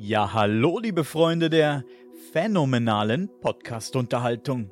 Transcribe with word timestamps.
Ja, 0.00 0.32
hallo, 0.32 0.78
liebe 0.78 1.02
Freunde 1.02 1.50
der 1.50 1.82
phänomenalen 2.30 3.28
Podcast-Unterhaltung. 3.40 4.70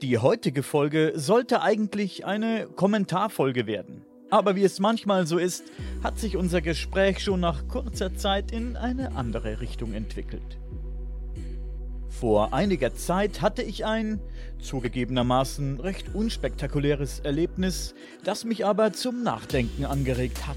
Die 0.00 0.16
heutige 0.16 0.62
Folge 0.62 1.12
sollte 1.16 1.60
eigentlich 1.60 2.24
eine 2.24 2.66
Kommentarfolge 2.66 3.66
werden. 3.66 4.06
Aber 4.30 4.56
wie 4.56 4.64
es 4.64 4.80
manchmal 4.80 5.26
so 5.26 5.36
ist, 5.36 5.64
hat 6.02 6.18
sich 6.18 6.38
unser 6.38 6.62
Gespräch 6.62 7.22
schon 7.22 7.40
nach 7.40 7.68
kurzer 7.68 8.14
Zeit 8.14 8.52
in 8.52 8.78
eine 8.78 9.16
andere 9.16 9.60
Richtung 9.60 9.92
entwickelt. 9.92 10.58
Vor 12.08 12.54
einiger 12.54 12.94
Zeit 12.94 13.42
hatte 13.42 13.62
ich 13.62 13.84
ein, 13.84 14.18
zugegebenermaßen 14.62 15.78
recht 15.78 16.14
unspektakuläres 16.14 17.20
Erlebnis, 17.20 17.94
das 18.24 18.46
mich 18.46 18.64
aber 18.64 18.94
zum 18.94 19.22
Nachdenken 19.22 19.84
angeregt 19.84 20.46
hat. 20.46 20.56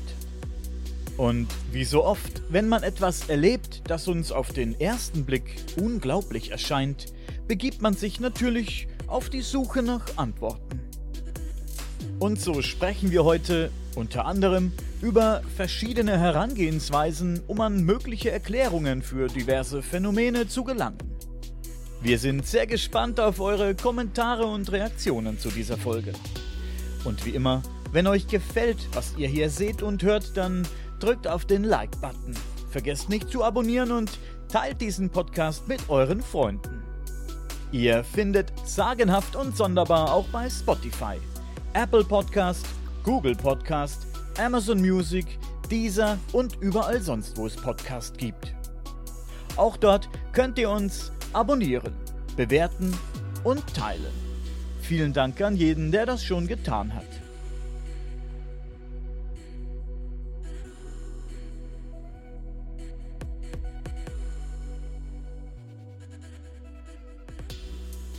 Und 1.17 1.47
wie 1.71 1.83
so 1.83 2.03
oft, 2.03 2.41
wenn 2.49 2.67
man 2.67 2.83
etwas 2.83 3.29
erlebt, 3.29 3.83
das 3.87 4.07
uns 4.07 4.31
auf 4.31 4.51
den 4.51 4.79
ersten 4.79 5.25
Blick 5.25 5.55
unglaublich 5.79 6.51
erscheint, 6.51 7.13
begibt 7.47 7.81
man 7.81 7.93
sich 7.93 8.19
natürlich 8.19 8.87
auf 9.07 9.29
die 9.29 9.41
Suche 9.41 9.83
nach 9.83 10.17
Antworten. 10.17 10.81
Und 12.19 12.41
so 12.41 12.61
sprechen 12.61 13.11
wir 13.11 13.23
heute 13.23 13.69
unter 13.95 14.25
anderem 14.25 14.71
über 15.01 15.41
verschiedene 15.55 16.17
Herangehensweisen, 16.17 17.41
um 17.47 17.61
an 17.61 17.83
mögliche 17.83 18.31
Erklärungen 18.31 19.01
für 19.01 19.27
diverse 19.27 19.81
Phänomene 19.81 20.47
zu 20.47 20.63
gelangen. 20.63 20.97
Wir 22.01 22.17
sind 22.17 22.45
sehr 22.45 22.65
gespannt 22.65 23.19
auf 23.19 23.39
eure 23.39 23.75
Kommentare 23.75 24.45
und 24.45 24.71
Reaktionen 24.71 25.37
zu 25.37 25.49
dieser 25.49 25.77
Folge. 25.77 26.13
Und 27.03 27.25
wie 27.25 27.31
immer, 27.31 27.61
wenn 27.91 28.07
euch 28.07 28.27
gefällt, 28.27 28.87
was 28.93 29.13
ihr 29.17 29.27
hier 29.27 29.49
seht 29.49 29.83
und 29.83 30.01
hört, 30.03 30.35
dann 30.35 30.67
drückt 31.03 31.27
auf 31.27 31.43
den 31.43 31.65
Like-Button. 31.65 32.33
Vergesst 32.69 33.09
nicht 33.09 33.29
zu 33.29 33.43
abonnieren 33.43 33.91
und 33.91 34.17
teilt 34.47 34.79
diesen 34.79 35.09
Podcast 35.09 35.67
mit 35.67 35.89
euren 35.89 36.21
Freunden. 36.21 36.81
Ihr 37.73 38.05
findet 38.05 38.53
Sagenhaft 38.65 39.35
und 39.35 39.57
Sonderbar 39.57 40.13
auch 40.13 40.27
bei 40.29 40.49
Spotify, 40.49 41.17
Apple 41.73 42.05
Podcast, 42.05 42.65
Google 43.03 43.35
Podcast, 43.35 44.07
Amazon 44.39 44.79
Music, 44.79 45.25
Deezer 45.69 46.17
und 46.31 46.55
überall 46.61 47.01
sonst, 47.01 47.35
wo 47.37 47.47
es 47.47 47.57
Podcast 47.57 48.17
gibt. 48.17 48.53
Auch 49.57 49.75
dort 49.75 50.07
könnt 50.31 50.57
ihr 50.57 50.69
uns 50.69 51.11
abonnieren, 51.33 51.93
bewerten 52.37 52.97
und 53.43 53.61
teilen. 53.75 54.13
Vielen 54.81 55.11
Dank 55.11 55.41
an 55.41 55.57
jeden, 55.57 55.91
der 55.91 56.05
das 56.05 56.23
schon 56.23 56.47
getan 56.47 56.93
hat. 56.93 57.22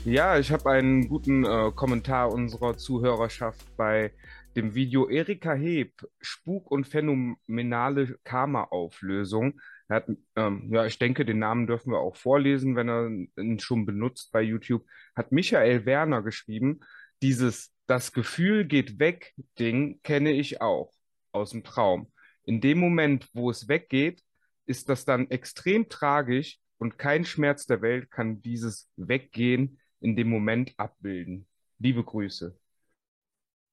Ja, 0.07 0.39
ich 0.39 0.53
habe 0.53 0.71
einen 0.71 1.09
guten 1.09 1.45
äh, 1.47 1.73
Kommentar 1.75 2.31
unserer 2.31 2.77
Zuhörerschaft 2.77 3.65
bei 3.79 4.13
dem 4.55 4.75
Video 4.75 5.09
Erika 5.09 5.55
Heb, 5.55 5.93
Spuk 6.21 6.71
und 6.71 6.87
phänomenale 6.87 8.19
Karma-Auflösung. 8.23 9.59
Hat, 9.89 10.07
ähm, 10.37 10.69
ja, 10.71 10.85
ich 10.85 10.99
denke, 10.99 11.25
den 11.25 11.39
Namen 11.39 11.67
dürfen 11.67 11.91
wir 11.91 12.01
auch 12.01 12.17
vorlesen, 12.17 12.77
wenn 12.77 12.91
er 12.91 13.09
ihn 13.43 13.59
schon 13.61 13.87
benutzt 13.87 14.31
bei 14.31 14.43
YouTube. 14.43 14.85
Hat 15.17 15.33
Michael 15.33 15.87
Werner 15.87 16.21
geschrieben, 16.21 16.81
dieses 17.23 17.73
Das 17.87 18.13
Gefühl 18.13 18.67
geht 18.67 18.99
weg 18.99 19.33
Ding 19.59 20.01
kenne 20.03 20.33
ich 20.33 20.61
auch 20.61 20.93
aus 21.33 21.51
dem 21.53 21.65
Traum. 21.65 22.13
In 22.45 22.61
dem 22.61 22.79
Moment, 22.79 23.31
wo 23.33 23.49
es 23.51 23.69
weggeht, 23.69 24.23
ist 24.67 24.91
das 24.91 25.07
dann 25.07 25.31
extrem 25.31 25.89
tragisch 25.89 26.59
und 26.77 26.99
kein 26.99 27.25
Schmerz 27.25 27.65
der 27.67 27.81
Welt 27.81 28.11
kann 28.11 28.43
dieses 28.43 28.91
Weggehen 28.97 29.79
in 30.05 30.17
dem 30.17 30.29
Moment 30.29 30.75
abbilden. 30.77 31.47
Liebe 31.79 32.05
Grüße. 32.05 32.57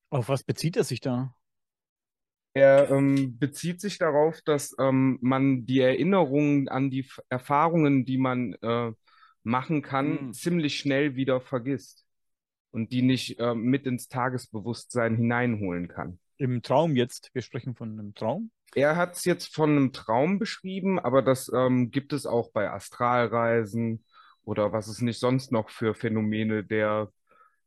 Auf 0.10 0.30
was 0.30 0.44
bezieht 0.44 0.78
er 0.78 0.84
sich 0.84 1.02
da? 1.02 1.36
Er 2.54 2.90
ähm, 2.90 3.38
bezieht 3.38 3.80
sich 3.80 3.98
darauf, 3.98 4.42
dass 4.42 4.76
ähm, 4.80 5.20
man 5.22 5.66
die 5.66 5.80
Erinnerungen 5.80 6.68
an 6.68 6.90
die 6.90 7.02
F 7.02 7.22
Erfahrungen, 7.30 8.06
die 8.06 8.18
man 8.18 8.54
äh, 8.62 8.92
machen 9.44 9.82
kann, 9.82 10.28
mhm. 10.28 10.34
ziemlich 10.34 10.78
schnell 10.78 11.16
wieder 11.16 11.40
vergisst 11.40 12.06
und 12.72 12.92
die 12.92 13.02
nicht 13.02 13.40
äh, 13.40 13.54
mit 13.54 13.86
ins 13.86 14.08
Tagesbewusstsein 14.08 15.16
hineinholen 15.16 15.88
kann. 15.88 16.20
Im 16.38 16.62
Traum 16.62 16.96
jetzt, 16.96 17.30
wir 17.34 17.42
sprechen 17.42 17.76
von 17.76 17.92
einem 17.92 18.16
Traum? 18.16 18.52
Er 18.74 18.96
hat 18.96 19.16
es 19.16 19.26
jetzt 19.26 19.54
von 19.54 19.70
einem 19.70 19.94
Traum 19.94 20.40
beschrieben, 20.40 21.00
aber 21.00 21.22
das 21.22 21.52
ähm, 21.54 21.92
gibt 21.92 22.14
es 22.14 22.26
auch 22.26 22.52
bei 22.52 22.70
Astralreisen 22.70 24.04
oder 24.44 24.72
was 24.72 24.88
es 24.88 25.02
nicht 25.02 25.20
sonst 25.20 25.52
noch 25.52 25.70
für 25.70 25.94
Phänomene 25.94 26.64
der 26.64 27.12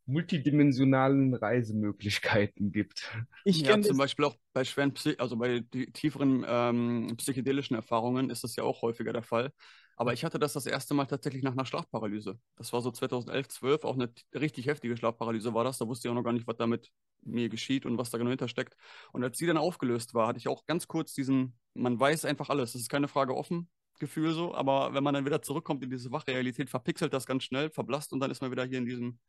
multidimensionalen 0.07 1.33
Reisemöglichkeiten 1.33 2.71
gibt. 2.71 3.11
Ich 3.43 3.61
ja, 3.61 3.81
zum 3.81 3.97
Beispiel 3.97 4.25
auch 4.25 4.35
bei 4.53 4.63
schweren, 4.63 4.93
Psy 4.93 5.15
also 5.17 5.35
bei 5.35 5.63
tieferen 5.93 6.45
ähm, 6.47 7.15
psychedelischen 7.17 7.75
Erfahrungen 7.75 8.29
ist 8.29 8.43
das 8.43 8.55
ja 8.55 8.63
auch 8.63 8.81
häufiger 8.81 9.13
der 9.13 9.23
Fall. 9.23 9.51
Aber 9.97 10.13
ich 10.13 10.25
hatte 10.25 10.39
das 10.39 10.53
das 10.53 10.65
erste 10.65 10.93
Mal 10.93 11.05
tatsächlich 11.05 11.41
nach 11.41 11.53
einer 11.53 11.65
Schlafparalyse. 11.65 12.37
Das 12.57 12.73
war 12.73 12.81
so 12.81 12.91
2011, 12.91 13.47
12, 13.47 13.83
auch 13.85 13.95
eine 13.95 14.11
richtig 14.33 14.67
heftige 14.67 14.97
Schlafparalyse 14.97 15.53
war 15.53 15.63
das. 15.63 15.77
Da 15.77 15.87
wusste 15.87 16.07
ich 16.07 16.11
auch 16.11 16.15
noch 16.15 16.23
gar 16.23 16.33
nicht, 16.33 16.47
was 16.47 16.57
da 16.57 16.67
mit 16.67 16.91
mir 17.21 17.47
geschieht 17.49 17.85
und 17.85 17.97
was 17.97 18.09
da 18.09 18.17
genau 18.17 18.29
hintersteckt. 18.29 18.75
Und 19.13 19.23
als 19.23 19.37
die 19.37 19.45
dann 19.45 19.57
aufgelöst 19.57 20.13
war, 20.13 20.27
hatte 20.27 20.37
ich 20.37 20.49
auch 20.49 20.65
ganz 20.65 20.87
kurz 20.87 21.13
diesen, 21.13 21.57
man 21.73 21.97
weiß 21.97 22.25
einfach 22.25 22.49
alles, 22.49 22.75
es 22.75 22.81
ist 22.81 22.89
keine 22.89 23.07
Frage 23.07 23.35
offen, 23.35 23.69
Gefühl 23.99 24.31
so, 24.33 24.53
aber 24.53 24.93
wenn 24.93 25.03
man 25.03 25.13
dann 25.13 25.25
wieder 25.25 25.41
zurückkommt 25.41 25.83
in 25.83 25.89
diese 25.89 26.11
Wachrealität, 26.11 26.69
verpixelt 26.69 27.13
das 27.13 27.25
ganz 27.25 27.43
schnell, 27.43 27.69
verblasst 27.69 28.13
und 28.13 28.19
dann 28.19 28.31
ist 28.31 28.41
man 28.41 28.51
wieder 28.51 28.65
hier 28.65 28.77
in 28.77 28.85
diesem. 28.85 29.19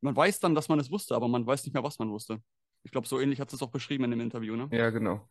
Man 0.00 0.14
weiß 0.14 0.40
dann, 0.40 0.54
dass 0.54 0.68
man 0.68 0.78
es 0.78 0.90
wusste, 0.90 1.16
aber 1.16 1.28
man 1.28 1.46
weiß 1.46 1.64
nicht 1.64 1.74
mehr, 1.74 1.82
was 1.82 1.98
man 1.98 2.10
wusste. 2.10 2.40
Ich 2.84 2.92
glaube, 2.92 3.08
so 3.08 3.18
ähnlich 3.18 3.40
hat 3.40 3.52
es 3.52 3.62
auch 3.62 3.70
beschrieben 3.70 4.04
in 4.04 4.12
dem 4.12 4.20
Interview, 4.20 4.54
ne? 4.54 4.68
Ja, 4.70 4.90
genau. 4.90 5.28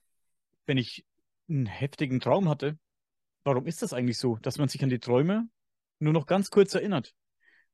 Wenn 0.65 0.77
ich 0.77 1.05
einen 1.49 1.65
heftigen 1.65 2.19
Traum 2.19 2.49
hatte, 2.49 2.77
warum 3.43 3.65
ist 3.65 3.81
das 3.81 3.93
eigentlich 3.93 4.17
so, 4.17 4.37
dass 4.41 4.57
man 4.57 4.67
sich 4.67 4.83
an 4.83 4.89
die 4.89 4.99
Träume 4.99 5.47
nur 5.99 6.13
noch 6.13 6.25
ganz 6.25 6.49
kurz 6.49 6.75
erinnert? 6.75 7.15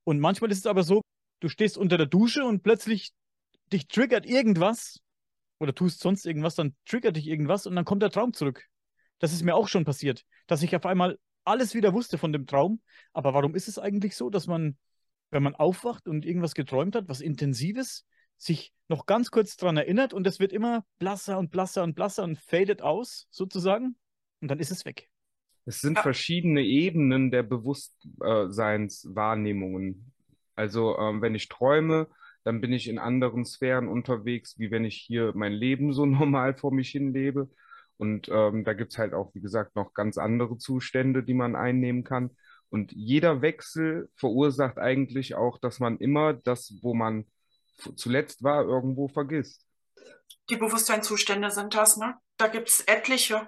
Und 0.03 0.19
manchmal 0.19 0.51
ist 0.51 0.59
es 0.59 0.65
aber 0.67 0.83
so, 0.83 1.01
du 1.39 1.49
stehst 1.49 1.77
unter 1.77 1.97
der 1.97 2.05
Dusche 2.05 2.45
und 2.45 2.61
plötzlich 2.61 3.11
dich 3.71 3.87
triggert 3.87 4.25
irgendwas 4.25 4.99
oder 5.59 5.73
tust 5.73 6.01
sonst 6.01 6.25
irgendwas, 6.25 6.55
dann 6.55 6.75
triggert 6.85 7.15
dich 7.15 7.27
irgendwas 7.27 7.65
und 7.65 7.75
dann 7.75 7.85
kommt 7.85 8.03
der 8.03 8.11
Traum 8.11 8.33
zurück. 8.33 8.69
Das 9.23 9.31
ist 9.31 9.43
mir 9.43 9.55
auch 9.55 9.69
schon 9.69 9.85
passiert, 9.85 10.25
dass 10.47 10.63
ich 10.63 10.75
auf 10.75 10.85
einmal 10.85 11.17
alles 11.45 11.75
wieder 11.75 11.93
wusste 11.93 12.17
von 12.17 12.33
dem 12.33 12.45
Traum. 12.45 12.81
Aber 13.13 13.33
warum 13.33 13.55
ist 13.55 13.69
es 13.69 13.79
eigentlich 13.79 14.17
so, 14.17 14.29
dass 14.29 14.47
man, 14.47 14.77
wenn 15.31 15.41
man 15.41 15.55
aufwacht 15.55 16.09
und 16.09 16.25
irgendwas 16.25 16.55
geträumt 16.55 16.93
hat, 16.93 17.07
was 17.07 17.21
Intensives, 17.21 18.05
sich 18.35 18.73
noch 18.89 19.05
ganz 19.05 19.31
kurz 19.31 19.55
daran 19.55 19.77
erinnert 19.77 20.13
und 20.13 20.27
es 20.27 20.41
wird 20.41 20.51
immer 20.51 20.83
blasser 20.99 21.39
und 21.39 21.51
blasser 21.51 21.83
und 21.83 21.95
blasser 21.95 22.25
und 22.25 22.37
fadet 22.37 22.81
aus, 22.81 23.27
sozusagen, 23.29 23.95
und 24.41 24.49
dann 24.49 24.59
ist 24.59 24.71
es 24.71 24.83
weg. 24.83 25.07
Es 25.63 25.79
sind 25.79 25.95
ja. 25.95 26.01
verschiedene 26.01 26.63
Ebenen 26.63 27.31
der 27.31 27.43
Bewusstseinswahrnehmungen. 27.43 30.11
Also, 30.53 30.99
ähm, 30.99 31.21
wenn 31.21 31.33
ich 31.33 31.47
träume, 31.47 32.09
dann 32.43 32.59
bin 32.59 32.73
ich 32.73 32.89
in 32.89 32.99
anderen 32.99 33.45
Sphären 33.45 33.87
unterwegs, 33.87 34.59
wie 34.59 34.69
wenn 34.69 34.83
ich 34.83 34.97
hier 34.97 35.31
mein 35.33 35.53
Leben 35.53 35.93
so 35.93 36.05
normal 36.05 36.55
vor 36.55 36.73
mich 36.73 36.89
hin 36.89 37.13
lebe. 37.13 37.49
Und 37.97 38.27
ähm, 38.29 38.63
da 38.63 38.73
gibt 38.73 38.91
es 38.91 38.97
halt 38.97 39.13
auch, 39.13 39.33
wie 39.33 39.41
gesagt, 39.41 39.75
noch 39.75 39.93
ganz 39.93 40.17
andere 40.17 40.57
Zustände, 40.57 41.23
die 41.23 41.33
man 41.33 41.55
einnehmen 41.55 42.03
kann. 42.03 42.31
Und 42.69 42.91
jeder 42.91 43.41
Wechsel 43.41 44.09
verursacht 44.15 44.79
eigentlich 44.79 45.35
auch, 45.35 45.59
dass 45.59 45.79
man 45.79 45.97
immer 45.97 46.33
das, 46.33 46.73
wo 46.81 46.93
man 46.93 47.25
zuletzt 47.95 48.43
war, 48.43 48.63
irgendwo 48.63 49.07
vergisst. 49.07 49.65
Die 50.49 50.57
Bewusstseinszustände 50.57 51.51
sind 51.51 51.75
das, 51.75 51.97
ne? 51.97 52.15
Da 52.37 52.47
gibt 52.47 52.69
es 52.69 52.81
etliche. 52.81 53.47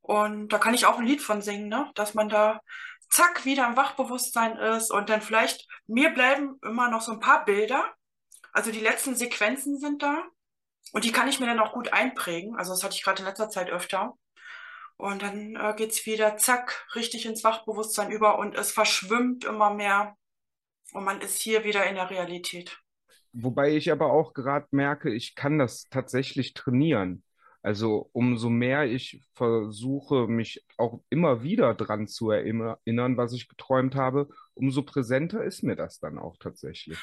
Und 0.00 0.52
da 0.52 0.58
kann 0.58 0.74
ich 0.74 0.86
auch 0.86 0.98
ein 0.98 1.06
Lied 1.06 1.20
von 1.20 1.42
singen, 1.42 1.68
ne? 1.68 1.90
Dass 1.94 2.14
man 2.14 2.28
da 2.28 2.60
zack 3.10 3.44
wieder 3.44 3.68
im 3.68 3.76
Wachbewusstsein 3.76 4.56
ist 4.56 4.90
und 4.90 5.10
dann 5.10 5.20
vielleicht, 5.20 5.68
mir 5.86 6.10
bleiben 6.10 6.58
immer 6.62 6.90
noch 6.90 7.02
so 7.02 7.12
ein 7.12 7.20
paar 7.20 7.44
Bilder. 7.44 7.84
Also 8.52 8.72
die 8.72 8.80
letzten 8.80 9.14
Sequenzen 9.14 9.78
sind 9.78 10.02
da. 10.02 10.24
Und 10.92 11.04
die 11.04 11.12
kann 11.12 11.28
ich 11.28 11.40
mir 11.40 11.46
dann 11.46 11.58
auch 11.58 11.72
gut 11.72 11.92
einprägen. 11.92 12.56
Also 12.56 12.72
das 12.72 12.84
hatte 12.84 12.94
ich 12.94 13.02
gerade 13.02 13.22
in 13.22 13.28
letzter 13.28 13.48
Zeit 13.48 13.70
öfter. 13.70 14.14
Und 14.96 15.22
dann 15.22 15.56
äh, 15.56 15.74
geht 15.76 15.90
es 15.90 16.06
wieder, 16.06 16.36
zack, 16.36 16.86
richtig 16.94 17.26
ins 17.26 17.42
Wachbewusstsein 17.42 18.10
über 18.10 18.38
und 18.38 18.54
es 18.54 18.70
verschwimmt 18.70 19.44
immer 19.44 19.74
mehr. 19.74 20.16
Und 20.92 21.04
man 21.04 21.20
ist 21.20 21.40
hier 21.40 21.64
wieder 21.64 21.86
in 21.86 21.96
der 21.96 22.10
Realität. 22.10 22.78
Wobei 23.32 23.74
ich 23.74 23.90
aber 23.90 24.12
auch 24.12 24.34
gerade 24.34 24.66
merke, 24.70 25.12
ich 25.12 25.34
kann 25.34 25.58
das 25.58 25.88
tatsächlich 25.88 26.52
trainieren. 26.52 27.24
Also 27.62 28.10
umso 28.12 28.50
mehr 28.50 28.84
ich 28.84 29.24
versuche, 29.34 30.26
mich 30.26 30.64
auch 30.76 31.02
immer 31.08 31.42
wieder 31.42 31.74
dran 31.74 32.08
zu 32.08 32.30
erinnern, 32.30 33.16
was 33.16 33.32
ich 33.32 33.48
geträumt 33.48 33.94
habe, 33.94 34.28
umso 34.54 34.82
präsenter 34.82 35.44
ist 35.44 35.62
mir 35.62 35.76
das 35.76 35.98
dann 36.00 36.18
auch 36.18 36.36
tatsächlich. 36.38 36.98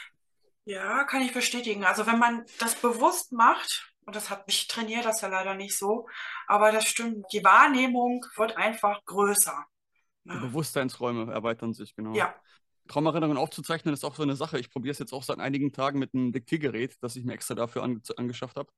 Ja, 0.65 1.03
kann 1.05 1.21
ich 1.21 1.33
bestätigen. 1.33 1.83
Also 1.83 2.05
wenn 2.05 2.19
man 2.19 2.45
das 2.59 2.75
bewusst 2.75 3.31
macht 3.31 3.91
Und 4.05 4.15
das 4.15 4.29
hat 4.29 4.43
ich 4.47 4.67
trainiere 4.67 5.03
das 5.03 5.21
ja 5.21 5.27
leider 5.27 5.53
nicht 5.55 5.77
so. 5.77 6.07
Aber 6.47 6.71
das 6.71 6.85
stimmt. 6.85 7.25
Die 7.33 7.43
Wahrnehmung 7.43 8.25
wird 8.35 8.57
einfach 8.57 9.03
größer. 9.05 9.65
Die 10.25 10.37
Bewusstseinsräume 10.37 11.31
erweitern 11.31 11.73
sich, 11.73 11.95
genau. 11.95 12.13
Ja. 12.13 12.35
Traumerinnerungen 12.87 13.37
aufzuzeichnen 13.37 13.93
ist 13.93 14.03
auch 14.03 14.15
so 14.15 14.23
eine 14.23 14.35
Sache. 14.35 14.59
Ich 14.59 14.71
probiere 14.71 14.91
es 14.91 14.99
jetzt 14.99 15.13
auch 15.13 15.23
seit 15.23 15.39
einigen 15.39 15.71
Tagen 15.71 15.99
mit 15.99 16.13
einem 16.13 16.31
Diktiergerät, 16.31 16.97
das 17.01 17.15
ich 17.15 17.23
mir 17.23 17.33
extra 17.33 17.55
dafür 17.55 17.83
ange 17.83 18.01
angeschafft 18.17 18.57
habe. 18.57 18.71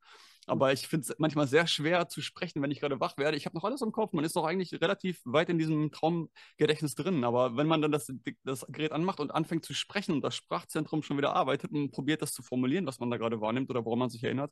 Aber 0.47 0.73
ich 0.73 0.88
finde 0.88 1.05
es 1.07 1.19
manchmal 1.19 1.47
sehr 1.47 1.67
schwer 1.67 2.07
zu 2.07 2.21
sprechen, 2.21 2.61
wenn 2.61 2.71
ich 2.71 2.79
gerade 2.79 2.99
wach 2.99 3.17
werde. 3.17 3.38
Ich 3.38 3.45
habe 3.45 3.55
noch 3.55 3.63
alles 3.63 3.81
im 3.81 3.91
Kopf. 3.91 4.13
Man 4.13 4.25
ist 4.25 4.35
noch 4.35 4.45
eigentlich 4.45 4.73
relativ 4.81 5.21
weit 5.23 5.49
in 5.49 5.59
diesem 5.59 5.91
Traumgedächtnis 5.91 6.95
drin. 6.95 7.23
Aber 7.23 7.57
wenn 7.57 7.67
man 7.67 7.81
dann 7.81 7.91
das, 7.91 8.11
das 8.43 8.65
Gerät 8.69 8.91
anmacht 8.91 9.19
und 9.19 9.31
anfängt 9.31 9.65
zu 9.65 9.73
sprechen 9.73 10.13
und 10.13 10.21
das 10.21 10.35
Sprachzentrum 10.35 11.03
schon 11.03 11.17
wieder 11.17 11.35
arbeitet 11.35 11.71
und 11.71 11.91
probiert, 11.91 12.21
das 12.21 12.33
zu 12.33 12.41
formulieren, 12.41 12.88
was 12.88 12.99
man 12.99 13.11
da 13.11 13.17
gerade 13.17 13.39
wahrnimmt 13.39 13.69
oder 13.69 13.85
woran 13.85 13.99
man 13.99 14.09
sich 14.09 14.23
erinnert, 14.23 14.51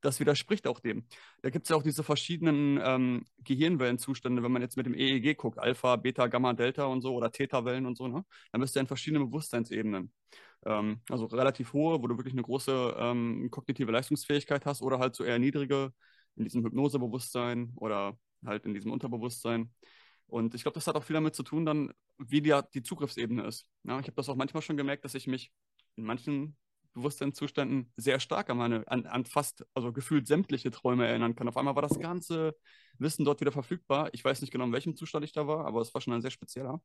das 0.00 0.20
widerspricht 0.20 0.66
auch 0.66 0.80
dem. 0.80 1.06
Da 1.42 1.50
gibt 1.50 1.64
es 1.64 1.70
ja 1.70 1.76
auch 1.76 1.82
diese 1.82 2.02
verschiedenen 2.02 2.80
ähm, 2.82 3.24
Gehirnwellenzustände, 3.38 4.42
wenn 4.42 4.52
man 4.52 4.62
jetzt 4.62 4.76
mit 4.76 4.86
dem 4.86 4.94
EEG 4.94 5.36
guckt, 5.36 5.58
Alpha, 5.58 5.96
Beta, 5.96 6.26
Gamma, 6.28 6.52
Delta 6.52 6.84
und 6.84 7.02
so 7.02 7.14
oder 7.14 7.32
Theta-Wellen 7.32 7.86
und 7.86 7.96
so, 7.96 8.08
ne? 8.08 8.24
dann 8.52 8.60
bist 8.60 8.76
du 8.76 8.80
in 8.80 8.86
verschiedenen 8.86 9.26
Bewusstseinsebenen. 9.26 10.12
Ähm, 10.66 11.00
also 11.08 11.26
relativ 11.26 11.72
hohe, 11.72 12.02
wo 12.02 12.06
du 12.06 12.16
wirklich 12.16 12.34
eine 12.34 12.42
große 12.42 12.96
ähm, 12.98 13.48
kognitive 13.50 13.92
Leistungsfähigkeit 13.92 14.66
hast 14.66 14.82
oder 14.82 14.98
halt 14.98 15.14
so 15.14 15.24
eher 15.24 15.38
niedrige 15.38 15.92
in 16.36 16.44
diesem 16.44 16.64
Hypnosebewusstsein 16.64 17.72
oder 17.76 18.18
halt 18.44 18.64
in 18.64 18.74
diesem 18.74 18.92
Unterbewusstsein. 18.92 19.72
Und 20.26 20.54
ich 20.54 20.62
glaube, 20.62 20.74
das 20.74 20.86
hat 20.86 20.96
auch 20.96 21.04
viel 21.04 21.14
damit 21.14 21.34
zu 21.34 21.42
tun, 21.42 21.64
dann, 21.64 21.92
wie 22.18 22.42
die, 22.42 22.58
die 22.74 22.82
Zugriffsebene 22.82 23.46
ist. 23.46 23.66
Ja, 23.84 23.98
ich 23.98 24.06
habe 24.06 24.16
das 24.16 24.28
auch 24.28 24.36
manchmal 24.36 24.62
schon 24.62 24.76
gemerkt, 24.76 25.04
dass 25.04 25.14
ich 25.14 25.26
mich 25.26 25.52
in 25.96 26.04
manchen 26.04 26.56
Bewusstseinszuständen 26.94 27.92
sehr 27.96 28.20
stark 28.20 28.50
an 28.50 28.58
meine, 28.58 28.86
an, 28.88 29.06
an 29.06 29.24
fast, 29.24 29.64
also 29.74 29.92
gefühlt 29.92 30.26
sämtliche 30.26 30.70
Träume 30.70 31.06
erinnern 31.06 31.34
kann. 31.34 31.48
Auf 31.48 31.56
einmal 31.56 31.74
war 31.74 31.82
das 31.82 31.98
ganze 31.98 32.54
Wissen 32.98 33.24
dort 33.24 33.40
wieder 33.40 33.52
verfügbar. 33.52 34.10
Ich 34.12 34.24
weiß 34.24 34.40
nicht 34.40 34.50
genau, 34.50 34.64
in 34.64 34.72
welchem 34.72 34.96
Zustand 34.96 35.24
ich 35.24 35.32
da 35.32 35.46
war, 35.46 35.64
aber 35.64 35.80
es 35.80 35.94
war 35.94 36.00
schon 36.00 36.12
ein 36.12 36.22
sehr 36.22 36.30
spezieller. 36.30 36.82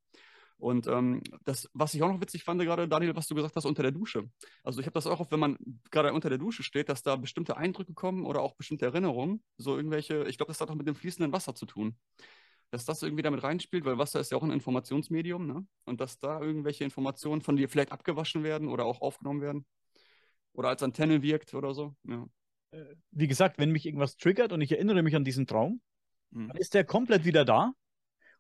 Und 0.58 0.88
ähm, 0.88 1.22
das, 1.44 1.70
was 1.74 1.94
ich 1.94 2.02
auch 2.04 2.08
noch 2.08 2.22
witzig 2.22 2.44
fand, 2.44 2.62
gerade 2.62 2.88
Daniel, 2.88 3.16
was 3.16 3.28
du 3.28 3.36
gesagt 3.36 3.56
hast, 3.56 3.66
unter 3.66 3.84
der 3.84 3.92
Dusche. 3.92 4.30
Also 4.64 4.80
ich 4.80 4.86
habe 4.86 4.94
das 4.94 5.08
auch 5.08 5.20
oft, 5.20 5.32
wenn 5.32 5.40
man 5.40 5.58
gerade 5.92 6.14
unter 6.14 6.30
der 6.30 6.38
Dusche 6.38 6.64
steht, 6.64 6.90
dass 6.90 7.04
da 7.04 7.16
bestimmte 7.16 7.58
Eindrücke 7.58 7.94
kommen 7.94 8.26
oder 8.26 8.42
auch 8.42 8.56
bestimmte 8.56 8.86
Erinnerungen. 8.86 9.44
So 9.58 9.76
irgendwelche, 9.76 10.24
ich 10.28 10.38
glaube, 10.38 10.52
das 10.52 10.62
hat 10.62 10.70
auch 10.70 10.76
mit 10.76 10.88
dem 10.88 10.96
fließenden 10.96 11.34
Wasser 11.34 11.54
zu 11.54 11.66
tun. 11.66 11.98
Dass 12.72 12.86
das 12.86 13.04
irgendwie 13.04 13.24
damit 13.24 13.44
reinspielt, 13.44 13.86
weil 13.86 13.98
Wasser 13.98 14.20
ist 14.20 14.32
ja 14.32 14.38
auch 14.38 14.44
ein 14.44 14.52
Informationsmedium, 14.52 15.46
ne? 15.46 15.68
Und 15.86 16.02
dass 16.02 16.18
da 16.18 16.42
irgendwelche 16.42 16.84
Informationen 16.84 17.42
von 17.42 17.56
dir 17.56 17.70
vielleicht 17.70 17.92
abgewaschen 17.92 18.44
werden 18.44 18.68
oder 18.68 18.86
auch 18.86 19.02
aufgenommen 19.02 19.42
werden 19.42 19.66
oder 20.54 20.70
als 20.70 20.82
Antenne 20.82 21.22
wirkt 21.22 21.54
oder 21.54 21.74
so. 21.74 21.96
Ja. 22.08 22.26
Äh, 22.72 22.96
wie 23.12 23.28
gesagt, 23.28 23.60
wenn 23.60 23.72
mich 23.72 23.86
irgendwas 23.86 24.18
triggert 24.18 24.54
und 24.54 24.62
ich 24.62 24.72
erinnere 24.72 25.04
mich 25.04 25.16
an 25.16 25.24
diesen 25.24 25.46
Traum, 25.46 25.82
mhm. 26.32 26.48
dann 26.48 26.58
ist 26.58 26.74
der 26.74 26.86
komplett 26.86 27.26
wieder 27.26 27.46
da 27.46 27.74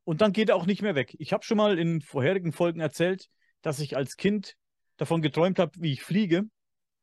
und 0.04 0.22
dann 0.22 0.34
geht 0.34 0.50
er 0.50 0.56
auch 0.56 0.66
nicht 0.66 0.82
mehr 0.82 0.96
weg. 0.96 1.16
Ich 1.20 1.34
habe 1.34 1.44
schon 1.44 1.58
mal 1.58 1.80
in 1.80 2.02
vorherigen 2.02 2.52
Folgen 2.52 2.80
erzählt, 2.80 3.30
dass 3.62 3.80
ich 3.80 3.96
als 3.96 4.18
Kind 4.18 4.56
davon 4.98 5.22
geträumt 5.22 5.60
habe, 5.60 5.72
wie 5.80 5.94
ich 5.94 6.04
fliege. 6.04 6.44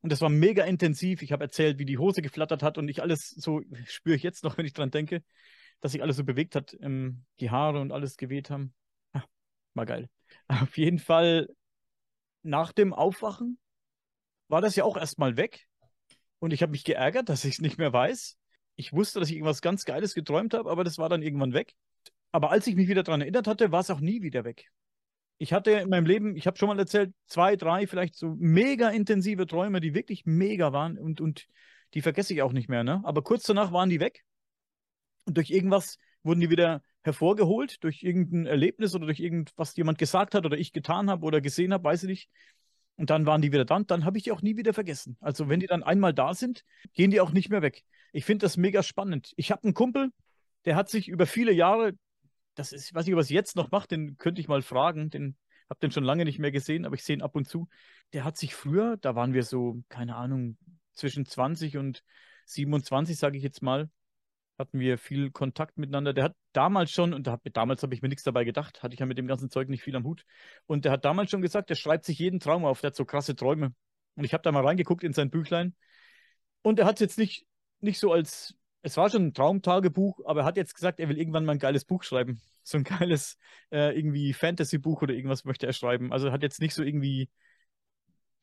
Und 0.01 0.11
das 0.11 0.21
war 0.21 0.29
mega 0.29 0.63
intensiv. 0.65 1.21
Ich 1.21 1.31
habe 1.31 1.43
erzählt, 1.43 1.77
wie 1.79 1.85
die 1.85 1.97
Hose 1.97 2.21
geflattert 2.21 2.63
hat 2.63 2.77
und 2.77 2.87
ich 2.87 3.01
alles 3.01 3.29
so, 3.29 3.61
spüre 3.85 4.15
ich 4.15 4.23
jetzt 4.23 4.43
noch, 4.43 4.57
wenn 4.57 4.65
ich 4.65 4.73
dran 4.73 4.91
denke, 4.91 5.23
dass 5.79 5.93
sich 5.93 6.01
alles 6.01 6.17
so 6.17 6.23
bewegt 6.23 6.55
hat, 6.55 6.75
ähm, 6.81 7.25
die 7.39 7.49
Haare 7.49 7.79
und 7.79 7.91
alles 7.91 8.17
geweht 8.17 8.49
haben. 8.49 8.73
Ah, 9.13 9.23
war 9.73 9.85
geil. 9.85 10.09
Auf 10.47 10.77
jeden 10.77 10.99
Fall 10.99 11.47
nach 12.43 12.71
dem 12.71 12.93
Aufwachen 12.93 13.59
war 14.47 14.61
das 14.61 14.75
ja 14.75 14.83
auch 14.83 14.97
erstmal 14.97 15.37
weg. 15.37 15.67
Und 16.39 16.51
ich 16.53 16.61
habe 16.61 16.71
mich 16.71 16.83
geärgert, 16.83 17.29
dass 17.29 17.45
ich 17.45 17.55
es 17.55 17.61
nicht 17.61 17.77
mehr 17.77 17.93
weiß. 17.93 18.37
Ich 18.75 18.93
wusste, 18.93 19.19
dass 19.19 19.29
ich 19.29 19.35
irgendwas 19.35 19.61
ganz 19.61 19.85
Geiles 19.85 20.13
geträumt 20.13 20.53
habe, 20.53 20.69
aber 20.69 20.83
das 20.83 20.97
war 20.97 21.07
dann 21.07 21.21
irgendwann 21.21 21.53
weg. 21.53 21.75
Aber 22.31 22.51
als 22.51 22.67
ich 22.67 22.75
mich 22.75 22.87
wieder 22.87 23.03
daran 23.03 23.21
erinnert 23.21 23.47
hatte, 23.47 23.71
war 23.71 23.81
es 23.81 23.89
auch 23.89 23.99
nie 23.99 24.21
wieder 24.21 24.43
weg. 24.43 24.71
Ich 25.37 25.53
hatte 25.53 25.71
in 25.71 25.89
meinem 25.89 26.05
Leben, 26.05 26.35
ich 26.35 26.45
habe 26.45 26.57
schon 26.57 26.67
mal 26.67 26.77
erzählt, 26.77 27.13
zwei, 27.25 27.55
drei 27.55 27.87
vielleicht 27.87 28.15
so 28.15 28.35
mega 28.37 28.89
intensive 28.89 29.47
Träume, 29.47 29.81
die 29.81 29.95
wirklich 29.95 30.25
mega 30.25 30.71
waren 30.71 30.97
und, 30.97 31.19
und 31.19 31.47
die 31.93 32.01
vergesse 32.01 32.33
ich 32.33 32.41
auch 32.41 32.53
nicht 32.53 32.69
mehr. 32.69 32.83
Ne? 32.83 33.01
Aber 33.03 33.23
kurz 33.23 33.43
danach 33.43 33.71
waren 33.71 33.89
die 33.89 33.99
weg 33.99 34.23
und 35.25 35.37
durch 35.37 35.49
irgendwas 35.49 35.97
wurden 36.23 36.39
die 36.39 36.49
wieder 36.49 36.83
hervorgeholt, 37.03 37.83
durch 37.83 38.03
irgendein 38.03 38.45
Erlebnis 38.45 38.93
oder 38.93 39.05
durch 39.07 39.19
irgendwas 39.19 39.75
jemand 39.75 39.97
gesagt 39.97 40.35
hat 40.35 40.45
oder 40.45 40.57
ich 40.57 40.71
getan 40.71 41.09
habe 41.09 41.25
oder 41.25 41.41
gesehen 41.41 41.73
habe, 41.73 41.83
weiß 41.83 42.03
ich 42.03 42.09
nicht. 42.09 42.29
Und 42.97 43.09
dann 43.09 43.25
waren 43.25 43.41
die 43.41 43.51
wieder 43.51 43.65
da. 43.65 43.79
Dann 43.79 44.05
habe 44.05 44.17
ich 44.17 44.25
die 44.25 44.31
auch 44.31 44.43
nie 44.43 44.57
wieder 44.57 44.73
vergessen. 44.73 45.17
Also 45.21 45.49
wenn 45.49 45.59
die 45.59 45.65
dann 45.65 45.81
einmal 45.81 46.13
da 46.13 46.35
sind, 46.35 46.63
gehen 46.93 47.09
die 47.09 47.19
auch 47.19 47.31
nicht 47.31 47.49
mehr 47.49 47.63
weg. 47.63 47.83
Ich 48.13 48.25
finde 48.25 48.45
das 48.45 48.57
mega 48.57 48.83
spannend. 48.83 49.33
Ich 49.37 49.51
habe 49.51 49.63
einen 49.63 49.73
Kumpel, 49.73 50.11
der 50.65 50.75
hat 50.75 50.89
sich 50.89 51.07
über 51.07 51.25
viele 51.25 51.51
Jahre, 51.51 51.93
das 52.55 52.71
ist, 52.71 52.87
ich 52.87 52.93
weiß 52.93 53.05
nicht, 53.05 53.15
was 53.15 53.29
jetzt 53.29 53.55
noch 53.55 53.71
macht, 53.71 53.91
den 53.91 54.17
könnte 54.17 54.41
ich 54.41 54.47
mal 54.47 54.61
fragen. 54.61 55.09
Den 55.09 55.37
habe 55.69 55.79
den 55.79 55.91
schon 55.91 56.03
lange 56.03 56.25
nicht 56.25 56.39
mehr 56.39 56.51
gesehen, 56.51 56.85
aber 56.85 56.95
ich 56.95 57.03
sehe 57.03 57.15
ihn 57.15 57.21
ab 57.21 57.35
und 57.35 57.47
zu. 57.47 57.69
Der 58.13 58.23
hat 58.25 58.37
sich 58.37 58.53
früher, 58.53 58.97
da 58.97 59.15
waren 59.15 59.33
wir 59.33 59.43
so, 59.43 59.81
keine 59.89 60.15
Ahnung, 60.15 60.57
zwischen 60.93 61.25
20 61.25 61.77
und 61.77 62.03
27, 62.45 63.17
sage 63.17 63.37
ich 63.37 63.43
jetzt 63.43 63.61
mal, 63.61 63.89
hatten 64.57 64.79
wir 64.79 64.97
viel 64.97 65.31
Kontakt 65.31 65.77
miteinander. 65.77 66.13
Der 66.13 66.25
hat 66.25 66.35
damals 66.53 66.91
schon, 66.91 67.13
und 67.13 67.25
da, 67.27 67.39
damals 67.53 67.83
habe 67.83 67.95
ich 67.95 68.01
mir 68.01 68.09
nichts 68.09 68.23
dabei 68.23 68.43
gedacht, 68.43 68.83
hatte 68.83 68.93
ich 68.93 68.99
ja 68.99 69.05
mit 69.05 69.17
dem 69.17 69.27
ganzen 69.27 69.49
Zeug 69.49 69.69
nicht 69.69 69.81
viel 69.81 69.95
am 69.95 70.03
Hut. 70.03 70.25
Und 70.65 70.85
der 70.85 70.91
hat 70.91 71.05
damals 71.05 71.31
schon 71.31 71.41
gesagt, 71.41 71.69
der 71.69 71.75
schreibt 71.75 72.05
sich 72.05 72.19
jeden 72.19 72.39
Traum 72.39 72.65
auf, 72.65 72.81
der 72.81 72.89
hat 72.89 72.95
so 72.95 73.05
krasse 73.05 73.35
Träume. 73.35 73.73
Und 74.15 74.25
ich 74.25 74.33
habe 74.33 74.43
da 74.43 74.51
mal 74.51 74.65
reingeguckt 74.65 75.03
in 75.03 75.13
sein 75.13 75.29
Büchlein. 75.29 75.75
Und 76.61 76.79
er 76.79 76.85
hat 76.85 76.95
es 76.95 76.99
jetzt 76.99 77.17
nicht, 77.17 77.45
nicht 77.79 77.99
so 77.99 78.11
als, 78.11 78.55
es 78.81 78.97
war 78.97 79.09
schon 79.09 79.27
ein 79.27 79.33
Traumtagebuch, 79.33 80.21
aber 80.25 80.41
er 80.41 80.45
hat 80.45 80.57
jetzt 80.57 80.73
gesagt, 80.73 80.99
er 80.99 81.09
will 81.09 81.17
irgendwann 81.17 81.45
mal 81.45 81.53
ein 81.53 81.59
geiles 81.59 81.85
Buch 81.85 82.03
schreiben. 82.03 82.41
So 82.63 82.77
ein 82.77 82.83
geiles 82.83 83.39
äh, 83.71 83.97
irgendwie 83.97 84.33
Fantasy-Buch 84.33 85.01
oder 85.01 85.15
irgendwas 85.15 85.45
möchte 85.45 85.65
er 85.65 85.73
schreiben. 85.73 86.13
Also 86.13 86.27
er 86.27 86.31
hat 86.31 86.43
jetzt 86.43 86.61
nicht 86.61 86.75
so 86.75 86.83
irgendwie 86.83 87.27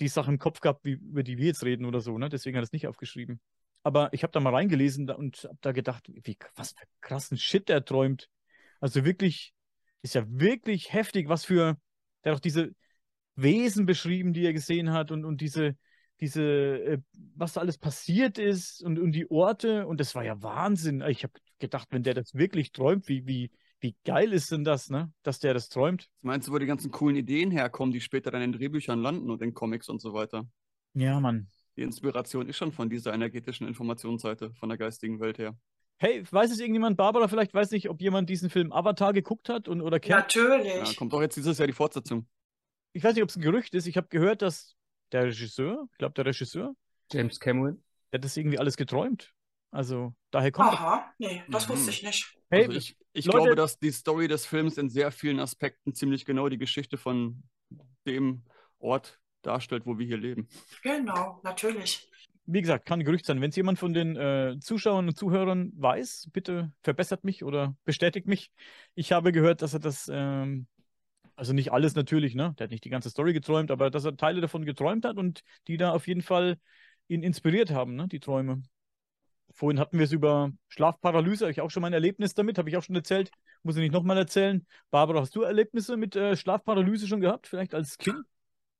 die 0.00 0.08
Sachen 0.08 0.34
im 0.34 0.38
Kopf 0.40 0.58
gehabt, 0.58 0.84
wie, 0.84 0.94
über 0.94 1.22
die 1.22 1.38
wir 1.38 1.46
jetzt 1.46 1.62
reden 1.62 1.84
oder 1.84 2.00
so, 2.00 2.18
ne? 2.18 2.28
Deswegen 2.28 2.56
hat 2.56 2.62
er 2.62 2.64
es 2.64 2.72
nicht 2.72 2.88
aufgeschrieben. 2.88 3.40
Aber 3.84 4.12
ich 4.12 4.24
habe 4.24 4.32
da 4.32 4.40
mal 4.40 4.52
reingelesen 4.52 5.08
und 5.10 5.44
habe 5.44 5.58
da 5.60 5.70
gedacht, 5.70 6.08
wie, 6.08 6.36
was 6.56 6.72
für 6.72 6.84
krassen 7.00 7.38
Shit 7.38 7.68
der 7.68 7.84
träumt. 7.84 8.28
Also 8.80 9.04
wirklich, 9.04 9.54
ist 10.02 10.16
ja 10.16 10.24
wirklich 10.26 10.92
heftig, 10.92 11.28
was 11.28 11.44
für, 11.44 11.76
der 12.24 12.32
hat 12.32 12.38
auch 12.38 12.42
diese 12.42 12.74
Wesen 13.36 13.86
beschrieben, 13.86 14.32
die 14.32 14.44
er 14.44 14.52
gesehen 14.52 14.92
hat 14.92 15.12
und, 15.12 15.24
und 15.24 15.40
diese, 15.40 15.76
diese, 16.20 16.42
äh, 16.42 16.98
was 17.36 17.54
da 17.54 17.60
alles 17.60 17.78
passiert 17.78 18.38
ist 18.38 18.82
und, 18.82 18.98
und 18.98 19.12
die 19.12 19.30
Orte. 19.30 19.86
Und 19.86 20.00
das 20.00 20.14
war 20.14 20.24
ja 20.24 20.42
Wahnsinn. 20.42 21.02
Ich 21.08 21.24
habe 21.24 21.34
gedacht, 21.58 21.88
wenn 21.90 22.02
der 22.02 22.14
das 22.14 22.34
wirklich 22.34 22.72
träumt, 22.72 23.08
wie, 23.08 23.26
wie, 23.26 23.50
wie 23.80 23.96
geil 24.04 24.32
ist 24.32 24.50
denn 24.50 24.64
das, 24.64 24.90
ne? 24.90 25.12
Dass 25.22 25.38
der 25.38 25.54
das 25.54 25.68
träumt. 25.68 26.08
Meinst 26.22 26.48
du, 26.48 26.52
wo 26.52 26.58
die 26.58 26.66
ganzen 26.66 26.90
coolen 26.90 27.16
Ideen 27.16 27.50
herkommen, 27.50 27.92
die 27.92 28.00
später 28.00 28.30
dann 28.30 28.42
in 28.42 28.52
Drehbüchern 28.52 29.00
landen 29.00 29.30
und 29.30 29.42
in 29.42 29.54
Comics 29.54 29.88
und 29.88 30.00
so 30.00 30.12
weiter? 30.12 30.48
Ja, 30.94 31.20
Mann 31.20 31.48
die 31.78 31.84
Inspiration 31.84 32.48
ist 32.48 32.56
schon 32.56 32.72
von 32.72 32.90
dieser 32.90 33.14
energetischen 33.14 33.66
Informationsseite, 33.68 34.52
von 34.54 34.68
der 34.68 34.76
geistigen 34.76 35.20
Welt 35.20 35.38
her. 35.38 35.56
Hey, 35.98 36.24
weiß 36.28 36.50
es 36.50 36.58
irgendjemand, 36.58 36.96
Barbara, 36.96 37.28
vielleicht 37.28 37.54
weiß 37.54 37.70
nicht, 37.70 37.88
ob 37.88 38.00
jemand 38.00 38.28
diesen 38.28 38.50
Film 38.50 38.72
Avatar 38.72 39.12
geguckt 39.12 39.48
hat 39.48 39.68
und, 39.68 39.80
oder 39.80 40.00
kennt? 40.00 40.18
Natürlich. 40.18 40.74
Ja, 40.74 40.94
kommt 40.96 41.12
doch 41.12 41.22
jetzt 41.22 41.36
dieses 41.36 41.56
Jahr 41.56 41.68
die 41.68 41.72
Fortsetzung. 41.72 42.26
Ich 42.92 43.04
weiß 43.04 43.14
nicht, 43.14 43.22
ob 43.22 43.28
es 43.28 43.36
ein 43.36 43.42
Gerücht 43.42 43.74
ist. 43.74 43.86
Ich 43.86 43.96
habe 43.96 44.08
gehört, 44.08 44.42
dass 44.42 44.74
der 45.12 45.24
Regisseur, 45.24 45.88
ich 45.92 45.98
glaube, 45.98 46.14
der 46.14 46.26
Regisseur, 46.26 46.74
James 47.12 47.40
Cameron, 47.40 47.82
der 48.12 48.18
hat 48.18 48.24
das 48.24 48.36
irgendwie 48.36 48.58
alles 48.58 48.76
geträumt. 48.76 49.32
Also, 49.70 50.14
daher 50.30 50.50
kommt. 50.50 50.72
Aha, 50.72 51.12
nee, 51.18 51.42
das 51.48 51.68
mhm. 51.68 51.72
wusste 51.72 51.90
ich 51.90 52.02
nicht. 52.02 52.38
Hey, 52.50 52.66
also 52.66 52.78
ich, 52.78 52.96
ich 53.12 53.26
Leute, 53.26 53.38
glaube, 53.38 53.56
dass 53.56 53.78
die 53.78 53.90
Story 53.90 54.28
des 54.28 54.46
Films 54.46 54.78
in 54.78 54.88
sehr 54.88 55.10
vielen 55.10 55.40
Aspekten 55.40 55.94
ziemlich 55.94 56.24
genau 56.24 56.48
die 56.48 56.56
Geschichte 56.56 56.96
von 56.96 57.42
dem 58.06 58.44
Ort 58.78 59.20
darstellt, 59.42 59.84
wo 59.84 59.98
wir 59.98 60.06
hier 60.06 60.16
leben. 60.16 60.48
Genau, 60.82 61.40
natürlich. 61.42 62.10
Wie 62.46 62.62
gesagt, 62.62 62.86
kann 62.86 63.00
ein 63.00 63.04
Gerücht 63.04 63.26
sein. 63.26 63.42
Wenn 63.42 63.50
es 63.50 63.56
jemand 63.56 63.78
von 63.78 63.92
den 63.92 64.16
äh, 64.16 64.56
Zuschauern 64.60 65.06
und 65.06 65.18
Zuhörern 65.18 65.70
weiß, 65.76 66.30
bitte 66.32 66.72
verbessert 66.82 67.22
mich 67.22 67.44
oder 67.44 67.76
bestätigt 67.84 68.26
mich. 68.26 68.50
Ich 68.94 69.12
habe 69.12 69.32
gehört, 69.32 69.60
dass 69.60 69.74
er 69.74 69.80
das, 69.80 70.10
ähm, 70.10 70.66
also 71.38 71.52
nicht 71.52 71.72
alles 71.72 71.94
natürlich, 71.94 72.34
ne? 72.34 72.54
Der 72.58 72.64
hat 72.64 72.70
nicht 72.72 72.84
die 72.84 72.90
ganze 72.90 73.10
Story 73.10 73.32
geträumt, 73.32 73.70
aber 73.70 73.90
dass 73.90 74.04
er 74.04 74.16
Teile 74.16 74.40
davon 74.40 74.64
geträumt 74.64 75.04
hat 75.04 75.16
und 75.16 75.42
die 75.68 75.76
da 75.76 75.92
auf 75.92 76.08
jeden 76.08 76.22
Fall 76.22 76.58
ihn 77.06 77.22
inspiriert 77.22 77.70
haben, 77.70 77.94
ne? 77.94 78.08
Die 78.08 78.18
Träume. 78.18 78.62
Vorhin 79.54 79.78
hatten 79.78 79.98
wir 79.98 80.04
es 80.04 80.12
über 80.12 80.50
Schlafparalyse, 80.68 81.44
habe 81.44 81.52
ich 81.52 81.60
auch 81.60 81.70
schon 81.70 81.80
mal 81.80 81.86
ein 81.86 81.94
Erlebnis 81.94 82.34
damit, 82.34 82.58
habe 82.58 82.68
ich 82.68 82.76
auch 82.76 82.82
schon 82.82 82.96
erzählt. 82.96 83.30
Muss 83.62 83.76
ich 83.76 83.82
nicht 83.82 83.92
nochmal 83.92 84.18
erzählen. 84.18 84.66
Barbara, 84.90 85.20
hast 85.20 85.34
du 85.36 85.42
Erlebnisse 85.42 85.96
mit 85.96 86.16
äh, 86.16 86.36
Schlafparalyse 86.36 87.06
schon 87.06 87.20
gehabt, 87.20 87.46
vielleicht 87.46 87.74
als 87.74 87.98
Kind? 87.98 88.18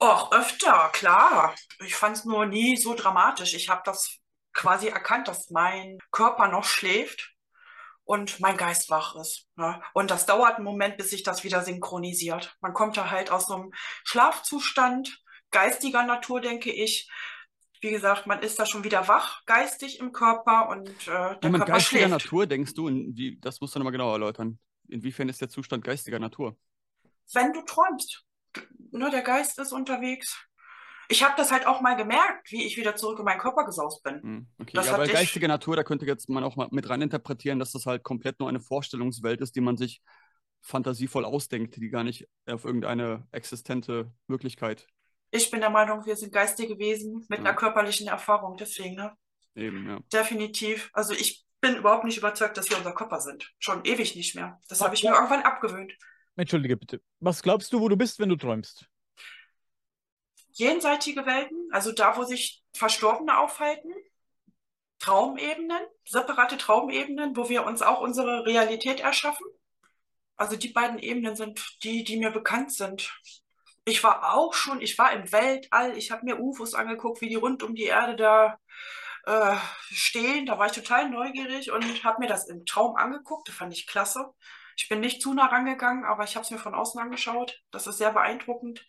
Och, 0.01 0.33
öfter, 0.33 0.91
klar. 0.93 1.55
Ich 1.85 1.95
fand 1.95 2.17
es 2.17 2.25
nur 2.25 2.47
nie 2.47 2.77
so 2.77 2.95
dramatisch. 2.95 3.55
Ich 3.55 3.69
habe 3.69 3.83
das 3.85 4.19
quasi 4.53 4.89
erkannt, 4.89 5.29
dass 5.29 5.51
mein 5.51 5.99
Körper 6.11 6.49
noch 6.49 6.65
schläft 6.65 7.38
und 8.09 8.41
mein 8.41 8.57
Geist 8.57 8.89
wach 8.89 9.17
ist. 9.17 9.47
Ne? 9.57 9.83
Und 9.93 10.11
das 10.11 10.25
dauert 10.25 10.57
einen 10.57 10.65
Moment, 10.65 10.97
bis 10.97 11.11
sich 11.11 11.23
das 11.23 11.45
wieder 11.45 11.63
synchronisiert. 11.63 12.57
Man 12.63 12.73
kommt 12.73 12.97
da 12.97 13.11
halt 13.11 13.31
aus 13.31 13.47
so 13.47 13.55
einem 13.55 13.73
Schlafzustand 14.03 15.23
geistiger 15.51 16.05
Natur, 16.05 16.41
denke 16.41 16.73
ich, 16.73 17.11
wie 17.83 17.91
gesagt, 17.91 18.27
man 18.27 18.41
ist 18.41 18.59
da 18.59 18.65
schon 18.65 18.83
wieder 18.83 19.09
wach, 19.09 19.45
geistig 19.45 20.01
im 20.01 20.13
Körper 20.13 20.71
und 20.71 20.89
äh, 20.89 21.39
der 21.39 21.51
man 21.51 21.61
Körper 21.61 21.73
geistiger 21.73 22.07
schläft. 22.07 22.25
Natur 22.25 22.47
denkst 22.47 22.73
du, 22.73 22.89
wie, 22.89 23.39
das 23.41 23.61
musst 23.61 23.75
du 23.75 23.79
nochmal 23.79 23.93
genau 23.93 24.11
erläutern. 24.11 24.59
Inwiefern 24.89 25.29
ist 25.29 25.43
der 25.43 25.51
Zustand 25.51 25.85
geistiger 25.85 26.19
Natur? 26.19 26.57
Wenn 27.35 27.53
du 27.53 27.61
träumst, 27.61 28.25
ne, 28.91 29.11
der 29.11 29.23
Geist 29.23 29.59
ist 29.59 29.73
unterwegs. 29.73 30.48
Ich 31.11 31.23
habe 31.25 31.35
das 31.37 31.51
halt 31.51 31.67
auch 31.67 31.81
mal 31.81 31.97
gemerkt, 31.97 32.51
wie 32.53 32.67
ich 32.67 32.77
wieder 32.77 32.95
zurück 32.95 33.19
in 33.19 33.25
meinen 33.25 33.41
Körper 33.41 33.65
gesaust 33.65 34.03
bin. 34.03 34.23
Hm, 34.23 34.49
okay, 34.61 34.73
Das 34.75 34.87
ja, 34.89 35.03
dich- 35.03 35.13
geistige 35.13 35.49
Natur, 35.49 35.75
da 35.77 35.83
könnte 35.83 36.05
jetzt 36.05 36.29
man 36.29 36.45
auch 36.45 36.57
mal 36.57 36.69
mit 36.71 36.89
rein 36.89 37.01
interpretieren, 37.01 37.59
dass 37.59 37.73
das 37.73 37.87
halt 37.87 38.03
komplett 38.03 38.39
nur 38.41 38.49
eine 38.49 38.61
Vorstellungswelt 38.61 39.41
ist, 39.41 39.57
die 39.57 39.61
man 39.63 39.77
sich 39.79 40.03
fantasievoll 40.61 41.25
ausdenkt, 41.25 41.77
die 41.77 41.89
gar 41.89 42.05
nicht 42.05 42.29
auf 42.47 42.65
irgendeine 42.65 43.27
existente 43.33 44.13
Möglichkeit 44.27 44.87
Ich 45.31 45.51
bin 45.51 45.61
der 45.61 45.71
Meinung, 45.71 46.05
wir 46.07 46.17
sind 46.17 46.33
geistige 46.33 46.79
Wesen 46.79 47.25
mit 47.29 47.39
einer 47.41 47.51
Ja. 47.51 47.55
körperlichen 47.57 48.09
Erfahrung. 48.09 48.57
Deswegen, 48.57 48.97
ne? 48.97 49.15
eben, 49.55 49.87
ja. 49.89 50.01
Definitiv. 50.13 50.91
Also 50.93 51.13
ich 51.15 51.45
bin 51.61 51.77
überhaupt 51.77 52.05
nicht 52.05 52.19
überzeugt, 52.19 52.57
dass 52.57 52.69
wir 52.71 52.77
unser 52.77 52.93
Körper 52.95 53.21
sind. 53.21 53.53
Schon 53.59 53.85
ewig 53.85 54.15
nicht 54.17 54.35
mehr. 54.35 54.59
Das 54.69 54.81
habe 54.81 54.95
ich 54.95 55.03
mir 55.03 55.11
irgendwann 55.13 55.43
abgewöhnt. 55.43 55.93
Entschuldige 56.37 56.77
bitte. 56.77 57.01
Was 57.21 57.43
glaubst 57.43 57.73
du, 57.73 57.81
wo 57.81 57.89
du 57.89 57.97
bist, 57.97 58.19
wenn 58.21 58.29
du 58.29 58.37
träumst? 58.37 58.87
Jenseitige 60.59 61.25
Welten, 61.25 61.69
also 61.71 61.93
da, 61.93 62.17
wo 62.17 62.25
sich 62.25 62.63
Verstorbene 62.75 63.39
aufhalten. 63.39 63.93
Traumebenen, 64.99 65.81
separate 66.05 66.57
Traumebenen, 66.57 67.37
wo 67.37 67.49
wir 67.49 67.65
uns 67.65 67.81
auch 67.81 68.01
unsere 68.01 68.45
Realität 68.45 68.99
erschaffen. 68.99 69.47
Also 70.37 70.57
die 70.57 70.71
beiden 70.71 70.99
Ebenen 70.99 71.37
sind 71.37 71.65
die, 71.85 72.03
die 72.03 72.17
mir 72.17 72.33
bekannt 72.33 72.73
sind. 72.73 73.17
Ich 73.85 74.03
war 74.03 74.35
auch 74.35 74.53
schon, 74.53 74.81
ich 74.81 74.99
war 74.99 75.13
im 75.13 75.31
Weltall, 75.31 75.97
ich 75.97 76.11
habe 76.11 76.25
mir 76.25 76.41
UFOs 76.41 76.75
angeguckt, 76.75 77.21
wie 77.21 77.29
die 77.29 77.37
rund 77.37 77.63
um 77.63 77.77
die 77.77 77.85
Erde 77.85 78.17
da 78.17 78.59
äh, 79.27 79.57
stehen. 79.91 80.47
Da 80.47 80.59
war 80.59 80.67
ich 80.67 80.73
total 80.73 81.09
neugierig 81.09 81.71
und 81.71 82.03
habe 82.03 82.19
mir 82.19 82.29
das 82.29 82.49
im 82.49 82.67
Traum 82.67 82.97
angeguckt. 82.97 83.47
Das 83.47 83.55
fand 83.55 83.73
ich 83.73 83.87
klasse. 83.87 84.35
Ich 84.79 84.89
bin 84.89 85.01
nicht 85.01 85.21
zu 85.21 85.35
nah 85.35 85.47
rangegangen, 85.47 86.05
aber 86.05 86.23
ich 86.23 86.37
habe 86.37 86.45
es 86.45 86.53
mir 86.53 86.59
von 86.59 86.73
außen 86.73 87.01
angeschaut. 87.01 87.61
Das 87.73 87.89
ist 87.89 87.99
sehr 87.99 88.13
beeindruckend. 88.13 88.87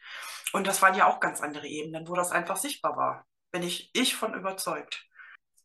Und 0.53 0.67
das 0.67 0.83
waren 0.83 0.95
ja 0.95 1.07
auch 1.07 1.19
ganz 1.19 1.41
andere 1.41 1.67
Ebenen, 1.67 2.07
wo 2.07 2.13
das 2.13 2.31
einfach 2.31 2.57
sichtbar 2.57 2.95
war. 2.95 3.25
Bin 3.51 3.63
ich, 3.63 3.89
ich 3.93 4.15
von 4.15 4.35
überzeugt. 4.35 5.07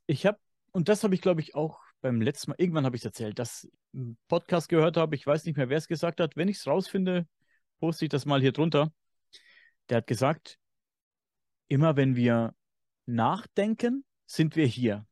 Ich 0.06 0.24
habe, 0.24 0.38
und 0.72 0.88
das 0.88 1.04
habe 1.04 1.14
ich, 1.14 1.20
glaube 1.20 1.42
ich, 1.42 1.54
auch 1.54 1.78
beim 2.00 2.22
letzten 2.22 2.50
Mal, 2.50 2.56
irgendwann 2.58 2.86
habe 2.86 2.96
ich 2.96 3.02
es 3.02 3.06
erzählt, 3.06 3.38
dass 3.38 3.68
einen 3.92 4.16
Podcast 4.28 4.70
gehört 4.70 4.96
habe, 4.96 5.14
ich 5.14 5.26
weiß 5.26 5.44
nicht 5.44 5.58
mehr, 5.58 5.68
wer 5.68 5.76
es 5.76 5.88
gesagt 5.88 6.20
hat. 6.20 6.36
Wenn 6.36 6.48
ich 6.48 6.56
es 6.56 6.66
rausfinde, 6.66 7.28
poste 7.78 8.06
ich 8.06 8.10
das 8.10 8.24
mal 8.24 8.40
hier 8.40 8.52
drunter. 8.52 8.92
Der 9.90 9.98
hat 9.98 10.06
gesagt, 10.06 10.58
immer 11.68 11.96
wenn 11.96 12.16
wir 12.16 12.54
nachdenken, 13.04 14.06
sind 14.24 14.56
wir 14.56 14.66
hier. 14.66 15.06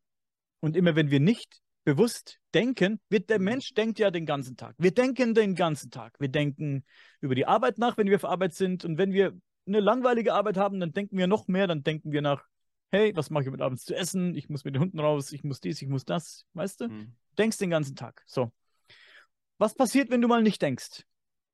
Und 0.60 0.74
immer 0.74 0.96
wenn 0.96 1.10
wir 1.10 1.20
nicht 1.20 1.60
bewusst 1.84 2.38
denken, 2.54 3.00
wird 3.08 3.30
der 3.30 3.38
Mensch 3.38 3.74
denkt 3.74 3.98
ja 3.98 4.10
den 4.10 4.26
ganzen 4.26 4.56
Tag. 4.56 4.74
Wir 4.78 4.92
denken 4.92 5.34
den 5.34 5.54
ganzen 5.54 5.90
Tag. 5.90 6.14
Wir 6.20 6.28
denken 6.28 6.84
über 7.20 7.34
die 7.34 7.46
Arbeit 7.46 7.78
nach, 7.78 7.96
wenn 7.96 8.08
wir 8.08 8.16
auf 8.16 8.24
Arbeit 8.24 8.54
sind. 8.54 8.84
Und 8.84 8.98
wenn 8.98 9.12
wir 9.12 9.36
eine 9.66 9.80
langweilige 9.80 10.34
Arbeit 10.34 10.56
haben, 10.56 10.80
dann 10.80 10.92
denken 10.92 11.16
wir 11.16 11.26
noch 11.26 11.48
mehr, 11.48 11.66
dann 11.66 11.82
denken 11.82 12.12
wir 12.12 12.22
nach, 12.22 12.44
hey, 12.90 13.12
was 13.16 13.30
mache 13.30 13.44
ich 13.44 13.50
mit 13.50 13.60
abends 13.60 13.84
zu 13.84 13.94
essen? 13.94 14.34
Ich 14.34 14.48
muss 14.48 14.64
mit 14.64 14.74
den 14.74 14.82
Hunden 14.82 15.00
raus, 15.00 15.32
ich 15.32 15.44
muss 15.44 15.60
dies, 15.60 15.80
ich 15.82 15.88
muss 15.88 16.04
das, 16.04 16.44
weißt 16.52 16.82
du? 16.82 16.84
Hm. 16.86 17.14
denkst 17.38 17.58
den 17.58 17.70
ganzen 17.70 17.96
Tag. 17.96 18.22
So. 18.26 18.52
Was 19.58 19.74
passiert, 19.74 20.10
wenn 20.10 20.20
du 20.20 20.28
mal 20.28 20.42
nicht 20.42 20.60
denkst? 20.60 21.04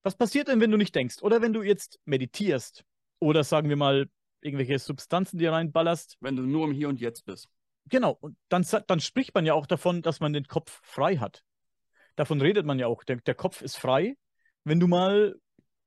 Was 0.02 0.16
passiert 0.16 0.48
denn, 0.48 0.60
wenn 0.60 0.70
du 0.70 0.76
nicht 0.76 0.94
denkst? 0.94 1.22
Oder 1.22 1.42
wenn 1.42 1.52
du 1.52 1.62
jetzt 1.62 2.00
meditierst? 2.04 2.84
Oder 3.20 3.44
sagen 3.44 3.68
wir 3.68 3.76
mal, 3.76 4.08
irgendwelche 4.40 4.78
Substanzen 4.78 5.38
dir 5.38 5.52
reinballerst? 5.52 6.16
Wenn 6.20 6.36
du 6.36 6.42
nur 6.42 6.66
im 6.66 6.72
Hier 6.72 6.88
und 6.88 7.00
Jetzt 7.00 7.24
bist. 7.24 7.48
Genau. 7.88 8.16
Und 8.20 8.36
dann, 8.48 8.66
dann 8.86 9.00
spricht 9.00 9.34
man 9.34 9.46
ja 9.46 9.54
auch 9.54 9.66
davon, 9.66 10.02
dass 10.02 10.20
man 10.20 10.32
den 10.32 10.46
Kopf 10.46 10.80
frei 10.82 11.16
hat. 11.16 11.42
Davon 12.16 12.40
redet 12.40 12.66
man 12.66 12.78
ja 12.78 12.86
auch. 12.86 13.04
Der, 13.04 13.16
der 13.16 13.34
Kopf 13.34 13.62
ist 13.62 13.76
frei. 13.76 14.16
Wenn 14.64 14.80
du 14.80 14.86
mal 14.88 15.36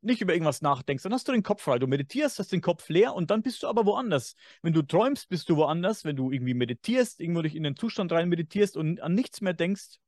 nicht 0.01 0.21
über 0.21 0.33
irgendwas 0.33 0.61
nachdenkst, 0.61 1.03
dann 1.03 1.13
hast 1.13 1.27
du 1.27 1.31
den 1.31 1.43
Kopf 1.43 1.61
frei. 1.61 1.77
Du 1.77 1.87
meditierst, 1.87 2.39
hast 2.39 2.51
den 2.51 2.61
Kopf 2.61 2.89
leer 2.89 3.13
und 3.13 3.29
dann 3.29 3.43
bist 3.43 3.61
du 3.63 3.67
aber 3.67 3.85
woanders. 3.85 4.35
Wenn 4.61 4.73
du 4.73 4.81
träumst, 4.81 5.29
bist 5.29 5.49
du 5.49 5.57
woanders. 5.57 6.05
Wenn 6.05 6.15
du 6.15 6.31
irgendwie 6.31 6.53
meditierst, 6.53 7.19
irgendwo 7.19 7.41
dich 7.41 7.55
in 7.55 7.63
den 7.63 7.75
Zustand 7.75 8.11
rein 8.11 8.29
meditierst 8.29 8.77
und 8.77 9.01
an 9.01 9.13
nichts 9.13 9.41
mehr 9.41 9.53
denkst, 9.53 9.99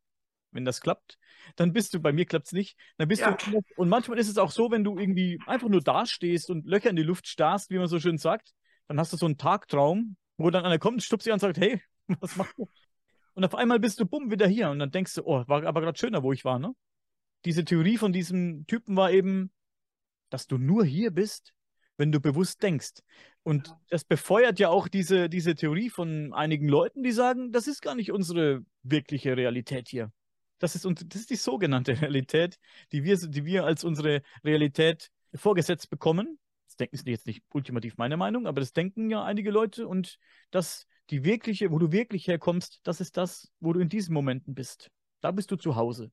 wenn 0.51 0.65
das 0.65 0.81
klappt, 0.81 1.17
dann 1.55 1.73
bist 1.73 1.93
du, 1.93 1.99
bei 1.99 2.13
mir 2.13 2.25
klappt 2.25 2.47
es 2.47 2.51
nicht, 2.53 2.77
dann 2.97 3.07
bist 3.07 3.21
Ja. 3.21 3.35
du. 3.35 3.61
Und 3.75 3.89
manchmal 3.89 4.19
ist 4.19 4.29
es 4.29 4.37
auch 4.37 4.51
so, 4.51 4.71
wenn 4.71 4.83
du 4.83 4.97
irgendwie 4.97 5.39
einfach 5.45 5.67
nur 5.67 5.81
dastehst 5.81 6.49
und 6.49 6.65
Löcher 6.65 6.89
in 6.89 6.95
die 6.95 7.03
Luft 7.03 7.27
starrst, 7.27 7.69
wie 7.69 7.77
man 7.77 7.87
so 7.87 7.99
schön 7.99 8.17
sagt, 8.17 8.53
dann 8.87 8.99
hast 8.99 9.13
du 9.13 9.17
so 9.17 9.25
einen 9.25 9.37
Tagtraum, 9.37 10.15
wo 10.37 10.49
dann 10.49 10.65
einer 10.65 10.79
kommt, 10.79 11.03
stupst 11.03 11.25
dich 11.25 11.31
an 11.31 11.35
und 11.35 11.41
sagt, 11.41 11.57
hey, 11.57 11.81
was 12.21 12.35
machst 12.35 12.57
du? 12.57 12.69
Und 13.35 13.45
auf 13.45 13.55
einmal 13.55 13.79
bist 13.79 13.99
du 13.99 14.05
bumm 14.05 14.31
wieder 14.31 14.47
hier 14.47 14.69
und 14.69 14.79
dann 14.79 14.91
denkst 14.91 15.15
du, 15.15 15.23
oh, 15.25 15.43
war 15.47 15.65
aber 15.65 15.81
gerade 15.81 15.97
schöner, 15.97 16.23
wo 16.23 16.33
ich 16.33 16.45
war, 16.45 16.59
ne? 16.59 16.73
Diese 17.45 17.65
Theorie 17.65 17.97
von 17.97 18.13
diesem 18.13 18.65
Typen 18.67 18.95
war 18.95 19.11
eben, 19.11 19.51
dass 20.29 20.47
du 20.47 20.57
nur 20.57 20.85
hier 20.85 21.11
bist, 21.11 21.53
wenn 21.97 22.11
du 22.11 22.19
bewusst 22.19 22.63
denkst. 22.63 23.01
Und 23.43 23.67
Ja. 23.67 23.79
das 23.89 24.05
befeuert 24.05 24.59
ja 24.59 24.69
auch 24.69 24.87
diese, 24.87 25.29
diese 25.29 25.55
Theorie 25.55 25.89
von 25.89 26.33
einigen 26.33 26.67
Leuten, 26.67 27.03
die 27.03 27.11
sagen, 27.11 27.51
das 27.51 27.67
ist 27.67 27.81
gar 27.81 27.95
nicht 27.95 28.11
unsere 28.11 28.63
wirkliche 28.83 29.35
Realität 29.35 29.89
hier. 29.89 30.11
Das 30.59 30.75
ist, 30.75 30.85
das 30.85 31.19
ist 31.21 31.29
die 31.29 31.35
sogenannte 31.35 31.91
Realität, 32.01 32.57
die 32.91 33.03
wir, 33.03 33.17
die 33.17 33.45
wir 33.45 33.65
als 33.65 33.83
unsere 33.83 34.21
Realität 34.43 35.09
vorgesetzt 35.35 35.89
bekommen. 35.89 36.39
Das 36.73 36.77
denken 36.77 36.95
ist 36.95 37.07
jetzt 37.07 37.27
nicht 37.27 37.43
ultimativ 37.53 37.97
meine 37.97 38.17
Meinung, 38.17 38.47
aber 38.47 38.59
das 38.59 38.73
denken 38.73 39.11
ja 39.11 39.23
einige 39.23 39.51
Leute 39.51 39.87
und 39.87 40.17
dass 40.49 40.87
die 41.11 41.23
wirkliche, 41.23 41.71
wo 41.71 41.77
du 41.77 41.91
wirklich 41.91 42.27
herkommst, 42.27 42.79
das 42.83 42.99
ist 42.99 43.15
das, 43.15 43.51
wo 43.59 43.73
du 43.73 43.79
in 43.79 43.89
diesen 43.89 44.11
Momenten 44.11 44.55
bist. 44.55 44.89
Da 45.21 45.29
bist 45.29 45.51
du 45.51 45.55
zu 45.55 45.75
Hause. 45.75 46.11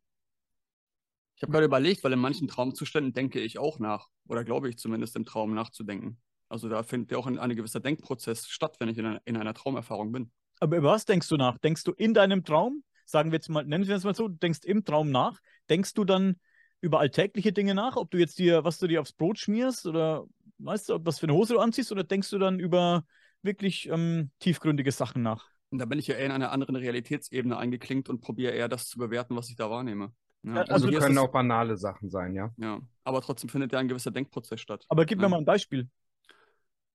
Ich 1.37 1.43
habe 1.43 1.53
gerade 1.53 1.65
überlegt, 1.65 2.05
weil 2.05 2.13
in 2.13 2.19
manchen 2.19 2.47
Traumzuständen 2.47 3.15
denke 3.15 3.41
ich 3.41 3.59
auch 3.59 3.79
nach. 3.79 4.09
Oder 4.29 4.45
glaube 4.45 4.69
ich 4.69 4.77
zumindest 4.77 5.17
im 5.17 5.25
Traum 5.25 5.55
nachzudenken. 5.55 6.21
Also 6.51 6.69
da 6.69 6.83
findet 6.83 7.13
ja 7.13 7.17
auch 7.17 7.27
ein, 7.27 7.39
ein 7.39 7.57
gewisser 7.57 7.81
Denkprozess 7.81 8.47
statt, 8.49 8.77
wenn 8.81 8.91
ich 8.91 8.99
in 8.99 9.07
einer, 9.07 9.23
in 9.25 9.39
einer 9.39 9.55
Traumerfahrung 9.55 10.13
bin. 10.13 10.31
Aber 10.59 10.77
über 10.77 10.91
was 10.91 11.07
denkst 11.07 11.29
du 11.29 11.39
nach? 11.39 11.57
Denkst 11.57 11.85
du 11.85 11.93
in 11.93 12.13
deinem 12.13 12.45
Traum? 12.45 12.85
Sagen 13.07 13.31
wir 13.31 13.37
jetzt 13.37 13.49
mal, 13.49 13.65
nennen 13.65 13.87
wir 13.87 13.97
es 13.97 14.05
mal 14.05 14.15
so, 14.15 14.29
du 14.29 14.35
denkst 14.35 14.61
im 14.65 14.85
Traum 14.85 15.11
nach. 15.11 15.41
Denkst 15.71 15.95
du 15.95 16.05
dann 16.05 16.37
über 16.81 17.01
alltägliche 17.01 17.53
Dinge 17.53 17.75
nach, 17.75 17.97
ob 17.97 18.11
du 18.11 18.19
jetzt 18.19 18.39
dir, 18.39 18.65
was 18.65 18.79
du 18.79 18.87
dir 18.87 19.01
aufs 19.01 19.13
Brot 19.13 19.39
schmierst 19.39 19.87
oder 19.87 20.27
weißt 20.63 20.89
du, 20.91 20.99
was 21.05 21.19
für 21.19 21.27
eine 21.27 21.35
Hose 21.35 21.55
du 21.55 21.61
anziehst 21.61 21.93
oder 21.93 22.05
denkst 22.05 22.31
du 22.31 22.39
dann 22.39 22.59
über 22.59 23.05
wirklich 23.43 23.89
ähm, 23.89 24.31
tiefgründige 24.39 24.93
Sachen 24.93 25.23
nach? 25.23 25.47
Und 25.71 25.79
da 25.79 25.85
bin 25.85 25.99
ich 25.99 26.07
ja 26.09 26.17
eher 26.17 26.27
in 26.27 26.33
einer 26.33 26.53
anderen 26.53 26.77
Realitätsebene 26.77 27.57
eingeklinkt 27.57 28.09
und 28.09 28.21
probiere 28.21 28.53
eher 28.53 28.69
das 28.69 28.89
zu 28.89 28.99
bewerten, 28.99 29.37
was 29.37 29.49
ich 29.49 29.57
da 29.57 29.71
wahrnehme. 29.71 30.13
Ja, 30.43 30.63
Also, 30.63 30.75
Also 30.75 30.91
können 30.99 31.17
es- 31.17 31.23
auch 31.25 31.33
banale 31.33 31.77
Sachen 31.77 32.11
sein, 32.11 32.35
ja. 32.35 32.51
Ja, 32.57 32.81
aber 33.05 33.23
trotzdem 33.23 33.49
findet 33.49 33.73
ja 33.73 33.79
ein 33.79 33.89
gewisser 33.89 34.11
Denkprozess 34.11 34.61
statt. 34.61 34.85
Aber 34.89 35.05
gib 35.05 35.19
mir 35.19 35.25
Ja. 35.25 35.29
mal 35.31 35.39
ein 35.39 35.45
Beispiel. 35.45 35.89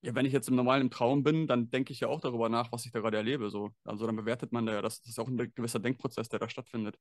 Ja, 0.01 0.13
wenn 0.13 0.25
ich 0.27 0.33
jetzt 0.33 0.47
im 0.49 0.55
normalen 0.55 0.91
Traum 0.91 1.23
bin, 1.23 1.47
dann 1.47 1.71
denke 1.71 1.91
ich 1.91 2.01
ja 2.01 2.07
auch 2.09 2.21
darüber 2.21 2.47
nach, 2.47 2.71
was 2.71 2.85
ich 2.85 2.91
da 2.91 2.99
gerade 2.99 3.17
erlebe. 3.17 3.49
So. 3.49 3.71
Also 3.83 4.05
dann 4.05 4.15
bewertet 4.15 4.51
man 4.51 4.65
da 4.67 4.73
ja, 4.73 4.81
das, 4.83 5.01
das 5.01 5.09
ist 5.09 5.19
auch 5.19 5.27
ein 5.27 5.37
gewisser 5.55 5.79
Denkprozess, 5.79 6.29
der 6.29 6.37
da 6.39 6.47
stattfindet. 6.47 6.99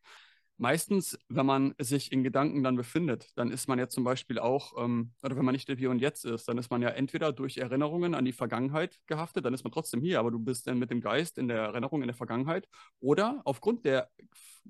Meistens, 0.57 1.19
wenn 1.29 1.47
man 1.47 1.75
sich 1.81 2.13
in 2.13 2.23
Gedanken 2.23 2.63
dann 2.63 2.77
befindet, 2.77 3.33
dann 3.35 3.51
ist 3.51 3.67
man 3.67 3.79
ja 3.81 3.89
zum 3.89 4.05
Beispiel 4.05 4.39
auch, 4.39 4.73
ähm, 4.79 5.13
oder 5.25 5.37
wenn 5.37 5.45
man 5.45 5.53
nicht 5.53 5.69
im 5.69 5.77
Hier 5.77 5.91
und 5.91 5.99
Jetzt 5.99 6.25
ist, 6.25 6.47
dann 6.47 6.59
ist 6.59 6.71
man 6.71 6.81
ja 6.81 6.91
entweder 6.91 7.33
durch 7.33 7.59
Erinnerungen 7.59 8.15
an 8.15 8.25
die 8.25 8.33
Vergangenheit 8.33 9.01
gehaftet, 9.07 9.45
dann 9.45 9.53
ist 9.53 9.65
man 9.65 9.73
trotzdem 9.73 10.01
hier, 10.01 10.21
aber 10.21 10.31
du 10.31 10.39
bist 10.39 10.69
dann 10.69 10.79
mit 10.79 10.91
dem 10.91 11.01
Geist 11.01 11.39
in 11.39 11.49
der 11.49 11.59
Erinnerung 11.59 12.03
in 12.03 12.07
der 12.07 12.15
Vergangenheit. 12.15 12.69
Oder 13.01 13.43
aufgrund 13.45 13.85
der 13.85 14.11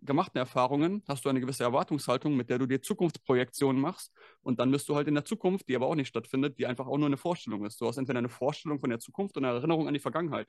gemachten 0.01 0.39
Erfahrungen 0.39 1.03
hast 1.07 1.25
du 1.27 1.29
eine 1.29 1.41
gewisse 1.41 1.65
Erwartungshaltung, 1.65 2.35
mit 2.35 2.49
der 2.49 2.59
du 2.59 2.67
dir 2.67 2.81
Zukunftsprojektionen 2.81 3.81
machst 3.81 4.11
und 4.41 4.61
dann 4.61 4.71
bist 4.71 4.89
du 4.89 4.97
halt 4.97 5.07
in 5.07 5.15
der 5.15 5.27
Zukunft, 5.27 5.69
die 5.69 5.77
aber 5.77 5.87
auch 5.87 5.95
nicht 5.97 6.09
stattfindet, 6.09 6.59
die 6.59 6.67
einfach 6.67 6.87
auch 6.87 6.97
nur 6.97 7.07
eine 7.09 7.19
Vorstellung 7.19 7.65
ist. 7.67 7.79
Du 7.81 7.87
hast 7.87 7.99
entweder 7.99 8.21
eine 8.21 8.31
Vorstellung 8.31 8.81
von 8.81 8.89
der 8.89 9.01
Zukunft 9.01 9.37
und 9.37 9.45
eine 9.45 9.55
Erinnerung 9.55 9.87
an 9.87 9.93
die 9.95 10.01
Vergangenheit. 10.01 10.49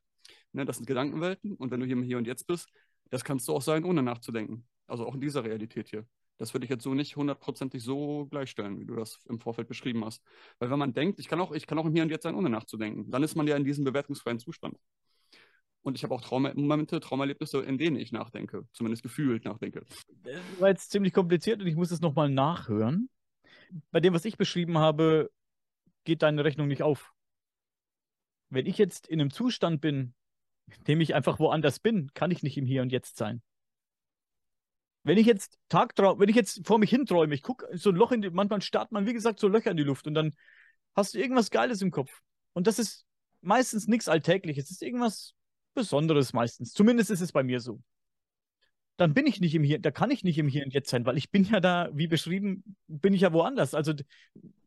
Ne, 0.54 0.63
das 0.65 0.77
sind 0.77 0.86
Gedankenwelten 0.86 1.56
und 1.56 1.72
wenn 1.72 1.82
du 1.82 1.86
hier 1.86 1.98
im 1.98 2.04
Hier 2.04 2.18
und 2.18 2.25
Jetzt 2.25 2.48
bist, 2.48 2.70
das 3.10 3.24
kannst 3.25 3.48
du 3.50 3.54
auch 3.54 3.62
sein, 3.62 3.84
ohne 3.84 4.01
nachzudenken. 4.01 4.65
Also 4.88 5.06
auch 5.06 5.15
in 5.15 5.22
dieser 5.22 5.44
Realität 5.44 5.89
hier. 5.89 6.06
Das 6.38 6.54
würde 6.54 6.65
ich 6.65 6.70
jetzt 6.70 6.84
so 6.84 6.94
nicht 6.94 7.15
hundertprozentig 7.15 7.82
so 7.82 8.25
gleichstellen, 8.25 8.80
wie 8.80 8.86
du 8.86 8.96
das 8.96 9.20
im 9.30 9.39
Vorfeld 9.39 9.68
beschrieben 9.68 10.04
hast. 10.04 10.22
Weil 10.60 10.70
wenn 10.70 10.80
man 10.80 10.94
denkt, 10.94 11.20
ich 11.20 11.27
kann 11.27 11.39
auch, 11.39 11.51
ich 11.54 11.65
kann 11.65 11.80
auch 11.80 11.86
im 11.86 11.94
Hier 11.94 12.04
und 12.04 12.10
Jetzt 12.10 12.24
sein, 12.24 12.36
ohne 12.36 12.50
nachzudenken, 12.50 13.10
dann 13.10 13.24
ist 13.24 13.36
man 13.36 13.48
ja 13.48 13.56
in 13.56 13.63
diesem 13.63 13.86
bewertungsfreien 13.86 14.39
Zustand. 14.39 14.77
Und 15.82 15.96
ich 15.96 16.04
habe 16.04 16.13
auch 16.15 16.22
Traumamomente, 16.22 17.00
Traumerlebnisse, 17.00 17.62
in 17.62 17.77
denen 17.77 17.96
ich 17.96 18.12
nachdenke, 18.12 18.68
zumindest 18.74 19.04
gefühlt 19.04 19.46
nachdenke. 19.46 19.86
Das 20.24 20.42
war 20.60 20.70
jetzt 20.70 20.89
ziemlich 20.92 21.13
kompliziert 21.13 21.62
und 21.62 21.68
ich 21.68 21.75
muss 21.75 21.92
es 21.92 22.01
nochmal 22.01 22.30
nachhören. 22.30 23.10
Bei 23.92 24.00
dem, 24.00 24.13
was 24.13 24.25
ich 24.25 24.38
beschrieben 24.38 24.80
habe, 24.80 25.30
geht 26.04 26.24
deine 26.24 26.44
Rechnung 26.44 26.68
nicht 26.68 26.82
auf. 26.82 27.13
Wenn 28.50 28.65
ich 28.65 28.77
jetzt 28.77 29.08
in 29.08 29.22
einem 29.22 29.32
Zustand 29.32 29.80
bin, 29.80 30.15
in 30.75 30.84
dem 30.86 31.01
ich 31.01 31.13
einfach 31.13 31.39
woanders 31.39 31.80
bin, 31.80 32.12
kann 32.13 32.32
ich 32.32 32.42
nicht 32.42 32.58
im 32.58 32.65
Hier 32.65 32.82
und 32.82 32.92
Jetzt 32.92 33.18
sein. 33.18 33.42
Wenn 35.06 35.20
ich 35.20 35.28
jetzt 35.28 35.60
Tagtraum, 35.70 36.20
wenn 36.20 36.30
ich 36.30 36.36
jetzt 36.36 36.66
vor 36.66 36.80
mich 36.80 36.90
hinträume, 36.90 37.36
ich 37.36 37.44
gucke 37.44 37.68
so 37.78 37.92
ein 37.92 37.96
Loch 37.96 38.12
in 38.12 38.24
die, 38.24 38.32
manchmal 38.32 38.62
starrt 38.64 38.92
man, 38.92 39.06
wie 39.06 39.14
gesagt, 39.14 39.40
so 39.40 39.48
Löcher 39.48 39.70
in 39.70 39.78
die 39.78 39.84
Luft 39.84 40.08
und 40.08 40.16
dann 40.16 40.34
hast 40.96 41.14
du 41.14 41.20
irgendwas 41.20 41.52
Geiles 41.52 41.84
im 41.84 41.92
Kopf. 41.92 42.12
Und 42.54 42.66
das 42.66 42.80
ist 42.80 43.06
meistens 43.42 43.88
nichts 43.88 44.08
Alltägliches. 44.08 44.66
Es 44.66 44.72
ist 44.72 44.82
irgendwas 44.82 45.36
Besonderes 45.76 46.34
meistens. 46.34 46.74
Zumindest 46.74 47.12
ist 47.12 47.22
es 47.22 47.32
bei 47.32 47.44
mir 47.44 47.60
so. 47.60 47.80
Dann 48.98 49.14
bin 49.14 49.28
ich 49.28 49.40
nicht 49.40 49.54
im 49.54 49.64
Hier, 49.64 49.78
da 49.78 49.92
kann 49.92 50.10
ich 50.10 50.24
nicht 50.24 50.40
im 50.40 50.48
Hier 50.48 50.66
und 50.66 50.74
Jetzt 50.74 50.90
sein, 50.90 51.06
weil 51.06 51.18
ich 51.18 51.30
bin 51.30 51.44
ja 51.44 51.60
da, 51.60 51.90
wie 51.94 52.08
beschrieben, 52.08 52.76
bin 52.88 53.14
ich 53.14 53.22
ja 53.22 53.32
woanders. 53.32 53.76
Also 53.76 53.94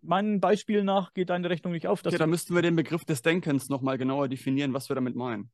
meinem 0.02 0.38
Beispiel 0.38 0.84
nach 0.84 1.14
geht 1.14 1.30
deine 1.30 1.50
Rechnung 1.50 1.72
nicht 1.72 1.88
auf. 1.88 2.04
Ja, 2.04 2.16
da 2.16 2.28
müssten 2.28 2.54
wir 2.54 2.62
den 2.62 2.76
Begriff 2.76 3.04
des 3.04 3.22
Denkens 3.22 3.68
nochmal 3.68 3.98
genauer 3.98 4.28
definieren, 4.28 4.72
was 4.72 4.88
wir 4.88 4.94
damit 4.94 5.16
meinen. 5.16 5.50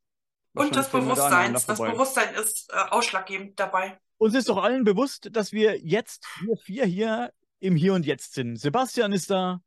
Und 0.52 0.76
des 0.76 0.88
Bewusstseins. 0.88 1.64
Da 1.64 1.72
das 1.72 1.80
Bewusstsein 1.80 2.34
ist 2.34 2.70
äh, 2.70 2.76
ausschlaggebend 2.90 3.58
dabei. 3.58 3.98
Uns 4.24 4.34
ist 4.34 4.48
doch 4.48 4.56
allen 4.56 4.84
bewusst, 4.84 5.28
dass 5.36 5.52
wir 5.52 5.78
jetzt, 5.84 6.26
wir 6.40 6.56
vier 6.56 6.86
hier 6.86 7.30
im 7.60 7.76
Hier 7.76 7.92
und 7.92 8.06
Jetzt 8.06 8.32
sind. 8.32 8.56
Sebastian 8.56 9.12
ist 9.12 9.28
da. 9.28 9.60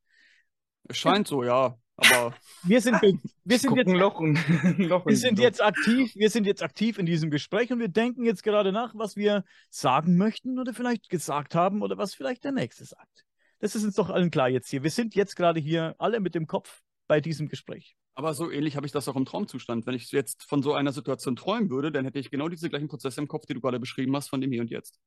Es 0.90 0.98
scheint 0.98 1.28
so, 1.28 1.44
ja. 1.44 1.78
Aber 1.96 2.34
wir 2.64 2.82
sind, 2.82 3.00
wir 3.44 3.60
sind 3.60 3.76
jetzt, 3.76 3.88
Loch 3.88 4.20
und, 4.20 4.40
Loch 4.80 5.06
wir 5.06 5.16
sind 5.16 5.38
jetzt 5.38 5.62
aktiv, 5.62 6.12
wir 6.16 6.32
sind 6.32 6.48
jetzt 6.48 6.64
aktiv 6.64 6.98
in 6.98 7.06
diesem 7.06 7.30
Gespräch 7.30 7.72
und 7.72 7.78
wir 7.78 7.88
denken 7.88 8.26
jetzt 8.26 8.42
gerade 8.42 8.72
nach, 8.72 8.96
was 8.96 9.16
wir 9.16 9.44
sagen 9.70 10.18
möchten 10.18 10.58
oder 10.58 10.74
vielleicht 10.74 11.08
gesagt 11.10 11.54
haben 11.54 11.84
oder 11.84 12.00
was 12.00 12.16
vielleicht 12.16 12.44
der 12.44 12.52
Nächste 12.52 12.84
sagt. 12.84 13.26
Das 13.60 13.76
ist 13.76 13.84
uns 13.84 13.94
doch 13.94 14.10
allen 14.10 14.32
klar 14.32 14.50
jetzt 14.50 14.72
hier. 14.72 14.82
Wir 14.82 14.90
sind 14.90 15.14
jetzt 15.14 15.36
gerade 15.36 15.60
hier 15.60 15.94
alle 16.00 16.20
mit 16.20 16.34
dem 16.34 16.48
Kopf 16.48 16.82
bei 17.06 17.22
diesem 17.22 17.48
Gespräch. 17.48 17.96
Aber 18.18 18.34
so 18.34 18.50
ähnlich 18.50 18.76
habe 18.76 18.88
ich 18.88 18.92
das 18.92 19.08
auch 19.08 19.16
im 19.16 19.26
Traumzustand. 19.26 19.86
Wenn 19.86 19.94
ich 19.94 20.12
jetzt 20.12 20.44
von 20.44 20.64
so 20.64 20.74
einer 20.74 20.92
Situation 20.92 21.36
träumen 21.36 21.70
würde, 21.70 21.92
dann 21.92 22.04
hätte 22.04 22.18
ich 22.18 22.32
genau 22.32 22.50
diese 22.50 22.68
gleichen 22.68 22.88
Prozesse 22.88 23.22
im 23.22 23.28
Kopf, 23.28 23.46
die 23.46 23.54
du 23.54 23.62
gerade 23.62 23.80
beschrieben 23.80 24.16
hast, 24.16 24.30
von 24.30 24.42
dem 24.42 24.52
Hier 24.52 24.62
und 24.62 24.72
Jetzt. 24.72 25.00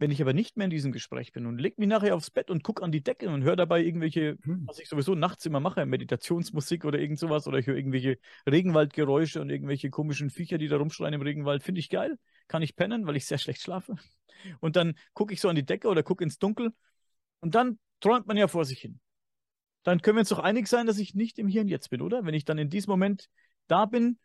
Wenn 0.00 0.10
ich 0.10 0.20
aber 0.20 0.32
nicht 0.32 0.56
mehr 0.56 0.64
in 0.64 0.72
diesem 0.72 0.90
Gespräch 0.90 1.30
bin 1.30 1.46
und 1.46 1.60
leg 1.60 1.78
mich 1.78 1.86
nachher 1.86 2.16
aufs 2.16 2.32
Bett 2.32 2.50
und 2.50 2.64
gucke 2.64 2.82
an 2.82 2.90
die 2.90 3.04
Decke 3.04 3.28
und 3.28 3.44
höre 3.44 3.54
dabei 3.54 3.84
irgendwelche, 3.84 4.36
hm. 4.42 4.64
was 4.66 4.80
ich 4.80 4.88
sowieso 4.88 5.14
nachts 5.14 5.46
immer 5.46 5.60
mache, 5.60 5.86
Meditationsmusik 5.86 6.84
oder 6.84 6.98
irgend 6.98 7.20
sowas, 7.20 7.46
oder 7.46 7.58
ich 7.58 7.68
höre 7.68 7.76
irgendwelche 7.76 8.18
Regenwaldgeräusche 8.50 9.40
und 9.40 9.48
irgendwelche 9.48 9.90
komischen 9.90 10.28
Viecher, 10.28 10.58
die 10.58 10.66
da 10.66 10.76
rumschreien 10.76 11.14
im 11.14 11.22
Regenwald, 11.22 11.62
finde 11.62 11.78
ich 11.78 11.88
geil. 11.88 12.18
Kann 12.48 12.62
ich 12.62 12.74
pennen, 12.74 13.06
weil 13.06 13.14
ich 13.14 13.26
sehr 13.26 13.38
schlecht 13.38 13.62
schlafe. 13.62 13.94
Und 14.58 14.74
dann 14.74 14.94
gucke 15.12 15.32
ich 15.34 15.40
so 15.40 15.48
an 15.48 15.54
die 15.54 15.66
Decke 15.66 15.86
oder 15.86 16.02
gucke 16.02 16.24
ins 16.24 16.40
Dunkel 16.40 16.72
und 17.38 17.54
dann 17.54 17.78
träumt 18.00 18.26
man 18.26 18.36
ja 18.36 18.48
vor 18.48 18.64
sich 18.64 18.80
hin. 18.80 18.98
Dann 19.82 20.02
können 20.02 20.16
wir 20.16 20.20
uns 20.20 20.28
doch 20.28 20.38
einig 20.38 20.68
sein, 20.68 20.86
dass 20.86 20.98
ich 20.98 21.14
nicht 21.14 21.38
im 21.38 21.48
Hier 21.48 21.62
und 21.62 21.68
Jetzt 21.68 21.90
bin, 21.90 22.02
oder? 22.02 22.24
Wenn 22.24 22.34
ich 22.34 22.44
dann 22.44 22.58
in 22.58 22.70
diesem 22.70 22.90
Moment 22.90 23.28
da 23.66 23.86
bin, 23.86 24.18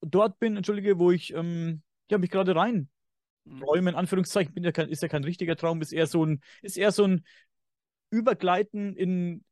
dort 0.00 0.38
bin, 0.38 0.56
entschuldige, 0.56 0.98
wo 0.98 1.10
ich 1.10 1.32
ähm, 1.34 1.82
ja, 2.10 2.18
mich 2.18 2.30
gerade 2.30 2.54
rein 2.56 2.88
Träume 3.58 3.90
in 3.90 3.96
Anführungszeichen 3.96 4.62
ja 4.62 4.72
kein, 4.72 4.88
ist 4.88 5.02
ja 5.02 5.08
kein 5.08 5.24
richtiger 5.24 5.56
Traum, 5.56 5.80
ist 5.80 5.92
eher 5.92 6.06
so 6.06 6.24
ein, 6.24 6.42
ist 6.62 6.76
eher 6.76 6.92
so 6.92 7.04
ein 7.04 7.24
Übergleiten 8.10 8.96
in, 8.96 9.44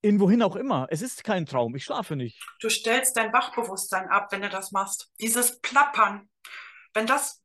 in 0.00 0.20
wohin 0.20 0.42
auch 0.42 0.56
immer. 0.56 0.86
Es 0.90 1.02
ist 1.02 1.24
kein 1.24 1.46
Traum, 1.46 1.74
ich 1.74 1.84
schlafe 1.84 2.16
nicht. 2.16 2.40
Du 2.60 2.68
stellst 2.68 3.16
dein 3.16 3.32
Wachbewusstsein 3.32 4.08
ab, 4.08 4.28
wenn 4.30 4.42
du 4.42 4.48
das 4.48 4.72
machst. 4.72 5.10
Dieses 5.20 5.60
Plappern, 5.60 6.28
wenn 6.94 7.06
das 7.06 7.42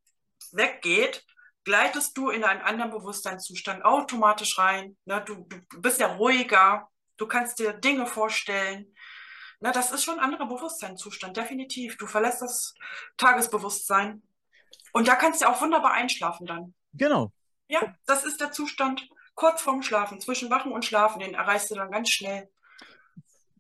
weggeht, 0.52 1.26
gleitest 1.63 2.18
du 2.18 2.30
in 2.30 2.44
einen 2.44 2.62
anderen 2.62 2.91
Bewusstseinszustand 2.91 3.84
automatisch 3.86 4.58
rein. 4.58 4.98
Ne? 5.06 5.24
Du, 5.25 5.48
du 5.70 5.82
bist 5.82 6.00
ja 6.00 6.08
ruhiger, 6.08 6.89
du 7.18 7.27
kannst 7.27 7.60
dir 7.60 7.74
Dinge 7.74 8.06
vorstellen. 8.06 8.94
Na, 9.60 9.72
das 9.72 9.91
ist 9.91 10.03
schon 10.03 10.20
ein 10.20 10.25
anderer 10.25 10.48
Bewusstseinszustand, 10.48 11.38
definitiv. 11.38 11.98
Du 11.98 12.08
verlässt 12.08 12.41
das 12.41 12.74
Tagesbewusstsein. 13.18 14.24
Und 14.91 15.08
da 15.08 15.15
kannst 15.15 15.41
du 15.41 15.50
auch 15.50 15.62
wunderbar 15.62 15.94
einschlafen 15.94 16.48
dann. 16.48 16.74
Genau. 16.94 17.32
Ja, 17.68 17.96
das 18.06 18.25
ist 18.25 18.41
der 18.41 18.51
Zustand 18.51 19.08
kurz 19.36 19.62
vorm 19.62 19.82
Schlafen, 19.82 20.20
zwischen 20.20 20.50
Wachen 20.50 20.72
und 20.72 20.84
Schlafen, 20.84 21.20
den 21.20 21.36
erreichst 21.36 21.72
du 21.72 21.75
dann 21.75 21.91
ganz 21.91 22.10
schnell. 22.10 22.50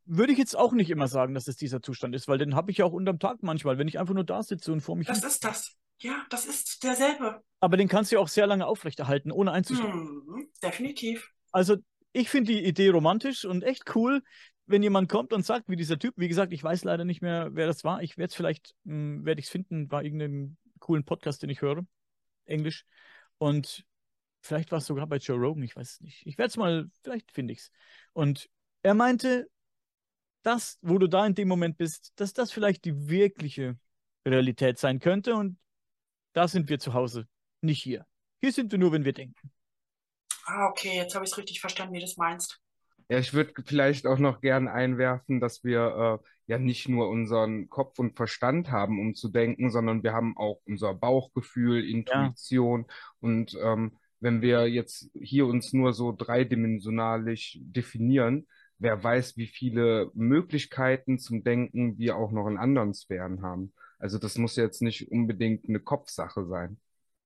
Würde 0.05 0.33
ich 0.33 0.39
jetzt 0.39 0.57
auch 0.57 0.73
nicht 0.73 0.89
immer 0.89 1.07
sagen, 1.07 1.33
dass 1.33 1.47
es 1.47 1.55
dieser 1.55 1.81
Zustand 1.81 2.15
ist, 2.15 2.27
weil 2.27 2.37
den 2.37 2.55
habe 2.55 2.71
ich 2.71 2.77
ja 2.77 2.85
auch 2.85 2.91
unterm 2.91 3.19
Tag 3.19 3.37
manchmal, 3.41 3.77
wenn 3.77 3.87
ich 3.87 3.97
einfach 3.97 4.13
nur 4.13 4.25
da 4.25 4.43
sitze 4.43 4.73
und 4.73 4.81
vor 4.81 4.95
mich. 4.95 5.07
Das 5.07 5.23
ist 5.23 5.43
das. 5.43 5.77
Ja, 6.01 6.25
das 6.29 6.45
ist 6.45 6.83
derselbe. 6.83 7.43
Aber 7.59 7.77
den 7.77 7.87
kannst 7.87 8.11
du 8.11 8.15
ja 8.15 8.21
auch 8.21 8.27
sehr 8.27 8.47
lange 8.47 8.65
aufrechterhalten, 8.65 9.31
ohne 9.31 9.51
einzuschlafen. 9.51 10.23
Hm, 10.25 10.49
definitiv. 10.63 11.31
Also, 11.51 11.77
ich 12.11 12.29
finde 12.29 12.53
die 12.53 12.65
Idee 12.65 12.89
romantisch 12.89 13.45
und 13.45 13.63
echt 13.63 13.95
cool, 13.95 14.23
wenn 14.65 14.81
jemand 14.81 15.09
kommt 15.09 15.31
und 15.31 15.45
sagt, 15.45 15.69
wie 15.69 15.75
dieser 15.75 15.99
Typ, 15.99 16.15
wie 16.17 16.27
gesagt, 16.27 16.53
ich 16.53 16.63
weiß 16.63 16.83
leider 16.83 17.05
nicht 17.05 17.21
mehr, 17.21 17.49
wer 17.53 17.67
das 17.67 17.83
war. 17.83 18.01
Ich 18.01 18.17
werde 18.17 18.29
es 18.29 18.35
vielleicht, 18.35 18.75
hm, 18.85 19.25
werde 19.25 19.39
ich 19.39 19.45
es 19.45 19.51
finden 19.51 19.87
bei 19.87 20.03
irgendeinem 20.03 20.57
coolen 20.79 21.05
Podcast, 21.05 21.43
den 21.43 21.51
ich 21.51 21.61
höre. 21.61 21.85
Englisch. 22.45 22.85
Und 23.37 23.85
vielleicht 24.41 24.71
war 24.71 24.79
es 24.79 24.87
sogar 24.87 25.05
bei 25.05 25.17
Joe 25.17 25.37
Rogan, 25.37 25.63
ich 25.63 25.75
weiß 25.75 25.93
es 25.93 26.01
nicht. 26.01 26.25
Ich 26.25 26.37
werde 26.39 26.49
es 26.49 26.57
mal, 26.57 26.89
vielleicht 27.03 27.31
finde 27.31 27.53
ich 27.53 27.59
es. 27.59 27.71
Und 28.13 28.49
er 28.81 28.95
meinte, 28.95 29.47
das, 30.41 30.79
wo 30.81 30.97
du 30.97 31.07
da 31.07 31.25
in 31.27 31.35
dem 31.35 31.47
Moment 31.47 31.77
bist, 31.77 32.13
dass 32.15 32.33
das 32.33 32.51
vielleicht 32.51 32.85
die 32.85 33.07
wirkliche 33.07 33.77
Realität 34.25 34.79
sein 34.79 34.99
könnte. 34.99 35.35
Und 35.35 35.57
da 36.33 36.47
sind 36.47 36.69
wir 36.69 36.79
zu 36.79 36.93
Hause, 36.93 37.27
nicht 37.61 37.81
hier. 37.81 38.05
Hier 38.39 38.51
sind 38.51 38.71
wir 38.71 38.79
nur, 38.79 38.91
wenn 38.91 39.05
wir 39.05 39.13
denken. 39.13 39.51
Ah, 40.45 40.67
okay, 40.67 40.95
jetzt 40.95 41.15
habe 41.15 41.25
ich 41.25 41.31
es 41.31 41.37
richtig 41.37 41.59
verstanden, 41.59 41.93
wie 41.93 41.99
du 41.99 42.05
das 42.05 42.17
meinst. 42.17 42.59
Ja, 43.09 43.19
ich 43.19 43.33
würde 43.33 43.53
vielleicht 43.65 44.07
auch 44.07 44.19
noch 44.19 44.41
gern 44.41 44.67
einwerfen, 44.67 45.39
dass 45.39 45.63
wir 45.63 46.19
äh, 46.21 46.27
ja 46.47 46.57
nicht 46.57 46.87
nur 46.87 47.09
unseren 47.09 47.69
Kopf 47.69 47.99
und 47.99 48.15
Verstand 48.15 48.71
haben, 48.71 48.99
um 48.99 49.15
zu 49.15 49.29
denken, 49.29 49.69
sondern 49.69 50.01
wir 50.03 50.13
haben 50.13 50.37
auch 50.37 50.61
unser 50.65 50.93
Bauchgefühl, 50.93 51.83
Intuition. 51.83 52.85
Ja. 52.87 52.95
Und 53.19 53.57
ähm, 53.61 53.97
wenn 54.21 54.41
wir 54.41 54.67
jetzt 54.67 55.09
hier 55.13 55.45
uns 55.45 55.73
nur 55.73 55.93
so 55.93 56.13
dreidimensionalisch 56.17 57.57
definieren, 57.61 58.47
wer 58.77 59.03
weiß, 59.03 59.35
wie 59.37 59.47
viele 59.47 60.09
Möglichkeiten 60.13 61.19
zum 61.19 61.43
Denken 61.43 61.97
wir 61.97 62.15
auch 62.15 62.31
noch 62.31 62.47
in 62.47 62.57
anderen 62.57 62.93
Sphären 62.93 63.41
haben. 63.41 63.73
Also 64.01 64.17
das 64.17 64.37
muss 64.37 64.55
jetzt 64.55 64.81
nicht 64.81 65.11
unbedingt 65.11 65.69
eine 65.69 65.79
Kopfsache 65.79 66.45
sein. 66.47 66.79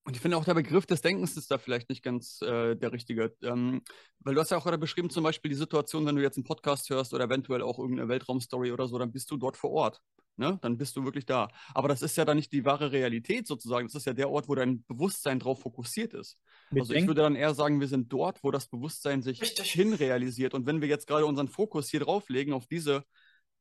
Und 0.04 0.16
ich 0.16 0.22
finde 0.22 0.38
auch 0.38 0.44
der 0.44 0.54
Begriff 0.54 0.86
des 0.86 1.02
Denkens 1.02 1.36
ist 1.38 1.50
da 1.50 1.58
vielleicht 1.58 1.90
nicht 1.90 2.04
ganz 2.04 2.42
äh, 2.42 2.76
der 2.76 2.92
richtige. 2.92 3.34
Ähm, 3.42 3.82
weil 4.20 4.36
du 4.36 4.42
hast 4.42 4.52
ja 4.52 4.58
auch 4.58 4.64
gerade 4.64 4.78
beschrieben, 4.78 5.10
zum 5.10 5.24
Beispiel 5.24 5.50
die 5.50 5.56
Situation, 5.56 6.06
wenn 6.06 6.16
du 6.16 6.22
jetzt 6.22 6.38
einen 6.38 6.44
Podcast 6.44 6.90
hörst 6.90 7.14
oder 7.14 7.24
eventuell 7.24 7.62
auch 7.62 7.80
irgendeine 7.80 8.10
Weltraumstory 8.10 8.72
oder 8.72 8.88
so, 8.88 9.00
dann 9.00 9.12
bist 9.12 9.32
du 9.32 9.38
dort 9.38 9.56
vor 9.56 9.72
Ort. 9.72 10.02
Ne? 10.36 10.60
Dann 10.62 10.78
bist 10.78 10.98
du 10.98 11.06
wirklich 11.06 11.26
da. 11.26 11.48
Aber 11.74 11.88
das 11.88 12.02
ist 12.02 12.18
ja 12.18 12.26
dann 12.26 12.36
nicht 12.36 12.52
die 12.52 12.66
wahre 12.66 12.92
Realität 12.92 13.48
sozusagen. 13.48 13.88
Das 13.88 13.96
ist 13.96 14.06
ja 14.06 14.14
der 14.14 14.30
Ort, 14.30 14.50
wo 14.50 14.56
dein 14.56 14.84
Bewusstsein 14.84 15.40
drauf 15.40 15.62
fokussiert 15.62 16.14
ist. 16.14 16.38
Mit 16.72 16.82
also 16.82 16.94
ich 16.94 17.08
würde 17.08 17.22
dann 17.22 17.36
eher 17.36 17.56
sagen, 17.56 17.80
wir 17.80 17.88
sind 17.88 18.12
dort, 18.12 18.44
wo 18.44 18.52
das 18.52 18.68
Bewusstsein 18.68 19.22
sich 19.22 19.42
Richtig. 19.42 19.72
hinrealisiert. 19.72 20.54
Und 20.54 20.66
wenn 20.66 20.82
wir 20.82 20.90
jetzt 20.90 21.08
gerade 21.08 21.26
unseren 21.26 21.48
Fokus 21.48 21.90
hier 21.90 22.02
drauf 22.02 22.28
legen, 22.28 22.52
auf 22.52 22.68
diese 22.68 23.06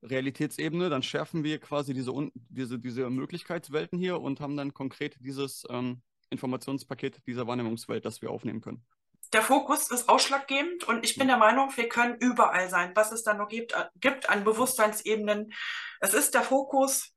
Realitätsebene, 0.04 0.90
dann 0.90 1.02
schärfen 1.02 1.44
wir 1.44 1.58
quasi 1.58 1.94
diese, 1.94 2.12
diese, 2.34 2.78
diese 2.78 3.10
Möglichkeitswelten 3.10 3.98
hier 3.98 4.20
und 4.20 4.40
haben 4.40 4.56
dann 4.56 4.74
konkret 4.74 5.16
dieses 5.20 5.64
ähm, 5.70 6.02
Informationspaket 6.30 7.26
dieser 7.26 7.46
Wahrnehmungswelt, 7.46 8.04
das 8.04 8.22
wir 8.22 8.30
aufnehmen 8.30 8.60
können. 8.60 8.84
Der 9.32 9.42
Fokus 9.42 9.90
ist 9.90 10.08
ausschlaggebend 10.08 10.84
und 10.84 11.04
ich 11.04 11.16
bin 11.16 11.28
der 11.28 11.38
Meinung, 11.38 11.70
wir 11.74 11.88
können 11.88 12.16
überall 12.20 12.68
sein, 12.68 12.92
was 12.94 13.10
es 13.10 13.24
da 13.24 13.34
noch 13.34 13.48
gibt, 13.48 13.72
äh, 13.72 13.86
gibt 13.96 14.28
an 14.28 14.44
Bewusstseinsebenen. 14.44 15.52
Es 16.00 16.14
ist 16.14 16.34
der 16.34 16.42
Fokus, 16.42 17.14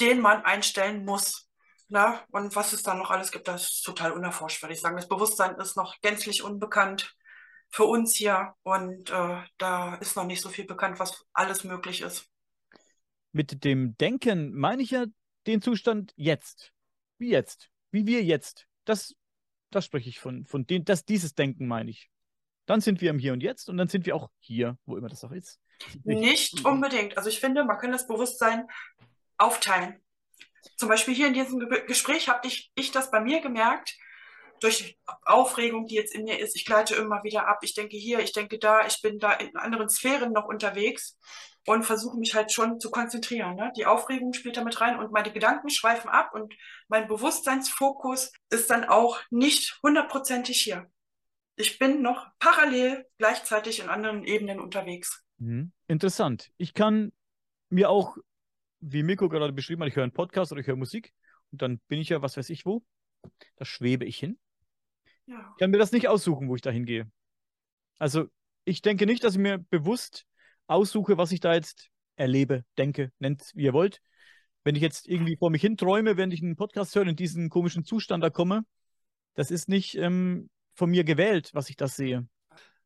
den 0.00 0.20
man 0.20 0.44
einstellen 0.44 1.04
muss. 1.04 1.48
Na, 1.88 2.24
und 2.32 2.56
was 2.56 2.72
es 2.72 2.82
da 2.82 2.94
noch 2.94 3.10
alles 3.10 3.30
gibt, 3.30 3.46
das 3.46 3.62
ist 3.62 3.82
total 3.82 4.12
unerforscht, 4.12 4.62
würde 4.62 4.74
ich 4.74 4.80
sagen. 4.80 4.96
Das 4.96 5.08
Bewusstsein 5.08 5.56
ist 5.56 5.76
noch 5.76 6.00
gänzlich 6.00 6.42
unbekannt 6.42 7.14
für 7.74 7.84
uns 7.84 8.14
hier 8.14 8.54
und 8.62 9.10
äh, 9.10 9.42
da 9.58 9.94
ist 9.96 10.16
noch 10.16 10.26
nicht 10.26 10.40
so 10.40 10.48
viel 10.48 10.64
bekannt, 10.64 11.00
was 11.00 11.26
alles 11.32 11.64
möglich 11.64 12.02
ist. 12.02 12.30
Mit 13.32 13.64
dem 13.64 13.96
Denken 13.98 14.54
meine 14.54 14.82
ich 14.82 14.92
ja 14.92 15.06
den 15.46 15.60
Zustand 15.60 16.12
jetzt. 16.16 16.72
Wie 17.18 17.30
jetzt 17.30 17.68
wie 17.94 18.06
wir 18.06 18.22
jetzt. 18.22 18.66
Das, 18.84 19.14
das 19.70 19.86
spreche 19.86 20.10
ich 20.10 20.18
von, 20.18 20.44
von 20.44 20.66
dem, 20.66 20.84
das, 20.84 21.06
dieses 21.06 21.34
Denken 21.34 21.66
meine 21.66 21.90
ich. 21.90 22.10
Dann 22.66 22.80
sind 22.80 23.00
wir 23.00 23.10
im 23.10 23.18
Hier 23.18 23.32
und 23.32 23.42
Jetzt 23.42 23.70
und 23.70 23.76
dann 23.78 23.88
sind 23.88 24.04
wir 24.04 24.16
auch 24.16 24.30
hier, 24.40 24.76
wo 24.84 24.96
immer 24.96 25.08
das 25.08 25.24
auch 25.24 25.30
ist. 25.30 25.60
Nicht 26.02 26.64
unbedingt. 26.64 27.16
Also 27.16 27.30
ich 27.30 27.40
finde, 27.40 27.64
man 27.64 27.78
kann 27.78 27.92
das 27.92 28.06
Bewusstsein 28.06 28.66
aufteilen. 29.38 30.00
Zum 30.76 30.88
Beispiel 30.88 31.14
hier 31.14 31.28
in 31.28 31.34
diesem 31.34 31.60
Gespräch 31.86 32.28
habe 32.28 32.46
ich, 32.46 32.72
ich 32.74 32.90
das 32.90 33.10
bei 33.10 33.20
mir 33.20 33.40
gemerkt, 33.40 33.96
durch 34.64 34.98
Aufregung, 35.22 35.86
die 35.86 35.94
jetzt 35.94 36.14
in 36.14 36.24
mir 36.24 36.40
ist. 36.40 36.56
Ich 36.56 36.64
gleite 36.64 36.94
immer 36.94 37.22
wieder 37.22 37.46
ab. 37.46 37.58
Ich 37.62 37.74
denke 37.74 37.96
hier, 37.96 38.20
ich 38.20 38.32
denke 38.32 38.58
da, 38.58 38.86
ich 38.86 39.00
bin 39.02 39.18
da 39.18 39.32
in 39.34 39.54
anderen 39.56 39.90
Sphären 39.90 40.32
noch 40.32 40.46
unterwegs 40.46 41.18
und 41.66 41.84
versuche 41.84 42.18
mich 42.18 42.34
halt 42.34 42.50
schon 42.50 42.80
zu 42.80 42.90
konzentrieren. 42.90 43.56
Ne? 43.56 43.72
Die 43.76 43.84
Aufregung 43.84 44.32
spielt 44.32 44.56
da 44.56 44.64
mit 44.64 44.80
rein 44.80 44.98
und 44.98 45.12
meine 45.12 45.32
Gedanken 45.32 45.68
schweifen 45.68 46.08
ab 46.08 46.30
und 46.32 46.54
mein 46.88 47.08
Bewusstseinsfokus 47.08 48.32
ist 48.50 48.70
dann 48.70 48.84
auch 48.84 49.20
nicht 49.30 49.78
hundertprozentig 49.82 50.60
hier. 50.62 50.90
Ich 51.56 51.78
bin 51.78 52.00
noch 52.00 52.26
parallel 52.38 53.06
gleichzeitig 53.18 53.80
in 53.80 53.90
anderen 53.90 54.24
Ebenen 54.24 54.60
unterwegs. 54.60 55.22
Mhm. 55.36 55.72
Interessant. 55.86 56.50
Ich 56.56 56.72
kann 56.72 57.12
mir 57.68 57.90
auch, 57.90 58.16
wie 58.80 59.02
Miko 59.02 59.28
gerade 59.28 59.52
beschrieben 59.52 59.82
hat, 59.82 59.88
ich 59.88 59.96
höre 59.96 60.04
einen 60.04 60.12
Podcast 60.12 60.52
oder 60.52 60.62
ich 60.62 60.66
höre 60.66 60.76
Musik 60.76 61.12
und 61.52 61.60
dann 61.60 61.80
bin 61.88 62.00
ich 62.00 62.08
ja, 62.08 62.22
was 62.22 62.36
weiß 62.36 62.48
ich 62.48 62.64
wo, 62.64 62.82
da 63.56 63.64
schwebe 63.66 64.04
ich 64.06 64.18
hin. 64.18 64.38
Ja. 65.26 65.50
Ich 65.52 65.58
kann 65.58 65.70
mir 65.70 65.78
das 65.78 65.92
nicht 65.92 66.08
aussuchen, 66.08 66.48
wo 66.48 66.56
ich 66.56 66.62
da 66.62 66.70
hingehe. 66.70 67.10
Also 67.98 68.26
ich 68.64 68.82
denke 68.82 69.06
nicht, 69.06 69.24
dass 69.24 69.34
ich 69.34 69.40
mir 69.40 69.58
bewusst 69.70 70.26
aussuche, 70.66 71.16
was 71.18 71.32
ich 71.32 71.40
da 71.40 71.54
jetzt 71.54 71.90
erlebe, 72.16 72.64
denke, 72.78 73.12
nennt 73.18 73.42
es 73.42 73.54
wie 73.54 73.64
ihr 73.64 73.72
wollt. 73.72 74.00
Wenn 74.64 74.76
ich 74.76 74.82
jetzt 74.82 75.06
irgendwie 75.08 75.36
vor 75.36 75.50
mich 75.50 75.60
hin 75.60 75.76
träume, 75.76 76.16
während 76.16 76.32
ich 76.32 76.42
einen 76.42 76.56
Podcast 76.56 76.94
höre 76.94 77.02
und 77.02 77.08
in 77.08 77.16
diesen 77.16 77.50
komischen 77.50 77.84
Zustand 77.84 78.24
da 78.24 78.30
komme, 78.30 78.64
das 79.34 79.50
ist 79.50 79.68
nicht 79.68 79.96
ähm, 79.96 80.48
von 80.74 80.90
mir 80.90 81.04
gewählt, 81.04 81.50
was 81.52 81.68
ich 81.68 81.76
das 81.76 81.96
sehe. 81.96 82.26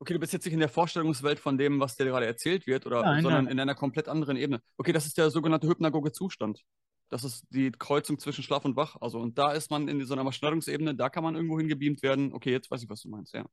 Okay, 0.00 0.12
du 0.12 0.20
bist 0.20 0.32
jetzt 0.32 0.44
nicht 0.44 0.54
in 0.54 0.60
der 0.60 0.68
Vorstellungswelt 0.68 1.38
von 1.40 1.58
dem, 1.58 1.80
was 1.80 1.96
dir 1.96 2.06
gerade 2.06 2.26
erzählt 2.26 2.66
wird, 2.66 2.86
oder, 2.86 3.02
Nein, 3.02 3.22
sondern 3.22 3.44
nein. 3.44 3.52
in 3.52 3.60
einer 3.60 3.74
komplett 3.74 4.08
anderen 4.08 4.36
Ebene. 4.36 4.60
Okay, 4.76 4.92
das 4.92 5.06
ist 5.06 5.18
der 5.18 5.30
sogenannte 5.30 5.68
hypnagoge 5.68 6.12
Zustand. 6.12 6.62
Das 7.08 7.24
ist 7.24 7.44
die 7.50 7.70
Kreuzung 7.70 8.18
zwischen 8.18 8.44
Schlaf 8.44 8.64
und 8.64 8.76
Wach. 8.76 8.96
Also, 9.00 9.18
und 9.18 9.38
da 9.38 9.52
ist 9.52 9.70
man 9.70 9.88
in 9.88 10.04
so 10.04 10.14
einer 10.14 10.22
Überschneidungsebene, 10.22 10.94
da 10.94 11.08
kann 11.08 11.24
man 11.24 11.34
irgendwo 11.34 11.58
hingebeamt 11.58 12.02
werden. 12.02 12.32
Okay, 12.32 12.50
jetzt 12.50 12.70
weiß 12.70 12.82
ich, 12.82 12.90
was 12.90 13.02
du 13.02 13.08
meinst, 13.08 13.32
ja. 13.34 13.44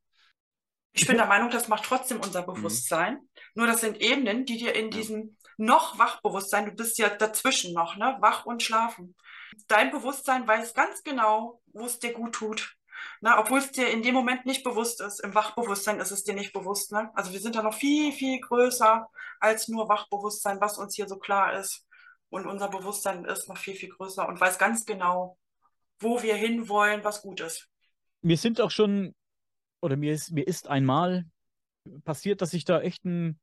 Ich 0.92 1.06
bin 1.06 1.16
der 1.16 1.26
Meinung, 1.26 1.50
das 1.50 1.68
macht 1.68 1.84
trotzdem 1.84 2.20
unser 2.20 2.42
Bewusstsein. 2.42 3.20
Nur 3.54 3.66
das 3.66 3.82
sind 3.82 4.00
Ebenen, 4.00 4.46
die 4.46 4.56
dir 4.56 4.74
in 4.74 4.90
diesem 4.90 5.36
noch 5.58 5.98
Wachbewusstsein, 5.98 6.66
du 6.66 6.72
bist 6.72 6.98
ja 6.98 7.08
dazwischen 7.08 7.74
noch, 7.74 7.96
ne? 7.96 8.16
Wach 8.20 8.46
und 8.46 8.62
schlafen. 8.62 9.14
Dein 9.68 9.90
Bewusstsein 9.90 10.46
weiß 10.46 10.74
ganz 10.74 11.02
genau, 11.02 11.62
wo 11.72 11.84
es 11.86 11.98
dir 11.98 12.12
gut 12.12 12.34
tut. 12.34 12.76
Na, 13.20 13.38
obwohl 13.38 13.58
es 13.58 13.72
dir 13.72 13.88
in 13.88 14.02
dem 14.02 14.14
Moment 14.14 14.46
nicht 14.46 14.64
bewusst 14.64 15.00
ist. 15.00 15.20
Im 15.20 15.34
Wachbewusstsein 15.34 16.00
ist 16.00 16.10
es 16.10 16.24
dir 16.24 16.34
nicht 16.34 16.52
bewusst. 16.52 16.92
Ne? 16.92 17.10
Also 17.14 17.32
wir 17.32 17.40
sind 17.40 17.56
da 17.56 17.62
noch 17.62 17.74
viel, 17.74 18.12
viel 18.12 18.40
größer 18.40 19.08
als 19.40 19.68
nur 19.68 19.88
Wachbewusstsein, 19.88 20.60
was 20.60 20.78
uns 20.78 20.94
hier 20.94 21.08
so 21.08 21.16
klar 21.16 21.58
ist. 21.58 21.85
Und 22.28 22.46
unser 22.46 22.68
Bewusstsein 22.68 23.24
ist 23.24 23.48
noch 23.48 23.56
viel, 23.56 23.74
viel 23.74 23.90
größer 23.90 24.28
und 24.28 24.40
weiß 24.40 24.58
ganz 24.58 24.84
genau, 24.84 25.38
wo 25.98 26.22
wir 26.22 26.34
hinwollen, 26.34 27.04
was 27.04 27.22
gut 27.22 27.40
ist. 27.40 27.68
Mir 28.22 28.36
sind 28.36 28.60
auch 28.60 28.70
schon, 28.70 29.14
oder 29.80 29.96
mir 29.96 30.12
ist, 30.12 30.32
mir 30.32 30.46
ist 30.46 30.68
einmal 30.68 31.24
passiert, 32.04 32.42
dass 32.42 32.52
ich 32.52 32.64
da 32.64 32.80
echt 32.80 33.04
ein, 33.04 33.38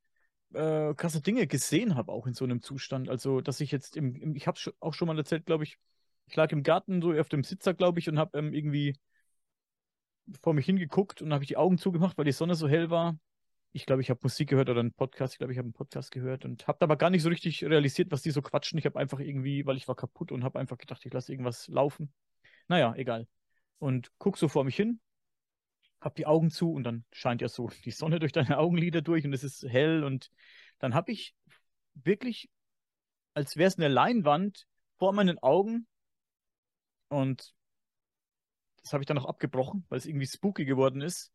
äh, 0.54 0.94
krasse 0.96 1.22
Dinge 1.22 1.48
gesehen 1.48 1.96
habe, 1.96 2.12
auch 2.12 2.28
in 2.28 2.34
so 2.34 2.44
einem 2.44 2.62
Zustand. 2.62 3.10
Also, 3.10 3.42
dass 3.42 3.60
ich 3.60 3.72
jetzt 3.72 3.98
im, 3.98 4.16
im 4.16 4.36
ich 4.36 4.48
habe 4.48 4.58
es 4.58 4.72
auch 4.80 4.94
schon 4.94 5.08
mal 5.08 5.18
erzählt, 5.18 5.46
glaube 5.46 5.64
ich, 5.64 5.78
ich 6.28 6.36
lag 6.36 6.52
im 6.52 6.64
Garten 6.64 7.02
so 7.02 7.12
auf 7.14 7.30
dem 7.30 7.44
Sitzer, 7.44 7.74
glaube 7.74 8.00
ich, 8.00 8.10
und 8.10 8.18
habe 8.18 8.38
ähm, 8.38 8.54
irgendwie 8.54 8.96
vor 10.42 10.54
mich 10.54 10.66
hingeguckt 10.66 11.22
und 11.22 11.34
habe 11.34 11.44
ich 11.44 11.50
die 11.50 11.58
Augen 11.58 11.78
zugemacht, 11.78 12.18
weil 12.18 12.26
die 12.26 12.32
Sonne 12.32 12.56
so 12.56 12.68
hell 12.68 12.90
war. 12.90 13.18
Ich 13.76 13.88
glaube, 13.88 14.04
ich 14.04 14.12
habe 14.12 14.20
Musik 14.22 14.50
gehört 14.50 14.70
oder 14.70 14.82
einen 14.82 14.94
Podcast. 14.94 15.34
Ich 15.34 15.40
glaube, 15.40 15.52
ich 15.52 15.58
habe 15.58 15.66
einen 15.66 15.74
Podcast 15.74 16.12
gehört 16.12 16.46
und 16.46 16.68
habe 16.68 16.82
aber 16.82 16.96
gar 16.96 17.10
nicht 17.10 17.24
so 17.24 17.30
richtig 17.30 17.64
realisiert, 17.64 18.12
was 18.12 18.22
die 18.22 18.30
so 18.30 18.44
quatschen. 18.44 18.78
Ich 18.78 18.86
habe 18.86 19.00
einfach 19.00 19.20
irgendwie, 19.20 19.66
weil 19.66 19.78
ich 19.78 19.88
war 19.88 19.96
kaputt 19.96 20.32
und 20.32 20.44
habe 20.44 20.60
einfach 20.60 20.78
gedacht, 20.78 21.04
ich 21.06 21.12
lasse 21.12 21.32
irgendwas 21.32 21.68
laufen. 21.70 22.14
Naja, 22.68 22.94
egal. 22.96 23.28
Und 23.80 24.12
guck 24.20 24.38
so 24.38 24.48
vor 24.48 24.64
mich 24.64 24.76
hin, 24.76 25.00
hab 26.00 26.16
die 26.16 26.28
Augen 26.28 26.52
zu 26.52 26.72
und 26.72 26.84
dann 26.84 27.04
scheint 27.12 27.42
ja 27.42 27.50
so 27.50 27.72
die 27.84 27.92
Sonne 27.92 28.20
durch 28.20 28.32
deine 28.32 28.60
Augenlider 28.60 29.02
durch 29.02 29.26
und 29.26 29.34
es 29.34 29.44
ist 29.44 29.64
hell 29.64 30.04
und 30.04 30.30
dann 30.80 30.94
habe 30.94 31.12
ich 31.12 31.36
wirklich, 31.96 32.50
als 33.34 33.58
wäre 33.58 33.68
es 33.68 33.78
eine 33.78 33.88
Leinwand 33.88 34.68
vor 34.98 35.14
meinen 35.14 35.40
Augen 35.40 35.88
und 37.08 37.54
das 38.84 38.94
habe 38.94 39.02
ich 39.02 39.08
dann 39.08 39.16
noch 39.16 39.26
abgebrochen, 39.26 39.86
weil 39.90 39.98
es 39.98 40.06
irgendwie 40.06 40.28
spooky 40.28 40.66
geworden 40.66 41.02
ist. 41.02 41.32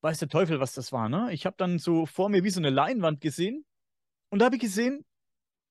Weiß 0.00 0.18
der 0.18 0.28
Teufel, 0.28 0.60
was 0.60 0.74
das 0.74 0.92
war, 0.92 1.08
ne? 1.08 1.28
Ich 1.32 1.44
habe 1.44 1.56
dann 1.58 1.78
so 1.78 2.06
vor 2.06 2.28
mir 2.28 2.44
wie 2.44 2.50
so 2.50 2.60
eine 2.60 2.70
Leinwand 2.70 3.20
gesehen 3.20 3.64
und 4.30 4.38
da 4.38 4.46
habe 4.46 4.56
ich 4.56 4.62
gesehen, 4.62 5.04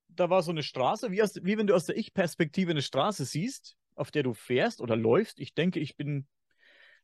da 0.10 0.30
war 0.30 0.42
so 0.42 0.52
eine 0.52 0.64
Straße, 0.64 1.12
wie, 1.12 1.22
aus, 1.22 1.36
wie 1.44 1.58
wenn 1.58 1.68
du 1.68 1.76
aus 1.76 1.86
der 1.86 1.98
Ich-Perspektive 1.98 2.72
eine 2.72 2.82
Straße 2.82 3.26
siehst, 3.26 3.78
auf 3.96 4.12
der 4.12 4.24
du 4.24 4.34
fährst 4.34 4.82
oder 4.82 4.96
läufst. 4.96 5.40
Ich 5.40 5.54
denke, 5.54 5.80
ich 5.80 5.96
bin, 5.96 6.28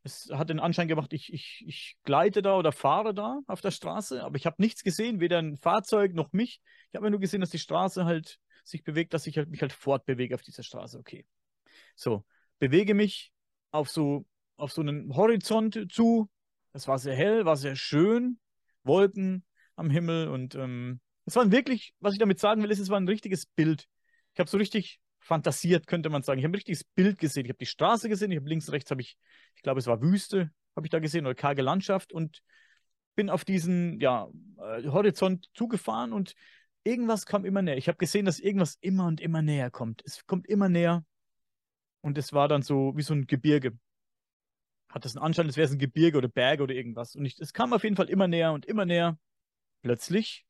es 0.03 0.29
hat 0.31 0.49
den 0.49 0.59
Anschein 0.59 0.87
gemacht, 0.87 1.13
ich, 1.13 1.31
ich, 1.31 1.63
ich 1.65 1.97
gleite 2.03 2.41
da 2.41 2.57
oder 2.57 2.71
fahre 2.71 3.13
da 3.13 3.39
auf 3.47 3.61
der 3.61 3.71
Straße, 3.71 4.23
aber 4.23 4.35
ich 4.35 4.45
habe 4.45 4.61
nichts 4.61 4.83
gesehen, 4.83 5.19
weder 5.19 5.39
ein 5.39 5.57
Fahrzeug 5.57 6.13
noch 6.13 6.33
mich. 6.33 6.61
Ich 6.89 6.95
habe 6.95 7.09
nur 7.09 7.19
gesehen, 7.19 7.41
dass 7.41 7.51
die 7.51 7.59
Straße 7.59 8.05
halt 8.05 8.39
sich 8.63 8.83
bewegt, 8.83 9.13
dass 9.13 9.27
ich 9.27 9.37
halt, 9.37 9.49
mich 9.49 9.61
halt 9.61 9.73
fortbewege 9.73 10.35
auf 10.35 10.41
dieser 10.41 10.63
Straße. 10.63 10.97
Okay. 10.97 11.25
So, 11.95 12.25
bewege 12.59 12.93
mich 12.93 13.31
auf 13.71 13.89
so, 13.89 14.25
auf 14.57 14.71
so 14.71 14.81
einen 14.81 15.15
Horizont 15.15 15.87
zu. 15.91 16.29
Es 16.73 16.87
war 16.87 16.99
sehr 16.99 17.15
hell, 17.15 17.45
war 17.45 17.55
sehr 17.55 17.75
schön. 17.75 18.39
Wolken 18.83 19.45
am 19.75 19.89
Himmel 19.89 20.27
und 20.27 20.55
ähm, 20.55 20.99
es 21.25 21.35
war 21.35 21.49
wirklich, 21.51 21.93
was 21.99 22.13
ich 22.13 22.19
damit 22.19 22.39
sagen 22.39 22.61
will, 22.61 22.71
ist, 22.71 22.79
es 22.79 22.89
war 22.89 22.99
ein 22.99 23.07
richtiges 23.07 23.45
Bild. 23.45 23.87
Ich 24.33 24.39
habe 24.39 24.49
so 24.49 24.57
richtig 24.57 24.99
fantasiert, 25.19 25.87
könnte 25.87 26.09
man 26.09 26.21
sagen. 26.21 26.39
Ich 26.39 26.43
habe 26.43 26.51
ein 26.51 26.55
richtiges 26.55 26.83
Bild 26.83 27.17
gesehen. 27.17 27.45
Ich 27.45 27.49
habe 27.49 27.59
die 27.59 27.65
Straße 27.65 28.09
gesehen, 28.09 28.31
ich 28.31 28.37
habe 28.37 28.49
links, 28.49 28.71
rechts 28.71 28.91
habe 28.91 29.01
ich, 29.01 29.17
ich 29.55 29.61
glaube, 29.61 29.79
es 29.79 29.87
war 29.87 30.01
Wüste, 30.01 30.51
habe 30.75 30.85
ich 30.85 30.91
da 30.91 30.99
gesehen, 30.99 31.25
oder 31.25 31.35
karge 31.35 31.61
Landschaft 31.61 32.11
und 32.11 32.41
bin 33.15 33.29
auf 33.29 33.45
diesen 33.45 33.99
ja, 33.99 34.27
äh, 34.57 34.87
Horizont 34.87 35.49
zugefahren 35.53 36.11
und 36.11 36.33
irgendwas 36.83 37.25
kam 37.25 37.45
immer 37.45 37.61
näher. 37.61 37.77
Ich 37.77 37.87
habe 37.87 37.97
gesehen, 37.97 38.25
dass 38.25 38.39
irgendwas 38.39 38.77
immer 38.81 39.07
und 39.07 39.21
immer 39.21 39.41
näher 39.41 39.71
kommt. 39.71 40.01
Es 40.05 40.25
kommt 40.25 40.47
immer 40.47 40.67
näher 40.67 41.05
und 42.01 42.17
es 42.17 42.33
war 42.33 42.47
dann 42.47 42.63
so 42.63 42.93
wie 42.95 43.03
so 43.03 43.13
ein 43.13 43.27
Gebirge. 43.27 43.77
Hat 44.93 45.05
das 45.05 45.15
einen 45.15 45.25
Anschein, 45.25 45.47
als 45.47 45.57
wäre 45.57 45.65
es 45.65 45.71
ein 45.71 45.79
Gebirge 45.79 46.19
oder 46.19 46.27
Berge 46.27 46.61
oder 46.61 46.75
irgendwas. 46.75 47.15
Und 47.15 47.25
ich, 47.25 47.39
es 47.39 47.51
kam 47.51 47.73
auf 47.73 47.83
jeden 47.83 47.95
Fall 47.95 48.09
immer 48.09 48.27
näher 48.27 48.53
und 48.53 48.67
immer 48.67 48.85
näher. 48.85 49.17
Plötzlich 49.81 50.45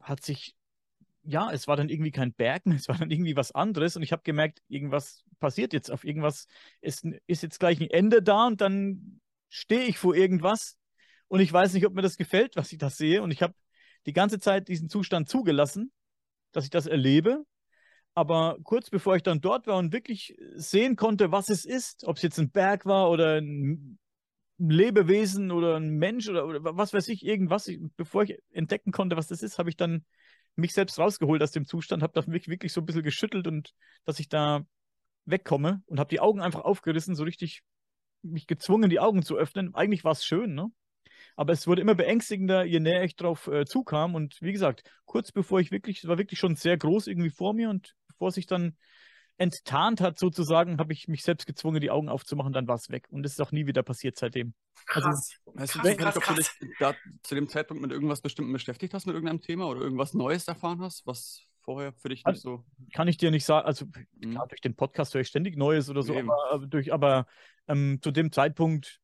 hat 0.00 0.24
sich, 0.24 0.56
ja, 1.24 1.52
es 1.52 1.68
war 1.68 1.76
dann 1.76 1.90
irgendwie 1.90 2.10
kein 2.10 2.32
Berg 2.32 2.64
mehr, 2.64 2.76
es 2.78 2.88
war 2.88 2.96
dann 2.96 3.10
irgendwie 3.10 3.36
was 3.36 3.52
anderes. 3.52 3.96
Und 3.96 4.02
ich 4.02 4.12
habe 4.12 4.22
gemerkt, 4.22 4.62
irgendwas 4.68 5.24
passiert 5.40 5.74
jetzt 5.74 5.90
auf 5.90 6.04
irgendwas, 6.04 6.46
ist, 6.80 7.04
ist 7.26 7.42
jetzt 7.42 7.60
gleich 7.60 7.78
ein 7.82 7.90
Ende 7.90 8.22
da 8.22 8.46
und 8.46 8.62
dann 8.62 9.20
stehe 9.50 9.84
ich 9.84 9.98
vor 9.98 10.14
irgendwas. 10.14 10.78
Und 11.28 11.40
ich 11.40 11.52
weiß 11.52 11.74
nicht, 11.74 11.84
ob 11.84 11.92
mir 11.92 12.02
das 12.02 12.16
gefällt, 12.16 12.56
was 12.56 12.72
ich 12.72 12.78
da 12.78 12.88
sehe. 12.88 13.22
Und 13.22 13.30
ich 13.30 13.42
habe 13.42 13.52
die 14.06 14.14
ganze 14.14 14.38
Zeit 14.38 14.68
diesen 14.68 14.88
Zustand 14.88 15.28
zugelassen, 15.28 15.92
dass 16.52 16.64
ich 16.64 16.70
das 16.70 16.86
erlebe, 16.86 17.44
aber 18.14 18.58
kurz 18.64 18.90
bevor 18.90 19.16
ich 19.16 19.22
dann 19.22 19.40
dort 19.40 19.66
war 19.66 19.78
und 19.78 19.92
wirklich 19.92 20.36
sehen 20.54 20.96
konnte, 20.96 21.32
was 21.32 21.48
es 21.48 21.64
ist, 21.64 22.04
ob 22.04 22.16
es 22.16 22.22
jetzt 22.22 22.38
ein 22.38 22.50
Berg 22.50 22.86
war 22.86 23.10
oder 23.10 23.40
ein 23.40 23.98
Lebewesen 24.58 25.50
oder 25.50 25.76
ein 25.76 25.90
Mensch 25.90 26.28
oder, 26.28 26.46
oder 26.46 26.60
was 26.62 26.92
weiß 26.92 27.08
ich, 27.08 27.24
irgendwas, 27.24 27.66
ich, 27.68 27.80
bevor 27.96 28.24
ich 28.24 28.36
entdecken 28.50 28.92
konnte, 28.92 29.16
was 29.16 29.28
das 29.28 29.42
ist, 29.42 29.58
habe 29.58 29.70
ich 29.70 29.76
dann 29.76 30.04
mich 30.56 30.74
selbst 30.74 30.98
rausgeholt 30.98 31.42
aus 31.42 31.52
dem 31.52 31.64
Zustand, 31.64 32.02
habe 32.02 32.30
mich 32.30 32.48
wirklich 32.48 32.72
so 32.72 32.80
ein 32.82 32.86
bisschen 32.86 33.02
geschüttelt 33.02 33.46
und 33.46 33.72
dass 34.04 34.20
ich 34.20 34.28
da 34.28 34.66
wegkomme 35.24 35.82
und 35.86 35.98
habe 35.98 36.08
die 36.08 36.20
Augen 36.20 36.40
einfach 36.40 36.60
aufgerissen, 36.60 37.14
so 37.14 37.24
richtig 37.24 37.62
mich 38.22 38.46
gezwungen, 38.46 38.90
die 38.90 39.00
Augen 39.00 39.22
zu 39.22 39.36
öffnen. 39.36 39.74
Eigentlich 39.74 40.04
war 40.04 40.12
es 40.12 40.24
schön, 40.24 40.54
ne? 40.54 40.70
Aber 41.36 41.52
es 41.52 41.66
wurde 41.66 41.80
immer 41.80 41.94
beängstigender, 41.94 42.64
je 42.64 42.80
näher 42.80 43.04
ich 43.04 43.16
drauf 43.16 43.46
äh, 43.46 43.64
zukam. 43.64 44.14
Und 44.14 44.36
wie 44.42 44.52
gesagt, 44.52 44.82
kurz 45.06 45.32
bevor 45.32 45.60
ich 45.60 45.70
wirklich, 45.70 45.98
es 46.02 46.08
war 46.08 46.18
wirklich 46.18 46.38
schon 46.38 46.56
sehr 46.56 46.76
groß 46.76 47.06
irgendwie 47.06 47.30
vor 47.30 47.54
mir 47.54 47.70
und 47.70 47.94
bevor 48.20 48.32
sich 48.32 48.46
dann 48.46 48.76
enttarnt 49.38 50.02
hat, 50.02 50.18
sozusagen, 50.18 50.78
habe 50.78 50.92
ich 50.92 51.08
mich 51.08 51.22
selbst 51.22 51.46
gezwungen, 51.46 51.80
die 51.80 51.90
Augen 51.90 52.10
aufzumachen, 52.10 52.52
dann 52.52 52.68
war 52.68 52.74
es 52.74 52.90
weg. 52.90 53.06
Und 53.08 53.24
es 53.24 53.32
ist 53.32 53.40
auch 53.40 53.50
nie 53.50 53.66
wieder 53.66 53.82
passiert 53.82 54.18
seitdem. 54.18 54.52
Also, 54.86 55.08
Krass. 55.08 55.36
Du, 55.46 55.52
Krass, 55.56 55.96
krass, 55.96 56.16
ob 56.18 56.24
du 56.26 56.34
krass. 56.34 56.58
dich 56.60 56.76
da 56.78 56.94
zu 57.22 57.34
dem 57.34 57.48
Zeitpunkt 57.48 57.80
mit 57.80 57.92
irgendwas 57.92 58.20
Bestimmten 58.20 58.52
beschäftigt 58.52 58.92
hast, 58.92 59.06
mit 59.06 59.14
irgendeinem 59.14 59.40
Thema 59.40 59.68
oder 59.68 59.80
irgendwas 59.80 60.12
Neues 60.12 60.46
erfahren 60.48 60.82
hast, 60.82 61.06
was 61.06 61.40
vorher 61.62 61.94
für 61.94 62.10
dich 62.10 62.26
nicht 62.26 62.42
so. 62.42 62.62
kann 62.92 63.08
ich 63.08 63.16
dir 63.16 63.30
nicht 63.30 63.46
sagen, 63.46 63.66
also 63.66 63.86
Mhm. 63.86 64.32
klar, 64.32 64.46
durch 64.48 64.60
den 64.60 64.76
Podcast 64.76 65.14
höre 65.14 65.22
ich 65.22 65.28
ständig 65.28 65.56
Neues 65.56 65.88
oder 65.88 66.02
so, 66.02 66.14
Eben. 66.14 66.30
aber, 66.30 66.52
aber, 66.52 66.66
durch, 66.66 66.92
aber 66.92 67.26
ähm, 67.68 68.00
zu 68.02 68.10
dem 68.10 68.32
Zeitpunkt 68.32 69.00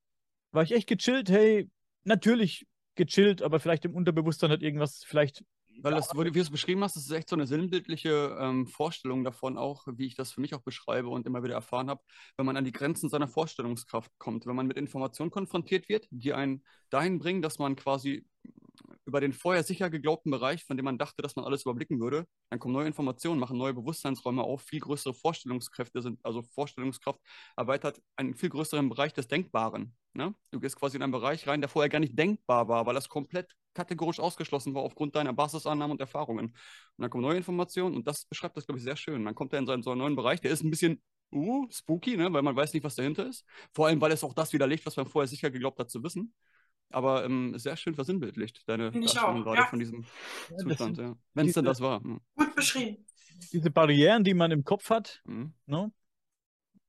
war 0.52 0.62
ich 0.62 0.72
echt 0.72 0.88
gechillt. 0.88 1.30
Hey, 1.30 1.70
natürlich 2.04 2.66
gechillt, 2.96 3.40
aber 3.40 3.60
vielleicht 3.60 3.86
im 3.86 3.94
Unterbewusstsein 3.94 4.50
hat 4.50 4.60
irgendwas 4.62 5.02
vielleicht 5.04 5.42
Weil 5.82 5.94
das, 5.94 6.08
wo 6.14 6.22
du- 6.24 6.30
wie 6.30 6.38
du 6.38 6.40
es 6.40 6.50
beschrieben 6.50 6.82
hast, 6.82 6.96
das 6.96 7.04
ist 7.04 7.10
echt 7.10 7.28
so 7.28 7.36
eine 7.36 7.46
sinnbildliche 7.46 8.36
ähm, 8.40 8.66
Vorstellung 8.66 9.24
davon 9.24 9.58
auch, 9.58 9.84
wie 9.86 10.06
ich 10.06 10.14
das 10.14 10.32
für 10.32 10.40
mich 10.40 10.54
auch 10.54 10.62
beschreibe 10.62 11.08
und 11.08 11.26
immer 11.26 11.42
wieder 11.42 11.54
erfahren 11.54 11.90
habe, 11.90 12.02
wenn 12.36 12.46
man 12.46 12.56
an 12.56 12.64
die 12.64 12.72
Grenzen 12.72 13.08
seiner 13.08 13.28
Vorstellungskraft 13.28 14.10
kommt, 14.18 14.46
wenn 14.46 14.56
man 14.56 14.66
mit 14.66 14.76
Informationen 14.76 15.30
konfrontiert 15.30 15.88
wird, 15.88 16.06
die 16.10 16.32
einen 16.32 16.64
dahin 16.90 17.18
bringen, 17.18 17.42
dass 17.42 17.58
man 17.58 17.76
quasi 17.76 18.26
über 19.04 19.20
den 19.20 19.32
vorher 19.32 19.62
sicher 19.62 19.88
geglaubten 19.90 20.30
Bereich, 20.30 20.64
von 20.64 20.76
dem 20.76 20.84
man 20.84 20.98
dachte, 20.98 21.22
dass 21.22 21.36
man 21.36 21.44
alles 21.44 21.62
überblicken 21.62 22.00
würde, 22.00 22.26
dann 22.50 22.58
kommen 22.58 22.74
neue 22.74 22.86
Informationen, 22.86 23.40
machen 23.40 23.56
neue 23.56 23.74
Bewusstseinsräume 23.74 24.42
auf, 24.42 24.62
viel 24.62 24.80
größere 24.80 25.14
Vorstellungskräfte 25.14 26.02
sind, 26.02 26.18
also 26.24 26.42
Vorstellungskraft 26.42 27.20
erweitert 27.56 28.00
einen 28.16 28.34
viel 28.34 28.48
größeren 28.48 28.88
Bereich 28.88 29.12
des 29.12 29.28
Denkbaren. 29.28 29.94
Ne? 30.14 30.34
Du 30.50 30.60
gehst 30.60 30.76
quasi 30.76 30.96
in 30.96 31.02
einen 31.02 31.12
Bereich 31.12 31.46
rein, 31.46 31.60
der 31.60 31.68
vorher 31.68 31.88
gar 31.88 32.00
nicht 32.00 32.18
denkbar 32.18 32.68
war, 32.68 32.86
weil 32.86 32.94
das 32.94 33.08
komplett 33.08 33.54
kategorisch 33.76 34.18
ausgeschlossen 34.20 34.74
war 34.74 34.82
aufgrund 34.82 35.14
deiner 35.14 35.32
Basisannahmen 35.32 35.92
und 35.92 36.00
Erfahrungen. 36.00 36.46
Und 36.46 36.54
dann 37.02 37.10
kommen 37.10 37.22
neue 37.22 37.36
Informationen 37.36 37.94
und 37.94 38.06
das 38.06 38.24
beschreibt 38.24 38.56
das, 38.56 38.66
glaube 38.66 38.78
ich, 38.78 38.84
sehr 38.84 38.96
schön. 38.96 39.22
Man 39.22 39.34
kommt 39.34 39.52
da 39.52 39.58
in 39.58 39.66
so 39.66 39.72
einen, 39.72 39.82
so 39.82 39.90
einen 39.90 40.00
neuen 40.00 40.16
Bereich, 40.16 40.40
der 40.40 40.50
ist 40.50 40.62
ein 40.64 40.70
bisschen 40.70 41.02
uh, 41.32 41.66
spooky, 41.70 42.16
ne? 42.16 42.32
weil 42.32 42.42
man 42.42 42.56
weiß 42.56 42.72
nicht, 42.72 42.82
was 42.84 42.94
dahinter 42.96 43.26
ist. 43.28 43.44
Vor 43.72 43.86
allem, 43.86 44.00
weil 44.00 44.12
es 44.12 44.24
auch 44.24 44.34
das 44.34 44.52
widerlegt, 44.52 44.86
was 44.86 44.96
man 44.96 45.06
vorher 45.06 45.28
sicher 45.28 45.50
geglaubt 45.50 45.78
hat 45.78 45.90
zu 45.90 46.02
wissen. 46.02 46.34
Aber 46.90 47.24
ähm, 47.24 47.58
sehr 47.58 47.76
schön 47.76 47.94
versinnbildlicht, 47.94 48.62
deine 48.68 48.92
Finde 48.92 49.06
ich 49.06 49.12
Darstellung 49.12 49.42
gerade 49.42 49.58
ja. 49.60 49.66
von 49.66 49.78
diesem 49.78 50.04
Ja, 50.50 50.56
Zustand. 50.58 50.98
Ja. 50.98 51.16
Wenn 51.34 51.46
es 51.48 51.54
denn 51.54 51.64
das 51.64 51.80
war. 51.80 52.00
ne? 52.06 52.20
Gut 52.36 52.54
beschrieben. 52.54 53.04
diese 53.52 53.70
Barrieren, 53.70 54.24
die 54.24 54.34
man 54.34 54.50
im 54.52 54.64
Kopf 54.64 54.88
hat, 54.90 55.20
Mhm. 55.24 55.52
ne? 55.66 55.92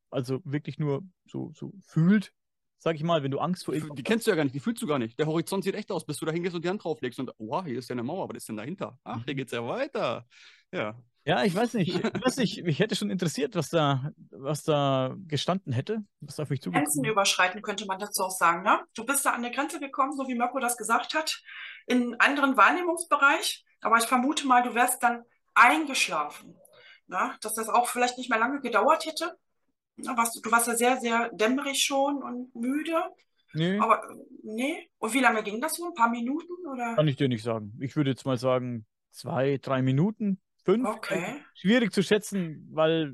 also 0.09 0.39
wirklich 0.45 0.79
nur 0.79 1.03
so, 1.25 1.51
so 1.53 1.73
fühlt, 1.81 2.31
sag 2.79 2.95
ich 2.95 3.03
mal, 3.03 3.23
wenn 3.23 3.31
du 3.31 3.39
Angst 3.39 3.65
vor 3.65 3.73
Die, 3.73 3.79
irgendwas 3.79 3.95
die 3.97 4.03
kennst 4.03 4.27
du 4.27 4.31
ja 4.31 4.35
gar 4.35 4.43
nicht, 4.43 4.55
die 4.55 4.59
fühlst 4.59 4.81
du 4.81 4.87
gar 4.87 4.99
nicht. 4.99 5.17
Der 5.19 5.27
Horizont 5.27 5.63
sieht 5.63 5.75
echt 5.75 5.91
aus, 5.91 6.05
bis 6.05 6.17
du 6.17 6.25
da 6.25 6.31
hingehst 6.31 6.55
und 6.55 6.63
die 6.63 6.69
Hand 6.69 6.83
drauflegst 6.83 7.19
und, 7.19 7.31
wow, 7.37 7.63
hier 7.65 7.79
ist 7.79 7.89
ja 7.89 7.93
eine 7.93 8.03
Mauer, 8.03 8.29
was 8.29 8.37
ist 8.37 8.49
denn 8.49 8.57
dahinter? 8.57 8.99
Ach, 9.03 9.23
hier 9.25 9.35
geht's 9.35 9.51
ja 9.51 9.65
weiter. 9.67 10.25
Ja. 10.71 10.95
Ja, 11.27 11.43
ich 11.43 11.53
weiß 11.53 11.73
nicht. 11.73 11.93
Ich, 11.93 12.01
weiß 12.01 12.37
nicht, 12.37 12.63
mich 12.63 12.79
hätte 12.79 12.95
schon 12.95 13.09
interessiert, 13.09 13.53
was 13.55 13.67
da, 13.67 14.11
was 14.31 14.63
da 14.63 15.13
gestanden 15.27 15.73
hätte, 15.73 16.05
was 16.21 16.37
da 16.37 16.43
auf 16.43 16.49
mich 16.49 16.61
Grenzen 16.61 16.85
zugekommen 16.85 17.11
überschreiten, 17.11 17.61
könnte 17.61 17.85
man 17.85 17.99
dazu 17.99 18.23
auch 18.23 18.31
sagen. 18.31 18.63
Ne? 18.63 18.79
Du 18.93 19.05
bist 19.05 19.25
da 19.25 19.31
an 19.31 19.41
der 19.41 19.51
Grenze 19.51 19.81
gekommen, 19.81 20.13
so 20.15 20.25
wie 20.29 20.35
Mirko 20.35 20.59
das 20.59 20.77
gesagt 20.77 21.15
hat, 21.15 21.41
in 21.85 22.01
einen 22.01 22.15
anderen 22.21 22.55
Wahrnehmungsbereich. 22.55 23.65
Aber 23.81 23.97
ich 23.97 24.05
vermute 24.05 24.47
mal, 24.47 24.63
du 24.63 24.73
wärst 24.73 25.03
dann 25.03 25.23
eingeschlafen. 25.53 26.55
Ne? 27.07 27.35
Dass 27.41 27.55
das 27.55 27.67
auch 27.67 27.89
vielleicht 27.89 28.17
nicht 28.17 28.29
mehr 28.29 28.39
lange 28.39 28.61
gedauert 28.61 29.05
hätte. 29.05 29.37
Warst, 29.97 30.45
du 30.45 30.51
warst 30.51 30.67
ja 30.67 30.75
sehr, 30.75 30.97
sehr 30.97 31.29
dämmerig 31.33 31.83
schon 31.83 32.21
und 32.21 32.53
müde. 32.55 32.95
Nee, 33.53 33.79
Aber 33.79 34.01
nee. 34.43 34.89
Und 34.97 35.13
wie 35.13 35.19
lange 35.19 35.41
ging 35.43 35.59
das 35.61 35.75
so? 35.75 35.87
Ein 35.87 35.93
paar 35.93 36.09
Minuten? 36.09 36.53
Oder? 36.71 36.95
kann 36.95 37.07
ich 37.07 37.15
dir 37.15 37.27
nicht 37.27 37.43
sagen. 37.43 37.77
Ich 37.79 37.95
würde 37.95 38.11
jetzt 38.11 38.25
mal 38.25 38.37
sagen, 38.37 38.85
zwei, 39.11 39.57
drei 39.61 39.81
Minuten, 39.81 40.39
fünf. 40.63 40.87
Okay. 40.87 41.41
Schwierig 41.55 41.91
zu 41.91 42.03
schätzen, 42.03 42.67
weil 42.71 43.13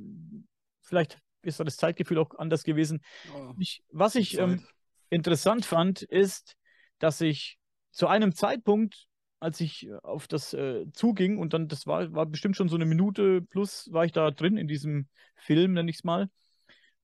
vielleicht 0.81 1.19
ist 1.43 1.59
da 1.59 1.63
das 1.63 1.77
Zeitgefühl 1.77 2.17
auch 2.17 2.31
anders 2.37 2.63
gewesen. 2.63 3.01
Oh, 3.35 3.53
Ich, 3.57 3.83
was 3.91 4.15
ich 4.15 4.37
ähm, 4.37 4.65
interessant 5.09 5.65
fand, 5.65 6.01
ist, 6.01 6.55
dass 6.99 7.21
ich 7.21 7.57
zu 7.91 8.07
einem 8.07 8.33
Zeitpunkt, 8.33 9.07
als 9.39 9.59
ich 9.59 9.87
äh, 9.87 9.93
auf 10.03 10.27
das 10.27 10.53
äh, 10.53 10.85
zuging, 10.93 11.37
und 11.37 11.53
dann, 11.53 11.67
das 11.67 11.85
war, 11.85 12.13
war 12.13 12.25
bestimmt 12.25 12.57
schon 12.57 12.69
so 12.69 12.75
eine 12.75 12.85
Minute 12.85 13.41
plus, 13.41 13.89
war 13.91 14.05
ich 14.05 14.11
da 14.11 14.31
drin 14.31 14.57
in 14.57 14.67
diesem 14.67 15.07
Film, 15.35 15.73
nenne 15.73 15.89
ich 15.89 15.97
es 15.97 16.03
mal. 16.03 16.29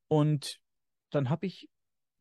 Und 0.10 0.60
dann 1.12 1.30
habe 1.30 1.46
ich 1.46 1.70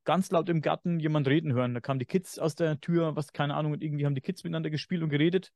ganz 0.04 0.30
laut 0.30 0.48
im 0.48 0.62
Garten 0.62 1.00
jemand 1.00 1.26
reden 1.26 1.52
hören. 1.52 1.74
Da 1.74 1.80
kamen 1.80 1.98
die 1.98 2.06
Kids 2.06 2.38
aus 2.38 2.54
der 2.54 2.80
Tür, 2.80 3.16
was, 3.16 3.32
keine 3.32 3.54
Ahnung, 3.54 3.72
und 3.72 3.82
irgendwie 3.82 4.06
haben 4.06 4.14
die 4.14 4.20
Kids 4.20 4.44
miteinander 4.44 4.70
gespielt 4.70 5.02
und 5.02 5.10
geredet. 5.10 5.52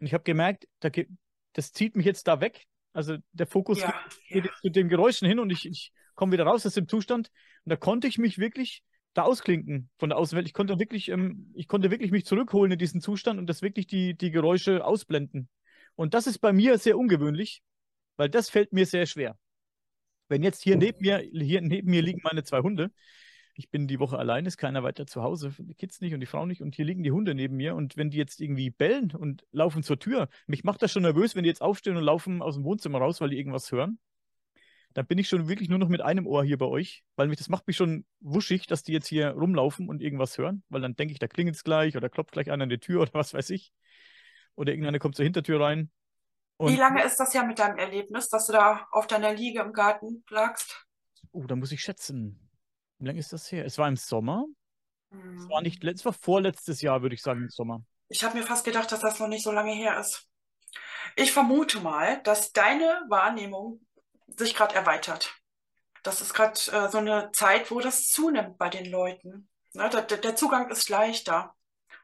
Und 0.00 0.06
ich 0.06 0.14
habe 0.14 0.24
gemerkt, 0.24 0.66
da, 0.80 0.88
ge- 0.88 1.08
das 1.52 1.72
zieht 1.72 1.94
mich 1.94 2.06
jetzt 2.06 2.26
da 2.26 2.40
weg. 2.40 2.64
Also 2.92 3.16
der 3.32 3.46
Fokus 3.46 3.80
Ja, 3.80 3.94
geht 4.28 4.46
ja. 4.46 4.50
zu 4.62 4.70
den 4.70 4.88
Geräuschen 4.88 5.28
hin 5.28 5.38
und 5.38 5.50
ich, 5.50 5.66
ich 5.66 5.92
komme 6.14 6.32
wieder 6.32 6.44
raus 6.44 6.64
aus 6.64 6.74
dem 6.74 6.88
Zustand. 6.88 7.28
Und 7.64 7.70
da 7.70 7.76
konnte 7.76 8.06
ich 8.06 8.18
mich 8.18 8.38
wirklich 8.38 8.82
da 9.14 9.22
ausklinken 9.22 9.90
von 9.98 10.08
der 10.08 10.18
Außenwelt. 10.18 10.46
Ich 10.46 10.54
konnte 10.54 10.78
wirklich, 10.78 11.08
ähm, 11.08 11.52
ich 11.54 11.68
konnte 11.68 11.90
wirklich 11.90 12.10
mich 12.10 12.24
zurückholen 12.24 12.72
in 12.72 12.78
diesen 12.78 13.00
Zustand 13.00 13.38
und 13.38 13.46
das 13.46 13.62
wirklich 13.62 13.86
die, 13.86 14.14
die 14.16 14.30
Geräusche 14.30 14.84
ausblenden. 14.84 15.48
Und 15.94 16.14
das 16.14 16.26
ist 16.26 16.38
bei 16.38 16.52
mir 16.52 16.78
sehr 16.78 16.98
ungewöhnlich, 16.98 17.62
weil 18.16 18.28
das 18.28 18.50
fällt 18.50 18.72
mir 18.72 18.86
sehr 18.86 19.06
schwer. 19.06 19.38
Wenn 20.28 20.42
jetzt 20.42 20.62
hier 20.62 20.76
neben 20.76 20.98
mir, 21.00 21.18
hier 21.18 21.60
neben 21.60 21.90
mir 21.90 22.02
liegen 22.02 22.20
meine 22.22 22.44
zwei 22.44 22.60
Hunde. 22.60 22.90
Ich 23.56 23.70
bin 23.70 23.86
die 23.86 24.00
Woche 24.00 24.18
allein, 24.18 24.46
ist 24.46 24.56
keiner 24.56 24.82
weiter 24.82 25.06
zu 25.06 25.22
Hause, 25.22 25.54
die 25.58 25.74
Kids 25.74 26.00
nicht 26.00 26.12
und 26.12 26.20
die 26.20 26.26
Frau 26.26 26.44
nicht. 26.44 26.60
Und 26.60 26.74
hier 26.74 26.84
liegen 26.84 27.04
die 27.04 27.12
Hunde 27.12 27.34
neben 27.34 27.56
mir. 27.56 27.76
Und 27.76 27.96
wenn 27.96 28.10
die 28.10 28.18
jetzt 28.18 28.40
irgendwie 28.40 28.70
bellen 28.70 29.12
und 29.12 29.44
laufen 29.52 29.84
zur 29.84 29.98
Tür, 29.98 30.28
mich 30.46 30.64
macht 30.64 30.82
das 30.82 30.90
schon 30.90 31.02
nervös, 31.02 31.36
wenn 31.36 31.44
die 31.44 31.50
jetzt 31.50 31.62
aufstehen 31.62 31.96
und 31.96 32.02
laufen 32.02 32.42
aus 32.42 32.56
dem 32.56 32.64
Wohnzimmer 32.64 32.98
raus, 32.98 33.20
weil 33.20 33.30
die 33.30 33.38
irgendwas 33.38 33.70
hören. 33.70 33.98
Dann 34.92 35.06
bin 35.06 35.18
ich 35.18 35.28
schon 35.28 35.48
wirklich 35.48 35.68
nur 35.68 35.78
noch 35.78 35.88
mit 35.88 36.00
einem 36.00 36.26
Ohr 36.26 36.44
hier 36.44 36.56
bei 36.56 36.66
euch, 36.66 37.02
weil 37.16 37.28
mich 37.28 37.36
das 37.38 37.48
macht 37.48 37.66
mich 37.66 37.76
schon 37.76 38.04
wuschig, 38.20 38.66
dass 38.66 38.84
die 38.84 38.92
jetzt 38.92 39.08
hier 39.08 39.30
rumlaufen 39.30 39.88
und 39.88 40.00
irgendwas 40.00 40.38
hören, 40.38 40.62
weil 40.68 40.80
dann 40.80 40.94
denke 40.94 41.12
ich, 41.12 41.18
da 41.18 41.26
klingelt 41.26 41.56
es 41.56 41.64
gleich 41.64 41.96
oder 41.96 42.08
klopft 42.08 42.32
gleich 42.32 42.50
einer 42.50 42.62
an 42.62 42.68
die 42.68 42.78
Tür 42.78 43.02
oder 43.02 43.12
was 43.14 43.34
weiß 43.34 43.50
ich. 43.50 43.72
Oder 44.54 44.72
irgendeiner 44.72 45.00
kommt 45.00 45.16
zur 45.16 45.24
Hintertür 45.24 45.60
rein. 45.60 45.90
Wie 46.62 46.74
Und 46.74 46.76
lange 46.76 47.04
ist 47.04 47.18
das 47.20 47.32
ja 47.34 47.44
mit 47.44 47.58
deinem 47.60 47.78
Erlebnis, 47.78 48.28
dass 48.28 48.46
du 48.46 48.52
da 48.54 48.88
auf 48.90 49.06
deiner 49.06 49.32
Liege 49.32 49.60
im 49.60 49.72
Garten 49.72 50.24
lagst? 50.30 50.84
oh, 51.32 51.44
da 51.46 51.56
muss 51.56 51.72
ich 51.72 51.82
schätzen. 51.82 52.50
Wie 52.98 53.06
lange 53.06 53.18
ist 53.18 53.32
das 53.32 53.50
her? 53.50 53.64
Es 53.64 53.78
war 53.78 53.88
im 53.88 53.96
Sommer. 53.96 54.46
Es 55.36 55.46
Hm. 55.46 55.48
war 55.48 55.62
nicht, 55.62 55.82
letzt- 55.84 56.00
es 56.00 56.04
war 56.06 56.12
vorletztes 56.14 56.82
Jahr, 56.82 57.02
würde 57.02 57.14
ich 57.16 57.22
sagen, 57.22 57.42
im 57.42 57.50
Sommer. 57.50 57.84
Ich 58.08 58.22
habe 58.24 58.36
mir 58.38 58.44
fast 58.44 58.64
gedacht, 58.64 58.90
dass 58.92 59.00
das 59.00 59.18
noch 59.18 59.28
nicht 59.28 59.42
so 59.44 59.50
lange 59.52 59.72
her 59.72 59.98
ist. 59.98 60.28
Ich 61.16 61.32
vermute 61.32 61.80
mal, 61.80 62.22
dass 62.24 62.52
deine 62.52 63.02
Wahrnehmung 63.08 63.86
sich 64.28 64.54
gerade 64.54 64.74
erweitert. 64.74 65.34
Das 66.02 66.20
ist 66.20 66.34
gerade 66.34 66.54
äh, 66.72 66.90
so 66.90 66.98
eine 66.98 67.30
Zeit, 67.32 67.70
wo 67.70 67.80
das 67.80 68.08
zunimmt 68.10 68.58
bei 68.58 68.70
den 68.70 68.86
Leuten. 68.90 69.48
Ne, 69.74 69.88
der, 69.90 70.02
der 70.02 70.18
der 70.18 70.36
Zugang 70.36 70.70
ist 70.70 70.88
leichter. 70.90 71.54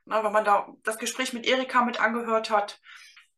Ne, 0.07 0.23
wenn 0.25 0.33
man 0.33 0.45
da 0.45 0.69
das 0.85 0.99
Gespräch 0.99 1.33
mit 1.35 1.47
Erika 1.47 1.85
mit 1.85 2.01
angehört 2.01 2.51
hat, 2.51 2.81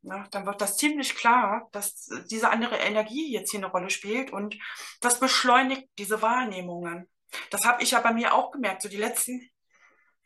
ne, 0.02 0.26
dann 0.30 0.46
wird 0.46 0.60
das 0.60 0.76
ziemlich 0.76 1.14
klar, 1.14 1.68
dass 1.72 2.08
diese 2.30 2.50
andere 2.50 2.76
Energie 2.76 3.32
jetzt 3.32 3.50
hier 3.50 3.60
eine 3.60 3.70
Rolle 3.70 3.90
spielt 3.90 4.32
und 4.32 4.56
das 5.00 5.20
beschleunigt 5.20 5.88
diese 5.98 6.22
Wahrnehmungen. 6.22 7.08
Das 7.50 7.64
habe 7.64 7.82
ich 7.82 7.92
ja 7.92 8.00
bei 8.00 8.12
mir 8.12 8.34
auch 8.34 8.50
gemerkt. 8.50 8.82
So 8.82 8.88
die 8.88 8.96
letzten 8.96 9.48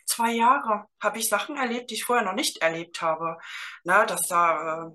zwei 0.07 0.33
Jahre 0.33 0.87
habe 1.01 1.19
ich 1.19 1.29
Sachen 1.29 1.57
erlebt, 1.57 1.91
die 1.91 1.95
ich 1.95 2.05
vorher 2.05 2.25
noch 2.25 2.35
nicht 2.35 2.59
erlebt 2.59 3.01
habe. 3.03 3.39
Ne, 3.85 4.05
dass 4.07 4.23
da 4.29 4.87
äh, 4.87 4.91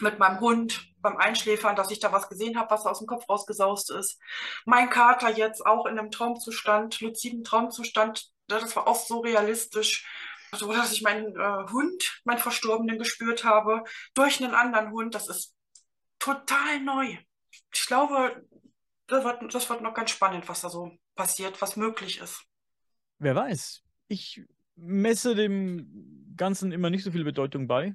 mit 0.00 0.18
meinem 0.18 0.40
Hund 0.40 0.88
beim 1.00 1.16
Einschläfern, 1.16 1.76
dass 1.76 1.90
ich 1.90 2.00
da 2.00 2.12
was 2.12 2.28
gesehen 2.28 2.58
habe, 2.58 2.70
was 2.70 2.86
aus 2.86 2.98
dem 2.98 3.06
Kopf 3.06 3.28
rausgesaust 3.28 3.90
ist. 3.90 4.20
Mein 4.64 4.90
Kater 4.90 5.30
jetzt 5.30 5.64
auch 5.64 5.86
in 5.86 5.98
einem 5.98 6.10
Traumzustand, 6.10 7.00
luziden 7.00 7.44
Traumzustand, 7.44 8.30
ne, 8.48 8.58
das 8.58 8.74
war 8.76 8.86
auch 8.86 8.96
so 8.96 9.20
realistisch. 9.20 10.06
So, 10.52 10.72
dass 10.72 10.92
ich 10.92 11.02
meinen 11.02 11.36
äh, 11.36 11.70
Hund, 11.70 12.20
meinen 12.24 12.38
Verstorbenen 12.38 12.98
gespürt 12.98 13.44
habe, 13.44 13.84
durch 14.14 14.42
einen 14.42 14.54
anderen 14.54 14.90
Hund, 14.92 15.14
das 15.14 15.28
ist 15.28 15.54
total 16.18 16.80
neu. 16.80 17.16
Ich 17.72 17.86
glaube, 17.86 18.44
das 19.06 19.24
wird, 19.24 19.54
das 19.54 19.68
wird 19.68 19.82
noch 19.82 19.94
ganz 19.94 20.10
spannend, 20.10 20.48
was 20.48 20.60
da 20.60 20.68
so 20.68 20.92
passiert, 21.14 21.60
was 21.60 21.76
möglich 21.76 22.20
ist. 22.20 22.42
Wer 23.18 23.34
weiß. 23.34 23.82
Ich 24.08 24.42
messe 24.76 25.34
dem 25.34 26.34
Ganzen 26.36 26.72
immer 26.72 26.90
nicht 26.90 27.04
so 27.04 27.10
viel 27.10 27.24
Bedeutung 27.24 27.66
bei, 27.66 27.94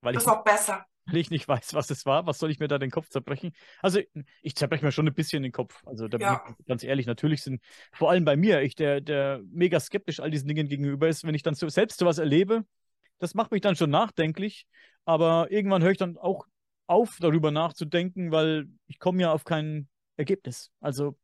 weil 0.00 0.14
Das 0.14 0.22
ich, 0.22 0.28
ist 0.28 0.34
auch 0.34 0.44
besser. 0.44 0.86
Weil 1.10 1.18
ich 1.18 1.30
nicht 1.30 1.48
weiß, 1.48 1.74
was 1.74 1.90
es 1.90 2.06
war. 2.06 2.26
Was 2.26 2.38
soll 2.38 2.50
ich 2.50 2.58
mir 2.60 2.68
da 2.68 2.78
den 2.78 2.90
Kopf 2.90 3.08
zerbrechen? 3.08 3.52
Also, 3.82 4.00
ich 4.42 4.54
zerbreche 4.54 4.84
mir 4.84 4.92
schon 4.92 5.06
ein 5.08 5.14
bisschen 5.14 5.42
den 5.42 5.52
Kopf. 5.52 5.82
Also, 5.86 6.08
da 6.08 6.18
bin 6.18 6.26
Ja. 6.26 6.42
ich 6.58 6.66
ganz 6.66 6.82
ehrlich, 6.84 7.06
natürlich 7.06 7.42
sind 7.42 7.62
vor 7.92 8.10
allem 8.10 8.24
bei 8.24 8.36
mir, 8.36 8.62
ich, 8.62 8.74
der, 8.74 9.00
der 9.00 9.40
mega 9.50 9.80
skeptisch 9.80 10.20
all 10.20 10.30
diesen 10.30 10.48
Dingen 10.48 10.68
gegenüber 10.68 11.08
ist, 11.08 11.24
wenn 11.24 11.34
ich 11.34 11.42
dann 11.42 11.54
so, 11.54 11.68
selbst 11.68 11.98
sowas 11.98 12.18
erlebe, 12.18 12.64
das 13.18 13.34
macht 13.34 13.50
mich 13.50 13.60
dann 13.62 13.76
schon 13.76 13.90
nachdenklich. 13.90 14.66
Aber 15.04 15.50
irgendwann 15.50 15.82
höre 15.82 15.92
ich 15.92 15.98
dann 15.98 16.18
auch 16.18 16.46
auf, 16.86 17.16
darüber 17.20 17.50
nachzudenken, 17.50 18.30
weil 18.30 18.66
ich 18.86 18.98
komme 18.98 19.22
ja 19.22 19.32
auf 19.32 19.44
kein 19.44 19.88
Ergebnis. 20.16 20.70
Also, 20.80 21.16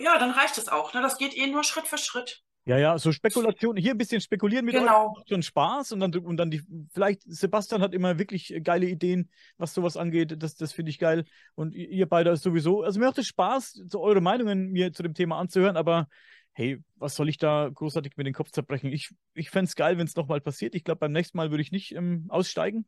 Ja, 0.00 0.18
dann 0.18 0.30
reicht 0.30 0.58
es 0.58 0.68
auch. 0.68 0.94
Ne? 0.94 1.02
Das 1.02 1.18
geht 1.18 1.36
eh 1.36 1.46
nur 1.46 1.64
Schritt 1.64 1.86
für 1.86 1.98
Schritt. 1.98 2.42
Ja, 2.68 2.76
ja, 2.76 2.98
so 2.98 3.12
Spekulation, 3.12 3.78
hier 3.78 3.92
ein 3.92 3.98
bisschen 3.98 4.20
spekulieren 4.20 4.66
mit 4.66 4.74
euch 4.76 4.82
Genau. 4.82 5.14
macht 5.16 5.30
schon 5.30 5.42
Spaß 5.42 5.92
und 5.92 6.00
dann, 6.00 6.14
und 6.14 6.36
dann 6.36 6.50
die, 6.50 6.60
vielleicht, 6.92 7.22
Sebastian 7.24 7.80
hat 7.80 7.94
immer 7.94 8.18
wirklich 8.18 8.54
geile 8.62 8.84
Ideen, 8.86 9.30
was 9.56 9.72
sowas 9.72 9.96
angeht, 9.96 10.34
das, 10.42 10.54
das 10.54 10.74
finde 10.74 10.90
ich 10.90 10.98
geil 10.98 11.24
und 11.54 11.74
ihr 11.74 11.88
ihr 11.88 12.06
beide 12.06 12.28
ist 12.28 12.42
sowieso, 12.42 12.82
also 12.82 13.00
mir 13.00 13.06
macht 13.06 13.16
es 13.16 13.26
Spaß, 13.26 13.72
so 13.86 14.02
eure 14.02 14.20
Meinungen 14.20 14.70
mir 14.70 14.92
zu 14.92 15.02
dem 15.02 15.14
Thema 15.14 15.38
anzuhören, 15.38 15.78
aber 15.78 16.08
hey, 16.52 16.78
was 16.96 17.14
soll 17.14 17.30
ich 17.30 17.38
da 17.38 17.70
großartig 17.72 18.18
mit 18.18 18.26
den 18.26 18.34
Kopf 18.34 18.50
zerbrechen? 18.50 18.92
Ich, 18.92 19.14
ich 19.32 19.48
fände 19.48 19.68
es 19.70 19.74
geil, 19.74 19.96
wenn 19.96 20.06
es 20.06 20.14
nochmal 20.16 20.42
passiert, 20.42 20.74
ich 20.74 20.84
glaube, 20.84 20.98
beim 20.98 21.12
nächsten 21.12 21.38
Mal 21.38 21.50
würde 21.50 21.62
ich 21.62 21.72
nicht 21.72 21.94
ähm, 21.94 22.26
aussteigen. 22.28 22.84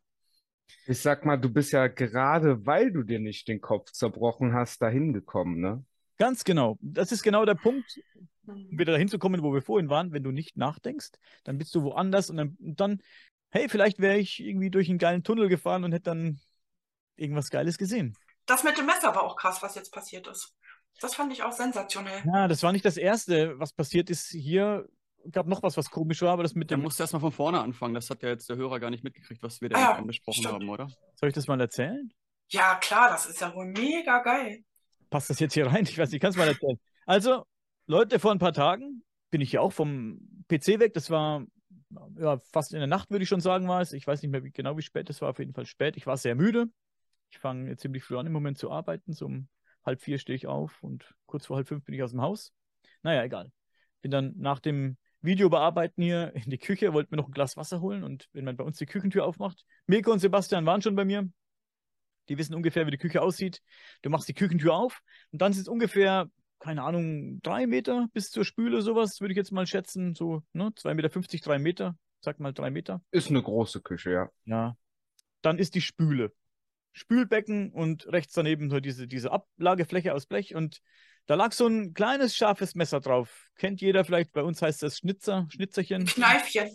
Ich 0.85 1.01
sag 1.01 1.25
mal, 1.25 1.37
du 1.37 1.49
bist 1.49 1.71
ja 1.73 1.87
gerade, 1.87 2.65
weil 2.67 2.91
du 2.91 3.01
dir 3.03 3.19
nicht 3.19 3.47
den 3.47 3.61
Kopf 3.61 3.91
zerbrochen 3.91 4.53
hast, 4.53 4.81
dahin 4.81 5.11
gekommen, 5.13 5.59
ne? 5.59 5.83
Ganz 6.21 6.43
genau, 6.43 6.77
das 6.81 7.11
ist 7.11 7.23
genau 7.23 7.45
der 7.45 7.55
Punkt, 7.55 7.99
um 8.45 8.77
wieder 8.77 8.91
dahin 8.91 9.07
zu 9.07 9.17
kommen, 9.17 9.41
wo 9.41 9.55
wir 9.55 9.63
vorhin 9.63 9.89
waren, 9.89 10.11
wenn 10.11 10.21
du 10.21 10.29
nicht 10.29 10.55
nachdenkst, 10.55 11.09
dann 11.45 11.57
bist 11.57 11.73
du 11.73 11.81
woanders 11.81 12.29
und 12.29 12.37
dann, 12.37 12.55
und 12.59 12.79
dann 12.79 13.01
hey, 13.49 13.67
vielleicht 13.67 13.97
wäre 13.97 14.19
ich 14.19 14.39
irgendwie 14.39 14.69
durch 14.69 14.87
einen 14.87 14.99
geilen 14.99 15.23
Tunnel 15.23 15.49
gefahren 15.49 15.83
und 15.83 15.93
hätte 15.93 16.11
dann 16.11 16.39
irgendwas 17.15 17.49
Geiles 17.49 17.79
gesehen. 17.79 18.15
Das 18.45 18.63
mit 18.63 18.77
dem 18.77 18.85
Messer 18.85 19.15
war 19.15 19.23
auch 19.23 19.35
krass, 19.35 19.63
was 19.63 19.73
jetzt 19.73 19.91
passiert 19.91 20.27
ist. 20.27 20.53
Das 20.99 21.15
fand 21.15 21.33
ich 21.33 21.41
auch 21.41 21.53
sensationell. 21.53 22.21
Ja, 22.31 22.47
das 22.47 22.61
war 22.61 22.71
nicht 22.71 22.85
das 22.85 22.97
Erste, 22.97 23.57
was 23.57 23.73
passiert 23.73 24.11
ist. 24.11 24.27
Hier 24.27 24.87
gab 25.31 25.47
noch 25.47 25.63
was, 25.63 25.75
was 25.75 25.89
komisch 25.89 26.21
war, 26.21 26.33
aber 26.33 26.43
das 26.43 26.53
mit 26.53 26.69
dem. 26.69 26.83
musste 26.83 27.01
erstmal 27.01 27.21
von 27.21 27.31
vorne 27.31 27.61
anfangen. 27.61 27.95
Das 27.95 28.11
hat 28.11 28.21
ja 28.21 28.29
jetzt 28.29 28.47
der 28.47 28.57
Hörer 28.57 28.79
gar 28.79 28.91
nicht 28.91 29.03
mitgekriegt, 29.03 29.41
was 29.41 29.59
wir 29.59 29.69
da 29.69 29.93
Ah 29.93 30.01
besprochen 30.01 30.43
stimmt. 30.43 30.53
haben, 30.53 30.69
oder? 30.69 30.87
Soll 31.15 31.29
ich 31.29 31.35
das 31.35 31.47
mal 31.47 31.59
erzählen? 31.59 32.13
Ja, 32.49 32.75
klar, 32.75 33.09
das 33.09 33.25
ist 33.25 33.41
ja 33.41 33.55
wohl 33.55 33.65
mega 33.65 34.19
geil. 34.19 34.63
Passt 35.11 35.29
das 35.29 35.39
jetzt 35.39 35.53
hier 35.53 35.67
rein? 35.67 35.83
Ich 35.83 35.97
weiß 35.97 36.09
nicht, 36.09 36.21
kannst 36.21 36.37
du 36.37 36.41
mal 36.41 36.47
erzählen. 36.47 36.79
Also, 37.05 37.45
Leute, 37.85 38.17
vor 38.17 38.31
ein 38.31 38.39
paar 38.39 38.53
Tagen 38.53 39.03
bin 39.29 39.41
ich 39.41 39.51
ja 39.51 39.61
auch 39.61 39.73
vom 39.73 40.19
PC 40.47 40.79
weg. 40.79 40.93
Das 40.93 41.11
war 41.11 41.45
ja, 42.17 42.39
fast 42.51 42.73
in 42.73 42.79
der 42.79 42.87
Nacht, 42.87 43.11
würde 43.11 43.23
ich 43.23 43.29
schon 43.29 43.41
sagen, 43.41 43.67
war 43.67 43.81
es. 43.81 43.91
Ich 43.91 44.07
weiß 44.07 44.21
nicht 44.21 44.31
mehr 44.31 44.43
wie, 44.43 44.51
genau, 44.51 44.77
wie 44.77 44.81
spät 44.81 45.09
es 45.09 45.21
war. 45.21 45.29
Auf 45.29 45.39
jeden 45.39 45.53
Fall 45.53 45.65
spät. 45.65 45.97
Ich 45.97 46.07
war 46.07 46.15
sehr 46.15 46.35
müde. 46.35 46.67
Ich 47.29 47.39
fange 47.39 47.75
ziemlich 47.75 48.03
früh 48.03 48.17
an 48.17 48.25
im 48.25 48.31
Moment 48.31 48.57
zu 48.57 48.71
arbeiten. 48.71 49.13
So 49.13 49.25
um 49.25 49.49
halb 49.85 50.01
vier 50.01 50.17
stehe 50.17 50.35
ich 50.35 50.47
auf 50.47 50.81
und 50.81 51.13
kurz 51.25 51.45
vor 51.45 51.57
halb 51.57 51.67
fünf 51.67 51.83
bin 51.83 51.93
ich 51.93 52.03
aus 52.03 52.11
dem 52.11 52.21
Haus. 52.21 52.53
Naja, 53.03 53.23
egal. 53.23 53.51
Bin 54.01 54.11
dann 54.11 54.33
nach 54.37 54.59
dem 54.59 54.97
Video 55.21 55.49
bearbeiten 55.49 56.01
hier 56.01 56.33
in 56.35 56.49
die 56.49 56.57
Küche, 56.57 56.93
wollte 56.93 57.11
mir 57.11 57.17
noch 57.17 57.27
ein 57.27 57.33
Glas 57.33 57.57
Wasser 57.57 57.81
holen 57.81 58.03
und 58.03 58.29
wenn 58.31 58.45
man 58.45 58.55
bei 58.57 58.63
uns 58.63 58.77
die 58.77 58.85
Küchentür 58.85 59.25
aufmacht, 59.25 59.65
Mirko 59.87 60.11
und 60.11 60.19
Sebastian 60.19 60.65
waren 60.65 60.81
schon 60.81 60.95
bei 60.95 61.05
mir. 61.05 61.29
Die 62.29 62.37
wissen 62.37 62.55
ungefähr, 62.55 62.85
wie 62.87 62.91
die 62.91 62.97
Küche 62.97 63.21
aussieht. 63.21 63.61
Du 64.01 64.09
machst 64.09 64.27
die 64.27 64.33
Küchentür 64.33 64.73
auf 64.73 65.01
und 65.31 65.41
dann 65.41 65.53
sind 65.53 65.63
es 65.63 65.67
ungefähr 65.67 66.29
keine 66.61 66.83
Ahnung, 66.83 67.41
drei 67.41 67.67
Meter 67.67 68.07
bis 68.13 68.29
zur 68.29 68.45
Spüle, 68.45 68.81
sowas, 68.81 69.19
würde 69.19 69.33
ich 69.33 69.37
jetzt 69.37 69.51
mal 69.51 69.65
schätzen. 69.65 70.13
So, 70.13 70.43
ne, 70.53 70.65
2,50 70.69 70.93
Meter, 70.93 71.09
drei 71.43 71.59
Meter. 71.59 71.97
Sag 72.21 72.39
mal 72.39 72.53
drei 72.53 72.69
Meter. 72.69 73.01
Ist 73.09 73.29
eine 73.29 73.41
große 73.41 73.81
Küche, 73.81 74.11
ja. 74.11 74.29
Ja. 74.45 74.77
Dann 75.41 75.57
ist 75.57 75.73
die 75.73 75.81
Spüle. 75.81 76.31
Spülbecken 76.93 77.71
und 77.71 78.05
rechts 78.07 78.33
daneben 78.33 78.69
so 78.69 78.79
diese, 78.79 79.07
diese 79.07 79.31
Ablagefläche 79.31 80.13
aus 80.13 80.27
Blech 80.27 80.53
und 80.55 80.81
da 81.25 81.35
lag 81.35 81.51
so 81.51 81.65
ein 81.65 81.93
kleines 81.93 82.35
scharfes 82.35 82.75
Messer 82.75 82.99
drauf. 82.99 83.49
Kennt 83.55 83.81
jeder 83.81 84.05
vielleicht, 84.05 84.33
bei 84.33 84.43
uns 84.43 84.61
heißt 84.61 84.83
das 84.83 84.97
Schnitzer, 84.97 85.47
Schnitzerchen. 85.49 86.05
Kneifchen. 86.05 86.69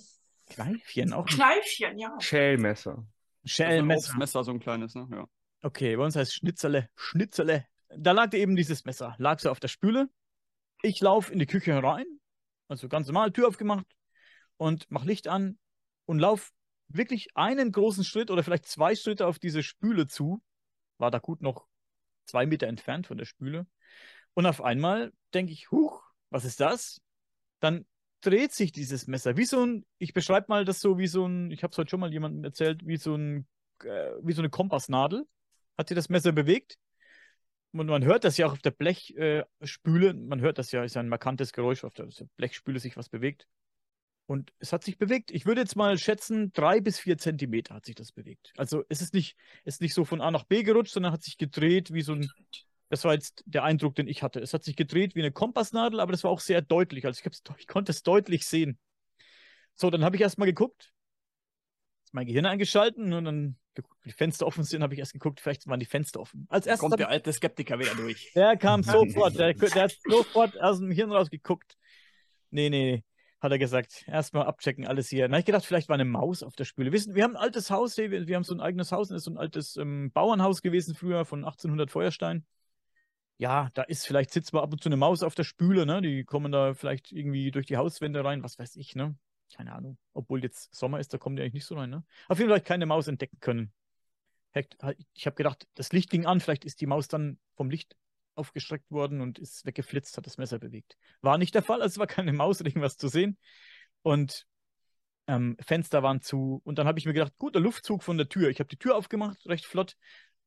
Kneifchen 0.49 1.13
auch. 1.13 1.27
Kneifchen, 1.27 1.99
ja. 1.99 2.17
Schälmesser. 2.19 2.91
Also 2.91 3.03
ein 3.45 3.49
Schellmesser. 3.49 4.09
Obstmesser, 4.09 4.45
so 4.45 4.51
ein 4.53 4.61
kleines, 4.61 4.95
ne? 4.95 5.07
Ja. 5.13 5.27
Okay, 5.67 5.97
bei 5.97 6.05
uns 6.05 6.15
heißt 6.15 6.33
Schnitzerle, 6.33 6.89
Schnitzerle. 6.95 7.67
Da 7.89 8.13
lag 8.13 8.33
eben 8.35 8.55
dieses 8.55 8.85
Messer, 8.85 9.17
lag 9.19 9.41
so 9.41 9.51
auf 9.51 9.59
der 9.59 9.67
Spüle. 9.67 10.09
Ich 10.83 11.01
laufe 11.01 11.33
in 11.33 11.41
die 11.41 11.47
Küche 11.47 11.73
herein, 11.73 12.07
also 12.69 12.89
ganz 12.89 13.09
normal, 13.09 13.33
Tür 13.33 13.49
aufgemacht 13.49 13.85
und 14.59 14.87
mach 14.91 15.05
Licht 15.05 15.27
an 15.27 15.59
und 16.05 16.21
lauf 16.21 16.53
wirklich 16.87 17.31
einen 17.35 17.73
großen 17.73 18.05
Schritt 18.05 18.31
oder 18.31 18.45
vielleicht 18.45 18.67
zwei 18.67 18.95
Schritte 18.95 19.27
auf 19.27 19.41
diese 19.41 19.65
Spüle 19.65 20.07
zu. 20.07 20.41
War 20.99 21.11
da 21.11 21.19
gut 21.19 21.43
noch 21.43 21.67
zwei 22.27 22.47
Meter 22.47 22.69
entfernt 22.69 23.09
von 23.09 23.19
der 23.19 23.25
Spüle. 23.25 23.67
Und 24.35 24.47
auf 24.47 24.63
einmal 24.63 25.13
denke 25.35 25.53
ich, 25.53 25.73
huch, 25.73 26.01
was 26.31 26.45
ist 26.45 26.61
das? 26.61 27.01
Dann 27.59 27.87
dreht 28.21 28.53
sich 28.53 28.71
dieses 28.71 29.09
Messer 29.09 29.37
wie 29.37 29.45
so 29.47 29.67
ein, 29.67 29.85
ich 29.99 30.13
beschreibe 30.13 30.47
mal 30.49 30.65
das 30.65 30.79
so 30.79 30.97
wie 30.97 31.09
so 31.09 31.27
ein, 31.27 31.51
ich 31.51 31.65
habe 31.65 31.73
es 31.73 31.79
heute 31.79 31.91
schon 31.91 31.99
mal 31.99 32.13
jemandem 32.13 32.45
erzählt, 32.45 32.87
wie 32.87 32.99
so 32.99 33.17
ein, 33.17 33.49
äh, 33.83 34.13
wie 34.23 34.33
so 34.33 34.43
eine 34.43 34.51
Kompassnadel. 34.51 35.27
Hat 35.77 35.89
sich 35.89 35.95
das 35.95 36.09
Messer 36.09 36.33
bewegt? 36.33 36.79
Und 37.73 37.89
man 37.89 38.05
hört 38.05 38.25
das 38.25 38.39
ja 38.39 38.47
auch 38.47 38.53
auf 38.53 38.63
der 38.63 38.71
Blechspüle, 38.71 40.09
äh, 40.09 40.15
man 40.15 40.41
hört 40.41 40.59
das 40.59 40.73
ja, 40.73 40.83
ist 40.83 40.95
ja 40.95 41.03
ein 41.03 41.09
markantes 41.09 41.53
Geräusch, 41.53 41.85
auf 41.85 41.95
der 41.95 42.09
Blechspüle 42.37 42.79
sich 42.79 42.97
was 42.97 43.09
bewegt. 43.09 43.47
Und 44.27 44.53
es 44.59 44.73
hat 44.73 44.83
sich 44.83 44.99
bewegt. 44.99 45.31
Ich 45.31 45.47
würde 45.47 45.61
jetzt 45.61 45.77
mal 45.77 45.97
schätzen, 45.99 46.53
drei 46.53 46.81
bis 46.81 46.99
vier 46.99 47.17
Zentimeter 47.17 47.75
hat 47.75 47.85
sich 47.85 47.95
das 47.95 48.13
bewegt. 48.13 48.53
Also 48.57 48.83
es 48.89 49.01
ist 49.01 49.15
nicht, 49.15 49.37
ist 49.65 49.81
nicht 49.81 49.95
so 49.95 50.05
von 50.05 50.21
A 50.21 50.31
nach 50.31 50.45
B 50.45 50.65
gerutscht, 50.65 50.93
sondern 50.93 51.13
hat 51.13 51.23
sich 51.23 51.39
gedreht 51.39 51.93
wie 51.93 52.03
so 52.03 52.15
ein, 52.15 52.29
das 52.89 53.05
war 53.05 53.15
jetzt 53.15 53.45
der 53.47 53.63
Eindruck, 53.63 53.95
den 53.95 54.09
ich 54.09 54.23
hatte. 54.23 54.41
Es 54.41 54.53
hat 54.53 54.65
sich 54.65 54.75
gedreht 54.75 55.15
wie 55.15 55.21
eine 55.21 55.31
Kompassnadel, 55.31 56.01
aber 56.01 56.11
das 56.11 56.25
war 56.25 56.33
auch 56.33 56.41
sehr 56.41 56.61
deutlich. 56.61 57.07
Also 57.07 57.21
ich, 57.25 57.41
ich 57.59 57.67
konnte 57.69 57.93
es 57.93 58.03
deutlich 58.03 58.47
sehen. 58.47 58.79
So, 59.75 59.91
dann 59.91 60.05
habe 60.05 60.17
ich 60.17 60.23
erstmal 60.23 60.49
geguckt, 60.49 60.93
mein 62.11 62.27
Gehirn 62.27 62.47
eingeschalten 62.47 63.13
und 63.13 63.25
dann 63.27 63.57
geguckt, 63.77 64.05
die 64.05 64.13
Fenster 64.13 64.47
offen 64.47 64.65
sind, 64.65 64.83
habe 64.83 64.95
ich 64.95 65.01
erst 65.01 65.13
geguckt, 65.13 65.41
vielleicht 65.41 65.67
waren 65.67 65.81
die 65.81 65.87
Fenster 65.87 66.21
offen. 66.21 66.47
Als 66.49 66.67
erstes 66.67 66.81
Kommt 66.81 66.99
der 66.99 67.09
alte 67.09 67.33
Skeptiker 67.33 67.79
wieder 67.79 67.95
durch. 67.95 68.33
der 68.35 68.57
kam 68.57 68.83
sofort, 68.83 69.39
der, 69.39 69.55
der 69.55 69.83
hat 69.85 69.97
sofort 70.05 70.61
aus 70.61 70.79
dem 70.79 70.91
Hirn 70.91 71.13
rausgeguckt. 71.13 71.77
Nee, 72.51 72.71
nee, 72.71 72.93
nee, 72.93 73.05
hat 73.41 73.53
er 73.53 73.59
gesagt. 73.59 74.05
Erstmal 74.07 74.47
abchecken, 74.47 74.87
alles 74.87 75.09
hier. 75.09 75.25
Dann 75.25 75.33
habe 75.33 75.41
ich 75.41 75.47
gedacht, 75.47 75.65
vielleicht 75.65 75.89
war 75.89 75.95
eine 75.95 76.05
Maus 76.05 76.43
auf 76.43 76.57
der 76.57 76.65
Spüle. 76.65 76.93
Wissen, 76.93 77.15
wir 77.15 77.25
haben 77.25 77.37
ein 77.37 77.43
altes 77.43 77.71
Haus, 77.71 77.95
hier, 77.95 78.11
wir, 78.11 78.27
wir 78.27 78.37
haben 78.37 78.45
so 78.45 78.55
ein 78.55 78.61
eigenes 78.61 78.93
Haus, 78.93 79.09
das 79.09 79.19
ist 79.19 79.25
so 79.25 79.31
ein 79.31 79.39
altes 79.39 79.77
ähm, 79.77 80.11
Bauernhaus 80.13 80.63
gewesen 80.63 80.95
früher 80.95 81.25
von 81.25 81.45
1800 81.45 81.91
Feuerstein. 81.91 82.45
Ja, 83.39 83.69
da 83.75 83.83
ist 83.83 84.07
vielleicht 84.07 84.31
sitzt 84.31 84.55
mal 84.55 84.63
ab 84.63 84.73
und 84.73 84.83
zu 84.83 84.89
eine 84.89 84.97
Maus 84.97 85.23
auf 85.23 85.35
der 85.35 85.45
Spüle, 85.45 85.85
ne? 85.85 86.01
Die 86.01 86.25
kommen 86.25 86.53
da 86.53 86.73
vielleicht 86.73 87.13
irgendwie 87.13 87.51
durch 87.51 87.67
die 87.67 87.77
Hauswände 87.77 88.25
rein, 88.25 88.43
was 88.43 88.59
weiß 88.59 88.77
ich, 88.77 88.95
ne? 88.95 89.15
Keine 89.55 89.75
Ahnung. 89.75 89.99
Obwohl 90.13 90.43
jetzt 90.43 90.75
Sommer 90.75 91.01
ist, 91.01 91.13
da 91.15 91.19
kommen 91.19 91.37
die 91.37 91.43
eigentlich 91.43 91.55
nicht 91.55 91.67
so 91.67 91.77
rein, 91.77 91.91
ne? 91.91 92.05
Auf 92.29 92.39
jeden 92.39 92.49
Fall 92.49 92.59
hab 92.59 92.65
ich 92.65 92.69
keine 92.69 92.87
Maus 92.87 93.09
entdecken 93.09 93.39
können. 93.41 93.73
Ich 95.15 95.27
habe 95.27 95.37
gedacht, 95.37 95.67
das 95.75 95.93
Licht 95.93 96.11
ging 96.11 96.25
an, 96.25 96.41
vielleicht 96.41 96.65
ist 96.65 96.81
die 96.81 96.87
Maus 96.87 97.09
dann 97.09 97.39
vom 97.57 97.69
Licht 97.69 97.95
aufgestreckt 98.35 98.91
worden 98.91 99.21
und 99.21 99.39
ist 99.39 99.67
weggeflitzt, 99.67 100.17
hat 100.17 100.27
das 100.27 100.39
Messer 100.39 100.59
bewegt. 100.59 100.97
War 101.21 101.39
nicht 101.39 101.55
der 101.55 101.63
Fall, 101.63 101.83
also 101.83 102.01
war 102.01 102.07
keine 102.07 102.33
Maus 102.33 102.61
oder 102.61 102.69
irgendwas 102.69 102.97
zu 102.97 103.09
sehen. 103.09 103.39
Und 104.03 104.47
ähm, 105.27 105.57
Fenster 105.61 106.03
waren 106.03 106.21
zu. 106.23 106.61
Und 106.65 106.79
dann 106.79 106.87
habe 106.87 106.99
ich 106.99 107.07
mir 107.07 107.13
gedacht, 107.13 107.37
gut, 107.39 107.55
der 107.55 107.63
Luftzug 107.63 108.03
von 108.03 108.17
der 108.17 108.29
Tür. 108.29 108.49
Ich 108.49 108.61
habe 108.61 108.69
die 108.69 108.79
Tür 108.79 108.97
aufgemacht, 108.97 109.45
recht 109.47 109.67
flott. 109.67 109.97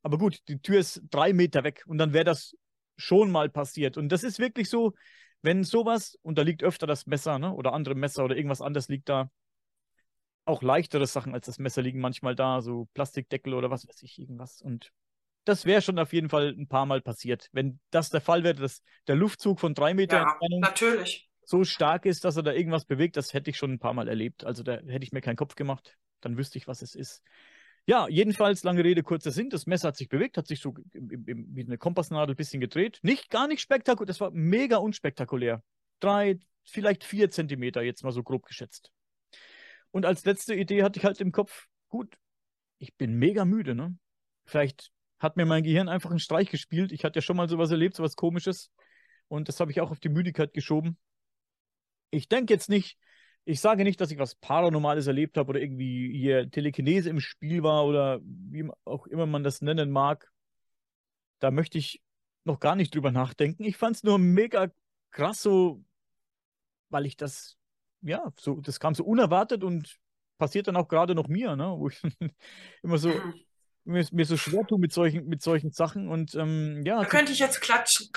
Aber 0.02 0.18
gut, 0.18 0.40
die 0.48 0.60
Tür 0.60 0.80
ist 0.80 1.02
drei 1.10 1.32
Meter 1.32 1.64
weg 1.64 1.84
und 1.86 1.98
dann 1.98 2.12
wäre 2.12 2.24
das 2.24 2.56
schon 2.96 3.30
mal 3.30 3.48
passiert. 3.48 3.96
Und 3.96 4.08
das 4.08 4.24
ist 4.24 4.38
wirklich 4.38 4.70
so, 4.70 4.94
wenn 5.42 5.64
sowas, 5.64 6.18
und 6.22 6.38
da 6.38 6.42
liegt 6.42 6.62
öfter 6.62 6.86
das 6.86 7.06
Messer, 7.06 7.38
ne, 7.38 7.52
oder 7.52 7.72
andere 7.72 7.94
Messer 7.94 8.24
oder 8.24 8.36
irgendwas 8.36 8.60
anderes 8.62 8.88
liegt 8.88 9.08
da, 9.08 9.30
auch 10.44 10.62
leichtere 10.62 11.06
Sachen 11.06 11.34
als 11.34 11.46
das 11.46 11.58
Messer 11.58 11.82
liegen 11.82 12.00
manchmal 12.00 12.34
da, 12.34 12.60
so 12.60 12.88
Plastikdeckel 12.94 13.54
oder 13.54 13.70
was 13.70 13.86
weiß 13.86 14.02
ich, 14.02 14.18
irgendwas. 14.18 14.60
Und 14.62 14.92
das 15.44 15.64
wäre 15.64 15.82
schon 15.82 15.98
auf 15.98 16.12
jeden 16.12 16.28
Fall 16.28 16.54
ein 16.58 16.66
paar 16.66 16.86
Mal 16.86 17.00
passiert. 17.00 17.48
Wenn 17.52 17.78
das 17.90 18.10
der 18.10 18.20
Fall 18.20 18.42
wäre, 18.42 18.54
dass 18.54 18.82
der 19.06 19.16
Luftzug 19.16 19.60
von 19.60 19.74
drei 19.74 19.94
Meter 19.94 20.18
Ja, 20.18 20.38
natürlich. 20.58 21.30
so 21.44 21.64
stark 21.64 22.04
ist, 22.04 22.24
dass 22.24 22.36
er 22.36 22.42
da 22.42 22.52
irgendwas 22.52 22.84
bewegt, 22.84 23.16
das 23.16 23.32
hätte 23.32 23.50
ich 23.50 23.56
schon 23.56 23.72
ein 23.72 23.78
paar 23.78 23.94
Mal 23.94 24.08
erlebt. 24.08 24.44
Also 24.44 24.62
da 24.62 24.74
hätte 24.74 25.04
ich 25.04 25.12
mir 25.12 25.20
keinen 25.20 25.36
Kopf 25.36 25.54
gemacht, 25.54 25.96
dann 26.20 26.36
wüsste 26.36 26.58
ich, 26.58 26.66
was 26.66 26.82
es 26.82 26.94
ist. 26.94 27.22
Ja, 27.86 28.08
jedenfalls, 28.08 28.62
lange 28.62 28.84
Rede, 28.84 29.02
kurzer 29.02 29.30
Sinn. 29.30 29.50
Das 29.50 29.66
Messer 29.66 29.88
hat 29.88 29.96
sich 29.96 30.08
bewegt, 30.08 30.36
hat 30.36 30.46
sich 30.46 30.60
so 30.60 30.74
im, 30.92 31.10
im, 31.10 31.24
im, 31.26 31.56
wie 31.56 31.64
eine 31.64 31.78
Kompassnadel 31.78 32.34
ein 32.34 32.36
bisschen 32.36 32.60
gedreht. 32.60 33.00
Nicht, 33.02 33.30
gar 33.30 33.48
nicht 33.48 33.60
spektakulär, 33.60 34.06
das 34.06 34.20
war 34.20 34.30
mega 34.30 34.76
unspektakulär. 34.76 35.62
Drei, 35.98 36.38
vielleicht 36.64 37.04
vier 37.04 37.30
Zentimeter, 37.30 37.82
jetzt 37.82 38.04
mal 38.04 38.12
so 38.12 38.22
grob 38.22 38.46
geschätzt. 38.46 38.92
Und 39.90 40.06
als 40.06 40.24
letzte 40.24 40.54
Idee 40.54 40.82
hatte 40.82 40.98
ich 40.98 41.04
halt 41.04 41.20
im 41.20 41.32
Kopf, 41.32 41.66
gut, 41.88 42.16
ich 42.78 42.94
bin 42.96 43.14
mega 43.14 43.44
müde, 43.44 43.74
ne? 43.74 43.96
Vielleicht 44.44 44.92
hat 45.18 45.36
mir 45.36 45.46
mein 45.46 45.62
Gehirn 45.62 45.88
einfach 45.88 46.10
einen 46.10 46.18
Streich 46.18 46.50
gespielt. 46.50 46.92
Ich 46.92 47.04
hatte 47.04 47.18
ja 47.18 47.22
schon 47.22 47.36
mal 47.36 47.48
sowas 47.48 47.70
erlebt, 47.70 47.96
sowas 47.96 48.16
komisches. 48.16 48.70
Und 49.28 49.48
das 49.48 49.60
habe 49.60 49.70
ich 49.70 49.80
auch 49.80 49.90
auf 49.90 50.00
die 50.00 50.08
Müdigkeit 50.08 50.54
geschoben. 50.54 50.96
Ich 52.10 52.28
denke 52.28 52.52
jetzt 52.52 52.68
nicht, 52.68 52.98
ich 53.44 53.60
sage 53.60 53.84
nicht, 53.84 54.00
dass 54.00 54.10
ich 54.10 54.18
was 54.18 54.34
Paranormales 54.34 55.06
erlebt 55.06 55.36
habe 55.36 55.50
oder 55.50 55.60
irgendwie 55.60 56.16
hier 56.16 56.50
Telekinese 56.50 57.10
im 57.10 57.20
Spiel 57.20 57.62
war 57.62 57.86
oder 57.86 58.20
wie 58.22 58.68
auch 58.84 59.06
immer 59.06 59.26
man 59.26 59.42
das 59.42 59.62
nennen 59.62 59.90
mag. 59.90 60.30
Da 61.38 61.50
möchte 61.50 61.78
ich 61.78 62.02
noch 62.44 62.60
gar 62.60 62.76
nicht 62.76 62.94
drüber 62.94 63.10
nachdenken. 63.10 63.64
Ich 63.64 63.76
fand 63.76 63.96
es 63.96 64.02
nur 64.02 64.18
mega 64.18 64.70
krass 65.10 65.42
so, 65.42 65.82
weil 66.90 67.06
ich 67.06 67.16
das, 67.16 67.56
ja, 68.02 68.32
so, 68.38 68.60
das 68.60 68.80
kam 68.80 68.94
so 68.94 69.04
unerwartet 69.04 69.64
und 69.64 69.98
passiert 70.38 70.68
dann 70.68 70.76
auch 70.76 70.88
gerade 70.88 71.14
noch 71.14 71.28
mir, 71.28 71.56
ne? 71.56 71.74
Wo 71.76 71.88
ich 71.88 72.00
immer 72.82 72.98
so 72.98 73.12
mir, 73.84 74.06
mir 74.12 74.24
so 74.24 74.36
schwer 74.36 74.66
tue 74.66 74.78
mit 74.78 74.92
solchen, 74.92 75.26
mit 75.26 75.42
solchen 75.42 75.70
Sachen 75.70 76.08
und 76.08 76.34
ähm, 76.34 76.82
ja, 76.84 77.00
Da 77.00 77.06
könnte 77.06 77.32
ich 77.32 77.38
jetzt 77.38 77.60
klatschen. 77.60 78.10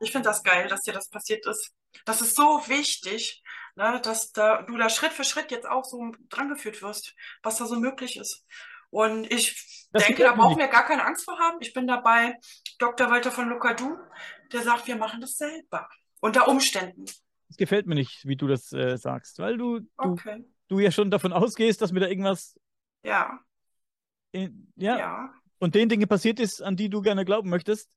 Ich 0.00 0.12
finde 0.12 0.28
das 0.28 0.42
geil, 0.42 0.68
dass 0.68 0.80
dir 0.82 0.92
das 0.92 1.08
passiert 1.08 1.46
ist. 1.46 1.72
Das 2.04 2.20
ist 2.20 2.34
so 2.36 2.62
wichtig, 2.66 3.42
ne, 3.76 4.00
dass 4.02 4.32
da, 4.32 4.62
du 4.62 4.76
da 4.76 4.88
Schritt 4.88 5.12
für 5.12 5.24
Schritt 5.24 5.50
jetzt 5.50 5.68
auch 5.68 5.84
so 5.84 6.12
drangeführt 6.28 6.82
wirst, 6.82 7.14
was 7.42 7.58
da 7.58 7.66
so 7.66 7.76
möglich 7.78 8.16
ist. 8.16 8.44
Und 8.90 9.30
ich 9.32 9.88
Das 9.92 10.04
denke, 10.06 10.22
da 10.22 10.32
brauchen 10.34 10.58
wir 10.58 10.68
gar 10.68 10.84
keine 10.84 11.04
Angst 11.04 11.24
vor 11.24 11.38
haben. 11.38 11.58
Ich 11.60 11.72
bin 11.72 11.86
dabei 11.86 12.34
Dr. 12.78 13.10
Walter 13.10 13.30
von 13.32 13.48
Lucadou, 13.48 13.96
der 14.52 14.62
sagt, 14.62 14.86
wir 14.86 14.96
machen 14.96 15.20
das 15.20 15.36
selber. 15.36 15.88
Unter 16.20 16.46
Umständen. 16.48 17.04
es 17.50 17.56
gefällt 17.56 17.86
mir 17.86 17.94
nicht, 17.94 18.26
wie 18.26 18.36
du 18.36 18.46
das 18.46 18.72
äh, 18.72 18.96
sagst, 18.96 19.38
weil 19.38 19.56
du, 19.56 19.80
du, 19.80 19.88
Okay. 20.12 20.44
du 20.68 20.78
ja 20.78 20.90
schon 20.90 21.10
davon 21.10 21.32
ausgehst, 21.32 21.80
dass 21.82 21.92
mir 21.92 22.00
da 22.00 22.08
irgendwas 22.08 22.54
Ja, 23.02 23.40
in, 24.32 24.72
ja, 24.76 24.98
ja. 24.98 25.34
und 25.58 25.74
den 25.74 25.88
Dinge 25.88 26.06
passiert 26.06 26.40
ist, 26.40 26.62
an 26.62 26.76
die 26.76 26.88
du 26.88 27.02
gerne 27.02 27.24
glauben 27.24 27.50
möchtest. 27.50 27.90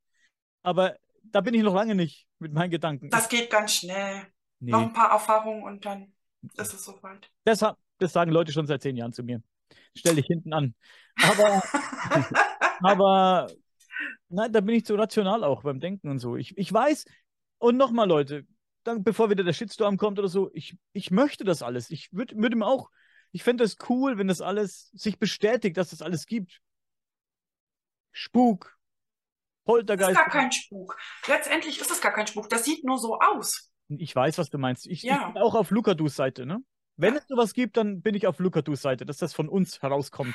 Aber 0.64 0.96
da 1.24 1.42
bin 1.42 1.54
ich 1.54 1.64
noch 1.64 1.74
lange 1.76 1.96
nicht 1.96 2.28
mit 2.40 2.54
meinen 2.54 2.72
Gedanken. 2.72 3.10
Das 3.10 3.30
geht 3.30 3.50
ganz 3.50 3.76
schnell. 3.76 4.28
Nee. 4.66 4.72
Noch 4.72 4.82
ein 4.82 4.94
paar 4.94 5.12
Erfahrungen 5.12 5.64
und 5.64 5.86
dann 5.86 6.14
ist 6.58 6.74
es 6.74 6.84
soweit. 6.84 7.30
das, 7.44 7.66
das 8.00 8.14
sagen 8.14 8.32
Leute 8.32 8.52
schon 8.52 8.68
seit 8.68 8.82
zehn 8.82 8.98
Jahren 8.98 9.14
zu 9.14 9.24
mir. 9.24 9.42
Stell 9.98 10.16
dich 10.16 10.26
hinten 10.28 10.54
an. 10.54 10.76
Aber, 11.22 11.64
aber 12.82 13.48
nein, 14.30 14.52
da 14.52 14.62
bin 14.62 14.76
ich 14.76 14.86
zu 14.86 14.96
rational 14.96 15.44
auch 15.44 15.64
beim 15.64 15.80
Denken 15.80 16.10
und 16.10 16.20
so. 16.20 16.36
Ich, 16.36 16.58
ich 16.58 16.72
weiß, 16.72 17.06
und 17.60 17.78
nochmal, 17.78 18.08
Leute, 18.08 18.46
dann, 18.84 19.04
bevor 19.04 19.30
wieder 19.30 19.44
der 19.44 19.54
Shitstorm 19.54 19.98
kommt 19.98 20.20
oder 20.20 20.28
so, 20.28 20.52
ich, 20.54 20.78
ich 20.94 21.12
möchte 21.12 21.44
das 21.44 21.62
alles. 21.64 21.90
Ich 21.90 22.12
würde 22.12 22.36
würd 22.38 22.56
mir 22.56 22.66
auch, 22.68 22.92
ich 23.32 23.44
fände 23.44 23.64
das 23.64 23.78
cool, 23.90 24.18
wenn 24.18 24.28
das 24.28 24.42
alles 24.42 24.90
sich 24.92 25.18
bestätigt, 25.18 25.78
dass 25.78 25.90
das 25.90 26.02
alles 26.02 26.26
gibt. 26.26 26.62
Spuk, 28.12 28.66
Das 28.66 28.70
ist 28.70 29.66
Poltergeist. 29.66 30.16
gar 30.16 30.30
kein 30.30 30.52
Spuk. 30.52 30.98
Letztendlich 31.28 31.80
ist 31.82 31.92
es 31.92 32.02
gar 32.02 32.14
kein 32.14 32.28
Spuk. 32.28 32.50
Das 32.50 32.64
sieht 32.64 32.84
nur 32.84 32.98
so 32.98 33.20
aus. 33.20 33.72
Ich 33.90 34.16
weiß, 34.16 34.38
was 34.38 34.50
du 34.50 34.58
meinst. 34.58 34.88
Ich, 34.88 35.04
Ja. 35.04 35.28
ich 35.28 35.34
bin 35.34 35.42
auch 35.42 35.56
auf 35.56 35.70
Lukadus 35.72 36.16
Seite, 36.16 36.46
ne? 36.46 36.60
Wenn 36.98 37.14
Ja. 37.14 37.20
es 37.20 37.28
sowas 37.28 37.54
gibt, 37.54 37.78
dann 37.78 38.02
bin 38.02 38.16
ich 38.16 38.26
auf 38.28 38.40
Lukadus 38.40 38.82
Seite, 38.82 39.06
dass 39.06 39.18
das 39.18 39.34
von 39.34 39.50
uns 39.50 39.82
herauskommt. 39.82 40.30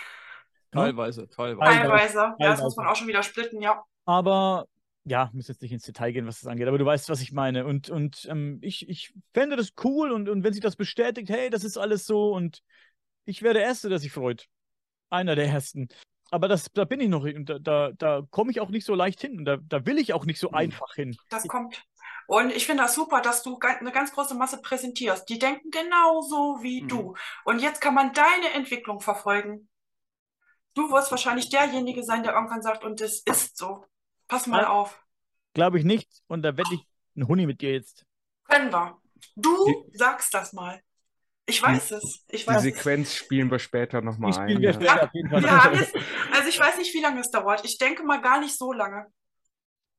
Ne? 0.72 0.82
Teilweise, 0.82 1.28
teilweise. 1.28 1.78
Teilweise. 1.80 2.16
Ja, 2.18 2.28
das 2.30 2.38
Teilweise. 2.38 2.62
muss 2.62 2.76
man 2.76 2.86
auch 2.86 2.96
schon 2.96 3.08
wieder 3.08 3.22
splitten, 3.22 3.60
ja. 3.60 3.82
Aber 4.04 4.66
ja, 5.04 5.30
muss 5.32 5.48
jetzt 5.48 5.62
nicht 5.62 5.72
ins 5.72 5.82
Detail 5.84 6.12
gehen, 6.12 6.26
was 6.26 6.40
das 6.40 6.46
angeht, 6.48 6.68
aber 6.68 6.78
du 6.78 6.84
weißt, 6.84 7.08
was 7.08 7.22
ich 7.22 7.32
meine. 7.32 7.64
Und, 7.66 7.88
und 7.90 8.26
ähm, 8.30 8.58
ich, 8.62 8.88
ich 8.88 9.12
fände 9.34 9.56
das 9.56 9.72
cool 9.82 10.12
und, 10.12 10.28
und 10.28 10.44
wenn 10.44 10.52
sich 10.52 10.62
das 10.62 10.76
bestätigt, 10.76 11.30
hey, 11.30 11.50
das 11.50 11.64
ist 11.64 11.76
alles 11.78 12.06
so 12.06 12.32
und 12.34 12.62
ich 13.24 13.42
wäre 13.42 13.54
der 13.54 13.64
Erste, 13.64 13.88
der 13.88 13.98
sich 13.98 14.12
freut. 14.12 14.46
Einer 15.08 15.34
der 15.34 15.46
Ersten. 15.46 15.88
Aber 16.30 16.46
das, 16.46 16.70
da 16.72 16.84
bin 16.84 17.00
ich 17.00 17.08
noch, 17.08 17.24
und 17.24 17.46
da, 17.46 17.58
da, 17.58 17.90
da 17.92 18.22
komme 18.30 18.52
ich 18.52 18.60
auch 18.60 18.68
nicht 18.70 18.84
so 18.84 18.94
leicht 18.94 19.20
hin. 19.20 19.38
Und 19.38 19.44
da, 19.46 19.56
da 19.56 19.84
will 19.86 19.98
ich 19.98 20.12
auch 20.12 20.24
nicht 20.26 20.38
so 20.38 20.50
Mhm. 20.50 20.54
einfach 20.54 20.94
hin. 20.94 21.16
Das 21.30 21.48
kommt. 21.48 21.82
Und 22.30 22.50
ich 22.50 22.64
finde 22.64 22.84
das 22.84 22.94
super, 22.94 23.20
dass 23.20 23.42
du 23.42 23.58
eine 23.58 23.90
ganz 23.90 24.12
große 24.12 24.36
Masse 24.36 24.60
präsentierst. 24.62 25.28
Die 25.28 25.40
denken 25.40 25.72
genauso 25.72 26.58
wie 26.62 26.82
Mhm. 26.82 26.88
du. 26.88 27.14
Und 27.44 27.58
jetzt 27.60 27.80
kann 27.80 27.92
man 27.92 28.12
deine 28.12 28.50
Entwicklung 28.54 29.00
verfolgen. 29.00 29.68
Du 30.74 30.92
wirst 30.92 31.10
wahrscheinlich 31.10 31.48
derjenige 31.50 32.04
sein, 32.04 32.22
der 32.22 32.34
irgendwann 32.34 32.62
sagt, 32.62 32.84
und 32.84 33.00
es 33.00 33.22
ist 33.24 33.56
so. 33.56 33.84
Pass 34.28 34.46
mal 34.46 34.62
Ja. 34.62 34.68
auf. 34.68 35.04
Glaube 35.54 35.80
ich 35.80 35.84
nicht. 35.84 36.08
Und 36.28 36.42
da 36.42 36.56
wette 36.56 36.72
ich 36.72 36.86
einen 37.16 37.26
Huni 37.26 37.46
mit 37.46 37.62
dir 37.62 37.72
jetzt. 37.72 38.06
Können 38.48 38.72
wir. 38.72 38.96
Du 39.34 39.90
sagst 39.92 40.32
das 40.32 40.52
mal. 40.52 40.80
Ich 41.46 41.60
weiß 41.60 41.90
es. 41.90 42.24
Ich 42.28 42.42
Die 42.42 42.46
weiß 42.46 42.58
es. 42.58 42.62
Sequenz 42.62 43.12
spielen 43.16 43.50
wir 43.50 43.58
später 43.58 44.02
nochmal 44.02 44.38
ein. 44.38 44.60
wir 44.60 44.70
ja. 44.70 44.72
später 44.72 45.02
auf 45.02 45.10
jeden 45.14 45.30
Fall. 45.30 45.42
Wir 45.42 45.64
haben 45.64 45.74
jetzt, 45.76 45.96
also 46.32 46.48
ich 46.48 46.60
weiß 46.60 46.78
nicht, 46.78 46.94
wie 46.94 47.00
lange 47.00 47.22
es 47.22 47.30
dauert. 47.32 47.64
Ich 47.64 47.76
denke 47.76 48.04
mal 48.04 48.20
gar 48.20 48.38
nicht 48.38 48.56
so 48.56 48.72
lange. 48.72 49.12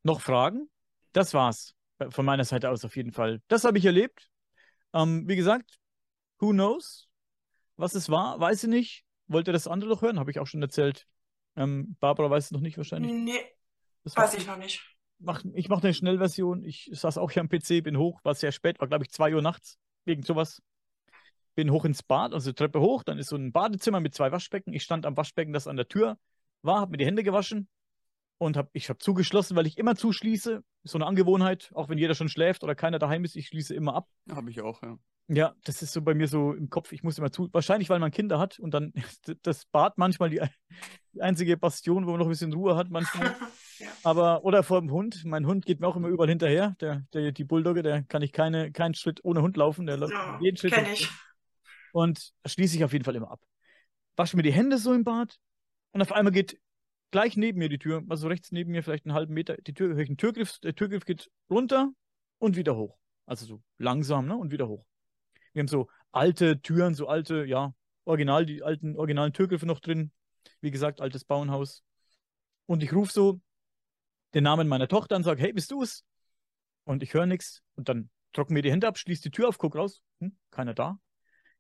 Noch 0.04 0.22
Fragen? 0.22 0.70
Das 1.12 1.34
war's. 1.34 1.76
Äh, 2.02 2.12
Von 2.12 2.26
meiner 2.26 2.46
Seite 2.46 2.70
aus 2.70 2.84
auf 2.86 2.96
jeden 2.96 3.12
Fall. 3.12 3.42
Das 3.48 3.64
habe 3.64 3.78
ich 3.78 3.86
erlebt. 3.86 4.30
Ähm, 4.94 5.28
wie 5.28 5.36
gesagt, 5.36 5.80
who 6.40 6.50
knows? 6.52 7.08
Was 7.78 7.96
es 7.96 8.10
war, 8.10 8.40
weiß 8.40 8.64
ich 8.64 8.70
nicht. 8.70 9.06
Wollt 9.28 9.48
ihr 9.48 9.54
das 9.54 9.68
andere 9.68 9.90
noch 9.90 10.02
hören? 10.02 10.20
Habe 10.20 10.32
ich 10.32 10.40
auch 10.40 10.48
schon 10.48 10.62
erzählt. 10.62 11.08
Ähm, 11.56 11.96
Barbara 12.00 12.30
weiß 12.30 12.46
es 12.46 12.52
noch 12.52 12.60
nicht 12.60 12.78
wahrscheinlich. 12.78 13.12
Nee, 13.12 13.40
Das 14.04 14.16
weiß 14.16 14.34
ich 14.36 14.46
noch 14.46 14.58
nicht. 14.58 14.82
mach, 15.20 15.44
ich 15.54 15.70
mache 15.70 15.84
eine 15.84 15.94
Schnellversion. 15.94 16.64
Ich 16.64 16.90
saß 16.94 17.18
auch 17.18 17.32
hier 17.32 17.42
am 17.42 17.50
PC, 17.50 17.82
bin 17.84 17.98
hoch, 17.98 18.20
war 18.24 18.36
sehr 18.36 18.52
spät, 18.52 18.80
war 18.80 18.88
glaube 18.88 19.06
ich 19.06 19.12
2 19.12 19.34
Uhr 19.36 19.42
nachts, 19.42 19.78
wegen 20.06 20.24
sowas. 20.24 20.62
Bin 21.56 21.72
hoch 21.72 21.84
ins 21.86 22.04
Bad, 22.04 22.34
also 22.34 22.54
Treppe 22.54 22.80
hoch, 22.80 23.04
dann 23.04 23.18
ist 23.18 23.28
so 23.28 23.36
ein 23.36 23.52
Badezimmer 23.52 24.00
mit 24.00 24.14
zwei 24.14 24.32
Waschbecken. 24.32 24.74
Ich 24.74 24.84
stand 24.84 25.06
am 25.06 25.18
Waschbecken, 25.18 25.52
das 25.52 25.68
an 25.68 25.76
der 25.76 25.88
Tür 25.88 26.18
war, 26.62 26.80
habe 26.82 26.92
mir 26.92 26.98
die 26.98 27.06
Hände 27.06 27.24
gewaschen 27.24 27.68
und 28.42 28.58
hab, 28.58 28.70
ich 28.74 28.90
habe 28.90 28.98
zugeschlossen, 28.98 29.56
weil 29.56 29.68
ich 29.68 29.78
immer 29.78 29.96
zuschließe. 29.96 30.64
Ist 30.84 30.92
so 30.92 30.98
eine 30.98 31.06
Angewohnheit, 31.06 31.70
auch 31.76 31.90
wenn 31.90 32.00
jeder 32.00 32.16
schon 32.16 32.28
schläft 32.28 32.64
oder 32.64 32.74
keiner 32.74 32.98
daheim 32.98 33.24
ist, 33.24 33.36
ich 33.36 33.48
schließe 33.48 33.76
immer 33.76 33.94
ab. 33.94 34.08
Habe 34.32 34.50
ich 34.50 34.62
auch, 34.62 34.82
ja. 34.82 34.98
Ja, 35.28 35.54
das 35.64 35.82
ist 35.84 35.94
so 35.94 36.02
bei 36.02 36.16
mir 36.16 36.28
so 36.28 36.52
im 36.52 36.70
Kopf, 36.70 36.92
ich 36.92 37.04
muss 37.04 37.18
immer 37.20 37.32
zu, 37.32 37.48
wahrscheinlich 37.54 37.90
weil 37.90 38.00
man 38.00 38.10
Kinder 38.12 38.40
hat 38.40 38.60
und 38.60 38.74
dann 38.74 38.92
ist 38.94 39.32
das 39.44 39.66
Bad 39.66 39.98
manchmal 39.98 40.32
die, 40.32 40.42
die 41.14 41.22
einzige 41.22 41.56
Bastion, 41.56 42.06
wo 42.08 42.12
man 42.12 42.20
noch 42.20 42.26
ein 42.26 42.32
bisschen 42.32 42.52
Ruhe 42.52 42.76
hat 42.76 42.90
manchmal. 42.90 43.36
Ja. 43.82 43.88
Aber, 44.04 44.44
oder 44.46 44.62
vor 44.62 44.80
dem 44.80 44.92
Hund. 44.92 45.26
Mein 45.26 45.48
Hund 45.48 45.66
geht 45.66 45.80
mir 45.80 45.88
auch 45.88 45.96
immer 45.96 46.08
überall 46.08 46.30
hinterher. 46.30 46.76
Der, 46.82 47.04
der, 47.14 47.32
die 47.32 47.44
Bulldogge, 47.44 47.82
der 47.82 48.04
kann 48.04 48.22
ich 48.22 48.32
keine, 48.32 48.72
keinen 48.72 48.94
Schritt 48.94 49.22
ohne 49.24 49.42
Hund 49.42 49.58
laufen. 49.58 49.88
Der 49.88 49.98
läuft 49.98 50.14
Ja, 50.14 50.38
jeden 50.40 50.56
Schritt. 50.56 50.74
kenne 50.74 50.94
ich. 50.94 51.10
Und 51.92 52.32
schließe 52.46 52.76
ich 52.76 52.84
auf 52.84 52.94
jeden 52.94 53.06
Fall 53.06 53.16
immer 53.16 53.32
ab. 53.32 53.42
Wasche 54.18 54.38
mir 54.38 54.44
die 54.44 54.54
Hände 54.54 54.78
so 54.78 54.94
im 54.94 55.04
Bad 55.04 55.40
und 55.94 56.02
auf 56.04 56.12
einmal 56.12 56.32
geht 56.32 56.60
gleich 57.12 57.38
neben 57.38 57.60
mir 57.60 57.70
die 57.70 57.78
Tür, 57.78 58.04
also 58.10 58.28
rechts 58.28 58.52
neben 58.52 58.72
mir, 58.72 58.84
vielleicht 58.84 59.06
einen 59.06 59.14
halben 59.14 59.34
Meter, 59.34 59.58
die 59.58 59.74
Tür, 59.74 59.90
höre 59.90 60.00
ich 60.00 60.10
einen 60.10 60.18
Türgriff, 60.18 60.60
der 60.60 60.76
Türgriff 60.76 61.06
geht 61.06 61.30
runter 61.50 61.92
und 62.40 62.56
wieder 62.56 62.76
hoch. 62.76 62.98
Also 63.26 63.46
so 63.46 63.62
langsam, 63.78 64.28
ne? 64.28 64.36
Und 64.36 64.52
wieder 64.52 64.68
hoch. 64.68 64.86
Wir 65.54 65.62
haben 65.62 65.68
so 65.68 65.90
alte 66.12 66.62
Türen, 66.62 66.96
so 66.96 67.08
alte, 67.08 67.46
ja, 67.46 67.74
original, 68.06 68.46
die 68.46 68.64
alten 68.64 68.98
originalen 68.98 69.34
Türgriffe 69.34 69.66
noch 69.66 69.80
drin. 69.80 70.12
Wie 70.62 70.72
gesagt, 70.72 71.02
altes 71.02 71.24
Bauernhaus. 71.26 71.84
Und 72.66 72.84
ich 72.84 72.94
rufe 72.94 73.12
so 73.12 73.42
den 74.34 74.44
Namen 74.44 74.68
meiner 74.68 74.88
Tochter 74.88 75.16
und 75.16 75.24
sage, 75.24 75.42
hey, 75.42 75.54
bist 75.54 75.72
du 75.72 75.84
es? 75.84 76.04
Und 76.84 77.04
ich 77.04 77.14
höre 77.14 77.26
nichts. 77.26 77.62
Und 77.76 77.90
dann 77.90 78.10
trocken 78.34 78.54
mir 78.54 78.62
die 78.62 78.72
Hände 78.72 78.88
ab, 78.88 78.98
schließe 78.98 79.24
die 79.24 79.32
Tür 79.32 79.50
auf, 79.50 79.58
guck 79.58 79.76
raus. 79.76 80.02
Hm, 80.20 80.38
keiner 80.52 80.74
da. 80.74 81.00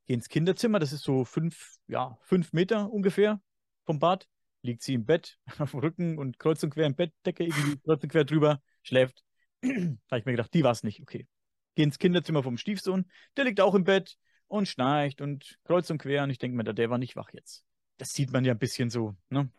Geh 0.05 0.13
ins 0.13 0.29
Kinderzimmer, 0.29 0.79
das 0.79 0.93
ist 0.93 1.03
so 1.03 1.25
fünf, 1.25 1.77
ja, 1.87 2.17
fünf 2.21 2.53
Meter 2.53 2.91
ungefähr 2.91 3.41
vom 3.85 3.99
Bad. 3.99 4.27
Liegt 4.63 4.83
sie 4.83 4.93
im 4.93 5.05
Bett, 5.05 5.37
auf 5.59 5.71
dem 5.71 5.79
Rücken 5.79 6.17
und 6.17 6.39
kreuz 6.39 6.63
und 6.63 6.71
quer 6.71 6.85
im 6.85 6.95
Bettdecke, 6.95 7.43
irgendwie 7.45 7.79
kreuz 7.79 8.03
und 8.03 8.09
quer 8.09 8.25
drüber, 8.25 8.61
schläft. 8.83 9.23
da 9.61 9.69
habe 9.69 10.19
ich 10.19 10.25
mir 10.25 10.33
gedacht, 10.33 10.53
die 10.53 10.63
war 10.63 10.71
es 10.71 10.83
nicht, 10.83 11.01
okay. 11.01 11.27
Geh 11.75 11.83
ins 11.83 11.99
Kinderzimmer 11.99 12.43
vom 12.43 12.57
Stiefsohn, 12.57 13.09
der 13.37 13.45
liegt 13.45 13.61
auch 13.61 13.75
im 13.75 13.85
Bett 13.85 14.17
und 14.47 14.67
schnarcht 14.67 15.21
und 15.21 15.57
kreuz 15.63 15.89
und 15.89 15.99
quer. 15.99 16.23
Und 16.23 16.29
ich 16.29 16.37
denke 16.37 16.57
mir, 16.57 16.63
der 16.63 16.89
war 16.89 16.97
nicht 16.97 17.15
wach 17.15 17.29
jetzt. 17.31 17.63
Das 17.97 18.11
sieht 18.13 18.31
man 18.31 18.43
ja 18.43 18.53
ein 18.53 18.59
bisschen 18.59 18.89
so, 18.89 19.15
ne? 19.29 19.49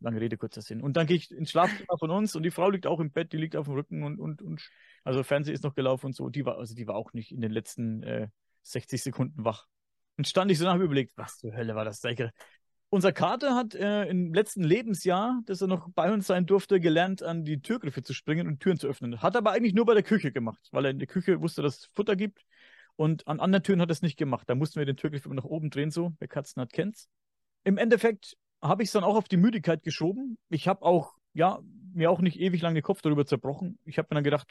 Lange 0.00 0.20
Rede, 0.20 0.38
kurzer 0.38 0.62
Sinn. 0.62 0.80
Und 0.80 0.96
dann 0.96 1.06
gehe 1.06 1.16
ich 1.16 1.30
ins 1.30 1.50
Schlafzimmer 1.50 1.98
von 1.98 2.10
uns 2.10 2.34
und 2.34 2.42
die 2.42 2.50
Frau 2.50 2.70
liegt 2.70 2.86
auch 2.86 3.00
im 3.00 3.12
Bett, 3.12 3.32
die 3.32 3.36
liegt 3.36 3.54
auf 3.54 3.66
dem 3.66 3.74
Rücken 3.74 4.02
und, 4.02 4.18
und, 4.18 4.40
und 4.40 4.66
also 5.04 5.22
Fernsehen 5.22 5.54
ist 5.54 5.62
noch 5.62 5.74
gelaufen 5.74 6.06
und 6.06 6.16
so. 6.16 6.30
Die 6.30 6.46
war, 6.46 6.56
also 6.56 6.74
die 6.74 6.86
war 6.86 6.94
auch 6.94 7.12
nicht 7.12 7.32
in 7.32 7.42
den 7.42 7.50
letzten 7.50 8.02
äh, 8.02 8.28
60 8.62 9.02
Sekunden 9.02 9.44
wach. 9.44 9.66
Und 10.16 10.26
stand 10.26 10.50
ich 10.50 10.58
so 10.58 10.64
nach 10.64 10.74
und 10.74 10.80
überlegt, 10.80 11.12
was 11.16 11.36
zur 11.36 11.54
Hölle 11.54 11.74
war 11.74 11.84
das? 11.84 12.00
Da 12.00 12.08
ich 12.08 12.22
Unser 12.92 13.12
Kater 13.12 13.54
hat 13.54 13.76
äh, 13.76 14.06
im 14.06 14.34
letzten 14.34 14.64
Lebensjahr, 14.64 15.40
dass 15.46 15.60
er 15.60 15.68
noch 15.68 15.88
bei 15.94 16.12
uns 16.12 16.26
sein 16.26 16.44
durfte, 16.44 16.80
gelernt, 16.80 17.22
an 17.22 17.44
die 17.44 17.62
Türgriffe 17.62 18.02
zu 18.02 18.12
springen 18.12 18.48
und 18.48 18.58
Türen 18.58 18.78
zu 18.78 18.88
öffnen. 18.88 19.22
Hat 19.22 19.36
aber 19.36 19.52
eigentlich 19.52 19.74
nur 19.74 19.86
bei 19.86 19.94
der 19.94 20.02
Küche 20.02 20.32
gemacht, 20.32 20.68
weil 20.72 20.86
er 20.86 20.90
in 20.90 20.98
der 20.98 21.06
Küche 21.06 21.40
wusste, 21.40 21.62
dass 21.62 21.78
es 21.78 21.90
Futter 21.94 22.16
gibt. 22.16 22.44
Und 22.96 23.28
an 23.28 23.38
anderen 23.38 23.62
Türen 23.62 23.80
hat 23.80 23.90
er 23.90 23.92
es 23.92 24.02
nicht 24.02 24.16
gemacht. 24.16 24.50
Da 24.50 24.56
mussten 24.56 24.80
wir 24.80 24.86
den 24.86 24.96
Türgriff 24.96 25.24
immer 25.24 25.36
nach 25.36 25.44
oben 25.44 25.70
drehen, 25.70 25.92
so. 25.92 26.12
Wer 26.18 26.26
Katzen 26.26 26.60
hat, 26.60 26.72
kennt's. 26.72 27.08
Im 27.62 27.78
Endeffekt 27.78 28.36
habe 28.60 28.82
ich 28.82 28.88
es 28.88 28.92
dann 28.92 29.04
auch 29.04 29.14
auf 29.14 29.28
die 29.28 29.36
Müdigkeit 29.36 29.84
geschoben. 29.84 30.36
Ich 30.48 30.66
habe 30.66 30.82
auch, 30.82 31.14
ja, 31.32 31.60
mir 31.94 32.10
auch 32.10 32.20
nicht 32.20 32.40
ewig 32.40 32.60
lang 32.60 32.74
den 32.74 32.82
Kopf 32.82 33.02
darüber 33.02 33.24
zerbrochen. 33.24 33.78
Ich 33.84 33.98
habe 33.98 34.08
mir 34.10 34.16
dann 34.16 34.24
gedacht, 34.24 34.48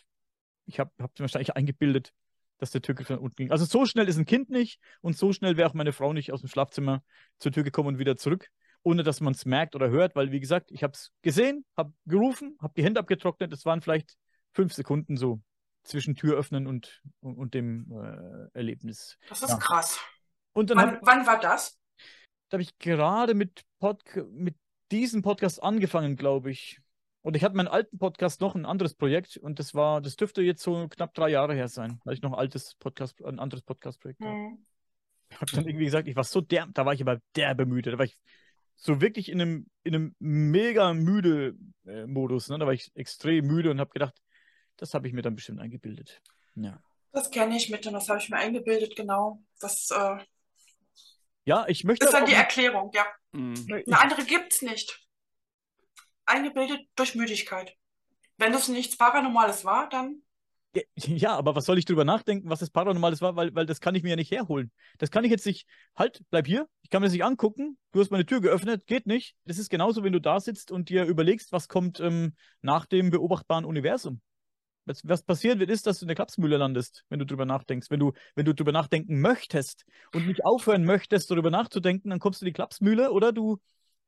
ich 0.66 0.80
habe 0.80 0.92
hab 1.00 1.12
mir 1.20 1.24
wahrscheinlich 1.24 1.58
eingebildet, 1.58 2.14
dass 2.60 2.72
der 2.72 2.82
Türgriff 2.82 3.10
nach 3.10 3.20
unten 3.20 3.36
ging. 3.36 3.52
Also 3.52 3.66
so 3.66 3.86
schnell 3.86 4.08
ist 4.08 4.18
ein 4.18 4.26
Kind 4.26 4.50
nicht 4.50 4.80
und 5.02 5.18
so 5.18 5.34
schnell 5.34 5.58
wäre 5.58 5.70
auch 5.70 5.74
meine 5.74 5.92
Frau 5.94 6.14
nicht 6.14 6.32
aus 6.32 6.42
dem 6.42 6.50
Schlafzimmer 6.50 7.02
zur 7.40 7.52
Tür 7.52 7.64
gekommen 7.64 7.88
und 7.90 7.98
wieder 8.00 8.16
zurück, 8.16 8.50
ohne 8.84 9.04
dass 9.04 9.20
man 9.22 9.34
es 9.34 9.46
merkt 9.46 9.76
oder 9.76 9.90
hört, 9.90 10.16
weil 10.16 10.32
wie 10.32 10.40
gesagt, 10.40 10.72
ich 10.72 10.84
habe 10.84 10.94
es 10.94 11.12
gesehen, 11.22 11.66
habe 11.76 11.92
gerufen, 12.06 12.58
habe 12.62 12.74
die 12.78 12.84
Hände 12.84 13.00
abgetrocknet. 13.00 13.52
Es 13.52 13.66
waren 13.66 13.82
vielleicht 13.82 14.16
fünf 14.54 14.74
Sekunden 14.74 15.18
so 15.18 15.42
zwischen 15.84 16.16
Tür 16.16 16.38
öffnen 16.38 16.68
und, 16.68 17.02
und, 17.22 17.36
und 17.38 17.54
dem 17.54 17.92
äh, 17.92 18.58
Erlebnis. 18.58 19.18
Das 19.30 19.42
ist 19.42 19.50
Ja. 19.50 19.58
krass. 19.58 20.00
Und 20.54 20.70
Wann, 20.72 20.80
habe 20.80 21.00
wann 21.04 21.26
war 21.26 21.40
das? 21.40 21.78
hab 22.52 22.60
ich 22.60 22.78
gerade 22.80 23.34
mit, 23.34 23.64
mit 24.32 24.56
diesem 24.92 25.22
Podcast 25.22 25.62
angefangen, 25.64 26.16
glaube 26.16 26.52
ich. 26.52 26.82
Und 27.22 27.36
ich 27.36 27.44
hatte 27.44 27.56
meinen 27.56 27.68
alten 27.68 27.98
Podcast 27.98 28.40
noch, 28.40 28.56
ein 28.56 28.66
anderes 28.66 28.96
Projekt, 28.96 29.38
und 29.38 29.60
das 29.60 29.74
war, 29.74 30.02
das 30.02 30.16
dürfte 30.16 30.42
jetzt 30.42 30.64
so 30.64 30.88
knapp 30.88 31.14
drei 31.14 31.30
Jahre 31.30 31.54
her 31.54 31.68
sein, 31.68 32.00
weil 32.06 32.14
ich 32.14 32.22
noch 32.22 32.32
ein 32.32 32.40
altes 32.40 32.76
Podcast, 32.76 33.22
ein 33.24 33.40
anderes 33.40 33.62
Podcast-Projekt 33.62 34.22
habe. 34.22 34.32
Hm. 34.32 34.66
Hab 35.40 35.52
dann 35.52 35.68
irgendwie 35.68 35.86
gesagt, 35.86 36.08
ich 36.08 36.16
war 36.16 36.24
so 36.24 36.42
der, 36.42 36.68
da 36.74 36.86
war 36.86 36.94
ich 36.94 37.02
aber 37.02 37.20
derbe 37.36 37.66
müde. 37.66 37.92
Da 37.92 37.98
war 37.98 38.06
ich 38.06 38.18
so 38.76 39.02
wirklich 39.02 39.30
in 39.30 39.42
einem, 39.42 39.70
in 39.84 39.94
einem 39.94 40.16
mega 40.20 40.94
müde 40.94 41.56
äh, 41.86 42.08
Modus. 42.08 42.50
Ne? 42.50 42.58
Da 42.58 42.66
war 42.66 42.74
ich 42.74 42.92
extrem 42.96 43.46
müde 43.46 43.70
und 43.70 43.80
habe 43.80 43.92
gedacht, 43.92 44.16
das 44.78 44.94
habe 44.94 45.08
ich 45.08 45.14
mir 45.14 45.22
dann 45.22 45.36
bestimmt 45.36 45.60
eingebildet. 45.60 46.22
Ja. 46.56 46.82
Das 47.12 47.30
kenne 47.30 47.58
ich 47.58 47.70
mit 47.70 47.86
und 47.86 47.94
das 47.94 48.08
habe 48.10 48.20
ich 48.20 48.30
mir 48.30 48.38
eingebildet, 48.38 48.96
genau. 48.96 49.44
Das 49.60 49.90
äh, 49.92 50.18
Ja, 51.44 51.66
ich 51.68 51.84
möchte 51.84 52.06
ist 52.06 52.14
dann 52.14 52.26
die 52.26 52.34
Erklärung, 52.34 52.92
ja. 52.94 53.06
Mhm. 53.34 53.54
ich, 53.54 53.88
Eine 53.88 54.00
andere 54.00 54.24
gibt's 54.24 54.62
nicht. 54.62 55.09
Eingebildet 56.30 56.82
durch 56.96 57.16
Müdigkeit. 57.16 57.76
Wenn 58.38 58.54
das 58.54 58.68
nichts 58.68 58.98
Paranormales 58.98 59.66
war, 59.66 59.90
dann 59.90 60.22
Ja, 60.96 61.36
aber 61.36 61.56
was 61.56 61.66
soll 61.66 61.78
ich 61.78 61.86
drüber 61.86 62.06
nachdenken, 62.06 62.50
was 62.50 62.60
das 62.60 62.70
Paranormales 62.70 63.22
war, 63.22 63.36
weil, 63.36 63.54
weil 63.56 63.66
das 63.66 63.82
kann 63.82 63.96
ich 63.96 64.04
mir 64.04 64.10
ja 64.10 64.16
nicht 64.16 64.32
herholen. 64.32 64.72
Das 64.98 65.12
kann 65.12 65.24
ich 65.24 65.32
jetzt 65.32 65.46
nicht, 65.46 65.68
halt, 65.96 66.22
bleib 66.30 66.48
hier, 66.48 66.68
ich 66.84 66.90
kann 66.90 67.02
mir 67.02 67.08
das 67.08 67.14
nicht 67.14 67.24
angucken, 67.24 67.78
du 67.92 68.00
hast 68.00 68.12
meine 68.12 68.26
Tür 68.26 68.42
geöffnet, 68.42 68.86
geht 68.88 69.08
nicht. 69.08 69.36
Das 69.46 69.58
ist 69.58 69.70
genauso, 69.70 70.04
wenn 70.04 70.14
du 70.14 70.22
da 70.22 70.40
sitzt 70.40 70.72
und 70.72 70.90
dir 70.90 71.06
überlegst, 71.06 71.52
was 71.52 71.68
kommt 71.68 72.00
ähm, 72.00 72.36
nach 72.62 72.86
dem 72.86 73.10
beobachtbaren 73.10 73.66
Universum. 73.66 74.22
Was, 74.86 75.02
was 75.08 75.24
passieren 75.24 75.60
wird, 75.60 75.70
ist, 75.70 75.86
dass 75.86 76.00
du 76.00 76.06
in 76.06 76.08
der 76.08 76.16
Klapsmühle 76.16 76.58
landest, 76.58 77.06
wenn 77.10 77.20
du 77.20 77.26
drüber 77.26 77.46
nachdenkst. 77.46 77.92
Wenn 77.92 78.00
du, 78.00 78.14
wenn 78.36 78.46
du 78.46 78.56
drüber 78.56 78.72
nachdenken 78.72 79.22
möchtest 79.22 79.86
und 80.14 80.26
nicht 80.26 80.44
aufhören 80.44 80.84
möchtest, 80.84 81.30
darüber 81.30 81.52
nachzudenken, 81.52 82.10
dann 82.10 82.20
kommst 82.20 82.42
du 82.42 82.46
in 82.46 82.50
die 82.50 82.54
Klapsmühle 82.54 83.12
oder 83.12 83.32
du 83.32 83.60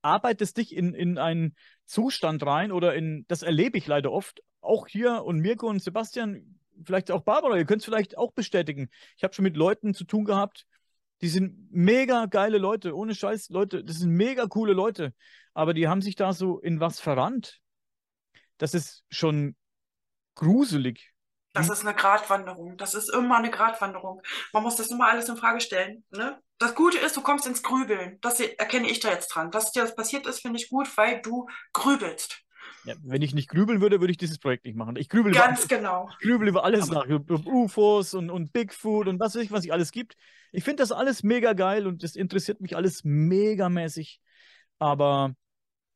arbeitest 0.02 0.58
dich 0.58 0.76
in, 0.76 0.94
in 0.94 1.18
einen 1.18 1.56
Zustand 1.86 2.46
rein 2.46 2.72
oder 2.72 2.96
in, 2.96 3.26
das 3.28 3.44
erlebe 3.44 3.78
ich 3.78 3.88
leider 3.88 4.12
oft, 4.12 4.42
auch 4.62 4.88
hier 4.88 5.24
und 5.24 5.40
Mirko 5.40 5.68
und 5.68 5.82
Sebastian, 5.82 6.60
vielleicht 6.84 7.12
auch 7.12 7.22
Barbara, 7.22 7.58
ihr 7.58 7.66
könnt 7.66 7.82
es 7.82 7.86
vielleicht 7.86 8.18
auch 8.18 8.32
bestätigen. 8.32 8.90
Ich 9.18 9.24
habe 9.24 9.34
schon 9.34 9.44
mit 9.44 9.58
Leuten 9.58 9.94
zu 9.94 10.04
tun 10.04 10.26
gehabt, 10.26 10.66
die 11.22 11.30
sind 11.30 11.72
mega 11.72 12.26
geile 12.26 12.58
Leute, 12.58 12.96
ohne 12.96 13.14
Scheiß, 13.14 13.50
Leute, 13.50 13.84
das 13.84 13.98
sind 13.98 14.12
mega 14.12 14.48
coole 14.48 14.74
Leute, 14.74 15.14
aber 15.54 15.74
die 15.74 15.88
haben 15.88 16.02
sich 16.02 16.16
da 16.16 16.34
so 16.34 16.60
in 16.60 16.80
was 16.80 17.00
verrannt. 17.00 17.60
Das 18.58 18.74
ist 18.74 19.04
schon 19.10 19.56
gruselig. 20.36 21.14
das 21.54 21.70
ist 21.70 21.86
eine 21.86 21.96
Gratwanderung. 21.96 22.78
Das 22.78 22.94
ist 22.96 23.14
immer 23.14 23.38
eine 23.38 23.52
Gratwanderung. 23.52 24.22
Man 24.54 24.64
muss 24.64 24.78
das 24.78 24.90
immer 24.90 25.10
alles 25.10 25.30
in 25.30 25.38
Frage 25.38 25.62
stellen. 25.62 26.04
Ne? 26.12 26.40
Das 26.62 26.76
Gute 26.76 27.00
ist, 27.00 27.18
du 27.18 27.22
kommst 27.22 27.48
ins 27.48 27.64
Grübeln. 27.64 28.20
Das 28.22 28.40
erkenne 28.40 28.88
ich 28.88 29.00
da 29.00 29.10
jetzt 29.10 29.30
dran. 29.30 29.50
Dass 29.50 29.72
dir 29.72 29.82
das 29.82 29.96
passiert 29.96 30.28
ist, 30.28 30.42
finde 30.42 30.60
ich 30.60 30.70
gut, 30.70 30.96
weil 30.96 31.20
du 31.24 31.48
grübelst. 31.74 32.44
Ja, 32.86 32.94
wenn 33.04 33.24
ich 33.24 33.34
nicht 33.34 33.50
grübeln 33.50 33.82
würde, 33.82 34.00
würde 34.00 34.12
ich 34.12 34.18
dieses 34.18 34.38
Projekt 34.38 34.66
nicht 34.66 34.76
machen. 34.76 34.96
Ich 34.96 35.10
grübel 35.10 35.32
über 35.32 35.44
Ganz 35.44 35.68
genau. 35.68 36.08
Ich 36.20 36.28
grübel 36.28 36.48
über 36.48 36.64
alles 36.64 36.92
Aber- 36.92 37.00
nach, 37.00 37.06
über 37.08 37.36
über 37.36 37.52
UFOs 37.52 38.14
und, 38.14 38.30
und 38.30 38.54
Bigfoot 38.54 39.08
und 39.08 39.20
was 39.20 39.34
weiß 39.34 39.42
ich, 39.42 39.52
was 39.52 39.66
ich 39.66 39.74
alles 39.74 39.92
gibt. 39.92 40.16
Ich 40.52 40.64
finde 40.64 40.84
das 40.84 40.92
alles 40.92 41.24
mega 41.24 41.54
geil 41.54 41.88
und 41.88 42.04
das 42.04 42.16
interessiert 42.16 42.62
mich 42.62 42.76
alles 42.76 43.04
megamäßig. 43.04 44.22
Aber 44.78 45.34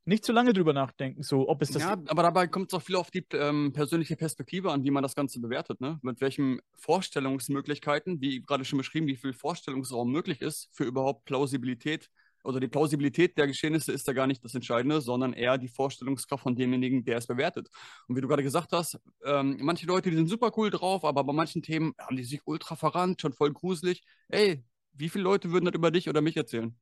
nicht 0.05 0.23
zu 0.23 0.31
lange 0.31 0.53
drüber 0.53 0.73
nachdenken, 0.73 1.23
so 1.23 1.49
ob 1.49 1.61
es 1.61 1.71
das. 1.71 1.81
Ja, 1.83 1.91
aber 2.07 2.23
dabei 2.23 2.47
kommt 2.47 2.71
es 2.71 2.77
auch 2.77 2.81
viel 2.81 2.95
auf 2.95 3.09
die 3.11 3.25
ähm, 3.33 3.73
persönliche 3.73 4.15
Perspektive 4.15 4.71
an, 4.71 4.83
wie 4.83 4.91
man 4.91 5.03
das 5.03 5.15
Ganze 5.15 5.39
bewertet, 5.39 5.81
ne? 5.81 5.99
Mit 6.03 6.21
welchen 6.21 6.61
Vorstellungsmöglichkeiten, 6.75 8.21
wie 8.21 8.41
gerade 8.41 8.65
schon 8.65 8.77
beschrieben, 8.77 9.07
wie 9.07 9.15
viel 9.15 9.33
Vorstellungsraum 9.33 10.11
möglich 10.11 10.41
ist 10.41 10.69
für 10.71 10.83
überhaupt 10.83 11.25
Plausibilität. 11.25 12.09
Also 12.43 12.59
die 12.59 12.67
Plausibilität 12.67 13.35
der 13.39 13.47
Geschehnisse 13.47 13.91
ist 13.91 14.07
da 14.07 14.13
gar 14.13 14.27
nicht 14.27 14.43
das 14.43 14.53
Entscheidende, 14.53 15.01
sondern 15.01 15.33
eher 15.33 15.57
die 15.57 15.67
Vorstellungskraft 15.67 16.43
von 16.43 16.55
demjenigen, 16.55 17.03
der 17.03 17.17
es 17.17 17.25
bewertet. 17.25 17.69
Und 18.07 18.15
wie 18.15 18.21
du 18.21 18.27
gerade 18.27 18.43
gesagt 18.43 18.71
hast, 18.71 18.99
ähm, 19.23 19.57
manche 19.61 19.87
Leute, 19.87 20.11
die 20.11 20.15
sind 20.15 20.27
super 20.27 20.51
cool 20.55 20.69
drauf, 20.69 21.03
aber 21.03 21.23
bei 21.23 21.33
manchen 21.33 21.63
Themen 21.63 21.93
haben 21.99 22.15
die 22.15 22.23
sich 22.23 22.41
ultra 22.45 22.75
verrannt, 22.75 23.19
schon 23.21 23.33
voll 23.33 23.51
gruselig. 23.51 24.03
Ey, 24.29 24.63
wie 24.93 25.09
viele 25.09 25.23
Leute 25.23 25.51
würden 25.51 25.65
das 25.65 25.73
über 25.73 25.89
dich 25.89 26.07
oder 26.07 26.21
mich 26.21 26.37
erzählen? 26.37 26.75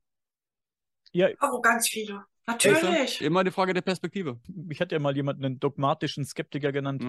Ja, 1.12 1.28
Oh, 1.40 1.60
ganz 1.60 1.88
viele. 1.88 2.26
Natürlich. 2.46 3.20
Immer 3.20 3.42
die 3.44 3.50
Frage 3.50 3.72
der 3.74 3.80
Perspektive. 3.82 4.38
ich 4.68 4.80
hatte 4.80 4.94
ja 4.94 4.98
mal 4.98 5.16
jemanden 5.16 5.44
einen 5.44 5.60
dogmatischen 5.60 6.24
Skeptiker 6.24 6.72
genannt. 6.72 7.02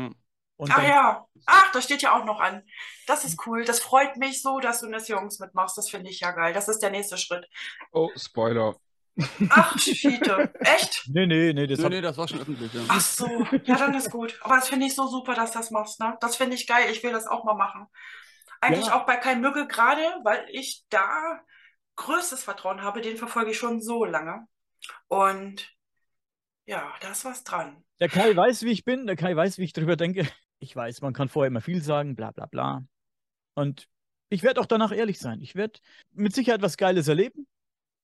Und 0.57 0.71
Ach 0.71 0.81
ja. 0.83 1.25
Ach, 1.45 1.71
das 1.73 1.83
steht 1.83 2.01
ja 2.01 2.17
auch 2.17 2.23
noch 2.25 2.39
an. 2.39 2.63
Das 3.07 3.25
ist 3.25 3.45
cool. 3.45 3.65
Das 3.65 3.79
freut 3.81 4.15
mich 4.15 4.41
so, 4.41 4.59
dass 4.59 4.79
du 4.79 4.85
in 4.85 4.93
das 4.93 5.09
Jungs 5.09 5.39
mitmachst. 5.39 5.77
Das 5.77 5.89
finde 5.89 6.09
ich 6.09 6.21
ja 6.21 6.31
geil. 6.31 6.53
Das 6.53 6.69
ist 6.69 6.79
der 6.79 6.91
nächste 6.91 7.17
Schritt. 7.17 7.45
Oh, 7.91 8.09
Spoiler. 8.15 8.75
Ach, 9.49 9.77
Schiete. 9.79 10.53
Echt? 10.59 11.03
Nee, 11.09 11.25
nee, 11.25 11.53
nee, 11.53 11.67
das 11.67 11.79
Nee, 11.79 11.83
hab, 11.85 11.91
nee, 11.91 12.01
das 12.01 12.17
war 12.17 12.27
schon 12.27 12.39
öffentlich, 12.41 12.73
ja. 12.73 12.81
Ach 12.87 12.99
so. 13.01 13.27
Ja, 13.65 13.75
dann 13.77 13.93
ist 13.95 14.11
gut. 14.11 14.37
Aber 14.41 14.55
das 14.55 14.67
finde 14.69 14.85
ich 14.87 14.95
so 14.95 15.07
super, 15.07 15.35
dass 15.35 15.51
du 15.51 15.59
das 15.59 15.71
machst, 15.71 15.99
ne? 15.99 16.17
Das 16.21 16.35
finde 16.35 16.55
ich 16.55 16.67
geil. 16.67 16.89
Ich 16.91 17.03
will 17.03 17.11
das 17.11 17.27
auch 17.27 17.43
mal 17.43 17.53
machen. 17.55 17.87
Eigentlich 18.61 18.87
Ja. 18.87 18.99
auch 18.99 19.05
bei 19.05 19.17
Kai 19.17 19.35
Mügge 19.35 19.67
gerade, 19.67 20.01
weil 20.23 20.45
ich 20.49 20.85
da 20.89 21.39
größtes 21.97 22.43
Vertrauen 22.43 22.81
habe. 22.81 23.01
Den 23.01 23.17
verfolge 23.17 23.51
ich 23.51 23.57
schon 23.57 23.81
so 23.81 24.05
lange. 24.05 24.47
Und 25.07 25.75
ja, 26.65 26.93
da 27.01 27.11
ist 27.11 27.25
was 27.25 27.43
dran. 27.43 27.83
Der 27.99 28.09
Kai 28.09 28.35
weiß, 28.35 28.63
wie 28.63 28.71
ich 28.71 28.83
bin, 28.83 29.07
der 29.07 29.15
Kai 29.15 29.35
weiß, 29.35 29.57
wie 29.57 29.63
ich 29.63 29.73
drüber 29.73 29.95
denke. 29.95 30.27
Ich 30.59 30.75
weiß, 30.75 31.01
man 31.01 31.13
kann 31.13 31.29
vorher 31.29 31.49
immer 31.49 31.61
viel 31.61 31.81
sagen, 31.81 32.15
bla 32.15 32.31
bla 32.31 32.45
bla. 32.45 32.85
Und 33.55 33.87
ich 34.29 34.41
werde 34.41 34.61
auch 34.61 34.65
danach 34.65 34.91
ehrlich 34.91 35.19
sein. 35.19 35.41
Ich 35.41 35.55
werde 35.55 35.79
mit 36.13 36.33
Sicherheit 36.33 36.61
was 36.61 36.77
Geiles 36.77 37.07
erleben. 37.07 37.47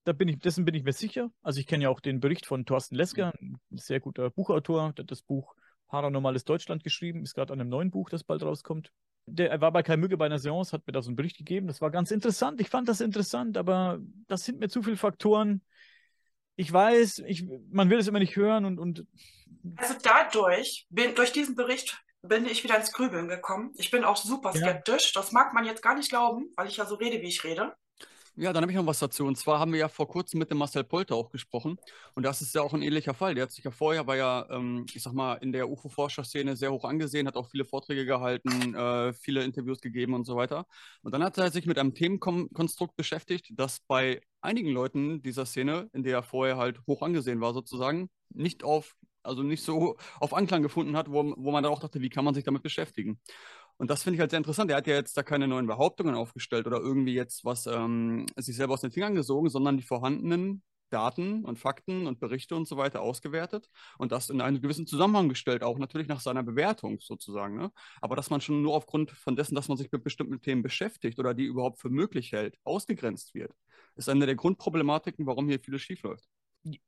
Da 0.04 0.14
bin 0.14 0.28
ich, 0.28 0.40
dessen 0.40 0.66
bin 0.66 0.76
ich 0.76 0.84
mir 0.84 0.94
sicher. 0.94 1.32
Also 1.42 1.60
ich 1.60 1.68
kenne 1.68 1.84
ja 1.84 1.90
auch 1.90 2.00
den 2.00 2.20
Bericht 2.20 2.46
von 2.46 2.66
Thorsten 2.66 2.96
Lesker, 2.96 3.34
ein 3.40 3.60
sehr 3.72 4.00
guter 4.00 4.30
Buchautor, 4.30 4.94
der 4.94 5.04
hat 5.04 5.12
das 5.12 5.22
Buch 5.22 5.56
Paranormales 5.88 6.46
Deutschland 6.46 6.84
geschrieben, 6.84 7.24
ist 7.24 7.36
gerade 7.36 7.54
an 7.54 7.60
einem 7.60 7.70
neuen 7.70 7.92
Buch, 7.92 8.10
das 8.10 8.24
bald 8.24 8.44
rauskommt. 8.44 8.92
Der, 9.28 9.52
er 9.52 9.62
war 9.62 9.72
bei 9.72 9.84
Kai 9.84 9.98
Mügge 9.98 10.18
bei 10.18 10.26
einer 10.26 10.40
Seance, 10.40 10.72
hat 10.72 10.88
mir 10.88 10.94
da 10.94 11.02
so 11.02 11.10
einen 11.10 11.16
Bericht 11.16 11.38
gegeben. 11.38 11.68
Das 11.68 11.82
war 11.82 11.92
ganz 11.92 12.12
interessant. 12.12 12.60
Ich 12.62 12.70
fand 12.70 12.88
das 12.88 13.02
interessant, 13.02 13.58
aber 13.58 14.00
das 14.28 14.44
sind 14.44 14.60
mir 14.60 14.70
zu 14.70 14.82
viele 14.82 14.98
Faktoren. 14.98 15.62
Ich 16.56 16.72
weiß, 16.72 17.20
ich, 17.28 17.46
man 17.72 17.90
will 17.90 18.00
es 18.00 18.08
immer 18.08 18.20
nicht 18.20 18.36
hören 18.36 18.66
und, 18.66 18.80
und 18.80 19.06
Also 19.78 19.96
dadurch, 20.02 20.86
bin, 20.90 21.16
durch 21.16 21.32
diesen 21.32 21.56
Bericht 21.56 21.98
bin 22.22 22.46
ich 22.46 22.64
wieder 22.64 22.78
ins 22.78 22.92
Grübeln 22.92 23.28
gekommen. 23.28 23.72
Ich 23.78 23.90
bin 23.90 24.04
auch 24.04 24.18
super 24.18 24.52
Ja. 24.54 24.58
skeptisch. 24.58 25.14
Das 25.14 25.32
mag 25.32 25.54
man 25.54 25.66
jetzt 25.66 25.82
gar 25.82 25.96
nicht 25.96 26.10
glauben, 26.10 26.52
weil 26.56 26.68
ich 26.68 26.78
ja 26.78 26.86
so 26.86 26.96
rede, 26.96 27.22
wie 27.22 27.28
ich 27.30 27.44
rede. 27.44 27.74
Ja, 28.38 28.54
dann 28.54 28.62
habe 28.64 28.72
ich 28.72 28.78
noch 28.78 28.86
was 28.86 29.00
dazu. 29.00 29.26
Und 29.26 29.38
zwar 29.38 29.60
haben 29.60 29.74
wir 29.74 29.80
ja 29.80 29.90
vor 29.90 30.08
kurzem 30.08 30.40
mit 30.40 30.50
dem 30.50 30.58
Marcel 30.58 30.84
Polter 30.86 31.16
auch 31.16 31.32
gesprochen. 31.32 31.78
Und 32.16 32.24
das 32.24 32.42
ist 32.42 32.56
ja 32.56 32.62
auch 32.62 32.74
ein 32.74 32.82
ähnlicher 32.82 33.14
Fall. 33.14 33.36
Der 33.36 33.44
hat 33.44 33.52
sich 33.52 33.64
ja 33.66 33.72
vorher, 33.72 34.08
war 34.08 34.16
ja, 34.16 34.48
ähm, 34.50 34.86
ich 34.94 35.04
sag 35.04 35.14
mal, 35.14 35.36
in 35.36 35.52
der 35.52 35.70
UFO-Forscherszene 35.70 36.56
sehr 36.56 36.72
hoch 36.72 36.86
angesehen, 36.86 37.28
hat 37.28 37.36
auch 37.36 37.50
viele 37.50 37.66
Vorträge 37.66 38.06
gehalten, 38.06 38.74
äh, 38.74 39.12
viele 39.14 39.44
Interviews 39.44 39.82
gegeben 39.82 40.14
und 40.14 40.26
so 40.26 40.38
weiter. 40.38 40.66
Und 41.02 41.12
dann 41.14 41.24
hat 41.24 41.38
er 41.38 41.52
sich 41.52 41.66
mit 41.66 41.78
einem 41.78 41.94
Themenkonstrukt 41.94 42.96
beschäftigt, 42.96 43.50
das 43.52 43.82
bei 43.82 44.22
einigen 44.42 44.72
Leuten 44.72 45.22
dieser 45.22 45.46
Szene, 45.46 45.90
in 45.94 46.04
der 46.04 46.18
er 46.18 46.24
vorher 46.24 46.58
halt 46.58 46.80
hoch 46.88 47.02
angesehen 47.02 47.42
war, 47.42 47.54
sozusagen, 47.54 48.10
nicht 48.30 48.64
auf, 48.64 48.96
also 49.24 49.44
nicht 49.44 49.64
so 49.64 49.98
auf 50.20 50.34
Anklang 50.34 50.62
gefunden 50.62 50.98
hat, 50.98 51.10
wo, 51.12 51.34
wo 51.38 51.52
man 51.52 51.64
dann 51.64 51.72
auch 51.72 51.80
dachte, 51.80 52.02
wie 52.02 52.10
kann 52.10 52.26
man 52.26 52.34
sich 52.34 52.44
damit 52.44 52.64
beschäftigen? 52.64 53.20
Und 53.78 53.90
das 53.90 54.04
finde 54.04 54.16
ich 54.16 54.20
halt 54.22 54.32
sehr 54.32 54.38
interessant. 54.38 54.70
Er 54.70 54.78
hat 54.78 54.88
ja 54.88 54.96
jetzt 54.96 55.18
da 55.18 55.24
keine 55.24 55.48
neuen 55.48 55.66
Behauptungen 55.66 56.14
aufgestellt 56.14 56.68
oder 56.68 56.80
irgendwie 56.80 57.14
jetzt 57.14 57.46
was 57.46 57.66
ähm, 57.66 58.28
sich 58.38 58.56
selber 58.56 58.74
aus 58.74 58.82
den 58.82 58.92
Fingern 58.92 59.16
gesogen, 59.16 59.50
sondern 59.50 59.78
die 59.78 59.84
vorhandenen 59.84 60.62
Daten 60.92 61.46
und 61.46 61.58
Fakten 61.58 62.06
und 62.06 62.20
Berichte 62.20 62.56
und 62.56 62.68
so 62.68 62.78
weiter 62.78 63.02
ausgewertet 63.02 63.70
und 63.98 64.12
das 64.12 64.30
in 64.30 64.42
einen 64.42 64.62
gewissen 64.62 64.86
Zusammenhang 64.86 65.30
gestellt, 65.30 65.64
auch 65.64 65.80
natürlich 65.80 66.08
nach 66.08 66.20
seiner 66.20 66.44
Bewertung 66.44 67.00
sozusagen. 67.00 67.58
Ne? 67.58 67.72
Aber 68.02 68.16
dass 68.16 68.30
man 68.30 68.42
schon 68.42 68.62
nur 68.62 68.76
aufgrund 68.76 69.12
von 69.12 69.36
dessen, 69.36 69.56
dass 69.56 69.68
man 69.68 69.78
sich 69.78 69.92
mit 69.92 70.04
bestimmten 70.04 70.42
Themen 70.42 70.62
beschäftigt 70.62 71.18
oder 71.20 71.34
die 71.34 71.46
überhaupt 71.46 71.80
für 71.80 71.90
möglich 71.90 72.32
hält, 72.32 72.58
ausgegrenzt 72.64 73.34
wird, 73.34 73.54
ist 74.06 74.10
eine 74.10 74.26
der 74.26 74.36
Grundproblematiken, 74.36 75.26
warum 75.26 75.48
hier 75.48 75.60
vieles 75.60 75.82
schiefläuft. 75.82 76.26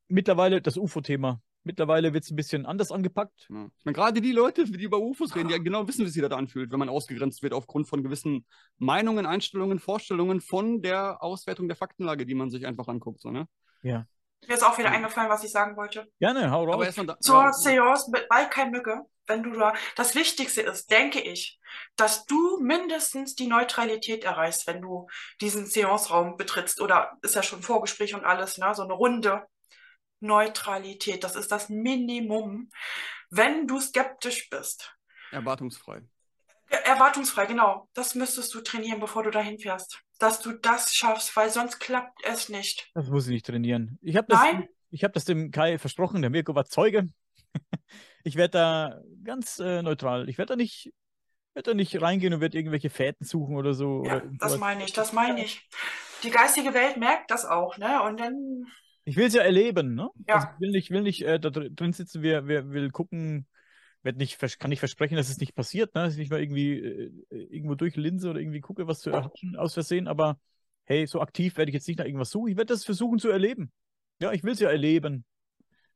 mittlerweile 0.08 0.62
das 0.62 0.78
UFO-Thema. 0.78 1.42
Mittlerweile 1.66 2.14
wird 2.14 2.26
es 2.26 2.32
ein 2.32 2.36
bisschen 2.36 2.66
anders 2.66 2.92
angepackt. 2.92 3.48
Ja. 3.50 3.68
Ich 3.78 3.86
meine, 3.86 3.96
gerade 3.96 4.22
die 4.22 4.34
Leute, 4.34 4.66
die 4.66 4.84
über 4.84 5.00
UFOs 5.00 5.34
reden, 5.36 5.48
die 5.48 5.54
ja 5.54 5.62
genau 5.62 5.88
wissen, 5.88 6.06
wie 6.06 6.10
sich 6.10 6.22
das 6.22 6.32
anfühlt, 6.32 6.72
wenn 6.72 6.80
man 6.80 6.90
ausgegrenzt 6.90 7.42
wird 7.42 7.54
aufgrund 7.54 7.88
von 7.88 8.04
gewissen 8.04 8.46
Meinungen, 8.78 9.26
Einstellungen, 9.26 9.80
Vorstellungen 9.80 10.42
von 10.42 10.82
der 10.82 11.24
Auswertung 11.24 11.70
der 11.70 11.78
Faktenlage, 11.78 12.26
die 12.26 12.36
man 12.36 12.50
sich 12.50 12.66
einfach 12.66 12.88
anguckt. 12.90 13.22
So, 13.22 13.32
ne? 13.32 13.48
Mir 13.82 14.06
ist 14.48 14.64
auch 14.64 14.78
wieder 14.78 14.92
eingefallen, 14.92 15.30
was 15.30 15.44
ich 15.44 15.52
sagen 15.52 15.78
wollte. 15.78 16.06
Gerne, 16.20 16.52
hau 16.52 16.66
raus. 16.66 16.96
Zur 17.22 17.36
ja, 17.36 17.54
Seance 17.54 18.12
mit 18.12 18.28
bei 18.28 18.44
kein 18.46 18.72
Mücke, 18.72 19.02
wenn 19.28 19.44
du 19.44 19.52
da, 19.54 19.74
das 19.96 20.16
Wichtigste 20.16 20.62
ist, 20.62 20.92
denke 20.92 21.22
ich, 21.22 21.60
dass 21.96 22.26
du 22.26 22.60
mindestens 22.62 23.36
die 23.36 23.48
Neutralität 23.48 24.24
erreichst, 24.24 24.68
wenn 24.68 24.82
du 24.82 25.08
diesen 25.42 25.66
Seance-Raum 25.66 26.38
betrittst. 26.38 26.82
Oder 26.82 27.18
ist 27.22 27.36
ja 27.36 27.44
schon 27.44 27.62
Vorgespräch 27.62 28.16
und 28.16 28.26
alles, 28.26 28.58
ne? 28.58 28.74
So 28.74 28.84
eine 28.84 28.94
Runde. 28.94 29.46
Neutralität, 30.20 31.24
das 31.24 31.36
ist 31.36 31.52
das 31.52 31.70
Minimum. 31.70 32.70
Wenn 33.30 33.68
du 33.68 33.80
skeptisch 33.80 34.50
bist, 34.50 34.96
erwartungsfrei. 35.32 36.02
erwartungsfrei, 36.70 37.46
genau, 37.46 37.90
das 37.94 38.16
müsstest 38.16 38.54
du 38.54 38.62
trainieren, 38.62 39.00
bevor 39.00 39.24
du 39.24 39.32
dahin 39.32 39.60
fährst. 39.60 40.02
Dass 40.20 40.40
du 40.40 40.54
das 40.54 40.94
schaffst, 40.96 41.36
weil 41.36 41.50
sonst 41.50 41.80
klappt 41.80 42.24
es 42.24 42.48
nicht. 42.48 42.90
Das 42.94 43.10
muss 43.10 43.26
ich 43.26 43.32
nicht 43.32 43.46
trainieren. 43.46 44.00
Ich 44.02 44.16
habe 44.16 44.28
das, 44.30 44.40
Nein? 44.40 44.70
ich 44.90 45.04
hab 45.04 45.12
das 45.12 45.26
dem 45.26 45.52
Kai 45.52 45.78
versprochen, 45.78 46.22
der 46.22 46.32
Mirko 46.32 46.56
war 46.56 46.66
Zeuge. 46.66 47.10
Ich 48.26 48.38
werde 48.38 48.52
da 48.52 49.02
ganz 49.26 49.60
äh, 49.60 49.82
neutral. 49.82 50.30
Ich 50.30 50.38
werde 50.38 50.54
da 50.54 50.56
nicht, 50.56 50.94
werd 51.54 51.68
da 51.68 51.74
nicht 51.74 52.02
reingehen 52.02 52.34
und 52.34 52.42
werde 52.42 52.58
irgendwelche 52.58 52.90
Fäden 52.90 53.26
suchen 53.26 53.56
oder 53.56 53.74
so. 53.74 54.04
Ja, 54.06 54.18
oder 54.18 54.32
das 54.40 54.58
meine 54.58 54.84
ich, 54.84 54.94
das 54.94 55.14
meine 55.14 55.44
ich. 55.44 55.68
Die 56.24 56.32
geistige 56.32 56.74
Welt 56.74 56.98
merkt 56.98 57.32
das 57.32 57.46
auch, 57.46 57.78
ne? 57.78 58.02
Und 58.04 58.20
dann 58.20 58.66
Ich 59.06 59.18
will 59.18 59.28
es 59.28 59.34
ja 59.34 59.42
erleben, 59.44 59.96
ne? 59.96 60.10
Ja. 60.28 60.36
Also 60.36 60.48
ich 60.54 60.60
will 60.62 60.72
nicht, 60.72 60.92
will 60.92 61.02
nicht 61.02 61.22
äh, 61.24 61.40
da 61.40 61.50
dr- 61.50 61.70
drin 61.70 61.94
sitzen, 61.94 62.22
wir, 62.22 62.48
wir 62.48 62.72
will 62.72 62.90
gucken, 62.92 63.48
werd 64.02 64.18
nicht, 64.18 64.40
kann 64.60 64.70
nicht 64.70 64.80
versprechen, 64.80 65.16
dass 65.16 65.30
es 65.30 65.38
nicht 65.38 65.56
passiert, 65.56 65.94
ne? 65.96 66.04
Dass 66.04 66.14
ich 66.14 66.20
nicht 66.20 66.32
mal 66.32 66.42
irgendwie 66.42 66.80
äh, 66.80 67.12
irgendwo 67.30 67.76
durchlinse 67.76 68.30
oder 68.30 68.40
irgendwie 68.40 68.62
gucke, 68.62 68.88
was 68.88 69.00
zu 69.00 69.10
erhaschen 69.12 69.56
aus 69.58 69.74
Versehen, 69.74 70.08
aber 70.08 70.40
hey, 70.86 71.06
so 71.08 71.22
aktiv 71.22 71.58
werde 71.58 71.70
ich 71.70 71.76
jetzt 71.76 71.88
nicht 71.88 72.00
nach 72.00 72.06
irgendwas 72.06 72.30
suchen. 72.30 72.52
Ich 72.52 72.58
werde 72.58 72.74
das 72.74 72.84
versuchen 72.84 73.20
zu 73.20 73.30
erleben. 73.30 73.72
Ja, 74.20 74.32
ich 74.32 74.44
will 74.44 74.54
es 74.54 74.60
ja 74.60 74.70
erleben. 74.70 75.26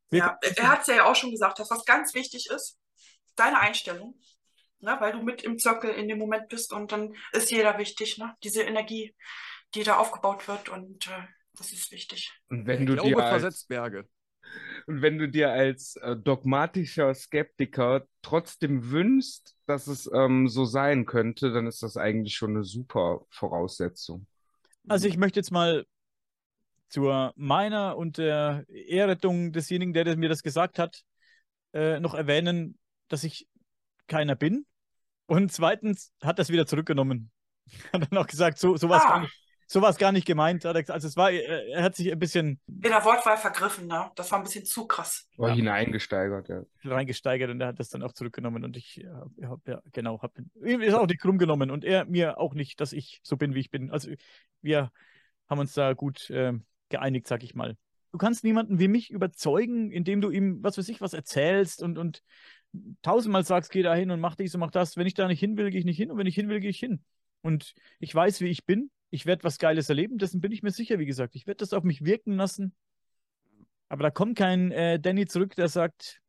Wir 0.10 0.20
Ja, 0.20 0.39
er 0.41 0.72
hat 0.72 0.82
es 0.82 0.88
ja 0.88 1.05
auch 1.05 1.16
schon 1.16 1.32
gesagt, 1.32 1.60
dass 1.60 1.70
was 1.70 1.86
ganz 1.86 2.14
wichtig 2.14 2.49
ist, 2.49 2.78
deine 3.36 3.60
Einstellung, 3.60 4.16
ne, 4.80 4.95
weil 4.99 5.11
du 5.11 5.21
mit 5.21 5.43
im 5.43 5.57
Zirkel 5.57 5.91
in 5.91 6.07
dem 6.07 6.17
Moment 6.17 6.49
bist 6.49 6.73
und 6.73 6.91
dann 6.91 7.13
ist 7.32 7.51
jeder 7.51 7.78
wichtig, 7.78 8.17
ne, 8.17 8.36
diese 8.43 8.63
Energie, 8.63 9.15
die 9.75 9.84
da 9.84 9.97
aufgebaut 9.97 10.47
wird 10.47 10.69
und 10.69 11.07
äh, 11.07 11.23
das 11.57 11.71
ist 11.71 11.91
wichtig. 11.91 12.32
Und 12.49 12.67
wenn 12.67 12.86
du 12.86 12.95
dir 12.95 13.17
als, 13.17 13.30
versetzt 13.30 13.67
Berge. 13.67 14.07
und 14.86 15.01
wenn 15.01 15.17
du 15.17 15.28
dir 15.28 15.51
als 15.51 15.95
äh, 15.97 16.15
dogmatischer 16.15 17.13
Skeptiker 17.13 18.05
trotzdem 18.21 18.91
wünschst, 18.91 19.55
dass 19.65 19.88
es 19.88 20.09
ähm, 20.13 20.47
so 20.47 20.65
sein 20.65 21.05
könnte, 21.05 21.51
dann 21.51 21.67
ist 21.67 21.82
das 21.84 21.97
eigentlich 21.97 22.36
schon 22.36 22.51
eine 22.51 22.63
super 22.63 23.25
Voraussetzung. 23.30 24.28
Also 24.88 25.07
ich 25.07 25.17
möchte 25.17 25.39
jetzt 25.39 25.51
mal 25.51 25.86
zur 26.89 27.34
meiner 27.36 27.97
und 27.97 28.17
der 28.17 28.63
Ehrrettung 28.69 29.51
desjenigen, 29.51 29.93
der 29.93 30.15
mir 30.15 30.30
das 30.30 30.43
gesagt 30.43 30.80
hat, 30.80 31.03
äh, 31.73 31.99
noch 31.99 32.13
erwähnen, 32.13 32.78
dass 33.09 33.23
ich 33.23 33.47
keiner 34.08 34.36
bin. 34.36 34.66
Und 35.26 35.51
zweitens 35.51 36.14
hat 36.22 36.39
er 36.39 36.43
es 36.43 36.49
wieder 36.49 36.66
zurückgenommen. 36.66 37.32
Hat 37.93 38.10
dann 38.10 38.18
auch 38.18 38.28
gesagt, 38.28 38.58
so, 38.60 38.78
so 38.78 38.88
war 38.88 38.97
es 38.99 39.03
Ah. 39.03 39.10
gar, 39.10 39.20
nicht- 39.22 39.43
so 39.70 39.82
war's 39.82 39.97
gar 39.97 40.14
nicht 40.14 40.26
gemeint. 40.26 40.64
Er. 40.64 40.74
Also 40.74 41.05
es 41.10 41.18
war, 41.18 41.30
er, 41.32 41.68
er 41.68 41.84
hat 41.84 41.97
sich 41.97 42.10
ein 42.10 42.18
bisschen 42.18 42.62
In 42.68 42.82
der 42.84 43.03
Wortwahl 43.03 43.36
vergriffen, 43.36 43.88
ne? 43.88 44.10
Das 44.16 44.32
war 44.32 44.39
ein 44.39 44.45
bisschen 44.45 44.64
zu 44.64 44.88
krass. 44.88 45.28
War 45.36 45.49
Ja. 45.49 45.55
hineingesteigert, 45.55 46.47
ja. 46.47 46.62
reingesteigert 46.86 47.49
und 47.51 47.60
er 47.60 47.68
hat 47.68 47.80
das 47.82 47.89
dann 47.89 48.03
auch 48.03 48.14
zurückgenommen 48.14 48.64
und 48.64 48.78
ich 48.78 49.03
äh, 49.03 49.08
hab, 49.10 49.32
hab, 49.43 49.68
ja, 49.68 49.82
genau, 49.91 50.22
habe 50.22 50.41
ihm 50.66 50.80
ist 50.80 50.93
auch 50.93 51.05
nicht 51.08 51.20
krumm 51.20 51.38
genommen 51.38 51.70
und 51.72 51.84
er 51.84 52.05
mir 52.05 52.38
auch 52.39 52.53
nicht, 52.53 52.80
dass 52.80 52.93
ich 52.93 53.20
so 53.24 53.36
bin, 53.36 53.53
wie 53.55 53.60
ich 53.60 53.70
bin. 53.70 53.91
Also 53.91 54.10
wir 54.62 54.89
haben 55.49 55.60
uns 55.60 55.74
da 55.74 55.91
gut 55.91 56.30
ähm, 56.30 56.66
geeinigt, 56.88 57.28
sag 57.28 57.43
ich 57.43 57.53
mal. 57.53 57.76
Du 58.14 58.18
kannst 58.18 58.45
niemanden 58.45 58.80
wie 58.80 58.88
mich 58.88 59.12
überzeugen, 59.12 59.91
indem 59.91 60.22
du 60.22 60.30
ihm, 60.30 60.64
was 60.64 60.78
weiß 60.78 60.88
ich, 60.88 61.01
was 61.01 61.12
erzählst 61.14 61.84
und, 61.84 61.97
und 61.97 62.24
tausendmal 63.01 63.43
sagst, 63.43 63.71
geh 63.71 63.82
da 63.82 63.93
hin 63.93 64.11
und 64.11 64.19
mach 64.19 64.36
dies 64.36 64.53
und 64.53 64.59
mach 64.59 64.71
das. 64.71 64.97
Wenn 64.97 65.07
ich 65.07 65.13
da 65.13 65.28
nicht 65.28 65.39
hin 65.39 65.57
will, 65.57 65.69
gehe 65.69 65.80
ich 65.80 65.86
nicht 65.86 65.97
hin 65.97 66.11
und 66.11 66.17
wenn 66.17 66.28
ich 66.28 66.36
hin 66.36 66.49
will, 66.49 66.59
gehe 66.59 66.69
ich 66.69 66.80
hin. 66.80 67.03
Und 67.41 67.73
ich 67.99 68.13
weiß, 68.13 68.41
wie 68.41 68.47
ich 68.47 68.65
bin. 68.65 68.91
Ich 69.09 69.25
werde 69.25 69.43
was 69.43 69.57
Geiles 69.57 69.88
erleben, 69.88 70.17
dessen 70.17 70.41
bin 70.41 70.51
ich 70.51 70.63
mir 70.63 70.71
sicher, 70.71 70.99
wie 70.99 71.05
gesagt. 71.05 71.36
Ich 71.36 71.47
werde 71.47 71.59
das 71.59 71.71
auf 71.73 71.84
mich 71.84 72.03
wirken 72.03 72.36
lassen. 72.36 72.75
Aber 73.88 74.03
da 74.03 74.11
kommt 74.11 74.38
kein 74.38 74.71
äh, 74.71 74.99
Danny 74.99 75.28
zurück, 75.28 75.55
der 75.55 75.69
sagt, 75.69 76.21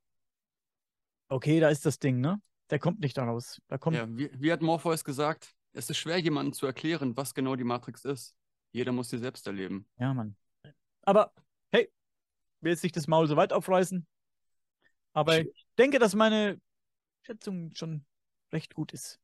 okay, 1.29 1.59
da 1.59 1.71
ist 1.71 1.85
das 1.87 1.99
Ding, 1.99 2.21
ne? 2.21 2.41
Der 2.71 2.79
kommt 2.79 3.01
nicht 3.01 3.17
daraus. 3.17 3.61
Da 3.67 3.79
kommt 3.79 3.97
Ja, 3.97 4.07
wie, 4.17 4.31
wie 4.35 4.53
hat 4.53 4.63
Morpheus 4.63 5.05
gesagt, 5.05 5.55
es 5.73 5.91
ist 5.91 5.97
schwer, 5.97 6.19
jemandem 6.19 6.53
zu 6.53 6.67
erklären, 6.67 7.17
was 7.17 7.35
genau 7.35 7.57
die 7.57 7.65
Matrix 7.65 8.05
ist. 8.05 8.37
Jeder 8.73 8.93
muss 8.93 9.09
sie 9.09 9.19
selbst 9.19 9.47
erleben. 9.47 9.89
Ja, 9.99 10.13
Mann. 10.15 10.37
Aber 11.03 11.33
hey, 11.71 11.91
will 12.61 12.73
jetzt 12.73 12.83
nicht 12.83 12.97
das 12.97 13.07
Maul 13.07 13.27
so 13.27 13.37
weit 13.37 13.53
aufreißen. 13.53 14.07
Aber 15.19 15.41
ich 15.41 15.49
denke, 15.77 15.99
dass 15.99 16.15
meine 16.15 16.61
Schätzung 17.23 17.75
schon 17.75 18.05
recht 18.53 18.75
gut 18.75 18.93
ist. 18.93 19.19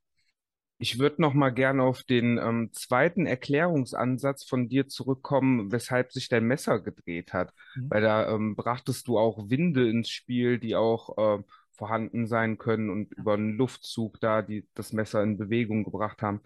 Ich 0.79 0.99
würde 0.99 1.23
noch 1.23 1.35
mal 1.35 1.51
gerne 1.51 1.85
auf 1.85 2.03
den 2.03 2.37
ähm, 2.37 2.71
zweiten 2.73 3.27
Erklärungsansatz 3.27 4.45
von 4.45 4.69
dir 4.69 4.89
zurückkommen, 4.89 5.71
weshalb 5.71 6.13
sich 6.13 6.29
dein 6.29 6.45
Messer 6.45 6.81
gedreht 6.81 7.33
hat. 7.33 7.55
Mhm. 7.77 7.91
Weil 7.91 8.03
da 8.03 8.29
ähm, 8.29 8.57
brachtest 8.57 9.07
du 9.07 9.19
auch 9.19 9.49
Winde 9.49 9.89
ins 9.89 10.11
Spiel, 10.11 10.59
die 10.59 10.75
auch 10.75 11.39
äh, 11.39 11.43
vorhanden 11.71 12.27
sein 12.27 12.59
können 12.59 12.91
und 12.91 13.13
über 13.13 13.35
einen 13.35 13.57
Luftzug 13.57 14.21
da 14.21 14.43
die 14.43 14.67
das 14.75 14.93
Messer 14.93 15.23
in 15.23 15.39
Bewegung 15.39 15.85
gebracht 15.85 16.23
haben. 16.23 16.41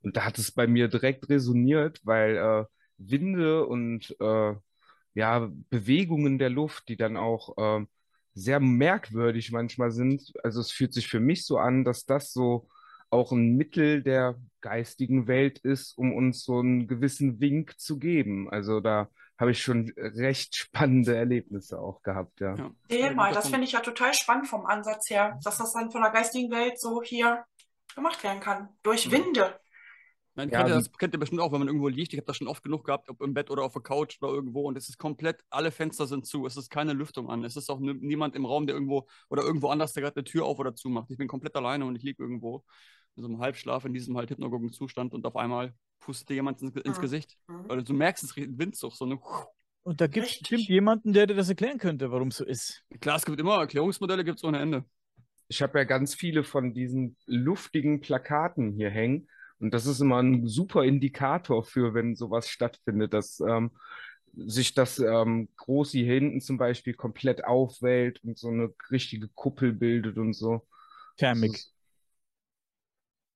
Und 0.00 0.16
da 0.16 0.24
hat 0.24 0.38
es 0.38 0.50
bei 0.50 0.66
mir 0.66 0.88
direkt 0.88 1.28
resoniert, 1.28 2.00
weil 2.04 2.36
äh, 2.36 2.64
Winde 2.96 3.66
und 3.66 4.16
äh, 4.18 4.54
ja, 5.12 5.50
Bewegungen 5.68 6.38
der 6.38 6.50
Luft, 6.50 6.88
die 6.88 6.96
dann 6.96 7.18
auch 7.18 7.56
äh, 7.58 7.86
sehr 8.34 8.60
merkwürdig 8.60 9.52
manchmal 9.52 9.90
sind. 9.90 10.32
Also 10.42 10.60
es 10.60 10.70
fühlt 10.70 10.92
sich 10.92 11.08
für 11.08 11.20
mich 11.20 11.46
so 11.46 11.58
an, 11.58 11.84
dass 11.84 12.04
das 12.04 12.32
so 12.32 12.68
auch 13.10 13.32
ein 13.32 13.56
Mittel 13.56 14.02
der 14.02 14.36
geistigen 14.60 15.28
Welt 15.28 15.58
ist, 15.60 15.96
um 15.96 16.12
uns 16.12 16.42
so 16.42 16.58
einen 16.58 16.88
gewissen 16.88 17.40
Wink 17.40 17.78
zu 17.78 17.98
geben. 17.98 18.50
Also 18.50 18.80
da 18.80 19.08
habe 19.38 19.52
ich 19.52 19.62
schon 19.62 19.92
recht 19.96 20.56
spannende 20.56 21.16
Erlebnisse 21.16 21.78
auch 21.78 22.02
gehabt, 22.02 22.40
ja. 22.40 22.56
Ja. 22.56 22.70
Erzähl 22.88 23.14
mal, 23.14 23.32
das 23.32 23.48
finde 23.48 23.64
ich 23.64 23.72
ja 23.72 23.80
total 23.80 24.14
spannend 24.14 24.48
vom 24.48 24.66
Ansatz 24.66 25.10
her, 25.10 25.38
dass 25.42 25.58
das 25.58 25.72
dann 25.72 25.90
von 25.90 26.02
der 26.02 26.10
geistigen 26.10 26.50
Welt 26.50 26.78
so 26.78 27.02
hier 27.02 27.44
gemacht 27.94 28.22
werden 28.24 28.40
kann. 28.40 28.68
Durch 28.82 29.10
Winde. 29.10 29.58
Nein, 30.36 30.48
Ja, 30.50 30.58
kennt 30.58 30.70
ihr 30.70 30.74
wie- 30.74 30.78
das 30.78 30.92
kennt 30.98 31.14
ihr 31.14 31.20
bestimmt 31.20 31.40
auch, 31.40 31.52
wenn 31.52 31.60
man 31.60 31.68
irgendwo 31.68 31.88
liegt. 31.88 32.12
Ich 32.12 32.18
habe 32.18 32.26
das 32.26 32.36
schon 32.36 32.48
oft 32.48 32.62
genug 32.62 32.84
gehabt, 32.84 33.08
ob 33.08 33.22
im 33.22 33.34
Bett 33.34 33.50
oder 33.50 33.62
auf 33.62 33.72
der 33.72 33.82
Couch 33.82 34.18
oder 34.20 34.32
irgendwo. 34.32 34.62
Und 34.62 34.76
es 34.76 34.88
ist 34.88 34.98
komplett, 34.98 35.42
alle 35.50 35.70
Fenster 35.70 36.06
sind 36.06 36.26
zu. 36.26 36.44
Es 36.46 36.56
ist 36.56 36.70
keine 36.70 36.92
Lüftung 36.92 37.30
an. 37.30 37.44
Es 37.44 37.56
ist 37.56 37.70
auch 37.70 37.78
ni- 37.78 37.94
niemand 37.94 38.34
im 38.34 38.44
Raum, 38.44 38.66
der 38.66 38.74
irgendwo 38.74 39.06
oder 39.28 39.42
irgendwo 39.42 39.68
anders, 39.68 39.92
der 39.92 40.02
gerade 40.02 40.16
eine 40.16 40.24
Tür 40.24 40.44
auf 40.44 40.58
oder 40.58 40.74
zu 40.74 40.88
macht. 40.88 41.10
Ich 41.10 41.18
bin 41.18 41.28
komplett 41.28 41.54
alleine 41.54 41.84
und 41.86 41.94
ich 41.96 42.02
liege 42.02 42.22
irgendwo 42.22 42.64
in 43.16 43.22
so 43.22 43.28
einem 43.28 43.38
Halbschlaf, 43.38 43.84
in 43.84 43.92
diesem 43.94 44.16
halt 44.16 44.30
hypnagogen 44.30 44.72
Zustand 44.72 45.12
und 45.14 45.24
auf 45.24 45.36
einmal 45.36 45.72
pustet 46.00 46.30
dir 46.30 46.34
jemand 46.34 46.60
ins, 46.62 46.74
ins 46.74 46.98
Mhm. 46.98 47.02
Gesicht. 47.02 47.38
Mhm. 47.46 47.68
Weil 47.68 47.82
du 47.84 47.92
merkst, 47.94 48.24
es 48.24 48.34
riecht 48.36 48.48
ein 48.48 48.58
Windzug. 48.58 48.92
So 48.94 49.04
eine 49.04 49.20
Und 49.84 50.00
da 50.00 50.06
gibt 50.08 50.26
es 50.26 50.38
bestimmt 50.38 50.66
jemanden, 50.68 51.12
der 51.12 51.26
dir 51.28 51.34
das 51.34 51.48
erklären 51.48 51.78
könnte, 51.78 52.10
warum 52.10 52.28
es 52.28 52.38
so 52.38 52.44
ist. 52.44 52.82
Klar, 53.00 53.16
es 53.16 53.24
gibt 53.24 53.38
immer 53.38 53.58
Erklärungsmodelle, 53.60 54.24
gibt 54.24 54.38
es 54.38 54.44
ohne 54.44 54.58
Ende. 54.58 54.84
Ich 55.46 55.62
habe 55.62 55.78
ja 55.78 55.84
ganz 55.84 56.14
viele 56.14 56.42
von 56.42 56.72
diesen 56.74 57.16
luftigen 57.26 58.00
Plakaten 58.00 58.72
hier 58.72 58.90
hängen. 58.90 59.28
Und 59.64 59.72
das 59.72 59.86
ist 59.86 60.00
immer 60.00 60.22
ein 60.22 60.46
super 60.46 60.84
Indikator 60.84 61.64
für, 61.64 61.94
wenn 61.94 62.16
sowas 62.16 62.50
stattfindet, 62.50 63.14
dass 63.14 63.40
ähm, 63.40 63.70
sich 64.36 64.74
das 64.74 64.98
ähm, 64.98 65.48
Große 65.56 65.96
hier 65.96 66.12
hinten 66.12 66.42
zum 66.42 66.58
Beispiel 66.58 66.92
komplett 66.92 67.46
aufwellt 67.46 68.22
und 68.24 68.36
so 68.36 68.48
eine 68.48 68.74
richtige 68.90 69.26
Kuppel 69.28 69.72
bildet 69.72 70.18
und 70.18 70.34
so. 70.34 70.66
Thermik. 71.16 71.58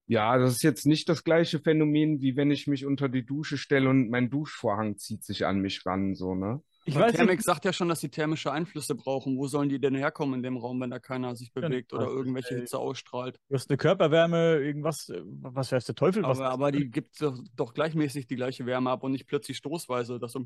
ja, 0.07 0.37
das 0.37 0.57
ist 0.57 0.62
jetzt 0.62 0.85
nicht 0.85 1.09
das 1.09 1.24
gleiche 1.24 1.61
Phänomen, 1.61 2.20
wie 2.20 2.37
wenn 2.37 2.51
ich 2.51 2.66
mich 2.66 2.85
unter 2.85 3.09
die 3.09 3.24
Dusche 3.24 3.57
stelle 3.57 3.89
und 3.89 4.11
mein 4.11 4.29
Duschvorhang 4.29 4.99
zieht 4.99 5.24
sich 5.24 5.47
an 5.47 5.61
mich 5.61 5.87
ran, 5.87 6.14
so, 6.14 6.35
ne? 6.35 6.62
Ich 6.89 6.97
Aber 6.97 7.07
weiß 7.07 7.12
Thermik 7.12 7.36
nicht, 7.36 7.45
sagt 7.45 7.64
ja 7.64 7.72
schon, 7.72 7.89
dass 7.89 8.01
sie 8.01 8.09
thermische 8.11 8.53
Einflüsse 8.53 8.95
brauchen. 8.95 9.36
Wo 9.39 9.47
sollen 9.47 9.68
die 9.68 9.80
denn 9.80 9.95
herkommen 9.95 10.34
in 10.36 10.43
dem 10.43 10.57
Raum, 10.57 10.80
wenn 10.80 10.91
da 10.91 10.99
keiner 10.99 11.36
sich 11.36 11.53
Ja, 11.61 11.68
bewegt 11.68 11.93
oder 11.93 12.07
das 12.07 12.14
irgendwelche 12.14 12.55
äh, 12.55 12.61
Hitze 12.61 12.78
ausstrahlt? 12.78 13.39
du 13.49 13.55
hast 13.55 13.70
eine 13.70 13.76
Körperwärme, 13.76 14.57
irgendwas, 14.59 15.09
äh, 15.09 15.22
was 15.24 15.72
weiß 15.72 15.84
der 15.86 15.95
Teufel, 15.95 16.26
was 16.26 16.39
Aber, 16.39 16.51
aber 16.51 16.72
die 16.72 16.91
gibt 16.91 17.20
doch, 17.20 17.39
doch 17.55 17.74
gleichmäßig 17.74 18.26
die 18.26 18.36
gleiche 18.36 18.66
Wärme 18.66 18.91
ab 18.91 19.03
und 19.05 19.12
nicht 19.12 19.26
plötzlich 19.26 19.57
stoßweise. 19.59 20.18
Dass 20.18 20.32
so, 20.32 20.45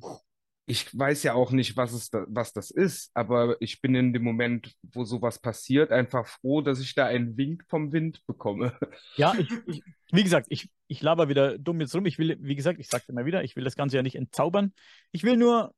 Ich 0.66 0.97
weiß 0.97 1.24
ja 1.24 1.34
auch 1.34 1.51
nicht, 1.51 1.76
was 1.76 1.93
es 1.93 2.09
da, 2.11 2.24
was 2.28 2.53
das 2.53 2.70
ist, 2.70 3.11
aber 3.14 3.57
ich 3.61 3.80
bin 3.80 3.95
in 3.97 4.12
dem 4.12 4.22
Moment, 4.22 4.74
wo 4.82 5.05
sowas 5.05 5.40
passiert, 5.40 5.90
einfach 5.90 6.26
froh, 6.28 6.61
dass 6.62 6.80
ich 6.80 6.95
da 6.95 7.07
einen 7.07 7.36
Wink 7.36 7.64
vom 7.68 7.93
Wind 7.93 8.24
bekomme. 8.26 8.78
Ja, 9.16 9.34
ich, 9.36 9.51
ich, 9.66 9.84
wie 10.11 10.22
gesagt, 10.22 10.47
ich, 10.51 10.70
ich 10.88 11.03
laber 11.03 11.28
wieder 11.28 11.59
dumm 11.59 11.80
jetzt 11.80 11.95
rum. 11.95 12.07
Ich 12.07 12.18
will, 12.18 12.38
wie 12.40 12.57
gesagt, 12.57 12.80
ich 12.80 12.88
sagte 12.88 13.12
mal 13.12 13.26
wieder, 13.26 13.45
ich 13.45 13.57
will 13.57 13.64
das 13.64 13.76
Ganze 13.76 13.97
ja 13.97 14.03
nicht 14.03 14.14
entzaubern. 14.16 14.72
Ich 15.11 15.22
will 15.22 15.36
nur 15.36 15.74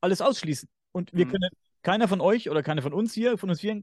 alles 0.00 0.20
ausschließen. 0.20 0.68
Und 0.92 1.12
wir 1.14 1.26
Mhm. 1.26 1.30
können, 1.30 1.50
keiner 1.82 2.08
von 2.08 2.20
euch 2.20 2.50
oder 2.50 2.62
keiner 2.62 2.82
von 2.82 2.92
uns 2.92 3.14
hier, 3.14 3.38
von 3.38 3.50
uns 3.50 3.60
vier, 3.60 3.82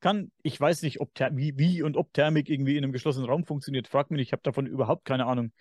kann, 0.00 0.30
ich 0.42 0.60
weiß 0.60 0.82
nicht, 0.82 1.00
ob 1.00 1.10
wie, 1.32 1.58
wie 1.58 1.82
und 1.82 1.96
ob 1.96 2.12
Thermik 2.12 2.48
irgendwie 2.50 2.76
in 2.76 2.84
einem 2.84 2.92
geschlossenen 2.92 3.28
Raum 3.28 3.44
funktioniert. 3.44 3.88
Frag 3.88 4.10
mich 4.10 4.20
ich 4.20 4.32
habe 4.32 4.42
davon 4.42 4.66
überhaupt 4.66 5.04
keine 5.04 5.26
Ahnung. 5.26 5.52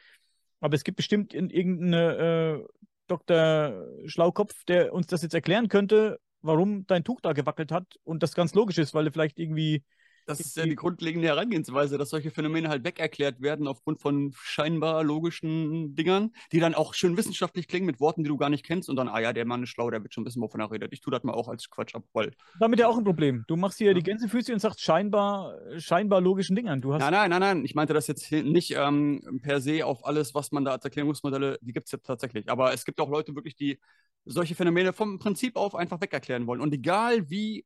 Aber 0.59 0.75
es 0.75 0.83
gibt 0.83 0.97
bestimmt 0.97 1.33
in 1.33 1.49
irgendeine 1.49 2.63
äh, 2.63 2.67
Dr. 3.07 3.85
Schlaukopf, 4.05 4.63
der 4.65 4.93
uns 4.93 5.07
das 5.07 5.21
jetzt 5.21 5.33
erklären 5.33 5.69
könnte, 5.69 6.19
warum 6.41 6.85
dein 6.87 7.03
Tuch 7.03 7.21
da 7.21 7.33
gewackelt 7.33 7.71
hat 7.71 7.85
und 8.03 8.23
das 8.23 8.33
ganz 8.33 8.53
logisch 8.55 8.77
ist, 8.77 8.93
weil 8.93 9.05
du 9.05 9.11
vielleicht 9.11 9.39
irgendwie 9.39 9.83
das 10.25 10.39
ist 10.39 10.57
ja 10.57 10.65
die 10.65 10.75
grundlegende 10.75 11.27
Herangehensweise, 11.27 11.97
dass 11.97 12.09
solche 12.09 12.31
Phänomene 12.31 12.69
halt 12.69 12.83
wegerklärt 12.83 13.41
werden 13.41 13.67
aufgrund 13.67 13.99
von 13.99 14.33
scheinbar 14.35 15.03
logischen 15.03 15.95
Dingern, 15.95 16.31
die 16.51 16.59
dann 16.59 16.73
auch 16.75 16.93
schön 16.93 17.17
wissenschaftlich 17.17 17.67
klingen 17.67 17.85
mit 17.85 17.99
Worten, 17.99 18.23
die 18.23 18.29
du 18.29 18.37
gar 18.37 18.49
nicht 18.49 18.65
kennst 18.65 18.89
und 18.89 18.95
dann, 18.95 19.07
ah 19.07 19.19
ja, 19.19 19.33
der 19.33 19.45
Mann 19.45 19.63
ist 19.63 19.69
schlau, 19.69 19.89
der 19.89 20.01
wird 20.03 20.13
schon 20.13 20.25
wissen, 20.25 20.41
wovon 20.41 20.59
er 20.59 20.71
redet. 20.71 20.91
Ich 20.93 21.01
tue 21.01 21.11
das 21.11 21.23
mal 21.23 21.33
auch 21.33 21.47
als 21.47 21.69
Quatsch 21.69 21.95
ab, 21.95 22.03
weil 22.13 22.31
damit 22.59 22.79
ja 22.79 22.87
auch 22.87 22.97
ein 22.97 23.03
Problem. 23.03 23.43
Du 23.47 23.55
machst 23.55 23.77
hier 23.77 23.87
Ja. 23.89 23.93
die 23.93 24.03
Gänsefüße 24.03 24.51
und 24.53 24.59
sagst 24.59 24.81
scheinbar, 24.81 25.57
scheinbar 25.77 26.21
logischen 26.21 26.55
Dingern. 26.55 26.81
Du 26.81 26.93
hast 26.93 27.01
Nein, 27.01 27.11
nein, 27.11 27.29
nein, 27.29 27.39
nein. 27.39 27.65
Ich 27.65 27.75
meinte 27.75 27.93
das 27.93 28.07
jetzt 28.07 28.31
nicht 28.31 28.71
ähm, 28.77 29.39
per 29.41 29.61
se 29.61 29.85
auf 29.85 30.05
alles, 30.05 30.33
was 30.33 30.51
man 30.51 30.65
da 30.65 30.71
als 30.71 30.85
Erklärungsmodelle, 30.85 31.59
die 31.61 31.73
gibt 31.73 31.85
es 31.87 31.91
ja 31.91 31.99
tatsächlich. 32.01 32.49
Aber 32.49 32.73
es 32.73 32.85
gibt 32.85 32.99
auch 32.99 33.09
Leute 33.09 33.35
wirklich, 33.35 33.55
die 33.55 33.79
solche 34.25 34.55
Phänomene 34.55 34.91
vom 34.93 35.19
Prinzip 35.19 35.55
auf 35.55 35.75
einfach 35.75 36.01
wegerklären 36.01 36.47
wollen. 36.47 36.61
Und 36.61 36.73
egal 36.73 37.29
wie 37.29 37.65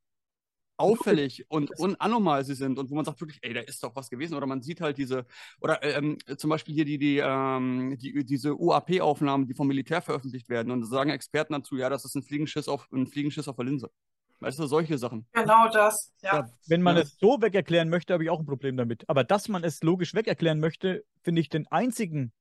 auffällig 0.80 1.46
und 1.50 1.72
unanormal 1.80 2.44
sie 2.46 2.56
sind 2.56 2.80
und 2.80 2.90
wo 2.90 2.96
man 2.96 3.06
sagt 3.06 3.20
wirklich, 3.22 3.40
ey, 3.42 3.54
da 3.54 3.62
ist 3.62 3.84
doch 3.84 3.96
was 3.96 4.10
gewesen. 4.10 4.36
Oder 4.36 4.48
man 4.48 4.62
sieht 4.62 4.82
halt 4.82 4.98
diese, 4.98 5.26
oder 5.62 5.84
ähm, 5.84 6.18
zum 6.38 6.50
Beispiel 6.50 6.74
hier 6.76 6.86
die, 6.86 6.98
die, 6.98 7.18
ähm, 7.18 7.98
die, 8.00 8.26
diese 8.26 8.56
UAP-Aufnahmen, 8.60 9.48
die 9.48 9.54
vom 9.54 9.68
Militär 9.68 10.02
veröffentlicht 10.02 10.50
werden. 10.50 10.72
Und 10.72 10.82
da 10.82 10.88
sagen 10.88 11.10
Experten 11.10 11.54
dazu, 11.54 11.76
ja, 11.78 11.90
das 11.90 12.06
ist 12.06 12.16
ein 12.16 12.24
Fliegenschiss 12.24 12.68
auf, 12.68 12.88
ein 12.92 13.08
Fliegenschiss 13.08 13.48
auf 13.48 13.56
der 13.56 13.66
Linse. 13.66 13.90
Weißt 14.42 14.58
du, 14.58 14.68
solche 14.68 14.98
Sachen. 14.98 15.28
Genau 15.34 15.68
das. 15.70 16.14
Ja. 16.22 16.38
Ja, 16.38 16.50
wenn 16.68 16.82
man 16.82 16.96
Ja. 16.96 17.02
es 17.02 17.18
so 17.20 17.42
wegerklären 17.42 17.90
möchte, 17.90 18.14
habe 18.14 18.24
ich 18.24 18.30
auch 18.30 18.40
ein 18.40 18.46
Problem 18.46 18.78
damit. 18.78 19.04
Aber 19.10 19.26
dass 19.26 19.50
man 19.50 19.66
es 19.66 19.84
logisch 19.84 20.14
wegerklären 20.14 20.62
möchte, 20.62 21.04
finde 21.24 21.42
ich 21.42 21.50
den 21.50 21.68
einzigen 21.68 22.32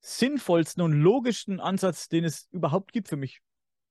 sinnvollsten 0.00 0.82
und 0.82 0.92
logischsten 0.92 1.58
Ansatz, 1.60 2.08
den 2.08 2.24
es 2.24 2.48
überhaupt 2.52 2.92
gibt 2.92 3.08
für 3.08 3.16
mich. 3.16 3.40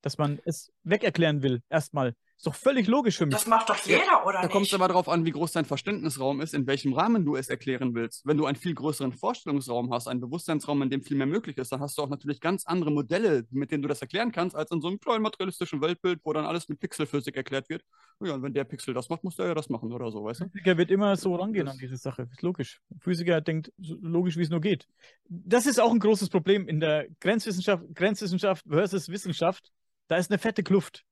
Dass 0.00 0.18
man 0.18 0.40
es 0.44 0.72
wegerklären 0.82 1.42
will, 1.42 1.62
erstmal. 1.68 2.14
Ist 2.36 2.46
doch 2.46 2.54
völlig 2.56 2.88
logisch 2.88 3.18
für 3.18 3.26
mich. 3.26 3.34
Das 3.34 3.46
macht 3.46 3.68
doch 3.68 3.76
jeder, 3.86 4.26
oder 4.26 4.42
Da 4.42 4.48
kommt 4.48 4.66
es 4.66 4.74
aber 4.74 4.88
darauf 4.88 5.08
an, 5.08 5.24
wie 5.24 5.30
groß 5.30 5.52
dein 5.52 5.64
Verständnisraum 5.64 6.40
ist, 6.40 6.54
in 6.54 6.66
welchem 6.66 6.92
Rahmen 6.92 7.24
du 7.24 7.36
es 7.36 7.48
erklären 7.48 7.94
willst. 7.94 8.26
Wenn 8.26 8.36
du 8.36 8.46
einen 8.46 8.56
viel 8.56 8.74
größeren 8.74 9.12
Vorstellungsraum 9.12 9.92
hast, 9.92 10.08
einen 10.08 10.20
Bewusstseinsraum, 10.20 10.82
in 10.82 10.90
dem 10.90 11.02
viel 11.02 11.16
mehr 11.16 11.28
möglich 11.28 11.56
ist, 11.58 11.70
dann 11.70 11.78
hast 11.80 11.96
du 11.98 12.02
auch 12.02 12.08
natürlich 12.08 12.40
ganz 12.40 12.66
andere 12.66 12.90
Modelle, 12.90 13.46
mit 13.50 13.70
denen 13.70 13.82
du 13.82 13.88
das 13.88 14.00
erklären 14.02 14.32
kannst, 14.32 14.56
als 14.56 14.72
in 14.72 14.80
so 14.80 14.88
einem 14.88 14.98
kleinen 14.98 15.22
materialistischen 15.22 15.80
Weltbild, 15.80 16.18
wo 16.24 16.32
dann 16.32 16.44
alles 16.44 16.68
mit 16.68 16.80
Pixelphysik 16.80 17.36
erklärt 17.36 17.68
wird. 17.68 17.84
Ja, 18.20 18.34
und 18.34 18.42
wenn 18.42 18.52
der 18.54 18.64
Pixel 18.64 18.92
das 18.92 19.08
macht, 19.08 19.22
muss 19.22 19.36
der 19.36 19.46
ja 19.46 19.54
das 19.54 19.68
machen 19.68 19.92
oder 19.92 20.10
so, 20.10 20.24
weißt 20.24 20.40
du? 20.40 20.44
Physiker 20.48 20.76
wird 20.76 20.90
immer 20.90 21.14
so 21.16 21.36
rangehen 21.36 21.66
das- 21.66 21.74
an 21.74 21.78
diese 21.80 21.96
Sache. 21.96 22.28
Ist 22.32 22.42
logisch. 22.42 22.80
Physiker 23.00 23.40
denkt 23.40 23.72
so 23.78 23.96
logisch, 24.00 24.36
wie 24.36 24.42
es 24.42 24.50
nur 24.50 24.60
geht. 24.60 24.88
Das 25.28 25.66
ist 25.66 25.78
auch 25.80 25.92
ein 25.92 26.00
großes 26.00 26.28
Problem 26.28 26.66
in 26.66 26.80
der 26.80 27.06
Grenzwissenschaft, 27.20 27.84
Grenzwissenschaft 27.94 28.64
versus 28.68 29.08
Wissenschaft. 29.08 29.70
Da 30.08 30.16
ist 30.16 30.30
eine 30.30 30.38
fette 30.38 30.62
Kluft. 30.64 31.04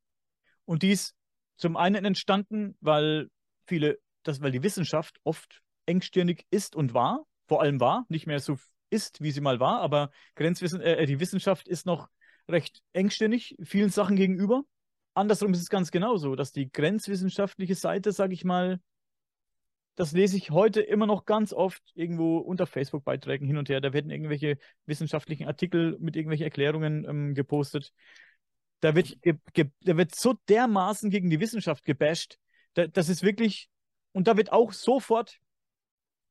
Und 0.70 0.84
die 0.84 0.92
ist 0.92 1.16
zum 1.56 1.76
einen 1.76 2.04
entstanden, 2.04 2.76
weil 2.80 3.28
viele, 3.66 3.98
das, 4.22 4.40
weil 4.40 4.52
die 4.52 4.62
Wissenschaft 4.62 5.18
oft 5.24 5.62
engstirnig 5.84 6.46
ist 6.52 6.76
und 6.76 6.94
war, 6.94 7.26
vor 7.48 7.60
allem 7.60 7.80
war, 7.80 8.06
nicht 8.08 8.28
mehr 8.28 8.38
so 8.38 8.56
ist, 8.88 9.20
wie 9.20 9.32
sie 9.32 9.40
mal 9.40 9.58
war, 9.58 9.80
aber 9.80 10.12
Grenzwissen, 10.36 10.80
äh, 10.80 11.04
die 11.06 11.18
Wissenschaft 11.18 11.66
ist 11.66 11.86
noch 11.86 12.08
recht 12.48 12.82
engstirnig 12.92 13.56
vielen 13.64 13.90
Sachen 13.90 14.14
gegenüber. 14.14 14.62
Andersrum 15.12 15.52
ist 15.54 15.60
es 15.60 15.70
ganz 15.70 15.90
genauso, 15.90 16.36
dass 16.36 16.52
die 16.52 16.70
grenzwissenschaftliche 16.70 17.74
Seite, 17.74 18.12
sage 18.12 18.34
ich 18.34 18.44
mal, 18.44 18.78
das 19.96 20.12
lese 20.12 20.36
ich 20.36 20.52
heute 20.52 20.82
immer 20.82 21.08
noch 21.08 21.24
ganz 21.24 21.52
oft 21.52 21.82
irgendwo 21.94 22.38
unter 22.38 22.68
Facebook-Beiträgen 22.68 23.48
hin 23.48 23.56
und 23.56 23.68
her. 23.68 23.80
Da 23.80 23.92
werden 23.92 24.12
irgendwelche 24.12 24.56
wissenschaftlichen 24.86 25.48
Artikel 25.48 25.98
mit 25.98 26.14
irgendwelchen 26.14 26.44
Erklärungen 26.44 27.04
ähm, 27.08 27.34
gepostet. 27.34 27.92
Da 28.80 28.94
wird, 28.94 29.16
da 29.24 29.96
wird 29.96 30.14
so 30.14 30.34
dermaßen 30.48 31.10
gegen 31.10 31.30
die 31.30 31.40
Wissenschaft 31.40 31.84
gebasht. 31.84 32.38
Da, 32.74 32.86
das 32.86 33.08
ist 33.08 33.22
wirklich, 33.22 33.68
und 34.12 34.26
da 34.26 34.36
wird 34.36 34.52
auch 34.52 34.72
sofort 34.72 35.38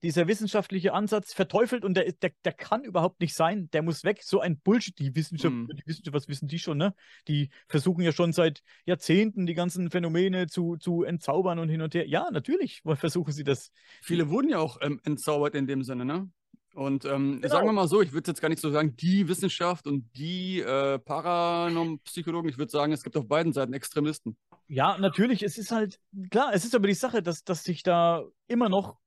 dieser 0.02 0.30
wissenschaftliche 0.30 0.94
Ansatz 0.94 1.34
verteufelt 1.34 1.84
und 1.84 1.96
der, 1.96 2.10
der, 2.14 2.32
der 2.46 2.54
kann 2.54 2.84
überhaupt 2.86 3.20
nicht 3.20 3.36
sein. 3.36 3.70
Der 3.72 3.82
muss 3.82 4.06
weg. 4.06 4.22
So 4.24 4.40
ein 4.40 4.58
Bullshit. 4.58 4.98
Die 4.98 5.14
Wissenschaft, 5.14 5.54
Mhm. 5.54 5.68
die 5.76 5.86
Wissenschaft, 5.86 6.16
was 6.16 6.30
wissen 6.30 6.48
die 6.48 6.58
schon, 6.58 6.78
ne? 6.78 6.96
Die 7.28 7.50
versuchen 7.68 8.02
ja 8.02 8.14
schon 8.14 8.32
seit 8.32 8.62
Jahrzehnten 8.86 9.46
die 9.46 9.56
ganzen 9.56 9.92
Phänomene 9.92 10.48
zu, 10.48 10.78
zu 10.78 11.04
entzaubern 11.04 11.60
und 11.60 11.68
hin 11.68 11.82
und 11.82 11.94
her. 11.96 12.08
Ja, 12.08 12.30
natürlich 12.32 12.82
versuchen 12.82 13.34
sie 13.34 13.44
das. 13.44 13.72
Viele 14.02 14.30
wurden 14.30 14.48
ja 14.50 14.60
auch 14.60 14.78
ähm, 14.82 15.02
entzaubert 15.04 15.54
in 15.54 15.68
dem 15.68 15.84
Sinne, 15.84 16.06
ne? 16.06 16.30
Und 16.76 17.04
ähm, 17.06 17.42
Genau. 17.42 17.54
sagen 17.54 17.68
wir 17.68 17.74
mal 17.74 17.88
so, 17.88 18.02
ich 18.02 18.14
würde 18.14 18.30
jetzt 18.32 18.42
gar 18.42 18.50
nicht 18.50 18.62
so 18.62 18.70
sagen, 18.70 18.96
die 18.96 19.28
Wissenschaft 19.28 19.88
und 19.88 20.10
die 20.16 20.60
äh, 20.62 21.00
Paranormpsychologen. 21.00 22.50
Ich 22.50 22.58
würde 22.58 22.72
sagen, 22.72 22.94
es 22.94 23.04
gibt 23.04 23.18
auf 23.18 23.28
beiden 23.28 23.54
Seiten 23.54 23.74
Extremisten. 23.74 24.38
Ja, 24.68 24.98
natürlich. 24.98 25.42
Es 25.44 25.58
ist 25.58 25.72
halt, 25.72 26.00
klar, 26.30 26.52
es 26.54 26.64
ist 26.66 26.76
aber 26.76 26.88
die 26.88 26.94
Sache, 26.94 27.24
dass, 27.24 27.44
dass 27.44 27.64
sich 27.64 27.82
da 27.84 28.24
immer 28.48 28.70
noch, 28.70 28.98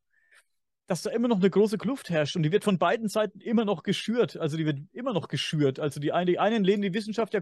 dass 0.89 1.03
da 1.03 1.11
immer 1.11 1.29
noch 1.29 1.39
eine 1.39 1.51
große 1.51 1.79
Kluft 1.79 2.11
herrscht 2.11 2.35
und 2.37 2.43
die 2.43 2.51
wird 2.53 2.65
von 2.65 2.79
beiden 2.79 3.09
Seiten 3.09 3.41
immer 3.41 3.65
noch 3.65 3.85
geschürt. 3.85 4.37
Also 4.37 4.57
die 4.57 4.67
wird 4.67 4.81
immer 4.93 5.13
noch 5.13 5.29
geschürt. 5.29 5.79
Also 5.79 6.01
die, 6.01 6.13
einen- 6.13 6.27
die 6.27 6.39
einen 6.41 6.65
lehnen 6.65 6.83
die 6.83 6.93
Wissenschaft 6.93 7.33
ja 7.33 7.41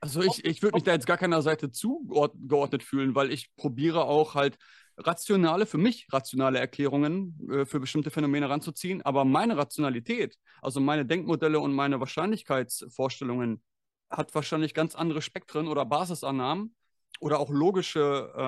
Also 0.00 0.22
ich, 0.22 0.44
ich 0.44 0.62
würde 0.62 0.76
mich 0.76 0.84
da 0.84 0.92
jetzt 0.92 1.06
gar 1.06 1.18
keiner 1.18 1.42
Seite 1.42 1.72
zugeordnet 1.72 2.84
fühlen, 2.84 3.14
weil 3.16 3.32
ich 3.32 3.54
probiere 3.56 4.04
auch 4.04 4.34
halt 4.34 4.56
rationale, 4.98 5.66
für 5.66 5.78
mich 5.78 6.06
rationale 6.12 6.58
Erklärungen 6.58 7.38
äh, 7.50 7.64
für 7.66 7.80
bestimmte 7.80 8.10
Phänomene 8.10 8.48
ranzuziehen. 8.48 9.02
Aber 9.02 9.24
meine 9.24 9.56
Rationalität, 9.56 10.36
also 10.62 10.80
meine 10.80 11.04
Denkmodelle 11.06 11.60
und 11.60 11.72
meine 11.74 12.00
Wahrscheinlichkeitsvorstellungen, 12.00 13.62
hat 14.10 14.34
wahrscheinlich 14.34 14.72
ganz 14.74 14.94
andere 14.94 15.20
Spektren 15.20 15.68
oder 15.68 15.84
Basisannahmen 15.84 16.74
oder 17.20 17.40
auch 17.40 17.50
logische 17.50 18.32
äh, 18.36 18.40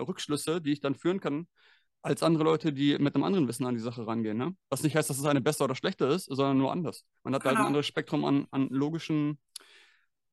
Rückschlüsse, 0.00 0.60
die 0.60 0.72
ich 0.72 0.80
dann 0.80 0.94
führen 0.94 1.20
kann, 1.20 1.48
als 2.02 2.22
andere 2.22 2.44
Leute, 2.44 2.72
die 2.72 2.98
mit 2.98 3.14
einem 3.14 3.24
anderen 3.24 3.48
Wissen 3.48 3.66
an 3.66 3.74
die 3.74 3.80
Sache 3.80 4.06
rangehen. 4.06 4.36
Ne? 4.36 4.54
Was 4.68 4.82
nicht 4.82 4.94
heißt, 4.94 5.08
dass 5.10 5.18
es 5.18 5.24
eine 5.24 5.40
besser 5.40 5.64
oder 5.64 5.74
schlechter 5.74 6.08
ist, 6.08 6.26
sondern 6.26 6.58
nur 6.58 6.70
anders. 6.70 7.04
Man 7.24 7.34
hat 7.34 7.42
halt 7.44 7.52
ein 7.54 7.56
Genau. 7.56 7.66
anderes 7.68 7.86
Spektrum 7.86 8.24
an, 8.24 8.46
an 8.50 8.68
logischen, 8.68 9.38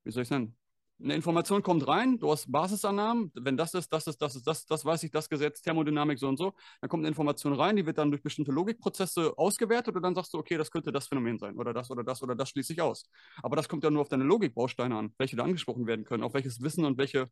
wie 0.04 0.12
soll 0.12 0.24
ich 0.24 0.28
es 0.28 0.32
nennen? 0.32 0.56
Eine 1.02 1.16
Information 1.16 1.64
kommt 1.64 1.88
rein, 1.88 2.20
du 2.20 2.32
hast 2.32 2.52
Basisannahmen, 2.52 3.32
wenn 3.36 3.58
das 3.58 3.74
ist, 3.74 3.92
das 3.92 4.08
ist, 4.08 4.22
das 4.22 4.36
ist, 4.36 4.48
das, 4.48 4.66
das 4.66 4.86
weiß 4.86 5.04
ich, 5.04 5.12
das 5.12 5.28
Gesetz, 5.28 5.62
Thermodynamik 5.62 6.20
so 6.20 6.28
und 6.28 6.38
so, 6.38 6.54
dann 6.82 6.90
kommt 6.90 7.02
eine 7.02 7.10
Information 7.10 7.54
rein, 7.54 7.76
die 7.76 7.86
wird 7.86 7.98
dann 7.98 8.12
durch 8.12 8.22
bestimmte 8.22 8.52
Logikprozesse 8.52 9.34
ausgewertet 9.38 9.96
und 9.96 10.02
dann 10.04 10.16
sagst 10.16 10.34
du, 10.34 10.38
okay, 10.38 10.56
das 10.56 10.72
könnte 10.72 10.92
das 10.92 11.08
Phänomen 11.08 11.40
sein 11.40 11.58
oder 11.58 11.74
das 11.74 11.90
oder 11.92 12.04
das 12.04 12.22
oder 12.22 12.36
das 12.36 12.50
schließe 12.50 12.74
ich 12.74 12.82
aus. 12.82 13.10
Aber 13.42 13.56
das 13.56 13.68
kommt 13.68 13.84
ja 13.84 13.90
nur 13.90 14.02
auf 14.02 14.08
deine 14.08 14.24
Logikbausteine 14.24 14.96
an, 14.96 15.14
welche 15.18 15.36
da 15.36 15.44
angesprochen 15.44 15.88
werden 15.88 16.06
können, 16.06 16.24
auf 16.24 16.36
welches 16.36 16.62
Wissen 16.62 16.86
und 16.86 16.98
welche, 16.98 17.30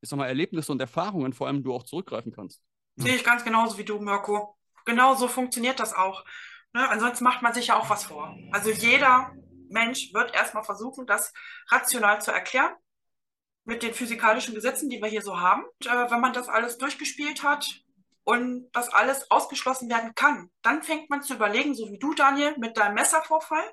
ich 0.00 0.10
sag 0.10 0.18
mal, 0.18 0.26
Erlebnisse 0.26 0.72
und 0.72 0.80
Erfahrungen 0.80 1.32
vor 1.32 1.46
allem 1.46 1.62
du 1.62 1.72
auch 1.72 1.84
zurückgreifen 1.84 2.32
kannst. 2.32 2.60
Sehe 2.96 3.14
ich 3.14 3.24
ganz 3.24 3.44
genauso 3.44 3.78
wie 3.78 3.84
du, 3.84 3.98
Mirko. 4.00 4.56
Genau 4.84 5.14
so 5.14 5.28
funktioniert 5.28 5.80
das 5.80 5.94
auch. 5.94 6.24
Ne? 6.74 6.86
Ansonsten 6.88 7.24
macht 7.24 7.42
man 7.42 7.54
sich 7.54 7.68
ja 7.68 7.78
auch 7.78 7.88
was 7.88 8.04
vor. 8.04 8.36
Also 8.52 8.70
jeder 8.70 9.32
Mensch 9.68 10.12
wird 10.12 10.34
erstmal 10.34 10.64
versuchen, 10.64 11.06
das 11.06 11.32
rational 11.70 12.20
zu 12.20 12.30
erklären 12.30 12.74
mit 13.66 13.82
den 13.82 13.92
physikalischen 13.92 14.54
Gesetzen, 14.54 14.88
die 14.88 15.02
wir 15.02 15.08
hier 15.08 15.22
so 15.22 15.38
haben. 15.38 15.64
Und, 15.64 15.86
äh, 15.86 16.10
wenn 16.10 16.20
man 16.20 16.32
das 16.32 16.48
alles 16.48 16.78
durchgespielt 16.78 17.42
hat 17.42 17.68
und 18.24 18.70
das 18.72 18.88
alles 18.88 19.30
ausgeschlossen 19.30 19.90
werden 19.90 20.14
kann, 20.14 20.50
dann 20.62 20.82
fängt 20.82 21.10
man 21.10 21.22
zu 21.22 21.34
überlegen, 21.34 21.74
so 21.74 21.90
wie 21.90 21.98
du, 21.98 22.14
Daniel, 22.14 22.56
mit 22.58 22.76
deinem 22.76 22.94
Messervorfall, 22.94 23.70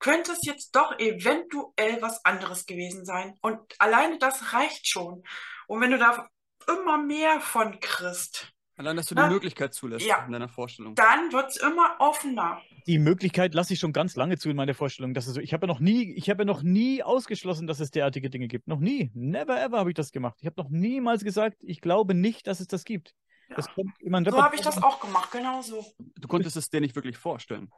könnte 0.00 0.32
es 0.32 0.40
jetzt 0.42 0.74
doch 0.74 0.98
eventuell 0.98 2.02
was 2.02 2.24
anderes 2.24 2.66
gewesen 2.66 3.04
sein. 3.04 3.38
Und 3.40 3.60
alleine 3.78 4.18
das 4.18 4.52
reicht 4.52 4.88
schon. 4.88 5.22
Und 5.66 5.80
wenn 5.80 5.92
du 5.92 5.98
da 5.98 6.28
immer 6.66 6.98
mehr 6.98 7.40
von 7.40 7.78
kriegst, 7.80 8.53
Allein, 8.76 8.96
dass 8.96 9.06
du 9.06 9.14
Na, 9.14 9.28
die 9.28 9.34
Möglichkeit 9.34 9.72
zulässt 9.72 10.04
ja. 10.04 10.24
in 10.24 10.32
deiner 10.32 10.48
Vorstellung. 10.48 10.96
dann 10.96 11.32
wird 11.32 11.50
es 11.50 11.56
immer 11.58 11.94
offener. 12.00 12.60
Die 12.86 12.98
Möglichkeit 12.98 13.54
lasse 13.54 13.74
ich 13.74 13.78
schon 13.78 13.92
ganz 13.92 14.16
lange 14.16 14.36
zu 14.36 14.50
in 14.50 14.56
meiner 14.56 14.74
Vorstellung. 14.74 15.14
Dass 15.14 15.28
es 15.28 15.34
so, 15.34 15.40
ich 15.40 15.52
habe 15.52 15.66
ja 15.66 15.72
noch 15.72 15.78
nie, 15.78 16.12
ich 16.14 16.28
habe 16.28 16.42
ja 16.42 16.44
noch 16.44 16.62
nie 16.62 17.02
ausgeschlossen, 17.02 17.68
dass 17.68 17.78
es 17.78 17.92
derartige 17.92 18.30
Dinge 18.30 18.48
gibt. 18.48 18.66
Noch 18.66 18.80
nie. 18.80 19.12
Never 19.14 19.62
ever 19.62 19.78
habe 19.78 19.90
ich 19.90 19.94
das 19.94 20.10
gemacht. 20.10 20.38
Ich 20.40 20.46
habe 20.46 20.60
noch 20.60 20.70
niemals 20.70 21.22
gesagt, 21.22 21.58
ich 21.60 21.80
glaube 21.80 22.14
nicht, 22.14 22.48
dass 22.48 22.58
es 22.58 22.66
das 22.66 22.84
gibt. 22.84 23.14
Ja. 23.48 23.56
Das 23.56 23.68
kommt 23.72 23.92
in 24.00 24.10
mein 24.10 24.24
So 24.24 24.42
habe 24.42 24.56
ich 24.56 24.62
das 24.62 24.82
auch 24.82 25.00
gemacht, 25.00 25.30
genau 25.30 25.62
so. 25.62 25.84
Du 25.98 26.26
konntest 26.26 26.56
es 26.56 26.68
dir 26.68 26.80
nicht 26.80 26.96
wirklich 26.96 27.16
vorstellen. 27.16 27.70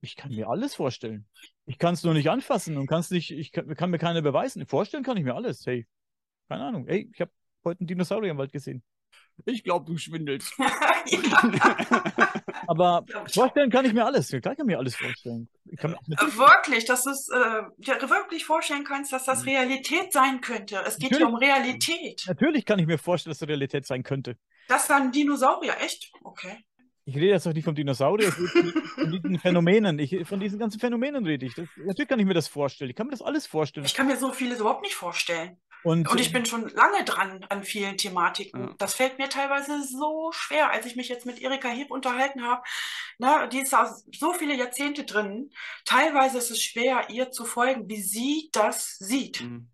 Ich 0.00 0.16
kann 0.16 0.34
mir 0.34 0.48
alles 0.48 0.74
vorstellen. 0.74 1.26
Ich 1.66 1.78
kann 1.78 1.94
es 1.94 2.02
nur 2.02 2.14
nicht 2.14 2.30
anfassen 2.30 2.76
und 2.78 2.86
kann's 2.86 3.10
nicht, 3.10 3.30
ich 3.30 3.52
kann, 3.52 3.72
kann 3.76 3.90
mir 3.90 3.98
keine 3.98 4.22
beweisen. 4.22 4.66
Vorstellen 4.66 5.04
kann 5.04 5.16
ich 5.16 5.24
mir 5.24 5.34
alles. 5.34 5.64
Hey, 5.66 5.86
keine 6.48 6.64
Ahnung. 6.64 6.86
Hey, 6.88 7.08
ich 7.12 7.20
habe 7.20 7.30
heute 7.64 7.80
einen 7.80 7.86
Dinosaurier 7.86 8.30
im 8.30 8.38
Wald 8.38 8.50
gesehen. 8.50 8.82
Ich 9.46 9.64
glaube, 9.64 9.86
du 9.86 9.96
schwindelst. 9.98 10.54
Aber 12.66 13.04
vorstellen 13.32 13.70
kann 13.70 13.84
ich 13.84 13.92
mir 13.92 14.04
alles. 14.04 14.28
Klar 14.28 14.40
kann 14.42 14.54
ich 14.58 14.64
mir 14.64 14.78
alles 14.78 14.96
vorstellen. 14.96 15.48
Ich 15.70 15.78
kann 15.78 15.92
mir 15.92 15.98
auch 15.98 16.08
Äh, 16.08 16.38
Wirklich, 16.38 16.84
dass 16.84 17.04
du 17.04 17.10
es 17.10 17.28
äh, 17.28 17.62
dir 17.78 18.00
wirklich 18.08 18.44
vorstellen 18.44 18.84
kannst, 18.84 19.12
dass 19.12 19.24
das 19.24 19.46
Realität 19.46 20.12
sein 20.12 20.40
könnte. 20.40 20.82
Es 20.86 20.98
geht 20.98 21.16
hier 21.16 21.28
um 21.28 21.34
Realität. 21.34 22.24
Natürlich 22.26 22.64
kann 22.64 22.78
ich 22.78 22.86
mir 22.86 22.98
vorstellen, 22.98 23.32
dass 23.32 23.38
das 23.38 23.48
Realität 23.48 23.86
sein 23.86 24.02
könnte. 24.02 24.36
Das 24.68 24.84
ist 24.84 24.90
ein 24.90 25.12
Dinosaurier, 25.12 25.76
echt? 25.80 26.12
Okay. 26.22 26.64
Ich 27.06 27.16
rede 27.16 27.26
jetzt 27.28 27.46
doch 27.46 27.52
nicht 27.52 27.64
vom 27.64 27.74
Dinosaurier, 27.74 28.28
ich 28.28 28.54
rede 28.54 28.72
von 28.94 29.10
diesen 29.10 29.38
Phänomenen. 29.40 29.98
Ich, 29.98 30.28
von 30.28 30.38
diesen 30.38 30.58
ganzen 30.60 30.78
Phänomenen 30.78 31.26
rede 31.26 31.46
ich. 31.46 31.54
Das, 31.54 31.66
natürlich 31.76 32.08
kann 32.08 32.20
ich 32.20 32.26
mir 32.26 32.34
das 32.34 32.46
vorstellen. 32.46 32.90
Ich 32.90 32.96
kann 32.96 33.06
mir 33.06 33.12
das 33.12 33.22
alles 33.22 33.46
vorstellen. 33.46 33.84
Ich 33.84 33.94
kann 33.94 34.06
mir 34.06 34.16
so 34.16 34.32
vieles 34.32 34.60
überhaupt 34.60 34.82
nicht 34.82 34.94
vorstellen. 34.94 35.56
Und, 35.82 36.08
Und 36.08 36.20
ich 36.20 36.32
bin 36.32 36.44
schon 36.44 36.68
lange 36.68 37.04
dran 37.04 37.44
an 37.48 37.64
vielen 37.64 37.96
Thematiken. 37.96 38.68
Ja. 38.68 38.74
Das 38.78 38.94
fällt 38.94 39.18
mir 39.18 39.28
teilweise 39.28 39.82
so 39.82 40.30
schwer, 40.32 40.70
als 40.70 40.86
ich 40.86 40.96
mich 40.96 41.08
jetzt 41.08 41.26
mit 41.26 41.40
Erika 41.40 41.68
Heb 41.68 41.90
unterhalten 41.90 42.42
habe. 42.42 42.62
Na, 43.18 43.46
die 43.46 43.60
ist 43.60 43.72
da 43.72 43.94
so 44.18 44.32
viele 44.34 44.54
Jahrzehnte 44.54 45.04
drin. 45.04 45.50
Teilweise 45.84 46.38
ist 46.38 46.50
es 46.50 46.62
schwer, 46.62 47.08
ihr 47.08 47.30
zu 47.30 47.44
folgen, 47.44 47.88
wie 47.88 48.02
sie 48.02 48.50
das 48.52 48.96
sieht. 48.98 49.40
Mhm. 49.42 49.70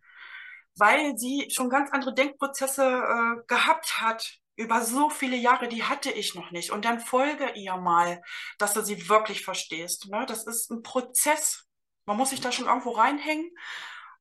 weil 0.79 1.17
sie 1.17 1.49
schon 1.51 1.71
ganz 1.71 1.91
andere 1.91 2.15
Denkprozesse 2.15 2.83
äh, 2.85 3.43
gehabt 3.47 4.01
hat 4.01 4.39
über 4.57 4.83
so 4.83 5.11
viele 5.11 5.37
Jahre, 5.37 5.69
die 5.69 5.85
hatte 5.85 6.11
ich 6.11 6.35
noch 6.35 6.51
nicht. 6.51 6.71
Und 6.71 6.85
dann 6.85 7.01
folge 7.01 7.53
ihr 7.55 7.77
mal, 7.77 8.23
dass 8.59 8.73
du 8.75 8.83
sie 8.83 9.09
wirklich 9.09 9.45
verstehst. 9.45 10.09
Ne? 10.09 10.25
Das 10.27 10.47
ist 10.47 10.71
ein 10.71 10.83
Prozess. 10.83 11.67
Man 12.07 12.17
muss 12.17 12.31
sich 12.31 12.41
da 12.41 12.53
schon 12.53 12.67
irgendwo 12.67 12.91
reinhängen. 12.93 13.51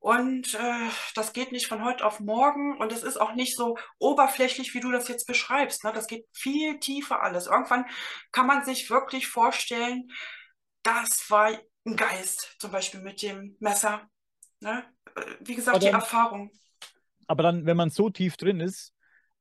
Und 0.05 0.53
äh, 0.53 0.89
das 1.15 1.33
geht 1.33 1.51
nicht 1.51 1.65
von 1.65 1.83
heute 1.83 2.05
auf 2.05 2.19
morgen. 2.19 2.77
Und 2.77 2.91
es 2.91 3.01
ist 3.01 3.17
auch 3.19 3.33
nicht 3.33 3.57
so 3.57 3.75
oberflächlich, 3.97 4.75
wie 4.75 4.79
du 4.79 4.91
das 4.91 5.07
jetzt 5.07 5.25
beschreibst. 5.25 5.83
Ne? 5.83 5.91
Das 5.95 6.05
geht 6.05 6.27
viel 6.31 6.79
tiefer 6.79 7.23
alles. 7.23 7.47
Irgendwann 7.47 7.87
kann 8.31 8.45
man 8.45 8.63
sich 8.63 8.87
wirklich 8.91 9.25
vorstellen, 9.25 10.11
das 10.83 11.27
war 11.31 11.47
ein 11.87 11.95
Geist, 11.95 12.55
zum 12.59 12.69
Beispiel 12.69 12.99
mit 13.01 13.23
dem 13.23 13.55
Messer. 13.59 14.07
Ne? 14.59 14.85
Äh, 15.15 15.21
Wie 15.39 15.55
gesagt, 15.55 15.77
Aber 15.77 15.83
die 15.83 15.91
dann- 15.91 16.01
Erfahrung. 16.01 16.51
aber 17.25 17.41
dann, 17.41 17.65
wenn 17.65 17.75
man 17.75 17.89
so 17.89 18.11
tief 18.11 18.37
drin 18.37 18.59
ist, 18.59 18.93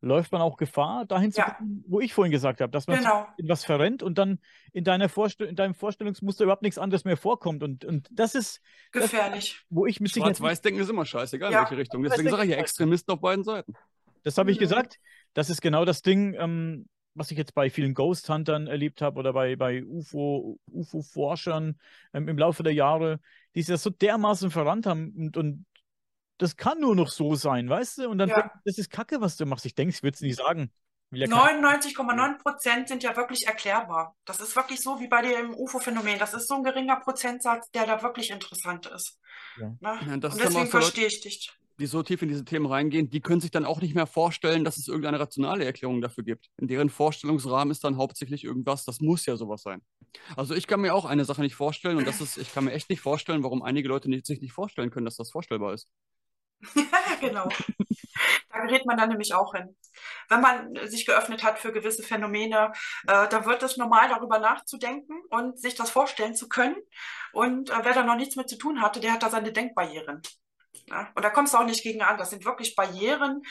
läuft 0.05 0.33
man 0.33 0.41
auch 0.41 0.57
Gefahr, 0.57 1.05
dahin 1.07 1.33
zu 1.33 1.41
Ja. 1.41 1.51
kommen, 1.51 1.85
wo 1.89 2.01
ich 2.01 2.13
vorhin 2.15 2.31
gesagt 2.33 2.61
habe, 2.61 2.71
dass 2.71 2.87
man 2.87 2.99
Genau. 2.99 3.27
in 3.37 3.49
was 3.49 3.65
verrennt 3.65 4.03
und 4.03 4.19
dann 4.19 4.39
in, 4.73 4.85
deiner 4.85 5.09
Vorstell 5.09 5.49
in 5.49 5.57
deinem 5.57 5.75
Vorstellungsmuster 5.75 6.45
überhaupt 6.45 6.63
nichts 6.63 6.79
anderes 6.79 7.05
mehr 7.05 7.17
vorkommt. 7.17 7.63
Und, 7.63 7.85
und 7.85 8.09
das 8.13 8.35
ist, 8.35 8.61
Gefährlich. 8.93 9.63
wo 9.71 9.87
ich 9.87 10.01
mit 10.01 10.11
Schwarz-Weiß-Denken 10.13 10.81
ist 10.81 10.91
immer 10.91 11.05
scheißegal, 11.07 11.49
in 11.51 11.55
Ja. 11.55 11.61
welche 11.63 11.77
Richtung. 11.77 12.03
Deswegen 12.03 12.31
sage 12.31 12.45
ich 12.45 12.51
ja 12.51 12.57
Extremisten 12.57 13.13
auf 13.13 13.21
beiden 13.21 13.45
Seiten. 13.45 13.75
Das 14.23 14.39
habe 14.39 14.51
ich 14.51 14.57
Mhm. 14.59 14.61
gesagt. 14.61 14.99
Das 15.35 15.51
ist 15.51 15.61
genau 15.61 15.85
das 15.85 16.03
Ding, 16.03 16.35
ähm, 16.39 16.87
was 17.17 17.31
ich 17.31 17.39
jetzt 17.39 17.55
bei 17.55 17.71
vielen 17.71 17.95
Ghost 17.95 18.29
Huntern 18.29 18.67
erlebt 18.67 19.01
habe 19.03 19.19
oder 19.21 19.33
bei, 19.33 19.55
bei 19.57 19.85
UFO, 19.85 20.59
UFO-Forschern 20.71 21.79
ähm, 22.13 22.29
im 22.29 22.39
Laufe 22.39 22.63
der 22.63 22.73
Jahre, 22.75 23.21
die 23.55 23.63
sich 23.63 23.73
das 23.73 23.83
so 23.83 23.91
dermaßen 23.91 24.51
verrannt 24.51 24.87
haben 24.87 25.13
und, 25.17 25.37
und 25.37 25.65
das 26.39 26.57
kann 26.57 26.81
nur 26.81 26.95
noch 26.97 27.09
so 27.11 27.35
sein, 27.35 27.69
weißt 27.69 27.99
du? 27.99 28.09
Und 28.09 28.19
dann 28.19 28.29
Ja. 28.29 28.51
das 28.65 28.79
ist 28.79 28.91
Kacke, 28.91 29.21
was 29.21 29.37
du 29.37 29.47
machst. 29.47 29.67
Ich 29.67 29.75
denke, 29.75 29.95
ich 29.95 30.03
würde 30.03 30.15
es 30.15 30.21
nicht 30.21 30.37
sagen. 30.37 30.71
Will 31.11 31.21
ja 31.21 31.27
kein- 31.29 31.61
99,9 31.61 32.39
Prozent 32.39 32.89
sind 32.89 33.03
ja 33.05 33.15
wirklich 33.17 33.47
erklärbar. 33.47 34.17
Das 34.25 34.41
ist 34.41 34.57
wirklich 34.57 34.81
so 34.81 34.99
wie 35.01 35.07
bei 35.07 35.23
dem 35.23 35.55
UFO-Phänomen. 35.55 36.19
Das 36.19 36.35
ist 36.35 36.49
so 36.49 36.55
ein 36.57 36.65
geringer 36.65 36.97
Prozentsatz, 36.97 37.71
der 37.71 37.87
da 37.87 38.03
wirklich 38.03 38.31
interessant 38.31 38.87
ist. 38.87 39.19
Ja. 39.61 39.69
Ne? 39.69 39.77
Ja, 40.09 40.17
das 40.17 40.35
Und 40.35 40.43
deswegen 40.43 40.67
verstehe 40.67 41.07
ich 41.07 41.21
dich. 41.21 41.53
die 41.79 41.87
so 41.87 42.03
tief 42.03 42.23
in 42.23 42.29
diese 42.29 42.45
Themen 42.45 42.67
reingehen, 42.67 43.11
die 43.11 43.21
können 43.21 43.41
sich 43.41 43.51
dann 43.53 43.65
auch 43.65 43.81
nicht 43.81 43.95
mehr 43.95 44.07
vorstellen, 44.07 44.65
dass 44.65 44.77
es 44.77 44.89
irgendeine 44.89 45.21
rationale 45.21 45.65
Erklärung 45.65 46.01
dafür 46.01 46.25
gibt. 46.25 46.49
In 46.57 46.67
deren 46.69 46.89
Vorstellungsrahmen 46.89 47.71
ist 47.71 47.85
dann 47.85 47.97
hauptsächlich 47.97 48.43
irgendwas, 48.43 48.85
das 48.85 49.01
muss 49.01 49.27
ja 49.27 49.37
sowas 49.37 49.63
sein. 49.63 49.83
Also 50.37 50.55
ich 50.55 50.67
kann 50.67 50.81
mir 50.81 50.95
auch 50.95 51.05
eine 51.05 51.25
Sache 51.25 51.43
nicht 51.43 51.55
vorstellen 51.57 51.97
und 51.99 52.07
das 52.07 52.21
ist, 52.21 52.39
ich 52.39 52.53
kann 52.53 52.65
mir 52.65 52.73
echt 52.73 52.91
nicht 52.91 53.01
vorstellen, 53.01 53.43
warum 53.45 53.63
einige 53.63 53.89
Leute 53.89 54.09
nicht, 54.09 54.27
sich 54.27 54.41
nicht 54.41 54.53
vorstellen 54.53 54.91
können, 54.91 55.05
dass 55.05 55.17
das 55.17 55.31
vorstellbar 55.31 55.75
ist. 55.75 55.89
genau. 57.21 57.49
Da 58.51 58.61
gerät 58.61 58.87
man 58.87 58.97
dann 58.97 59.09
nämlich 59.09 59.35
auch 59.35 59.55
hin. 59.55 59.77
Wenn 60.29 60.41
man 60.41 60.75
sich 60.87 61.07
geöffnet 61.07 61.43
hat 61.43 61.59
für 61.59 61.73
gewisse 61.73 62.03
Phänomene, 62.03 62.73
äh, 63.07 63.29
da 63.29 63.45
wird 63.45 63.63
es 63.63 63.77
normal, 63.77 64.09
darüber 64.09 64.39
nachzudenken 64.39 65.23
und 65.31 65.59
sich 65.61 65.75
das 65.75 65.91
vorstellen 65.91 66.35
zu 66.35 66.49
können. 66.49 66.77
Und 67.33 67.71
äh, 67.71 67.81
wer 67.83 67.93
da 67.95 68.03
noch 68.05 68.17
nichts 68.17 68.37
mit 68.37 68.49
zu 68.49 68.57
tun 68.57 68.81
hatte, 68.81 69.01
der 69.01 69.13
hat 69.13 69.23
da 69.23 69.31
seine 69.31 69.53
Denkbarrieren. 69.53 70.23
Ja? 70.89 71.11
Und 71.15 71.25
da 71.25 71.31
kommst 71.31 71.55
du 71.55 71.59
auch 71.59 71.65
nicht 71.65 71.83
gegen 71.83 72.03
an. 72.03 72.19
Das 72.19 72.31
sind 72.31 72.45
wirklich 72.45 72.75
Barrieren, 72.77 73.43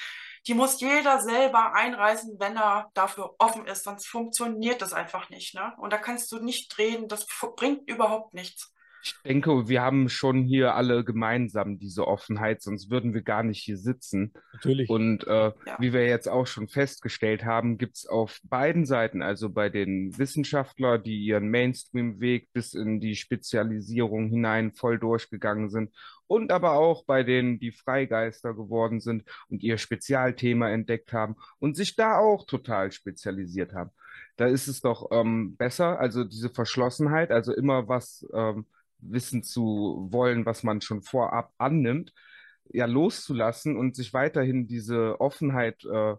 Die 0.48 0.54
muss 0.54 0.82
jeder 0.82 1.22
selber 1.22 1.74
einreißen, 1.74 2.38
wenn 2.40 2.58
er 2.58 2.92
dafür 2.94 3.36
offen 3.40 3.66
ist, 3.66 3.84
sonst 3.86 4.08
funktioniert 4.08 4.82
das 4.82 4.92
einfach 4.94 5.30
nicht. 5.30 5.56
Ne? 5.56 5.74
Und 5.78 5.94
da 5.94 5.98
kannst 5.98 6.32
du 6.32 6.40
nicht 6.40 6.78
reden, 6.78 7.08
das 7.08 7.26
bringt 7.56 7.90
überhaupt 7.90 8.34
nichts. 8.34 8.73
Ich 9.04 9.16
denke, 9.26 9.68
wir 9.68 9.82
haben 9.82 10.08
schon 10.08 10.44
hier 10.44 10.76
alle 10.76 11.04
gemeinsam 11.04 11.78
diese 11.78 12.08
Offenheit, 12.08 12.62
sonst 12.62 12.90
würden 12.90 13.14
wir 13.14 13.22
gar 13.22 13.44
nicht 13.44 13.62
hier 13.62 13.78
sitzen. 13.78 14.34
Natürlich. 14.54 14.90
Und 14.90 15.28
äh, 15.28 15.52
ja. 15.66 15.78
wie 15.80 15.92
wir 15.92 16.08
jetzt 16.08 16.30
auch 16.30 16.48
schon 16.48 16.70
festgestellt 16.70 17.44
haben, 17.44 17.78
gibt 17.78 17.98
es 17.98 18.06
auf 18.06 18.40
beiden 18.44 18.86
Seiten, 18.86 19.22
also 19.22 19.50
bei 19.50 19.70
den 19.70 20.18
Wissenschaftlern, 20.18 21.04
die 21.04 21.26
ihren 21.26 21.50
Mainstream-Weg 21.50 22.54
bis 22.54 22.74
in 22.74 23.00
die 23.02 23.16
Spezialisierung 23.16 24.30
hinein 24.30 24.72
voll 24.72 25.00
durchgegangen 25.00 25.70
sind, 25.70 25.92
und 26.28 26.52
aber 26.52 26.74
auch 26.74 27.04
bei 27.06 27.24
denen, 27.24 27.60
die 27.60 27.72
Freigeister 27.72 28.54
geworden 28.54 29.02
sind 29.02 29.24
und 29.50 29.62
ihr 29.62 29.78
Spezialthema 29.78 30.70
entdeckt 30.70 31.14
haben 31.14 31.36
und 31.60 31.76
sich 31.76 31.96
da 31.96 32.18
auch 32.18 32.46
total 32.46 32.92
spezialisiert 32.92 33.74
haben. 33.74 33.92
Da 34.38 34.48
ist 34.48 34.68
es 34.68 34.82
doch 34.82 35.10
ähm, 35.12 35.56
besser, 35.58 36.00
also 36.00 36.24
diese 36.24 36.50
Verschlossenheit, 36.50 37.32
also 37.32 37.54
immer 37.54 37.88
was 37.88 38.26
ähm, 38.34 38.66
wissen 39.10 39.44
zu 39.44 40.08
wollen, 40.12 40.46
was 40.46 40.64
man 40.64 40.82
schon 40.82 41.02
vorab 41.02 41.54
annimmt, 41.58 42.14
ja 42.66 42.86
loszulassen 42.86 43.78
und 43.78 43.96
sich 43.96 44.14
weiterhin 44.14 44.68
diese 44.68 45.20
Offenheit 45.20 45.84
äh, 45.86 46.16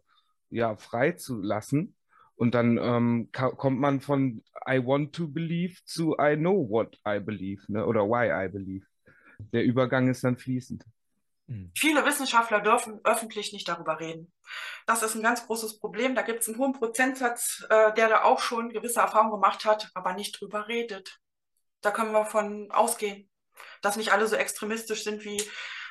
ja 0.51 0.77
freizulassen. 0.77 1.97
Und 2.37 2.55
dann 2.55 2.79
ähm, 2.79 3.29
kommt 3.33 3.79
man 3.79 4.01
von 4.01 4.43
I 4.69 4.85
want 4.85 5.15
to 5.15 5.29
believe 5.29 5.77
zu 5.85 6.17
I 6.19 6.37
know 6.37 6.69
what 6.69 6.99
I 7.07 7.21
believe, 7.21 7.63
ne? 7.69 7.87
Oder 7.87 8.03
why 8.03 8.47
I 8.47 8.49
believe. 8.51 8.87
Der 9.53 9.65
Übergang 9.65 10.09
ist 10.09 10.25
dann 10.25 10.37
fließend. 10.37 10.85
Mhm. 11.47 11.71
Viele 11.77 12.05
Wissenschaftler 12.05 12.61
dürfen 12.61 13.01
öffentlich 13.05 13.53
nicht 13.53 13.69
darüber 13.69 14.01
reden. 14.01 14.33
Das 14.87 15.03
ist 15.03 15.15
ein 15.15 15.23
ganz 15.23 15.47
großes 15.47 15.79
Problem. 15.79 16.15
Da 16.15 16.23
gibt 16.23 16.41
es 16.41 16.49
einen 16.49 16.59
hohen 16.59 16.73
Prozentsatz, 16.73 17.65
äh, 17.69 17.93
der 17.95 18.09
da 18.09 18.23
auch 18.25 18.41
schon 18.41 18.71
gewisse 18.71 19.01
Erfahrungen 19.01 19.33
gemacht 19.33 19.65
hat, 19.65 19.91
aber 19.95 20.15
nicht 20.15 20.41
drüber 20.41 20.69
redet. 20.69 21.21
Da 21.85 21.91
können 21.91 22.13
wir 22.13 22.25
von 22.25 22.71
ausgehen, 22.71 23.29
dass 23.83 23.97
nicht 23.97 24.13
alle 24.13 24.27
so 24.27 24.37
extremistisch 24.37 25.05
sind, 25.05 25.25
wie 25.25 25.43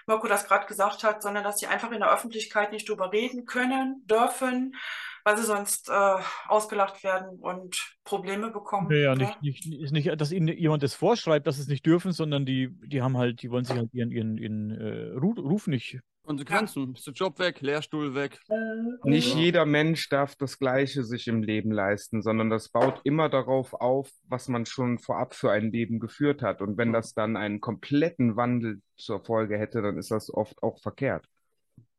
Mirko 0.08 0.28
das 0.28 0.48
gerade 0.48 0.66
gesagt 0.66 1.04
hat, 1.04 1.22
sondern 1.22 1.44
dass 1.44 1.60
sie 1.60 1.68
einfach 1.68 1.92
in 1.92 2.00
der 2.00 2.12
Öffentlichkeit 2.12 2.72
nicht 2.72 2.90
drüber 2.90 3.12
reden 3.12 3.46
können, 3.46 4.04
dürfen, 4.06 4.76
weil 5.24 5.38
sie 5.38 5.44
sonst 5.44 5.90
äh, 5.90 6.16
ausgelacht 6.48 7.04
werden 7.04 7.40
und 7.40 7.96
Probleme 8.04 8.52
bekommen. 8.52 8.92
Ja, 8.92 8.98
ja, 8.98 9.16
nicht, 9.16 9.42
nicht, 9.42 9.66
ist 9.66 9.92
nicht, 9.92 10.20
dass 10.20 10.32
ihnen 10.32 10.50
jemand 10.50 10.84
das 10.84 10.96
vorschreibt, 10.96 11.48
dass 11.48 11.56
sie 11.56 11.62
es 11.62 11.68
nicht 11.68 11.86
dürfen, 11.86 12.12
sondern 12.12 12.46
die, 12.46 12.70
die 12.86 13.02
haben 13.02 13.18
halt, 13.18 13.42
die 13.42 13.50
wollen 13.50 13.64
sich 13.64 13.78
halt 13.78 13.94
ihren, 13.94 14.12
ihren, 14.12 14.38
ihren 14.38 14.72
äh, 14.72 15.14
Ruf 15.18 15.68
nicht 15.68 16.02
Konsequenzen. 16.24 16.88
Ja. 16.88 16.94
Ist 16.94 17.08
der 17.08 17.14
Job 17.14 17.40
weg, 17.40 17.62
Lehrstuhl 17.62 18.16
weg. 18.16 18.40
Äh, 18.50 19.10
Nicht 19.10 19.36
jeder 19.36 19.66
Mensch 19.66 20.10
darf 20.10 20.36
das 20.36 20.58
Gleiche 20.58 21.04
sich 21.04 21.28
im 21.28 21.44
Leben 21.44 21.72
leisten, 21.72 22.22
sondern 22.22 22.50
das 22.50 22.70
baut 22.70 23.02
immer 23.04 23.30
darauf 23.30 23.74
auf, 23.74 24.10
was 24.24 24.48
man 24.48 24.66
schon 24.66 25.00
vorab 25.00 25.36
für 25.36 25.52
ein 25.52 25.72
Leben 25.72 26.00
geführt 26.00 26.42
hat. 26.42 26.62
Und 26.62 26.78
wenn 26.78 26.94
das 26.94 27.14
dann 27.14 27.36
einen 27.36 27.62
kompletten 27.62 28.36
Wandel 28.36 28.82
zur 28.98 29.24
Folge 29.24 29.58
hätte, 29.58 29.82
dann 29.82 29.98
ist 29.98 30.12
das 30.12 30.34
oft 30.34 30.64
auch 30.64 30.80
verkehrt. 30.80 31.26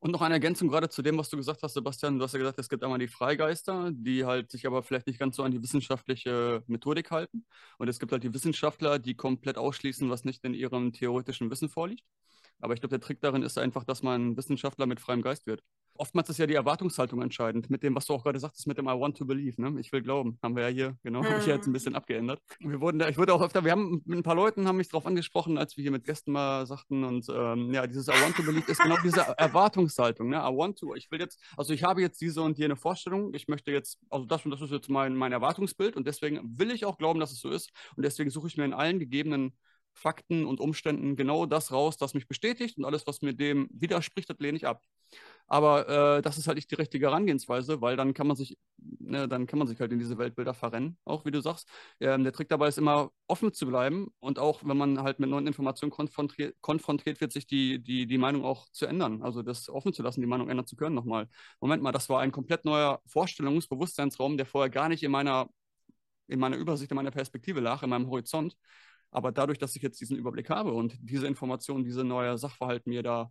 Und 0.04 0.10
noch 0.10 0.20
eine 0.20 0.34
Ergänzung 0.34 0.68
gerade 0.68 0.90
zu 0.90 1.00
dem, 1.00 1.16
was 1.16 1.30
du 1.30 1.38
gesagt 1.38 1.62
hast, 1.62 1.72
Sebastian. 1.72 2.18
Du 2.18 2.24
hast 2.24 2.34
ja 2.34 2.38
gesagt, 2.38 2.58
es 2.58 2.68
gibt 2.68 2.84
einmal 2.84 2.98
die 2.98 3.08
Freigeister, 3.08 3.90
die 3.90 4.26
halt 4.26 4.50
sich 4.50 4.66
aber 4.66 4.82
vielleicht 4.82 5.06
nicht 5.06 5.18
ganz 5.18 5.36
so 5.36 5.42
an 5.42 5.50
die 5.50 5.62
wissenschaftliche 5.62 6.62
Methodik 6.66 7.10
halten. 7.10 7.46
Und 7.78 7.88
es 7.88 7.98
gibt 7.98 8.12
halt 8.12 8.22
die 8.22 8.34
Wissenschaftler, 8.34 8.98
die 8.98 9.14
komplett 9.14 9.56
ausschließen, 9.56 10.10
was 10.10 10.24
nicht 10.24 10.44
in 10.44 10.52
ihrem 10.52 10.92
theoretischen 10.92 11.50
Wissen 11.50 11.70
vorliegt. 11.70 12.04
Aber 12.60 12.74
ich 12.74 12.80
glaube, 12.80 12.98
der 12.98 13.00
Trick 13.00 13.20
darin 13.20 13.42
ist 13.42 13.58
einfach, 13.58 13.84
dass 13.84 14.02
man 14.02 14.36
Wissenschaftler 14.36 14.86
mit 14.86 15.00
freiem 15.00 15.22
Geist 15.22 15.46
wird. 15.46 15.62
Oftmals 15.96 16.28
ist 16.28 16.38
ja 16.38 16.46
die 16.46 16.54
Erwartungshaltung 16.54 17.22
entscheidend, 17.22 17.70
mit 17.70 17.84
dem, 17.84 17.94
was 17.94 18.06
du 18.06 18.14
auch 18.14 18.24
gerade 18.24 18.40
sagtest, 18.40 18.66
mit 18.66 18.78
dem 18.78 18.86
I 18.86 18.98
want 18.98 19.16
to 19.16 19.24
believe. 19.24 19.60
Ne? 19.62 19.78
Ich 19.80 19.92
will 19.92 20.02
glauben. 20.02 20.38
Haben 20.42 20.56
wir 20.56 20.64
ja 20.64 20.68
hier, 20.68 20.98
genau, 21.04 21.20
mhm. 21.22 21.26
habe 21.26 21.38
ich 21.38 21.46
jetzt 21.46 21.68
ein 21.68 21.72
bisschen 21.72 21.94
abgeändert. 21.94 22.40
Wir 22.58 22.80
wurden 22.80 22.98
da, 22.98 23.08
ich 23.08 23.16
wurde 23.16 23.32
auch 23.32 23.40
öfter, 23.40 23.64
wir 23.64 23.70
haben 23.70 24.02
mit 24.04 24.18
ein 24.18 24.22
paar 24.24 24.34
Leuten 24.34 24.66
haben 24.66 24.76
mich 24.76 24.88
darauf 24.88 25.06
angesprochen, 25.06 25.56
als 25.56 25.76
wir 25.76 25.82
hier 25.82 25.92
mit 25.92 26.04
Gästen 26.04 26.32
mal 26.32 26.66
sagten 26.66 27.04
und 27.04 27.26
ähm, 27.28 27.72
ja, 27.72 27.86
dieses 27.86 28.08
I 28.08 28.12
want 28.22 28.34
to 28.34 28.42
believe 28.42 28.70
ist 28.70 28.80
genau 28.80 28.96
diese 29.04 29.20
Erwartungshaltung. 29.38 30.30
Ne? 30.30 30.36
I 30.36 30.56
want 30.56 30.78
to, 30.78 30.96
ich 30.96 31.10
will 31.12 31.20
jetzt, 31.20 31.40
also 31.56 31.72
ich 31.72 31.84
habe 31.84 32.00
jetzt 32.00 32.20
diese 32.20 32.42
und 32.42 32.58
jene 32.58 32.74
Vorstellung, 32.74 33.32
ich 33.32 33.46
möchte 33.46 33.70
jetzt, 33.70 34.00
also 34.10 34.26
das 34.26 34.44
und 34.44 34.50
das 34.50 34.62
ist 34.62 34.72
jetzt 34.72 34.90
mein, 34.90 35.14
mein 35.14 35.30
Erwartungsbild 35.30 35.96
und 35.96 36.08
deswegen 36.08 36.40
will 36.58 36.72
ich 36.72 36.86
auch 36.86 36.98
glauben, 36.98 37.20
dass 37.20 37.30
es 37.30 37.38
so 37.38 37.50
ist 37.50 37.70
und 37.96 38.04
deswegen 38.04 38.30
suche 38.30 38.48
ich 38.48 38.56
mir 38.56 38.64
in 38.64 38.74
allen 38.74 38.98
gegebenen 38.98 39.52
Fakten 39.94 40.44
und 40.46 40.60
Umständen 40.60 41.16
genau 41.16 41.46
das 41.46 41.72
raus, 41.72 41.96
das 41.96 42.14
mich 42.14 42.28
bestätigt 42.28 42.78
und 42.78 42.84
alles, 42.84 43.06
was 43.06 43.22
mir 43.22 43.34
dem 43.34 43.68
widerspricht, 43.72 44.28
das 44.30 44.38
lehne 44.38 44.56
ich 44.56 44.66
ab. 44.66 44.82
Aber 45.46 46.16
äh, 46.18 46.22
das 46.22 46.38
ist 46.38 46.46
halt 46.46 46.56
nicht 46.56 46.70
die 46.70 46.74
richtige 46.74 47.06
Herangehensweise, 47.06 47.80
weil 47.80 47.96
dann 47.96 48.14
kann 48.14 48.26
man 48.26 48.36
sich, 48.36 48.56
ne, 48.78 49.28
dann 49.28 49.46
kann 49.46 49.58
man 49.58 49.68
sich 49.68 49.78
halt 49.80 49.92
in 49.92 49.98
diese 49.98 50.16
Weltbilder 50.18 50.54
verrennen, 50.54 50.96
auch 51.04 51.24
wie 51.24 51.30
du 51.30 51.40
sagst. 51.40 51.68
Ähm, 52.00 52.24
der 52.24 52.32
Trick 52.32 52.48
dabei 52.48 52.68
ist 52.68 52.78
immer 52.78 53.10
offen 53.26 53.52
zu 53.52 53.66
bleiben 53.66 54.08
und 54.20 54.38
auch 54.38 54.64
wenn 54.64 54.76
man 54.76 55.02
halt 55.02 55.18
mit 55.20 55.28
neuen 55.30 55.46
Informationen 55.46 55.90
konfrontiert, 55.90 56.56
konfrontiert 56.62 57.20
wird, 57.20 57.32
sich 57.32 57.46
die, 57.46 57.82
die, 57.82 58.06
die 58.06 58.18
Meinung 58.18 58.44
auch 58.44 58.68
zu 58.70 58.86
ändern. 58.86 59.22
Also 59.22 59.42
das 59.42 59.68
offen 59.68 59.92
zu 59.92 60.02
lassen, 60.02 60.20
die 60.20 60.26
Meinung 60.26 60.48
ändern 60.48 60.66
zu 60.66 60.76
können 60.76 60.94
nochmal. 60.94 61.28
Moment 61.60 61.82
mal, 61.82 61.92
das 61.92 62.08
war 62.08 62.20
ein 62.20 62.32
komplett 62.32 62.64
neuer 62.64 63.00
Vorstellungsbewusstseinsraum, 63.06 64.36
der 64.36 64.46
vorher 64.46 64.70
gar 64.70 64.88
nicht 64.88 65.02
in 65.02 65.10
meiner, 65.10 65.48
in 66.28 66.38
meiner 66.40 66.56
Übersicht, 66.56 66.90
in 66.90 66.96
meiner 66.96 67.10
Perspektive 67.10 67.60
lag, 67.60 67.82
in 67.82 67.90
meinem 67.90 68.08
Horizont. 68.08 68.56
Aber 69.14 69.32
dadurch, 69.32 69.58
dass 69.58 69.76
ich 69.76 69.82
jetzt 69.82 70.00
diesen 70.00 70.16
Überblick 70.16 70.50
habe 70.50 70.72
und 70.72 70.96
diese 71.00 71.26
Information, 71.26 71.84
diese 71.84 72.04
neue 72.04 72.36
Sachverhalt 72.36 72.86
mir 72.86 73.02
da 73.02 73.30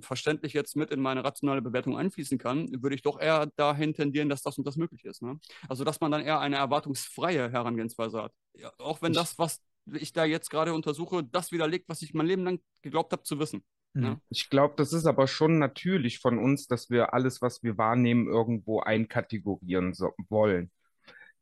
verständlich 0.00 0.52
jetzt 0.52 0.76
mit 0.76 0.90
in 0.90 1.00
meine 1.00 1.24
rationale 1.24 1.62
Bewertung 1.62 1.96
einfließen 1.96 2.36
kann, 2.36 2.68
würde 2.82 2.94
ich 2.94 3.02
doch 3.02 3.18
eher 3.18 3.46
dahin 3.56 3.94
tendieren, 3.94 4.28
dass 4.28 4.42
das 4.42 4.58
und 4.58 4.66
das 4.66 4.76
möglich 4.76 5.04
ist. 5.06 5.22
Ne? 5.22 5.40
Also, 5.68 5.84
dass 5.84 6.00
man 6.00 6.10
dann 6.10 6.20
eher 6.20 6.40
eine 6.40 6.56
erwartungsfreie 6.56 7.50
Herangehensweise 7.50 8.22
hat. 8.22 8.32
Ja, 8.54 8.72
auch 8.78 9.00
wenn 9.00 9.14
das, 9.14 9.38
was 9.38 9.62
ich 9.90 10.12
da 10.12 10.26
jetzt 10.26 10.50
gerade 10.50 10.74
untersuche, 10.74 11.24
das 11.24 11.50
widerlegt, 11.50 11.88
was 11.88 12.02
ich 12.02 12.12
mein 12.12 12.26
Leben 12.26 12.44
lang 12.44 12.60
geglaubt 12.82 13.12
habe 13.12 13.22
zu 13.22 13.38
wissen. 13.38 13.64
Ne? 13.94 14.10
Mhm. 14.10 14.20
Ich 14.28 14.50
glaube, 14.50 14.74
das 14.76 14.92
ist 14.92 15.06
aber 15.06 15.26
schon 15.26 15.58
natürlich 15.58 16.18
von 16.18 16.38
uns, 16.38 16.66
dass 16.66 16.90
wir 16.90 17.14
alles, 17.14 17.40
was 17.40 17.62
wir 17.62 17.78
wahrnehmen, 17.78 18.26
irgendwo 18.26 18.80
einkategorieren 18.80 19.94
so 19.94 20.12
wollen 20.28 20.70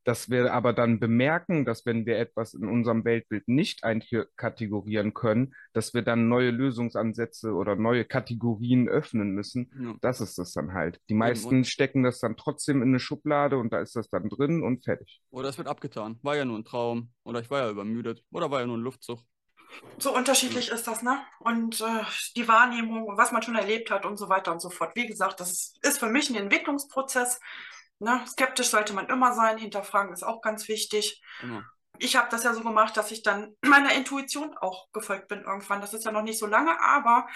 dass 0.05 0.31
wir 0.31 0.53
aber 0.53 0.73
dann 0.73 1.01
bemerken, 1.01 1.65
dass 1.65 1.87
wenn 1.87 2.07
wir 2.07 2.19
etwas 2.19 2.55
in 2.55 2.69
unserem 2.69 3.05
Weltbild 3.05 3.49
nicht 3.49 3.85
einkategorieren 3.85 5.15
können, 5.15 5.55
dass 5.73 5.95
wir 5.95 6.03
dann 6.03 6.29
neue 6.29 6.51
Lösungsansätze 6.51 7.53
oder 7.53 7.77
neue 7.77 8.05
Kategorien 8.05 8.89
öffnen 8.89 9.31
müssen. 9.31 9.71
Ja. 9.81 9.95
Das 10.01 10.21
ist 10.21 10.39
das 10.39 10.53
dann 10.53 10.73
halt. 10.73 11.01
Die 11.09 11.15
meisten 11.15 11.57
und 11.57 11.67
stecken 11.67 12.03
das 12.03 12.19
dann 12.19 12.37
trotzdem 12.37 12.83
in 12.83 12.89
eine 12.89 13.01
Schublade 13.01 13.59
und 13.59 13.73
da 13.73 13.81
ist 13.81 13.97
das 13.97 14.09
dann 14.09 14.29
drin 14.29 14.63
und 14.63 14.85
fertig. 14.85 15.21
Oder 15.31 15.49
es 15.49 15.59
wird 15.59 15.69
abgetan. 15.69 16.19
War 16.23 16.37
ja 16.37 16.45
nur 16.45 16.59
ein 16.59 16.65
Traum. 16.65 17.11
Oder 17.25 17.41
ich 17.41 17.51
war 17.51 17.61
ja 17.61 17.71
übermüdet. 17.71 18.25
Oder 18.31 18.51
war 18.51 18.61
ja 18.61 18.67
nur 18.67 18.79
ein 18.79 18.83
Luftzug. 18.83 19.21
So 19.99 20.15
unterschiedlich 20.15 20.71
ist 20.71 20.87
das, 20.87 21.03
ne? 21.03 21.19
Und 21.39 21.81
äh, 21.81 22.05
die 22.37 22.47
Wahrnehmung, 22.47 23.17
was 23.17 23.33
man 23.33 23.43
schon 23.43 23.55
erlebt 23.55 23.91
hat 23.91 24.05
und 24.05 24.17
so 24.17 24.29
weiter 24.29 24.53
und 24.53 24.61
so 24.61 24.71
fort. 24.71 24.95
Wie 24.97 25.07
gesagt, 25.07 25.41
das 25.41 25.51
ist, 25.51 25.79
ist 25.83 25.99
für 25.99 26.09
mich 26.09 26.29
ein 26.29 26.37
Entwicklungsprozess. 26.37 27.41
Ne? 28.03 28.23
Skeptisch 28.27 28.69
sollte 28.69 28.93
man 28.93 29.07
immer 29.07 29.35
sein, 29.35 29.59
hinterfragen 29.59 30.13
ist 30.13 30.25
auch 30.25 30.43
ganz 30.43 30.69
wichtig. 30.69 31.23
Mhm. 31.43 31.65
Ich 31.99 32.17
habe 32.17 32.29
das 32.31 32.43
ja 32.43 32.53
so 32.53 32.63
gemacht, 32.63 32.97
dass 32.97 33.11
ich 33.11 33.23
dann 33.23 33.55
meiner 33.63 33.93
Intuition 33.93 34.57
auch 34.59 34.91
gefolgt 34.93 35.29
bin 35.29 35.43
irgendwann. 35.43 35.81
Das 35.81 35.95
ist 35.95 36.05
ja 36.05 36.13
noch 36.13 36.23
nicht 36.23 36.39
so 36.39 36.47
lange, 36.47 36.81
aber 36.81 37.29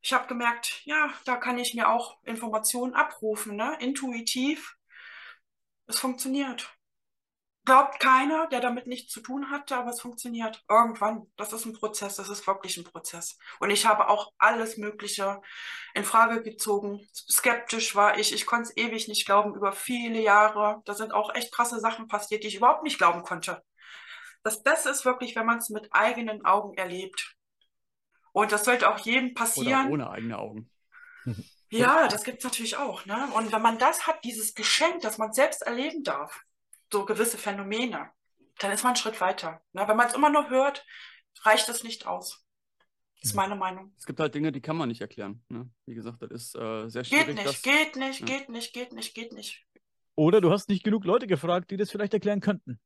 ich 0.00 0.12
habe 0.12 0.28
gemerkt, 0.28 0.82
ja, 0.84 1.12
da 1.24 1.36
kann 1.36 1.58
ich 1.58 1.74
mir 1.74 1.88
auch 1.88 2.18
Informationen 2.22 2.94
abrufen, 2.94 3.56
ne? 3.56 3.76
intuitiv. 3.80 4.76
Es 5.88 5.98
funktioniert 5.98 6.75
glaubt 7.66 8.00
keiner, 8.00 8.46
der 8.46 8.60
damit 8.60 8.86
nichts 8.86 9.12
zu 9.12 9.20
tun 9.20 9.50
hatte, 9.50 9.76
aber 9.76 9.90
es 9.90 10.00
funktioniert 10.00 10.64
irgendwann. 10.68 11.26
Das 11.36 11.52
ist 11.52 11.66
ein 11.66 11.74
Prozess, 11.74 12.16
das 12.16 12.30
ist 12.30 12.46
wirklich 12.46 12.78
ein 12.78 12.84
Prozess. 12.84 13.38
Und 13.60 13.70
ich 13.70 13.84
habe 13.84 14.08
auch 14.08 14.32
alles 14.38 14.78
Mögliche 14.78 15.42
in 15.92 16.04
Frage 16.04 16.42
gezogen. 16.42 17.06
Skeptisch 17.12 17.94
war 17.94 18.18
ich, 18.18 18.32
ich 18.32 18.46
konnte 18.46 18.70
es 18.70 18.76
ewig 18.76 19.08
nicht 19.08 19.26
glauben, 19.26 19.54
über 19.54 19.72
viele 19.72 20.20
Jahre. 20.20 20.80
Da 20.86 20.94
sind 20.94 21.12
auch 21.12 21.34
echt 21.34 21.52
krasse 21.52 21.78
Sachen 21.78 22.08
passiert, 22.08 22.44
die 22.44 22.48
ich 22.48 22.56
überhaupt 22.56 22.84
nicht 22.84 22.98
glauben 22.98 23.22
konnte. 23.22 23.62
Das 24.42 24.62
Beste 24.62 24.88
ist 24.88 25.04
wirklich, 25.04 25.36
wenn 25.36 25.46
man 25.46 25.58
es 25.58 25.68
mit 25.68 25.88
eigenen 25.90 26.44
Augen 26.44 26.74
erlebt. 26.78 27.34
Und 28.32 28.52
das 28.52 28.64
sollte 28.64 28.88
auch 28.88 28.98
jedem 28.98 29.34
passieren. 29.34 29.86
Oder 29.86 29.92
ohne 29.92 30.10
eigene 30.10 30.38
Augen. 30.38 30.70
Ja, 31.70 32.06
das 32.06 32.22
gibt 32.22 32.38
es 32.38 32.44
natürlich 32.44 32.76
auch. 32.76 33.06
Ne? 33.06 33.28
Und 33.34 33.50
wenn 33.50 33.60
man 33.60 33.78
das 33.78 34.06
hat, 34.06 34.22
dieses 34.24 34.54
Geschenk, 34.54 35.02
dass 35.02 35.18
man 35.18 35.32
selbst 35.32 35.62
erleben 35.62 36.04
darf, 36.04 36.45
so 36.92 37.04
gewisse 37.04 37.38
Phänomene, 37.38 38.10
dann 38.58 38.72
ist 38.72 38.82
man 38.82 38.90
einen 38.90 38.96
Schritt 38.96 39.20
weiter. 39.20 39.60
Ne? 39.72 39.86
Wenn 39.86 39.96
man 39.96 40.06
es 40.08 40.14
immer 40.14 40.30
nur 40.30 40.48
hört, 40.48 40.84
reicht 41.42 41.68
es 41.68 41.84
nicht 41.84 42.06
aus. 42.06 42.44
Das 43.20 43.30
ist 43.30 43.34
mhm. 43.34 43.36
meine 43.36 43.56
Meinung. 43.56 43.92
Es 43.98 44.06
gibt 44.06 44.20
halt 44.20 44.34
Dinge, 44.34 44.52
die 44.52 44.60
kann 44.60 44.76
man 44.76 44.88
nicht 44.88 45.00
erklären. 45.00 45.42
Ne? 45.48 45.70
Wie 45.86 45.94
gesagt, 45.94 46.22
das 46.22 46.30
ist 46.30 46.56
äh, 46.56 46.88
sehr 46.88 47.04
schwierig. 47.04 47.26
Geht 47.26 47.34
nicht, 47.36 47.46
das, 47.46 47.62
geht 47.62 47.96
nicht, 47.96 48.20
ja. 48.20 48.26
geht 48.26 48.48
nicht, 48.48 48.72
geht 48.72 48.92
nicht, 48.92 49.14
geht 49.14 49.32
nicht. 49.32 49.66
Oder 50.14 50.40
du 50.40 50.50
hast 50.50 50.68
nicht 50.68 50.82
genug 50.82 51.04
Leute 51.04 51.26
gefragt, 51.26 51.70
die 51.70 51.76
das 51.76 51.90
vielleicht 51.90 52.14
erklären 52.14 52.40
könnten. 52.40 52.80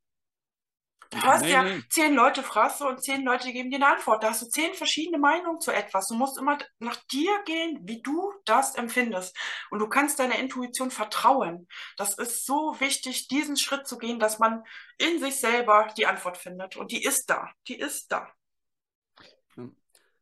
Du 1.11 1.23
hörst 1.23 1.43
Nee, 1.43 1.53
ja, 1.53 1.63
nee. 1.65 1.83
zehn 1.89 2.15
Leute 2.15 2.43
fragst 2.43 2.81
du 2.81 2.87
und 2.87 3.03
zehn 3.03 3.25
Leute 3.25 3.53
geben 3.53 3.71
dir 3.71 3.77
eine 3.77 3.89
Antwort. 3.89 4.23
Da 4.23 4.29
hast 4.31 4.43
du 4.43 4.47
zehn 4.47 4.75
verschiedene 4.75 5.19
Meinungen 5.19 5.61
zu 5.61 5.73
etwas. 5.73 6.07
Du 6.07 6.15
musst 6.15 6.39
immer 6.39 6.59
nach 6.79 6.97
dir 7.11 7.31
gehen, 7.47 7.81
wie 7.83 8.01
du 8.01 8.33
das 8.45 8.77
empfindest. 8.77 9.37
Und 9.71 9.81
du 9.81 9.89
kannst 9.89 10.19
deiner 10.21 10.39
Intuition 10.39 10.91
vertrauen. 10.91 11.67
Das 11.97 12.17
ist 12.17 12.47
so 12.47 12.77
wichtig, 12.79 13.27
diesen 13.29 13.57
Schritt 13.57 13.89
zu 13.89 13.99
gehen, 13.99 14.21
dass 14.21 14.39
man 14.39 14.63
in 14.99 15.19
sich 15.19 15.37
selber 15.37 15.89
die 15.97 16.07
Antwort 16.07 16.37
findet. 16.37 16.77
Und 16.77 16.93
die 16.93 17.03
ist 17.03 17.29
da. 17.29 17.51
Die 17.67 17.79
ist 17.79 18.13
da. 18.13 18.29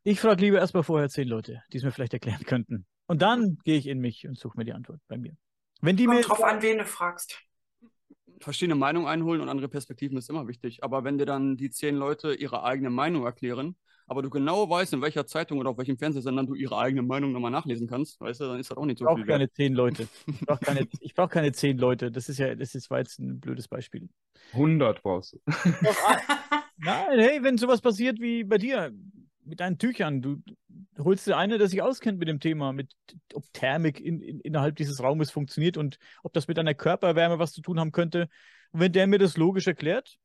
Ich 0.05 0.21
frage 0.21 0.41
lieber 0.41 0.59
erstmal 0.59 0.85
vorher 0.85 1.11
zehn 1.11 1.29
Leute, 1.29 1.63
die 1.73 1.77
es 1.79 1.83
mir 1.83 1.93
vielleicht 1.93 2.15
erklären 2.15 2.45
könnten. 2.45 2.87
Und 3.07 3.21
dann 3.21 3.59
gehe 3.65 3.77
ich 3.77 3.87
in 3.87 3.99
mich 3.99 4.27
und 4.27 4.39
suche 4.39 4.57
mir 4.57 4.65
die 4.65 4.73
Antwort 4.73 5.01
bei 5.07 5.19
mir. 5.19 5.37
Wenn 5.83 5.97
die 5.97 6.07
mir. 6.07 6.23
Kommt 6.23 6.29
drauf 6.29 6.45
an, 6.45 6.63
wen 6.63 6.79
du 6.79 6.87
fragst. 6.87 7.39
Verschiedene 8.41 8.75
Meinungen 8.75 9.07
einholen 9.09 9.41
und 9.41 9.49
andere 9.49 9.69
Perspektiven 9.69 10.17
ist 10.19 10.31
immer 10.31 10.47
wichtig. 10.49 10.83
Aber 10.85 11.05
wenn 11.05 11.19
dir 11.19 11.27
dann 11.27 11.57
die 11.57 11.71
zehn 11.71 11.97
Leute 11.97 12.35
ihre 12.35 12.63
eigene 12.65 12.91
Meinung 12.91 13.25
erklären, 13.25 13.77
aber 14.07 14.23
du 14.23 14.31
genau 14.31 14.69
weißt, 14.71 14.95
in 14.95 15.03
welcher 15.03 15.27
Zeitung 15.27 15.59
oder 15.59 15.71
auf 15.71 15.79
welchem 15.79 15.99
Fernsehsender 15.99 16.45
du 16.45 16.55
ihre 16.55 16.79
eigene 16.79 17.03
Meinung 17.03 17.33
nochmal 17.33 17.51
nachlesen 17.51 17.87
kannst, 17.89 18.21
weißt 18.21 18.41
du, 18.41 18.45
dann 18.47 18.61
ist 18.61 18.71
das 18.71 18.79
auch 18.79 18.87
nicht 18.87 18.99
Ich 18.99 19.01
so 19.01 19.07
brauche 19.07 19.17
viel 19.21 19.27
wert. 19.27 19.41
keine 19.41 19.51
zehn 19.53 19.75
Leute. 19.75 20.09
Ich 20.27 20.45
brauche 20.47 20.61
keine, 20.61 20.89
ich 21.01 21.15
brauch 21.15 21.29
keine 21.31 21.53
zehn 21.53 21.79
Leute. 21.79 22.11
Das 22.11 22.29
ist 22.29 22.39
ja, 22.39 22.55
das 22.55 22.75
ist, 22.75 22.91
war 22.91 22.99
jetzt 22.99 23.19
ein 23.19 23.41
blödes 23.41 23.69
Beispiel. 23.69 24.09
100 24.53 25.03
brauchst 25.03 25.35
du. 25.35 25.41
Nein, 26.77 27.19
hey, 27.19 27.43
wenn 27.43 27.59
sowas 27.59 27.81
passiert 27.81 28.21
wie 28.21 28.45
bei 28.45 28.57
dir 28.59 28.93
mit 29.49 29.61
deinen 29.61 29.79
Tüchern, 29.79 30.23
du 30.23 30.43
holst 30.99 31.27
dir 31.27 31.37
eine, 31.37 31.59
der 31.59 31.69
sich 31.69 31.83
auskennt 31.83 32.19
mit 32.19 32.29
dem 32.29 32.41
Thema, 32.41 32.73
mit 32.73 32.95
ob 33.35 33.45
Thermik 33.53 34.01
in, 34.01 34.21
in, 34.21 34.41
innerhalb 34.41 34.77
dieses 34.77 35.03
Raumes 35.03 35.31
funktioniert 35.31 35.77
und 35.77 35.99
ob 36.23 36.33
das 36.33 36.49
mit 36.49 36.57
deiner 36.57 36.75
Körperwärme 36.75 37.39
was 37.39 37.53
zu 37.53 37.63
tun 37.63 37.81
haben 37.81 37.93
könnte. 37.93 38.29
Und 38.73 38.81
wenn 38.81 38.93
der 38.93 39.07
mir 39.07 39.19
das 39.19 39.37
logisch 39.37 39.67
erklärt, 39.67 40.19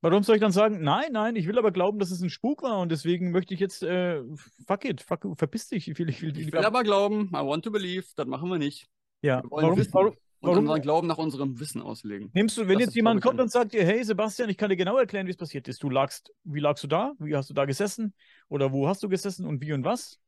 warum 0.00 0.22
soll 0.22 0.36
ich 0.36 0.42
dann 0.42 0.52
sagen, 0.52 0.82
nein, 0.82 1.12
nein, 1.12 1.36
ich 1.36 1.46
will 1.46 1.58
aber 1.58 1.72
glauben, 1.72 1.98
dass 1.98 2.10
es 2.10 2.20
ein 2.20 2.30
Spuk 2.30 2.62
war 2.62 2.78
und 2.80 2.90
deswegen 2.90 3.30
möchte 3.30 3.54
ich 3.54 3.60
jetzt, 3.60 3.82
äh, 3.82 4.22
fuck 4.66 4.84
it, 4.84 5.00
fuck, 5.00 5.26
verpiss 5.36 5.68
dich. 5.68 5.88
Ich 5.88 5.98
will, 5.98 6.08
ich 6.10 6.20
will, 6.20 6.36
Ich 6.36 6.52
will 6.52 6.64
aber 6.64 6.82
glauben, 6.82 7.28
I 7.28 7.38
want 7.38 7.64
to 7.64 7.70
believe, 7.70 8.06
das 8.16 8.26
machen 8.26 8.50
wir 8.50 8.58
nicht. 8.58 8.86
ja, 9.22 9.42
Wir 9.42 9.50
warum, 9.50 9.86
warum, 9.92 10.16
und 10.44 10.50
warum- 10.50 10.64
unseren 10.64 10.82
Glauben 10.82 11.06
nach 11.08 11.18
unserem 11.18 11.58
Wissen 11.60 11.82
auslegen. 11.82 12.30
Nimmst 12.34 12.56
du, 12.56 12.68
wenn 12.68 12.78
Das 12.78 12.86
jetzt 12.86 12.94
jemand 12.94 13.22
kommt 13.22 13.40
und 13.40 13.50
sagt 13.50 13.72
dir, 13.72 13.84
hey 13.84 14.02
Sebastian, 14.04 14.48
ich 14.48 14.56
kann 14.56 14.70
dir 14.70 14.76
genau 14.76 14.96
erklären, 14.98 15.26
wie 15.26 15.30
es 15.30 15.36
passiert 15.36 15.66
ist. 15.68 15.82
Du 15.82 15.90
lagst, 15.90 16.32
wie 16.44 16.60
lagst 16.60 16.84
du 16.84 16.88
da? 16.88 17.12
Wie 17.18 17.34
hast 17.34 17.50
du 17.50 17.54
da 17.54 17.64
gesessen? 17.64 18.14
Oder 18.48 18.72
wo 18.72 18.88
hast 18.88 19.02
du 19.02 19.08
gesessen 19.08 19.46
und 19.46 19.60
wie 19.60 19.72
und 19.72 19.84
was? 19.84 20.18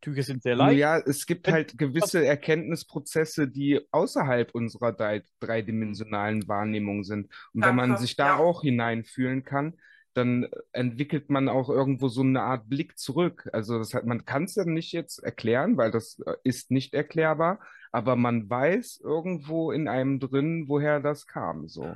Tücher 0.00 0.24
sind 0.24 0.42
sehr 0.42 0.56
leicht. 0.56 0.80
Ja, 0.80 0.98
es 0.98 1.26
gibt 1.26 1.46
halt 1.46 1.78
gewisse 1.78 2.26
Erkenntnisprozesse, 2.26 3.46
die 3.46 3.80
außerhalb 3.92 4.52
unserer 4.52 4.92
drei, 4.92 5.22
dreidimensionalen 5.38 6.48
Wahrnehmung 6.48 7.04
sind. 7.04 7.28
Und 7.52 7.64
wenn 7.64 7.76
man 7.76 7.96
sich 7.96 8.16
da 8.16 8.36
auch 8.36 8.62
hineinfühlen 8.62 9.44
kann, 9.44 9.74
dann 10.14 10.48
entwickelt 10.72 11.30
man 11.30 11.48
auch 11.48 11.68
irgendwo 11.68 12.08
so 12.08 12.20
eine 12.22 12.42
Art 12.42 12.68
Blick 12.68 12.98
zurück. 12.98 13.48
Also 13.52 13.78
das 13.78 13.94
hat, 13.94 14.04
man 14.06 14.24
kann 14.24 14.44
es 14.44 14.54
ja 14.54 14.64
nicht 14.64 14.92
jetzt 14.92 15.18
erklären, 15.22 15.76
weil 15.76 15.90
das 15.90 16.18
äh, 16.26 16.34
ist 16.44 16.70
nicht 16.70 16.94
erklärbar, 16.94 17.60
aber 17.92 18.16
man 18.16 18.48
weiß 18.48 19.00
irgendwo 19.02 19.72
in 19.72 19.88
einem 19.88 20.20
drin, 20.20 20.64
woher 20.68 21.00
das 21.00 21.26
kam. 21.26 21.68
So. 21.68 21.94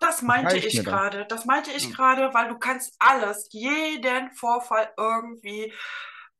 Das 0.00 0.22
meinte 0.22 0.56
ich 0.58 0.84
gerade. 0.84 1.26
Das 1.28 1.44
meinte 1.44 1.70
ich 1.70 1.84
Ja. 1.84 1.90
gerade, 1.90 2.34
weil 2.34 2.48
du 2.48 2.58
kannst 2.58 2.96
alles, 2.98 3.48
jeden 3.52 4.30
Vorfall 4.32 4.90
irgendwie 4.96 5.72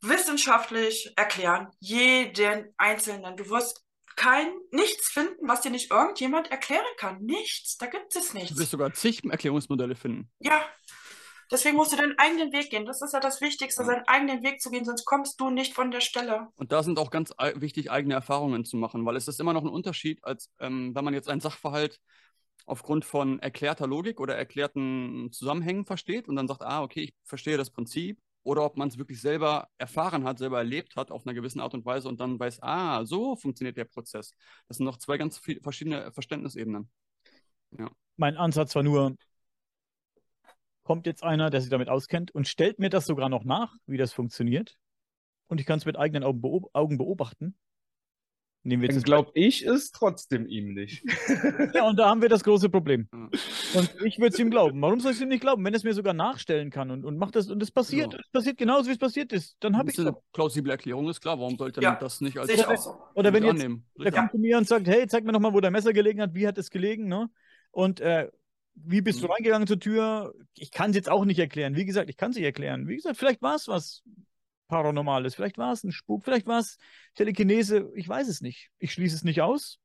wissenschaftlich 0.02 1.12
erklären. 1.16 1.68
Jeden 1.80 2.72
einzelnen. 2.76 3.36
Du 3.36 3.48
wirst 3.50 3.84
kein, 4.16 4.48
nichts 4.72 5.08
finden, 5.10 5.46
was 5.48 5.60
dir 5.60 5.70
nicht 5.70 5.90
irgendjemand 5.92 6.50
erklären 6.50 6.84
kann. 6.96 7.22
Nichts. 7.22 7.76
Da 7.78 7.86
gibt 7.86 8.14
es 8.16 8.30
Du 8.32 8.38
nichts. 8.38 8.58
wirst 8.58 8.72
sogar 8.72 8.92
zig 8.92 9.22
Erklärungsmodelle 9.24 9.94
finden. 9.94 10.30
Ja. 10.40 10.60
Deswegen 11.50 11.76
musst 11.76 11.92
du 11.92 11.96
deinen 11.96 12.18
eigenen 12.18 12.52
Weg 12.52 12.70
gehen. 12.70 12.84
Das 12.84 13.00
ist 13.02 13.12
ja 13.12 13.20
das 13.20 13.40
Wichtigste, 13.40 13.82
Ja. 13.82 13.86
seinen 13.86 14.06
eigenen 14.06 14.42
Weg 14.42 14.60
zu 14.60 14.70
gehen, 14.70 14.84
sonst 14.84 15.04
kommst 15.04 15.40
du 15.40 15.50
nicht 15.50 15.74
von 15.74 15.90
der 15.90 16.00
Stelle. 16.00 16.48
Und 16.56 16.72
da 16.72 16.82
sind 16.82 16.98
auch 16.98 17.10
ganz 17.10 17.32
wichtig, 17.56 17.90
eigene 17.90 18.14
Erfahrungen 18.14 18.64
zu 18.64 18.76
machen, 18.76 19.04
weil 19.06 19.16
es 19.16 19.28
ist 19.28 19.40
immer 19.40 19.52
noch 19.52 19.62
ein 19.62 19.68
Unterschied, 19.68 20.22
als 20.24 20.50
ähm, 20.60 20.94
wenn 20.94 21.04
man 21.04 21.14
jetzt 21.14 21.28
einen 21.28 21.40
Sachverhalt 21.40 22.00
aufgrund 22.66 23.04
von 23.04 23.38
erklärter 23.38 23.86
Logik 23.86 24.20
oder 24.20 24.36
erklärten 24.36 25.30
Zusammenhängen 25.32 25.86
versteht 25.86 26.28
und 26.28 26.36
dann 26.36 26.48
sagt, 26.48 26.62
ah, 26.62 26.82
okay, 26.82 27.00
ich 27.00 27.14
verstehe 27.24 27.56
das 27.56 27.70
Prinzip, 27.70 28.18
oder 28.42 28.64
ob 28.64 28.76
man 28.76 28.88
es 28.88 28.98
wirklich 28.98 29.20
selber 29.20 29.68
erfahren 29.78 30.24
hat, 30.24 30.38
selber 30.38 30.58
erlebt 30.58 30.96
hat 30.96 31.10
auf 31.10 31.26
einer 31.26 31.34
gewissen 31.34 31.60
Art 31.60 31.74
und 31.74 31.84
Weise 31.84 32.08
und 32.08 32.20
dann 32.20 32.38
weiß, 32.38 32.62
ah, 32.62 33.04
so 33.04 33.36
funktioniert 33.36 33.76
der 33.76 33.84
Prozess. 33.84 34.34
Das 34.68 34.78
sind 34.78 34.86
noch 34.86 34.96
zwei 34.96 35.18
ganz 35.18 35.38
verschiedene 35.62 36.12
Verständnisebenen. 36.12 36.90
Mein 38.16 38.36
Ansatz 38.36 38.74
war 38.74 38.82
nur, 38.82 39.16
kommt 40.88 41.04
jetzt 41.06 41.22
einer, 41.22 41.50
der 41.50 41.60
sich 41.60 41.68
damit 41.68 41.90
auskennt 41.90 42.30
und 42.30 42.48
stellt 42.48 42.78
mir 42.78 42.88
das 42.88 43.04
sogar 43.04 43.28
noch 43.28 43.44
nach, 43.44 43.74
wie 43.84 43.98
das 43.98 44.14
funktioniert. 44.14 44.78
Und 45.46 45.60
ich 45.60 45.66
kann 45.66 45.78
es 45.78 45.84
mit 45.84 45.98
eigenen 45.98 46.24
Augen, 46.24 46.40
beob 46.40 46.70
Augen 46.72 46.96
beobachten. 46.96 47.58
Nehmen 48.62 48.80
wir 48.80 48.88
Dann 48.88 48.96
das 48.96 49.04
glaube 49.04 49.30
ich 49.34 49.66
es 49.66 49.92
trotzdem 49.92 50.46
ihm 50.46 50.72
nicht. 50.72 51.04
Ja, 51.74 51.86
und 51.86 51.98
da 51.98 52.08
haben 52.08 52.22
wir 52.22 52.30
das 52.30 52.42
große 52.42 52.70
Problem. 52.70 53.06
Ja. 53.12 53.18
Und 53.80 53.94
ich 54.02 54.18
würde 54.18 54.28
es 54.32 54.38
ihm 54.38 54.48
glauben. 54.48 54.80
Warum 54.80 54.98
soll 55.00 55.10
ich 55.12 55.18
es 55.18 55.22
ihm 55.22 55.28
nicht 55.28 55.42
glauben, 55.42 55.62
wenn 55.62 55.74
er 55.74 55.76
es 55.76 55.84
mir 55.84 55.92
sogar 55.92 56.14
nachstellen 56.14 56.70
kann 56.70 56.90
und, 56.90 57.04
und 57.04 57.18
macht 57.18 57.36
das 57.36 57.50
und 57.50 57.62
es 57.62 57.70
passiert, 57.70 58.14
Ja. 58.14 58.20
es 58.20 58.30
passiert 58.30 58.56
genauso, 58.56 58.88
wie 58.88 58.92
es 58.92 58.98
passiert 58.98 59.30
ist, 59.34 59.58
dann 59.60 59.76
habe 59.76 59.90
ich 59.90 59.98
eine 59.98 60.16
plausible 60.32 60.72
Erklärung 60.72 61.06
ist, 61.10 61.20
klar, 61.20 61.38
warum 61.38 61.58
sollte 61.58 61.82
Ja, 61.82 61.90
man 61.90 62.00
das 62.00 62.22
nicht 62.22 62.38
als 62.38 62.50
so. 62.82 62.96
Oder 63.14 63.34
wenn 63.34 63.44
jetzt 63.44 63.50
annehmen? 63.50 63.84
der 63.98 64.06
Richtig. 64.06 64.18
kommt 64.20 64.32
zu 64.32 64.38
mir 64.38 64.56
und 64.56 64.66
sagt, 64.66 64.88
hey, 64.88 65.06
zeig 65.06 65.24
mir 65.24 65.32
noch 65.32 65.40
mal, 65.40 65.52
wo 65.52 65.60
dein 65.60 65.72
Messer 65.72 65.92
gelegen 65.92 66.22
hat, 66.22 66.32
wie 66.34 66.46
hat 66.46 66.56
es 66.56 66.70
gelegen, 66.70 67.08
ne? 67.08 67.28
Und 67.70 68.00
äh, 68.00 68.30
wie 68.84 69.00
bist 69.00 69.20
du 69.20 69.26
Mhm. 69.26 69.32
reingegangen 69.32 69.66
zur 69.66 69.78
Tür? 69.80 70.34
Ich 70.54 70.70
kann 70.70 70.90
es 70.90 70.96
jetzt 70.96 71.08
auch 71.08 71.24
nicht 71.24 71.38
erklären. 71.38 71.76
Wie 71.76 71.84
gesagt, 71.84 72.10
ich 72.10 72.16
kann 72.16 72.30
es 72.30 72.36
nicht 72.36 72.44
erklären. 72.44 72.88
Wie 72.88 72.96
gesagt, 72.96 73.16
vielleicht 73.16 73.42
war 73.42 73.54
es 73.56 73.68
was 73.68 74.02
Paranormales, 74.68 75.34
vielleicht 75.34 75.56
war 75.56 75.72
es 75.72 75.82
ein 75.84 75.92
Spuk, 75.92 76.24
vielleicht 76.24 76.46
war 76.46 76.58
es 76.60 76.76
Telekinese, 77.14 77.90
ich 77.94 78.06
weiß 78.08 78.28
es 78.28 78.40
nicht. 78.42 78.70
Ich 78.78 78.92
schließe 78.92 79.16
es 79.16 79.24
nicht 79.24 79.40
aus. 79.40 79.78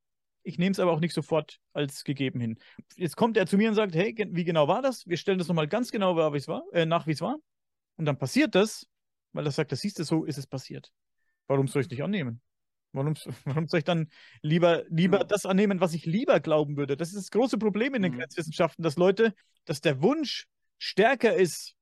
Ich 0.45 0.57
nehme 0.57 0.71
es 0.71 0.79
aber 0.79 0.91
auch 0.91 0.99
nicht 0.99 1.13
sofort 1.13 1.59
als 1.71 2.03
gegeben 2.03 2.41
hin. 2.41 2.59
Jetzt 2.97 3.15
kommt 3.15 3.37
er 3.37 3.47
zu 3.47 3.55
mir 3.57 3.69
und 3.69 3.75
sagt, 3.75 3.95
hey, 3.95 4.13
wie 4.31 4.43
genau 4.43 4.67
war 4.67 4.81
das? 4.81 5.07
Wir 5.07 5.15
stellen 5.15 5.37
das 5.37 5.47
nochmal 5.47 5.69
ganz 5.69 5.89
genau 5.89 6.17
wahr, 6.17 6.33
wie 6.33 6.37
es 6.37 6.49
war, 6.49 6.63
äh, 6.73 6.85
nach, 6.85 7.07
wie 7.07 7.11
es 7.11 7.21
war. 7.21 7.37
Und 7.95 8.03
dann 8.05 8.17
passiert 8.17 8.55
das, 8.55 8.85
weil 9.31 9.45
er 9.45 9.51
sagt, 9.51 9.71
das 9.71 9.79
siehst 9.79 9.99
du, 9.99 10.03
so 10.03 10.25
ist 10.25 10.37
es 10.37 10.45
passiert. 10.45 10.91
Warum 11.47 11.67
soll 11.67 11.81
ich 11.81 11.87
es 11.87 11.91
nicht 11.91 12.03
annehmen? 12.03 12.41
Warum, 12.93 13.15
warum 13.45 13.67
soll 13.67 13.79
ich 13.79 13.83
dann 13.83 14.07
lieber, 14.41 14.83
lieber 14.89 15.19
Ja. 15.19 15.23
das 15.25 15.45
annehmen, 15.45 15.81
was 15.81 15.93
ich 15.93 16.05
lieber 16.05 16.39
glauben 16.39 16.77
würde? 16.77 16.95
Das 16.95 17.09
ist 17.09 17.17
das 17.17 17.31
große 17.31 17.57
Problem 17.57 17.93
in 17.95 18.01
den 18.01 18.13
Mhm. 18.13 18.19
Grenzwissenschaften, 18.19 18.83
dass 18.83 18.95
Leute, 18.97 19.33
dass 19.65 19.81
der 19.81 20.01
Wunsch 20.01 20.45
stärker 20.77 21.35
ist. 21.35 21.75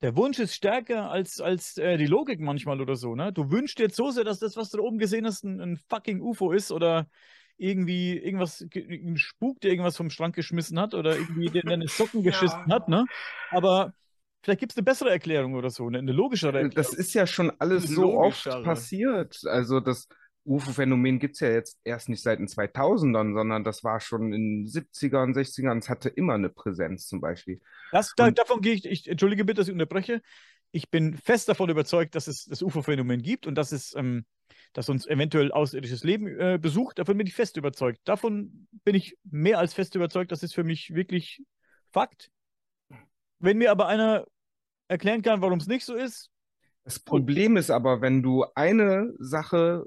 Der 0.00 0.14
Wunsch 0.14 0.38
ist 0.38 0.54
stärker 0.54 1.10
als, 1.10 1.40
als 1.40 1.76
äh, 1.76 1.96
die 1.96 2.06
Logik 2.06 2.38
manchmal 2.40 2.80
oder 2.80 2.94
so. 2.94 3.16
Ne? 3.16 3.32
Du 3.32 3.50
wünschst 3.50 3.80
jetzt 3.80 3.96
so 3.96 4.10
sehr, 4.10 4.22
dass 4.22 4.38
das, 4.38 4.56
was 4.56 4.70
du 4.70 4.76
da 4.78 4.84
oben 4.84 4.98
gesehen 4.98 5.26
hast, 5.26 5.42
ein, 5.44 5.60
ein 5.60 5.76
fucking 5.88 6.20
UFO 6.20 6.52
ist 6.52 6.70
oder 6.70 7.08
irgendwie 7.56 8.16
irgendwas, 8.16 8.64
ge- 8.70 8.86
ein 9.04 9.16
Spuk, 9.18 9.60
der 9.60 9.72
irgendwas 9.72 9.96
vom 9.96 10.10
Schrank 10.10 10.36
geschmissen 10.36 10.78
hat 10.78 10.94
oder 10.94 11.16
irgendwie 11.16 11.46
der, 11.46 11.62
der 11.62 11.72
eine 11.72 11.88
Socken 11.88 12.22
Ja. 12.22 12.30
geschissen 12.30 12.72
hat. 12.72 12.88
Ne? 12.88 13.04
Aber 13.50 13.92
vielleicht 14.42 14.60
gibt 14.60 14.72
es 14.72 14.78
eine 14.78 14.84
bessere 14.84 15.10
Erklärung 15.10 15.54
oder 15.54 15.70
so, 15.70 15.86
eine, 15.86 15.98
eine 15.98 16.12
logischere 16.12 16.60
Erklärung. 16.60 16.74
Das 16.74 16.94
ist 16.94 17.14
ja 17.14 17.26
schon 17.26 17.52
alles 17.58 17.88
so 17.88 18.18
oft 18.18 18.44
passiert. 18.64 19.40
Also 19.44 19.80
das 19.80 20.08
UFO-Phänomen 20.48 21.18
gibt 21.18 21.34
es 21.34 21.40
ja 21.40 21.50
jetzt 21.50 21.78
erst 21.84 22.08
nicht 22.08 22.22
seit 22.22 22.38
den 22.38 22.48
2000ern, 22.48 23.34
sondern 23.34 23.64
das 23.64 23.84
war 23.84 24.00
schon 24.00 24.32
in 24.32 24.64
den 24.64 24.66
70ern, 24.66 25.34
60ern. 25.34 25.78
Es 25.78 25.88
hatte 25.88 26.08
immer 26.08 26.34
eine 26.34 26.48
Präsenz 26.48 27.06
zum 27.06 27.20
Beispiel. 27.20 27.60
Das, 27.92 28.14
da, 28.16 28.30
davon 28.30 28.62
gehe 28.62 28.74
ich, 28.74 28.86
ich, 28.86 29.08
entschuldige 29.08 29.44
bitte, 29.44 29.60
dass 29.60 29.68
ich 29.68 29.72
unterbreche. 29.72 30.22
Ich 30.70 30.90
bin 30.90 31.16
fest 31.16 31.48
davon 31.48 31.68
überzeugt, 31.68 32.14
dass 32.14 32.28
es 32.28 32.46
das 32.46 32.62
UFO-Phänomen 32.62 33.22
gibt 33.22 33.46
und 33.46 33.56
dass 33.56 33.72
es, 33.72 33.94
ähm, 33.94 34.24
dass 34.72 34.88
uns 34.88 35.06
eventuell 35.06 35.52
außerirdisches 35.52 36.02
Leben 36.02 36.26
äh, 36.26 36.58
besucht. 36.60 36.98
Davon 36.98 37.18
bin 37.18 37.26
ich 37.26 37.34
fest 37.34 37.56
überzeugt. 37.56 38.00
Davon 38.04 38.68
bin 38.84 38.94
ich 38.94 39.16
mehr 39.24 39.58
als 39.58 39.74
fest 39.74 39.94
überzeugt. 39.94 40.32
Das 40.32 40.42
ist 40.42 40.54
für 40.54 40.64
mich 40.64 40.94
wirklich 40.94 41.42
Fakt. 41.90 42.30
Wenn 43.38 43.58
mir 43.58 43.70
aber 43.70 43.86
einer 43.86 44.26
erklären 44.88 45.22
kann, 45.22 45.40
warum 45.40 45.58
es 45.58 45.66
nicht 45.66 45.84
so 45.84 45.94
ist, 45.94 46.30
Das 46.84 46.98
Problem 46.98 47.56
ist 47.56 47.70
aber, 47.70 48.00
wenn 48.00 48.22
du 48.22 48.44
eine 48.54 49.14
Sache 49.18 49.86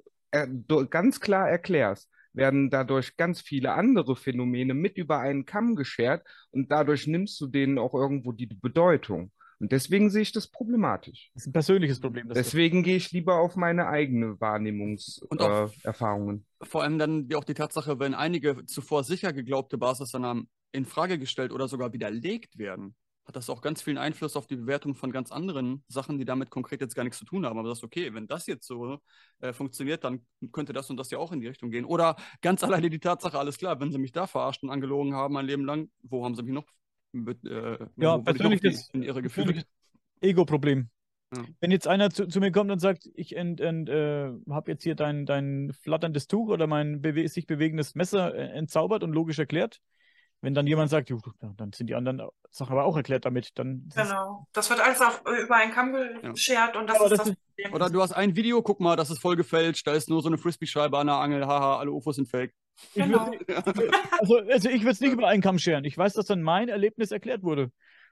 ganz 0.89 1.19
klar 1.19 1.49
erklärst, 1.49 2.09
werden 2.33 2.69
dadurch 2.69 3.17
ganz 3.17 3.41
viele 3.41 3.73
andere 3.73 4.15
Phänomene 4.15 4.73
mit 4.73 4.97
über 4.97 5.19
einen 5.19 5.45
Kamm 5.45 5.75
geschert 5.75 6.25
und 6.51 6.71
dadurch 6.71 7.07
nimmst 7.07 7.39
du 7.41 7.47
denen 7.47 7.77
auch 7.77 7.93
irgendwo 7.93 8.31
die 8.31 8.45
Bedeutung. 8.47 9.31
Und 9.59 9.71
deswegen 9.71 10.09
sehe 10.09 10.23
ich 10.23 10.31
das 10.31 10.47
problematisch. 10.47 11.29
das 11.35 11.43
ist 11.43 11.49
ein 11.49 11.53
persönliches 11.53 11.99
Problem. 11.99 12.27
Das 12.27 12.35
Deswegen 12.35 12.81
gehe 12.81 12.95
ich 12.95 13.11
lieber 13.11 13.35
auf 13.35 13.55
meine 13.55 13.87
eigene 13.87 14.39
Wahrnehmungserfahrungen. 14.41 15.69
Äh, 15.83 15.87
Erfahrungen. 15.87 16.45
Vor 16.63 16.81
allem 16.81 16.97
dann 16.97 17.29
auch 17.35 17.43
die 17.43 17.53
Tatsache, 17.53 17.99
wenn 17.99 18.15
einige 18.15 18.65
zuvor 18.65 19.03
sicher 19.03 19.33
geglaubte 19.33 19.77
Basisannahmen 19.77 20.49
in 20.71 20.85
Frage 20.85 21.19
gestellt 21.19 21.51
oder 21.51 21.67
sogar 21.67 21.93
widerlegt 21.93 22.57
werden, 22.57 22.95
hat 23.31 23.37
das 23.37 23.49
auch 23.49 23.61
ganz 23.61 23.81
vielen 23.81 23.97
Einfluss 23.97 24.35
auf 24.35 24.45
die 24.45 24.57
Bewertung 24.57 24.93
von 24.93 25.11
ganz 25.11 25.31
anderen 25.31 25.83
Sachen, 25.87 26.17
die 26.19 26.25
damit 26.25 26.49
konkret 26.49 26.81
jetzt 26.81 26.95
gar 26.95 27.03
nichts 27.03 27.17
zu 27.17 27.23
tun 27.25 27.45
haben. 27.45 27.57
Aber 27.57 27.69
das 27.69 27.77
ist 27.79 27.83
okay, 27.85 28.13
wenn 28.13 28.27
das 28.27 28.45
jetzt 28.45 28.67
so 28.67 28.99
äh, 29.39 29.53
funktioniert, 29.53 30.03
dann 30.03 30.25
könnte 30.51 30.73
das 30.73 30.89
und 30.89 30.97
das 30.97 31.09
ja 31.11 31.17
auch 31.17 31.31
in 31.31 31.39
die 31.39 31.47
Richtung 31.47 31.71
gehen. 31.71 31.85
Oder 31.85 32.17
ganz 32.41 32.61
alleine 32.63 32.89
die 32.89 32.99
Tatsache, 32.99 33.39
alles 33.39 33.57
klar, 33.57 33.79
wenn 33.79 33.91
sie 33.91 33.97
mich 33.99 34.11
da 34.11 34.27
verarscht 34.27 34.63
und 34.63 34.69
angelogen 34.69 35.15
haben 35.15 35.33
mein 35.33 35.45
Leben 35.45 35.63
lang, 35.65 35.89
wo 36.03 36.25
haben 36.25 36.35
sie 36.35 36.43
mich 36.43 36.53
noch 36.53 36.65
Mit, 37.13 37.43
äh, 37.45 37.77
Ja, 37.95 38.17
wo- 38.17 38.17
wo 38.17 38.17
die 38.17 38.23
persönlich 38.23 38.61
doch 38.61 38.69
das- 38.71 38.89
in 38.93 39.03
ihre 39.03 39.21
Gefühle. 39.21 39.45
Persönliches 39.53 39.69
Ego-Problem. 40.21 40.89
Ja. 41.35 41.43
Wenn 41.61 41.71
jetzt 41.71 41.87
einer 41.87 42.09
zu, 42.09 42.27
zu 42.27 42.39
mir 42.41 42.51
kommt 42.51 42.71
und 42.71 42.79
sagt, 42.79 43.09
ich 43.15 43.35
ent, 43.37 43.61
ent, 43.61 43.87
äh, 43.89 44.31
habe 44.49 44.71
jetzt 44.71 44.83
hier 44.83 44.95
dein, 44.95 45.25
dein 45.25 45.71
flatterndes 45.81 46.27
Tuch 46.27 46.49
oder 46.49 46.67
mein 46.67 47.01
bewe 47.01 47.27
sich 47.29 47.47
bewegendes 47.47 47.95
Messer 47.95 48.35
äh, 48.35 48.49
entzaubert 48.51 49.03
und 49.03 49.13
logisch 49.13 49.39
erklärt, 49.39 49.79
wenn 50.41 50.53
dann 50.53 50.67
jemand 50.67 50.89
sagt, 50.89 51.09
"Jo, 51.09 51.19
ja, 51.41 51.53
dann 51.57 51.71
sind 51.73 51.87
die 51.87 51.95
anderen 51.95 52.21
Sachen 52.49 52.71
aber 52.73 52.83
auch 52.85 52.97
erklärt 52.97 53.25
damit, 53.25 53.57
dann 53.57 53.89
Genau. 53.95 54.47
Das 54.53 54.69
wird 54.69 54.79
alles 54.81 54.99
auf, 55.01 55.21
über 55.43 55.55
einen 55.55 55.71
Kamm 55.71 55.93
geschert 56.21 56.75
und 56.75 56.87
das 56.87 56.95
Aber 56.97 57.05
ist 57.05 57.11
das 57.11 57.19
das 57.19 57.29
ist- 57.29 57.35
Problem. 57.55 57.73
Oder 57.73 57.89
du 57.89 58.01
hast 58.01 58.11
ein 58.13 58.35
Video, 58.35 58.61
guck 58.61 58.79
mal, 58.79 58.95
das 58.95 59.09
ist 59.11 59.19
voll 59.21 59.35
gefälscht, 59.35 59.85
da 59.87 59.93
ist 59.93 60.09
nur 60.09 60.21
so 60.21 60.27
eine 60.29 60.37
Frisbee-Scheibe 60.37 60.97
an 60.97 61.07
der 61.07 61.17
Angel, 61.17 61.45
haha, 61.45 61.77
alle 61.77 61.91
UFOs 61.91 62.15
sind 62.15 62.27
fake. 62.27 62.53
ich 62.95 63.03
Genau. 63.03 63.27
würd, 63.27 63.45
also, 64.19 64.37
also 64.37 64.69
ich 64.69 64.81
würde 64.81 64.91
es 64.91 64.99
nicht 65.01 65.13
über 65.13 65.27
einen 65.27 65.41
Kamm 65.43 65.59
scheren. 65.59 65.85
Ich 65.85 65.97
weiß, 65.97 66.13
dass 66.13 66.25
dann 66.25 66.41
mein 66.41 66.69
Erlebnis 66.69 67.11
erklärt 67.11 67.43
wurde. 67.43 67.71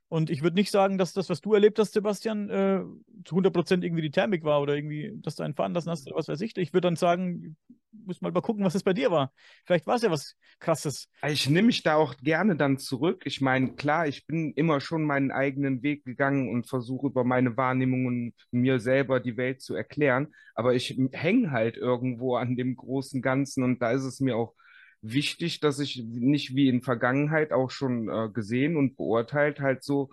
Und 0.09 0.31
ich 0.31 0.41
würde 0.41 0.55
nicht 0.55 0.71
sagen, 0.71 0.97
dass 0.97 1.13
das, 1.13 1.29
was 1.29 1.39
du 1.39 1.53
erlebt 1.53 1.77
hast, 1.77 1.93
Sebastian, 1.93 2.49
äh, 2.49 2.81
zu 3.25 3.35
100% 3.35 3.83
irgendwie 3.83 4.01
die 4.01 4.11
Thermik 4.11 4.43
war 4.43 4.59
oder 4.61 4.75
irgendwie, 4.75 5.13
dass 5.21 5.35
du 5.35 5.43
einen 5.43 5.53
fahren 5.53 5.73
lassen 5.73 5.91
hast 5.91 6.07
oder 6.07 6.17
was 6.17 6.27
weiß 6.27 6.41
ich. 6.41 6.57
Ich 6.57 6.73
würde 6.73 6.87
dann 6.87 6.95
sagen, 6.95 7.55
muss 7.91 8.21
mal 8.21 8.31
mal 8.31 8.41
gucken, 8.41 8.65
was 8.65 8.73
es 8.73 8.83
bei 8.83 8.93
dir 8.93 9.11
war. 9.11 9.31
Vielleicht 9.65 9.85
war 9.85 9.95
es 9.95 10.01
ja 10.01 10.09
was 10.09 10.35
Krasses. 10.59 11.09
Ich 11.27 11.47
nehme 11.47 11.67
mich 11.67 11.83
da 11.83 11.95
auch 11.95 12.17
gerne 12.17 12.55
dann 12.55 12.79
zurück. 12.79 13.21
Ich 13.25 13.39
meine, 13.39 13.73
klar, 13.75 14.07
ich 14.07 14.25
bin 14.25 14.51
immer 14.53 14.81
schon 14.81 15.03
meinen 15.03 15.31
eigenen 15.31 15.83
Weg 15.83 16.05
gegangen 16.05 16.49
und 16.49 16.67
versuche 16.67 17.07
über 17.07 17.23
meine 17.23 17.55
Wahrnehmungen 17.55 18.33
mir 18.51 18.79
selber 18.79 19.19
die 19.19 19.37
Welt 19.37 19.61
zu 19.61 19.75
erklären. 19.75 20.33
Aber 20.55 20.73
ich 20.73 20.99
hänge 21.11 21.51
halt 21.51 21.77
irgendwo 21.77 22.35
an 22.35 22.55
dem 22.55 22.75
großen 22.75 23.21
Ganzen 23.21 23.63
und 23.63 23.79
da 23.79 23.91
ist 23.91 24.03
es 24.03 24.19
mir 24.19 24.35
auch 24.35 24.55
wichtig, 25.01 25.59
dass 25.59 25.79
ich 25.79 26.03
nicht 26.03 26.55
wie 26.55 26.67
in 26.69 26.81
Vergangenheit 26.81 27.51
auch 27.51 27.71
schon 27.71 28.09
äh, 28.09 28.29
gesehen 28.29 28.75
und 28.75 28.97
beurteilt 28.97 29.59
halt 29.59 29.83
so 29.83 30.09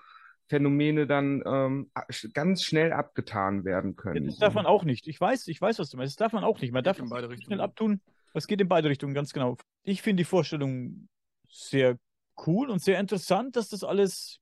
Phänomene 0.49 1.07
dann 1.07 1.43
ähm, 1.45 1.91
ganz 2.33 2.63
schnell 2.63 2.93
abgetan 2.93 3.65
werden 3.65 3.97
können. 3.97 4.27
Das 4.27 4.39
darf 4.39 4.55
man 4.55 4.67
auch 4.67 4.85
nicht. 4.85 5.09
Ich 5.09 5.21
weiß, 5.21 5.49
ich 5.49 5.61
weiß, 5.61 5.81
was 5.81 5.91
du 5.91 5.97
meinst. 5.97 6.13
Das 6.13 6.25
darf 6.25 6.33
man 6.33 6.45
auch 6.45 6.61
nicht. 6.61 6.73
Man 6.73 6.85
darf 6.85 6.99
in 6.99 7.07
es 7.07 7.11
beide 7.11 7.29
Richtungen. 7.29 7.47
schnell 7.47 7.61
abtun. 7.61 8.01
Es 8.33 8.47
geht 8.47 8.61
in 8.61 8.69
beide 8.69 8.89
Richtungen, 8.89 9.15
ganz 9.15 9.33
genau. 9.33 9.57
Ich 9.83 10.03
finde 10.03 10.21
die 10.21 10.25
Vorstellung 10.25 11.09
sehr 11.49 11.99
cool 12.47 12.71
und 12.71 12.81
sehr 12.81 13.01
interessant, 13.01 13.57
dass 13.57 13.71
das 13.71 13.83
alles, 13.83 14.41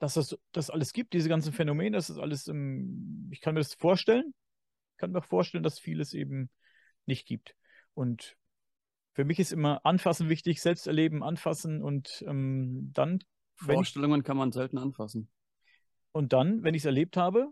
dass 0.00 0.14
das, 0.14 0.36
das 0.52 0.70
alles 0.70 0.92
gibt, 0.92 1.12
diese 1.12 1.28
ganzen 1.28 1.52
Phänomene, 1.52 1.96
dass 1.96 2.08
das 2.08 2.18
alles, 2.18 2.48
ähm, 2.48 3.28
ich 3.30 3.40
kann 3.40 3.54
mir 3.54 3.60
das 3.60 3.74
vorstellen. 3.74 4.34
Ich 4.92 4.98
kann 4.98 5.12
mir 5.12 5.18
auch 5.18 5.24
vorstellen, 5.24 5.62
dass 5.62 5.78
vieles 5.78 6.14
eben 6.14 6.50
nicht 7.04 7.28
gibt. 7.28 7.54
Und 7.94 8.36
für 9.16 9.24
mich 9.24 9.38
ist 9.38 9.50
immer 9.50 9.80
Anfassen 9.84 10.28
wichtig, 10.28 10.60
selbst 10.60 10.86
erleben, 10.86 11.22
anfassen 11.22 11.82
und 11.82 12.22
ähm, 12.28 12.90
dann, 12.92 13.20
Vorstellungen 13.54 14.22
kann 14.22 14.36
man 14.36 14.52
selten 14.52 14.76
anfassen. 14.76 15.30
und 16.12 16.34
dann, 16.34 16.62
wenn 16.62 16.74
ich 16.74 16.82
es 16.82 16.86
erlebt 16.86 17.16
habe, 17.16 17.48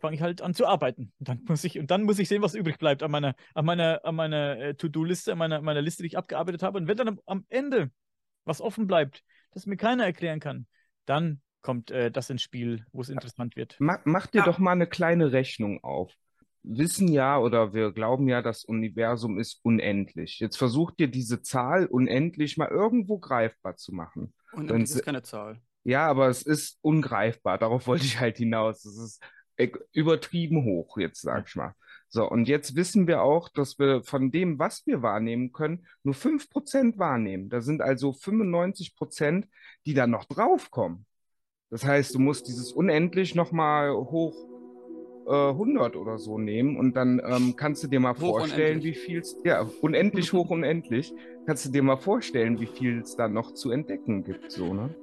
fange 0.00 0.14
ich 0.16 0.22
halt 0.22 0.40
an 0.40 0.54
zu 0.54 0.66
arbeiten. 0.66 1.12
Und 1.18 1.28
dann 1.28 1.44
muss 1.46 1.62
ich, 1.64 1.78
und 1.78 1.90
dann 1.90 2.04
muss 2.04 2.18
ich 2.18 2.26
sehen, 2.28 2.40
was 2.40 2.54
übrig 2.54 2.78
bleibt 2.78 3.02
an 3.02 3.10
meiner, 3.10 3.34
an 3.52 3.66
meiner, 3.66 4.00
an 4.04 4.14
meiner 4.14 4.58
äh, 4.58 4.74
To-Do-Liste, 4.74 5.32
an 5.32 5.38
meiner, 5.38 5.60
meiner 5.60 5.82
Liste, 5.82 6.02
die 6.02 6.06
ich 6.06 6.16
abgearbeitet 6.16 6.62
habe. 6.62 6.78
Und 6.78 6.88
wenn 6.88 6.96
dann 6.96 7.08
am, 7.08 7.20
am 7.26 7.44
Ende 7.50 7.90
was 8.44 8.62
offen 8.62 8.86
bleibt, 8.86 9.22
das 9.50 9.66
mir 9.66 9.76
keiner 9.76 10.04
erklären 10.04 10.40
kann, 10.40 10.66
dann 11.04 11.42
kommt 11.60 11.90
äh, 11.90 12.10
das 12.10 12.30
ins 12.30 12.40
Spiel, 12.42 12.86
wo 12.92 13.02
es 13.02 13.10
interessant 13.10 13.56
wird. 13.56 13.76
Mach, 13.78 13.98
mach 14.06 14.26
dir 14.28 14.38
Ja. 14.38 14.44
doch 14.46 14.58
mal 14.58 14.72
eine 14.72 14.86
kleine 14.86 15.32
Rechnung 15.32 15.84
auf. 15.84 16.14
Wissen 16.62 17.08
ja 17.08 17.38
oder 17.38 17.72
wir 17.72 17.92
glauben 17.92 18.28
ja, 18.28 18.42
das 18.42 18.64
Universum 18.64 19.38
ist 19.38 19.60
unendlich. 19.62 20.38
Jetzt 20.40 20.56
versucht 20.56 20.98
dir 20.98 21.08
diese 21.08 21.40
Zahl 21.42 21.86
unendlich 21.86 22.56
mal 22.56 22.68
irgendwo 22.68 23.18
greifbar 23.18 23.76
zu 23.76 23.94
machen. 23.94 24.34
Und 24.52 24.68
sie- 24.86 24.98
ist 24.98 25.04
keine 25.04 25.22
Zahl. 25.22 25.60
Ja, 25.84 26.06
aber 26.06 26.28
es 26.28 26.42
ist 26.42 26.78
ungreifbar. 26.82 27.56
Darauf 27.58 27.86
wollte 27.86 28.04
ich 28.04 28.20
halt 28.20 28.36
hinaus. 28.36 28.84
Es 28.84 28.98
ist 28.98 29.22
äh, 29.56 29.70
übertrieben 29.92 30.64
hoch, 30.64 30.98
jetzt 30.98 31.22
sag 31.22 31.48
ich 31.48 31.56
mal. 31.56 31.74
So, 32.10 32.28
und 32.28 32.48
jetzt 32.48 32.74
wissen 32.74 33.06
wir 33.06 33.22
auch, 33.22 33.48
dass 33.48 33.78
wir 33.78 34.02
von 34.02 34.30
dem, 34.30 34.58
was 34.58 34.86
wir 34.86 35.02
wahrnehmen 35.02 35.52
können, 35.52 35.86
nur 36.02 36.14
5% 36.14 36.98
wahrnehmen. 36.98 37.48
Da 37.50 37.60
sind 37.60 37.82
also 37.82 38.12
95%, 38.12 39.46
die 39.86 39.94
dann 39.94 40.10
noch 40.10 40.24
draufkommen. 40.24 41.06
Das 41.70 41.84
heißt, 41.84 42.14
du 42.14 42.18
musst 42.18 42.48
dieses 42.48 42.72
unendlich 42.72 43.34
nochmal 43.34 43.92
hoch 43.92 44.34
äh, 45.28 45.50
100 45.50 45.96
oder 45.96 46.18
so 46.18 46.38
nehmen 46.38 46.76
und 46.76 46.96
dann 46.96 47.20
ähm, 47.24 47.54
kannst 47.56 47.82
du 47.82 47.88
dir 47.88 48.00
mal 48.00 48.14
Hoch 48.14 48.38
vorstellen, 48.38 48.82
wie 48.82 48.94
viel 48.94 49.20
es, 49.20 49.36
ja, 49.44 49.68
unendlich 49.80 50.32
hoch 50.32 50.50
unendlich, 50.50 51.12
kannst 51.46 51.66
du 51.66 51.70
dir 51.70 51.82
mal 51.82 51.96
vorstellen, 51.96 52.60
wie 52.60 52.66
viel 52.66 53.00
es 53.00 53.16
da 53.16 53.28
noch 53.28 53.52
zu 53.52 53.70
entdecken 53.70 54.24
gibt, 54.24 54.50
so, 54.50 54.72
ne? 54.74 54.94